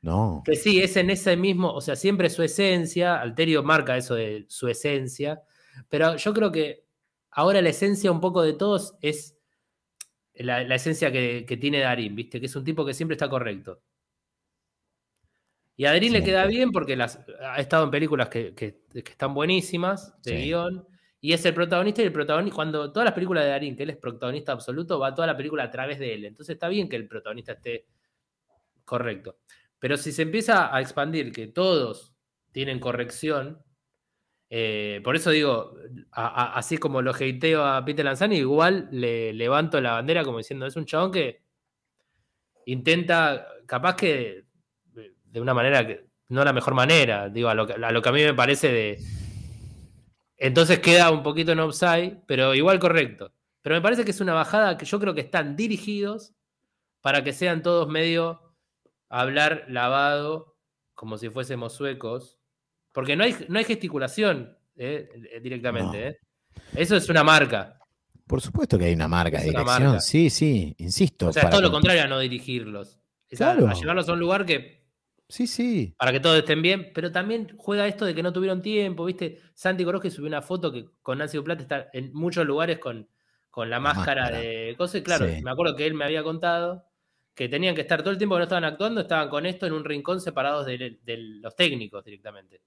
No. 0.04 0.44
que 0.46 0.56
sí, 0.56 0.80
es 0.82 0.96
en 0.98 1.10
ese 1.10 1.36
mismo, 1.38 1.74
o 1.74 1.82
sea, 1.82 1.96
siempre 1.96 2.30
su 2.30 2.44
esencia, 2.44 3.20
Alterio 3.20 3.64
marca 3.64 3.98
eso 3.98 4.14
de 4.16 4.46
su 4.50 4.68
esencia, 4.68 5.42
pero 5.90 6.18
yo 6.18 6.34
creo 6.34 6.52
que 6.52 6.86
ahora 7.32 7.62
la 7.62 7.70
esencia 7.70 8.12
un 8.12 8.20
poco 8.22 8.42
de 8.44 8.54
todos 8.54 8.96
es 9.02 9.36
la, 10.36 10.64
la 10.64 10.76
esencia 10.76 11.12
que, 11.12 11.46
que 11.48 11.58
tiene 11.58 11.80
Darín, 11.80 12.16
¿viste? 12.16 12.40
Que 12.40 12.46
es 12.48 12.56
un 12.56 12.64
tipo 12.66 12.86
que 12.86 12.94
siempre 12.94 13.16
está 13.16 13.30
correcto. 13.30 13.82
Y 15.76 15.86
a 15.86 15.92
Darín 15.92 16.14
le 16.14 16.24
queda 16.24 16.46
bien 16.46 16.72
porque 16.72 16.96
las, 16.96 17.20
ha 17.42 17.58
estado 17.60 17.86
en 17.86 17.92
películas 17.92 18.30
que, 18.30 18.54
que- 18.54 18.82
que 18.92 19.12
están 19.12 19.34
buenísimas, 19.34 20.14
de 20.22 20.32
Sí. 20.38 20.44
guion, 20.44 20.86
y 21.20 21.34
es 21.34 21.44
el 21.46 21.54
protagonista 21.54 22.02
y 22.02 22.06
el 22.06 22.12
protagonista, 22.12 22.56
cuando 22.56 22.92
todas 22.92 23.06
las 23.06 23.14
películas 23.14 23.46
de 23.46 23.50
Darín, 23.52 23.76
que 23.76 23.84
él 23.84 23.90
es 23.92 23.98
protagonista 23.98 24.52
absoluto, 24.52 25.00
va 25.00 25.16
toda 25.16 25.28
la 25.28 25.38
película 25.38 25.64
a 25.64 25.72
través 25.72 25.98
de 25.98 26.14
él. 26.14 26.26
Entonces 26.26 26.54
está 26.56 26.68
bien 26.68 26.88
que 26.90 26.98
el 26.98 27.08
protagonista 27.08 27.54
esté 27.54 27.86
correcto. 28.86 29.38
Pero 29.84 29.98
si 29.98 30.14
se 30.14 30.22
empieza 30.22 30.74
a 30.74 30.80
expandir 30.80 31.34
que 31.34 31.48
todos 31.48 32.16
tienen 32.54 32.80
corrección, 32.80 33.62
eh, 34.50 35.02
por 35.04 35.18
eso 35.18 35.30
digo, 35.30 35.76
así 36.14 36.78
como 36.78 37.02
lo 37.02 37.12
hateo 37.12 37.66
a 37.66 37.84
Peter 37.84 38.06
Lanzani, 38.06 38.38
igual 38.38 38.88
le 38.92 39.34
levanto 39.34 39.82
la 39.82 39.92
bandera 39.92 40.24
como 40.24 40.38
diciendo, 40.38 40.66
es 40.66 40.78
un 40.78 40.86
chabón 40.86 41.12
que 41.12 41.42
intenta, 42.66 43.46
capaz 43.66 43.98
que 43.98 44.46
de- 44.94 45.42
una 45.42 45.54
manera 45.54 45.86
que 45.86 46.06
no 46.30 46.46
la 46.46 46.54
mejor 46.54 46.76
manera, 46.76 47.28
digo, 47.28 47.50
a 47.50 47.54
lo, 47.54 47.68
que- 47.68 47.74
a 47.74 47.92
lo 47.92 48.02
que 48.02 48.08
a 48.08 48.14
mí 48.14 48.24
me 48.24 48.34
parece 48.34 48.72
de... 48.72 49.00
Entonces 50.38 50.80
queda 50.80 51.12
un 51.12 51.24
poquito 51.24 51.52
en 51.52 51.60
offside, 51.60 52.20
pero 52.26 52.56
igual 52.56 52.80
correcto. 52.80 53.34
Pero 53.62 53.76
me 53.76 53.82
parece 53.82 54.06
que 54.06 54.12
es 54.12 54.22
una 54.22 54.34
bajada 54.34 54.78
que 54.78 54.86
yo 54.86 54.98
creo 54.98 55.14
que 55.14 55.20
están 55.20 55.58
dirigidos 55.58 56.34
para 57.02 57.22
que 57.22 57.34
sean 57.34 57.62
todos 57.62 57.90
medio 57.90 58.43
hablar 59.22 59.66
lavado, 59.70 60.56
como 60.94 61.18
si 61.18 61.30
fuésemos 61.30 61.74
suecos, 61.74 62.40
porque 62.92 63.16
no 63.16 63.24
hay, 63.24 63.36
no 63.50 63.58
hay 63.60 63.66
gesticulación 63.66 64.58
eh, 64.76 65.10
eh, 65.32 65.40
directamente. 65.42 65.98
No. 66.02 66.08
eh. 66.08 66.18
Eso 66.76 66.96
es 66.96 67.10
una 67.10 67.24
marca. 67.24 67.80
Por 68.28 68.42
supuesto 68.42 68.78
que 68.78 68.86
hay 68.86 68.94
una 68.94 69.08
marca 69.08 69.38
Es 69.38 69.44
de 69.44 69.50
dirección. 69.50 69.84
marca. 69.84 70.00
Sí, 70.00 70.30
sí, 70.30 70.76
insisto. 70.78 71.28
O 71.28 71.34
sea, 71.34 71.44
es 71.44 71.50
todo 71.50 71.62
lo 71.62 71.68
con- 71.68 71.82
contrario 71.82 72.04
a 72.04 72.08
no 72.08 72.20
dirigirlos. 72.20 73.00
Es 73.30 73.40
Claro. 73.40 73.68
a 73.68 73.74
llevarlos 73.74 74.08
a 74.10 74.14
un 74.14 74.20
lugar 74.20 74.46
que 74.46 74.84
Sí, 75.28 75.48
sí. 75.48 75.96
para 75.98 76.12
que 76.12 76.20
todos 76.20 76.38
estén 76.38 76.62
bien, 76.62 76.92
pero 76.94 77.12
también 77.12 77.54
juega 77.58 77.88
esto 77.88 78.06
de 78.06 78.14
que 78.14 78.22
no 78.24 78.32
tuvieron 78.32 78.62
tiempo, 78.62 79.06
¿viste? 79.06 79.40
Santi 79.56 79.84
Coroje 79.84 80.12
subió 80.12 80.28
una 80.28 80.42
foto 80.44 80.72
que 80.72 80.86
con 81.02 81.18
Nancy 81.18 81.38
Duplata 81.38 81.64
está 81.64 81.88
en 81.94 82.14
muchos 82.14 82.46
lugares 82.46 82.78
con, 82.80 83.10
con 83.50 83.70
la, 83.70 83.78
La 83.78 83.80
máscara, 83.80 84.22
máscara. 84.24 84.40
de 84.44 84.76
cosas. 84.78 85.02
y 85.02 85.04
Claro, 85.04 85.28
Sí. 85.28 85.42
me 85.44 85.52
acuerdo 85.52 85.76
que 85.76 85.86
él 85.88 85.96
me 85.96 86.06
había 86.06 86.24
contado 86.24 86.86
que 87.34 87.50
tenían 87.50 87.74
que 87.76 87.82
estar 87.82 88.02
todo 88.02 88.12
el 88.12 88.18
tiempo 88.18 88.36
que 88.36 88.40
no 88.40 88.44
estaban 88.44 88.64
actuando, 88.66 89.02
estaban 89.02 89.30
con 89.30 89.46
esto 89.46 89.66
en 89.66 89.74
un 89.74 89.84
rincón 89.84 90.22
separados 90.22 90.66
de, 90.66 91.00
de 91.04 91.18
los 91.18 91.56
técnicos 91.56 92.04
directamente. 92.06 92.62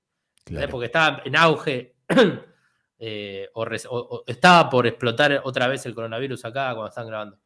Porque 0.71 0.87
estaba 0.87 1.23
en 1.25 1.37
auge 1.37 1.97
eh, 2.99 3.49
o, 3.55 3.65
res- 3.65 3.87
o- 3.87 3.97
o 3.99 4.25
estaba 4.27 4.69
por 4.71 4.87
explotar 4.87 5.41
otra 5.45 5.67
vez 5.69 5.85
el 5.87 5.95
coronavirus 5.95 6.45
acá 6.45 6.73
cuando 6.73 6.89
están 6.89 7.07
grabando. 7.07 7.39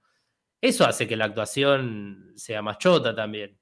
Eso 0.60 0.84
hace 0.84 1.08
que 1.08 1.16
la 1.16 1.24
actuación 1.26 2.32
sea 2.36 2.62
más 2.62 2.78
chota 2.78 3.14
también. 3.14 3.58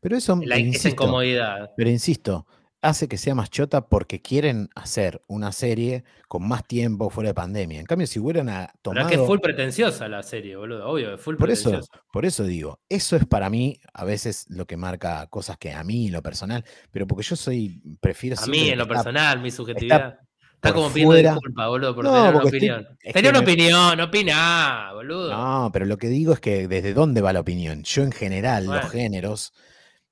Pero 0.00 0.16
eso, 0.16 0.36
La- 0.44 0.56
esa 0.56 0.66
insisto, 0.66 0.88
incomodidad. 0.90 1.70
pero 1.76 1.88
insisto, 1.90 2.46
hace 2.82 3.06
que 3.08 3.16
sea 3.16 3.34
más 3.34 3.48
chota 3.48 3.86
porque 3.86 4.20
quieren 4.20 4.68
hacer 4.74 5.22
una 5.28 5.52
serie 5.52 6.02
con 6.28 6.46
más 6.46 6.66
tiempo 6.66 7.08
fuera 7.10 7.30
de 7.30 7.34
pandemia. 7.34 7.78
En 7.80 7.86
cambio, 7.86 8.06
si 8.08 8.18
hubieran 8.18 8.48
a- 8.48 8.66
Pero 8.66 8.78
tomado... 8.82 9.06
es 9.08 9.14
que 9.14 9.20
es 9.22 9.26
full 9.26 9.38
pretenciosa 9.38 10.08
la 10.08 10.22
serie, 10.22 10.56
boludo. 10.56 10.88
Obvio, 10.88 11.14
es 11.14 11.20
full 11.20 11.36
Por 11.36 11.50
eso, 11.50 11.70
pretenciosa. 11.70 12.02
por 12.12 12.26
eso 12.26 12.42
digo, 12.44 12.80
eso 12.88 13.14
es 13.16 13.24
para 13.24 13.48
mí 13.48 13.78
a 13.94 14.04
veces 14.04 14.46
lo 14.48 14.66
que 14.66 14.76
marca 14.76 15.26
cosas 15.28 15.56
que 15.58 15.72
a 15.72 15.84
mí 15.84 16.06
en 16.08 16.12
lo 16.12 16.22
personal, 16.22 16.64
pero 16.90 17.06
porque 17.06 17.22
yo 17.22 17.36
soy, 17.36 17.80
prefiero 18.00 18.36
A 18.42 18.46
mí, 18.46 18.68
en 18.70 18.76
lo 18.78 18.82
está- 18.84 18.94
personal, 18.94 19.40
mi 19.40 19.50
subjetividad. 19.52 20.18
Está, 20.54 20.72
como 20.74 20.88
pidiendo 20.90 21.12
fuera- 21.14 21.32
disculpas, 21.32 21.66
boludo, 21.68 21.94
por 21.94 22.04
No, 22.04 22.12
tener 22.12 22.28
una 22.34 22.44
estoy- 22.44 22.48
opinión. 22.58 22.86
es 23.00 23.12
Tenía 23.14 23.32
que 23.32 23.38
una 23.38 23.46
me- 23.46 23.52
opinión, 23.52 24.00
opiná, 24.00 24.90
boludo. 24.92 25.30
No, 25.32 25.70
pero 25.72 25.86
lo 25.86 25.98
que 25.98 26.08
digo 26.08 26.32
es 26.32 26.40
que 26.40 26.68
desde 26.68 26.94
dónde 26.94 27.20
va 27.20 27.32
la 27.32 27.40
opinión. 27.40 27.82
Yo 27.84 28.02
en 28.04 28.12
general, 28.12 28.66
Bueno. 28.66 28.82
los 28.82 28.90
géneros 28.90 29.52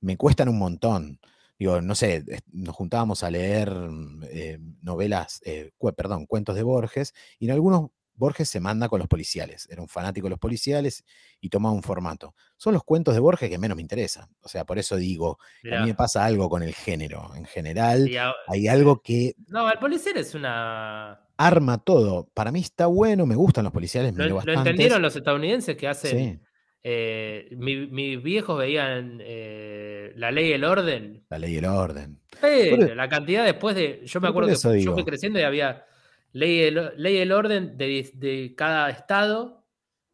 me 0.00 0.16
cuestan 0.16 0.48
un 0.48 0.58
montón. 0.58 1.18
Digo, 1.60 1.82
no 1.82 1.94
sé, 1.94 2.24
nos 2.52 2.74
juntábamos 2.74 3.22
a 3.22 3.30
leer 3.30 3.70
mm, 3.70 4.22
eh, 4.30 4.58
novelas, 4.80 5.42
eh, 5.44 5.72
cu- 5.76 5.92
perdón, 5.92 6.24
cuentos 6.24 6.56
de 6.56 6.62
Borges, 6.62 7.12
y 7.38 7.44
en 7.44 7.50
algunos 7.52 7.90
Borges 8.14 8.48
se 8.48 8.60
manda 8.60 8.88
con 8.88 8.98
los 8.98 9.08
policiales. 9.08 9.68
Era 9.70 9.82
un 9.82 9.88
fanático 9.88 10.24
de 10.26 10.30
los 10.30 10.38
policiales 10.38 11.04
y 11.38 11.50
tomaba 11.50 11.74
un 11.74 11.82
formato. 11.82 12.34
Son 12.56 12.72
los 12.72 12.82
cuentos 12.82 13.12
de 13.14 13.20
Borges 13.20 13.50
que 13.50 13.58
menos 13.58 13.76
me 13.76 13.82
interesan. 13.82 14.26
O 14.40 14.48
sea, 14.48 14.64
por 14.64 14.78
eso 14.78 14.96
digo, 14.96 15.38
a 15.70 15.80
mí 15.82 15.88
me 15.88 15.94
pasa 15.94 16.24
algo 16.24 16.48
con 16.48 16.62
el 16.62 16.74
género. 16.74 17.30
En 17.34 17.44
general, 17.44 18.10
a- 18.18 18.34
hay 18.48 18.66
algo 18.68 19.02
que 19.02 19.34
No, 19.48 19.70
el 19.70 19.78
policial 19.78 20.16
es 20.16 20.34
una. 20.34 21.20
arma 21.36 21.76
todo. 21.78 22.26
Para 22.34 22.52
mí 22.52 22.60
está 22.60 22.86
bueno, 22.86 23.26
me 23.26 23.34
gustan 23.36 23.64
los 23.64 23.72
policiales, 23.72 24.12
¿Lo, 24.14 24.22
miro 24.24 24.30
lo 24.30 24.36
bastantes. 24.36 24.60
entendieron 24.70 25.02
los 25.02 25.14
estadounidenses 25.16 25.76
que 25.76 25.88
hacen? 25.88 26.18
Sí, 26.18 26.40
eh, 26.82 27.48
mi- 27.56 27.86
mis 27.88 28.22
viejos 28.22 28.58
veían 28.58 29.18
eh, 29.22 30.12
la 30.16 30.30
ley 30.30 30.48
y 30.48 30.52
el 30.52 30.64
orden. 30.64 31.24
la 31.28 31.38
ley 31.38 31.54
y 31.54 31.56
el 31.58 31.64
orden. 31.66 32.18
Pero 32.40 32.76
Por- 32.76 32.96
la 32.96 33.08
cantidad 33.08 33.44
después 33.44 33.76
de. 33.76 34.00
Yo 34.06 34.20
me 34.20 34.28
acuerdo 34.28 34.48
que 34.48 34.80
yo 34.82 34.92
fui 34.94 35.04
creciendo 35.04 35.38
y 35.38 35.42
había 35.42 35.84
ley 36.32 36.58
y 36.58 36.62
el, 36.62 36.92
ley 36.96 37.16
y 37.16 37.18
el 37.18 37.32
orden 37.32 37.76
de, 37.76 38.10
de 38.14 38.54
cada 38.56 38.88
estado, 38.90 39.66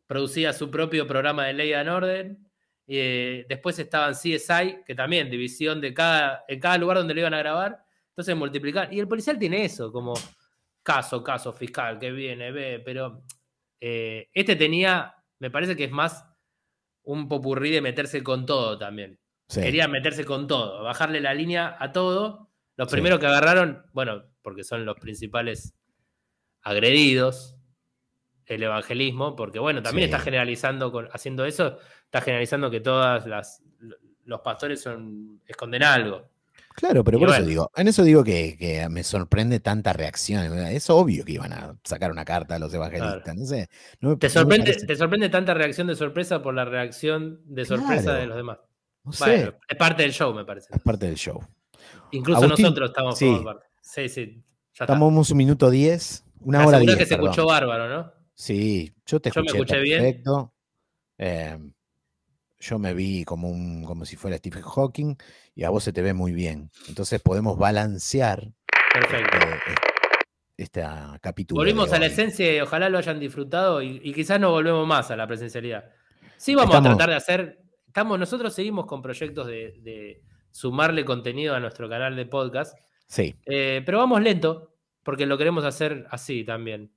producía 0.07 0.53
su 0.53 0.71
propio 0.71 1.07
programa 1.07 1.47
de 1.47 1.53
ley 1.53 1.73
and 1.73 1.89
orden. 1.89 2.39
y, 2.87 2.97
eh, 2.99 3.47
después 3.49 3.79
estaban 3.79 4.15
CSI, 4.15 4.79
que 4.87 4.95
también, 4.95 5.31
división 5.31 5.81
de 5.81 5.93
cada, 5.95 6.45
en 6.49 6.59
cada 6.61 6.79
lugar 6.79 6.97
donde 6.99 7.15
lo 7.15 7.21
iban 7.21 7.35
a 7.35 7.39
grabar. 7.39 7.79
Entonces 8.11 8.35
multiplicar. 8.37 8.93
Y 8.93 8.99
el 8.99 9.07
policial 9.09 9.39
tiene 9.39 9.65
eso, 9.65 9.93
como 9.93 10.15
caso, 10.83 11.23
caso 11.23 11.53
fiscal, 11.53 11.99
que 11.99 12.11
viene, 12.13 12.51
ve, 12.51 12.81
pero 12.85 13.23
este 13.79 14.57
tenía, 14.57 15.15
me 15.39 15.51
parece 15.51 15.77
que 15.77 15.85
es 15.85 15.91
más 15.91 16.25
un 17.07 17.29
popurrí 17.29 17.71
de 17.71 17.81
meterse 17.81 18.23
con 18.23 18.47
todo 18.47 18.79
también 18.79 19.19
Sí. 19.49 19.61
quería 19.63 19.89
meterse 19.89 20.25
con 20.25 20.47
todo, 20.47 20.83
bajarle 20.83 21.21
la 21.21 21.33
línea 21.33 21.77
a 21.79 21.93
todo. 21.93 22.51
Los 22.77 22.89
Sí. 22.89 22.97
primeros 22.97 23.19
que 23.21 23.27
agarraron, 23.27 23.87
bueno, 23.93 24.25
porque 24.43 24.65
son 24.65 24.85
los 24.85 24.97
principales 24.99 25.73
agredidos, 26.63 27.57
el 28.47 28.63
evangelismo, 28.63 29.35
porque 29.37 29.59
bueno, 29.59 29.83
también 29.83 30.09
Sí. 30.09 30.13
está 30.15 30.23
generalizando, 30.25 30.91
con, 30.93 31.09
haciendo 31.13 31.45
eso, 31.45 31.79
está 32.05 32.21
generalizando 32.21 32.71
que 32.71 32.81
todas 32.81 33.27
las 33.27 33.63
los 34.25 34.41
pastores 34.41 34.83
son 34.83 35.41
esconden 35.47 35.85
algo. 35.85 36.29
Claro, 36.77 37.03
pero 37.03 37.17
Y 37.17 37.21
por 37.21 37.31
eso 37.31 37.43
digo, 37.45 37.71
en 37.75 37.89
eso 37.89 38.05
digo 38.05 38.23
que, 38.23 38.57
que 38.59 38.87
me 38.91 39.03
sorprende 39.03 39.61
tanta 39.61 39.93
reacción. 39.95 40.53
Es 40.69 40.91
obvio 40.91 41.25
que 41.25 41.33
iban 41.33 41.53
a 41.53 41.77
sacar 41.85 42.11
una 42.13 42.25
carta 42.25 42.57
a 42.57 42.59
los 42.59 42.73
evangelistas. 42.75 43.35
No 43.35 43.47
sé. 43.47 43.69
no 44.01 44.11
me- 44.11 44.17
¿Te 44.17 44.29
sorprende, 44.29 44.75
¿Te 44.75 44.95
sorprende 44.97 45.29
tanta 45.31 45.55
reacción 45.55 45.87
de 45.87 45.97
sorpresa 45.97 46.43
por 46.43 46.55
la 46.55 46.65
reacción 46.67 47.41
de 47.47 47.65
sorpresa 47.65 48.03
Claro. 48.03 48.21
de 48.21 48.27
los 48.27 48.37
demás? 48.37 48.59
no 49.05 49.13
sé, 49.13 49.25
Bueno, 49.25 49.59
es 49.69 49.77
parte 49.77 50.03
del 50.03 50.13
show, 50.13 50.35
me 50.35 50.45
parece. 50.45 50.69
es 50.75 50.83
parte 50.83 51.07
del 51.07 51.15
show. 51.17 51.41
Incluso 52.11 52.43
Agustín, 52.43 52.65
nosotros 52.65 52.91
estamos 52.91 53.17
sí. 53.19 53.41
parte. 53.45 53.67
Sí, 53.81 54.09
sí. 54.09 54.43
Ya. 54.79 54.85
Estamos 54.85 55.31
un 55.31 55.37
minuto 55.39 55.71
10, 55.71 56.25
una 56.41 56.59
Me 56.59 56.67
hora 56.67 56.79
10. 56.81 56.97
que 56.97 57.05
se 57.07 57.15
perdón. 57.17 57.31
escuchó 57.31 57.47
bárbaro, 57.47 57.89
¿no? 57.89 58.13
Sí, 58.35 58.93
yo 59.07 59.19
te 59.21 59.31
Yo 59.31 59.41
me 59.41 59.47
escuché 59.47 59.63
escuché 59.63 59.81
bien. 59.81 60.03
perfecto. 60.03 60.53
Eh, 61.19 61.59
yo 62.59 62.79
me 62.79 62.95
vi 62.95 63.25
como 63.25 63.49
un, 63.49 63.85
como 63.85 64.05
si 64.05 64.17
fuera 64.17 64.37
Stephen 64.39 64.63
Hawking 64.63 65.17
y 65.55 65.65
a 65.65 65.71
vos 65.71 65.85
se 65.85 65.93
te 65.93 66.03
ve 66.03 66.15
muy 66.15 66.33
bien. 66.33 66.71
Entonces 66.89 67.21
podemos 67.21 67.59
balancear 67.59 68.53
Perfecto. 68.93 69.37
este, 69.39 69.75
esta 70.57 71.19
capítulo. 71.23 71.61
Volvimos 71.61 71.93
a 71.93 71.99
la 71.99 72.07
esencia 72.07 72.55
y 72.57 72.61
ojalá 72.61 72.89
lo 72.89 72.99
hayan 72.99 73.21
disfrutado 73.21 73.83
y, 73.83 74.01
y 74.03 74.13
quizás 74.13 74.41
no 74.41 74.51
volvemos 74.51 74.87
más 74.87 75.11
a 75.11 75.17
la 75.17 75.27
presencialidad. 75.27 75.85
Sí, 76.37 76.55
vamos 76.55 76.71
Estamos- 76.75 76.87
a 76.91 76.97
tratar 76.97 77.11
de 77.11 77.17
hacer. 77.17 77.59
Estamos, 77.87 78.19
nosotros 78.19 78.53
seguimos 78.55 78.87
con 78.87 79.01
proyectos 79.03 79.47
de, 79.47 79.75
de 79.83 80.23
sumarle 80.51 81.05
contenido 81.05 81.55
a 81.55 81.61
nuestro 81.61 81.89
canal 81.89 82.15
de 82.17 82.27
podcast, 82.27 82.77
Sí, 83.09 83.37
eh, 83.47 83.83
pero 83.87 83.99
vamos 83.99 84.21
lento 84.21 84.75
porque 85.03 85.27
lo 85.27 85.39
queremos 85.39 85.65
hacer 85.65 86.07
así 86.11 86.45
también. 86.45 86.93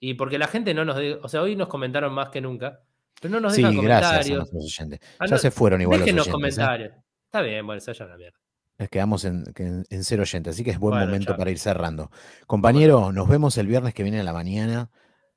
Y 0.00 0.14
porque 0.14 0.38
la 0.38 0.46
gente 0.48 0.72
no 0.72 0.84
nos. 0.84 0.96
de- 0.96 1.18
o 1.22 1.28
sea, 1.28 1.42
hoy 1.42 1.54
nos 1.56 1.68
comentaron 1.68 2.12
más 2.14 2.30
que 2.30 2.40
nunca, 2.40 2.80
pero 3.20 3.32
no 3.34 3.40
nos 3.40 3.54
sí, 3.54 3.62
dejan 3.62 3.80
gracias 3.80 4.10
a 4.10 4.14
comentarios. 4.14 4.38
nuestros 4.38 4.64
oyentes. 4.64 5.00
Ah, 5.18 5.26
Ya 5.26 5.30
no, 5.36 5.38
se 5.38 5.50
fueron 5.50 5.80
igual 5.80 6.00
los 6.00 6.06
oyentes. 6.08 6.26
¿eh? 6.26 6.30
comentarios. 6.30 6.92
Está 7.26 7.40
bien, 7.42 7.64
bueno, 7.66 7.80
se 7.80 7.90
a 7.92 8.06
la 8.06 8.16
mierda. 8.16 8.38
Les 8.78 8.88
quedamos 8.88 9.24
en, 9.26 9.44
en- 9.56 9.84
en 9.88 10.04
cero 10.04 10.22
oyentes, 10.22 10.54
así 10.54 10.64
que 10.64 10.70
es 10.70 10.78
buen 10.78 10.92
Bueno, 10.92 11.06
momento 11.06 11.26
chao. 11.32 11.36
para 11.36 11.50
ir 11.50 11.58
cerrando. 11.58 12.10
Compañero, 12.46 13.12
nos 13.12 13.28
vemos 13.28 13.56
el 13.58 13.66
viernes 13.66 13.92
que 13.94 14.02
viene 14.02 14.20
a 14.20 14.24
la 14.24 14.32
mañana 14.32 14.90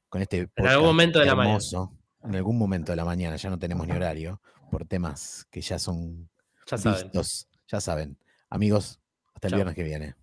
con 0.10 0.22
este 0.22 0.50
En 0.56 0.68
algún 0.68 0.88
momento 0.88 1.20
de 1.20 1.26
la 1.26 1.36
mañana. 1.36 1.56
hermoso. 1.58 1.92
En 2.24 2.36
algún 2.36 2.58
momento 2.58 2.94
de 2.94 2.96
la 2.96 3.04
mañana, 3.06 3.36
ya 3.36 3.50
no 3.50 3.60
tenemos 3.60 3.86
ni 3.86 3.94
horario, 3.94 4.42
por 4.72 4.86
temas 4.86 5.46
que 5.52 5.60
ya 5.60 5.78
son 5.78 6.30
Ya 6.72 6.78
saben. 6.78 7.12
ya 7.68 7.82
saben. 7.82 8.18
Amigos, 8.50 9.02
hasta 9.36 9.48
el 9.48 9.52
Chao. 9.52 9.58
viernes 9.58 9.76
que 9.76 9.84
viene. 9.84 10.16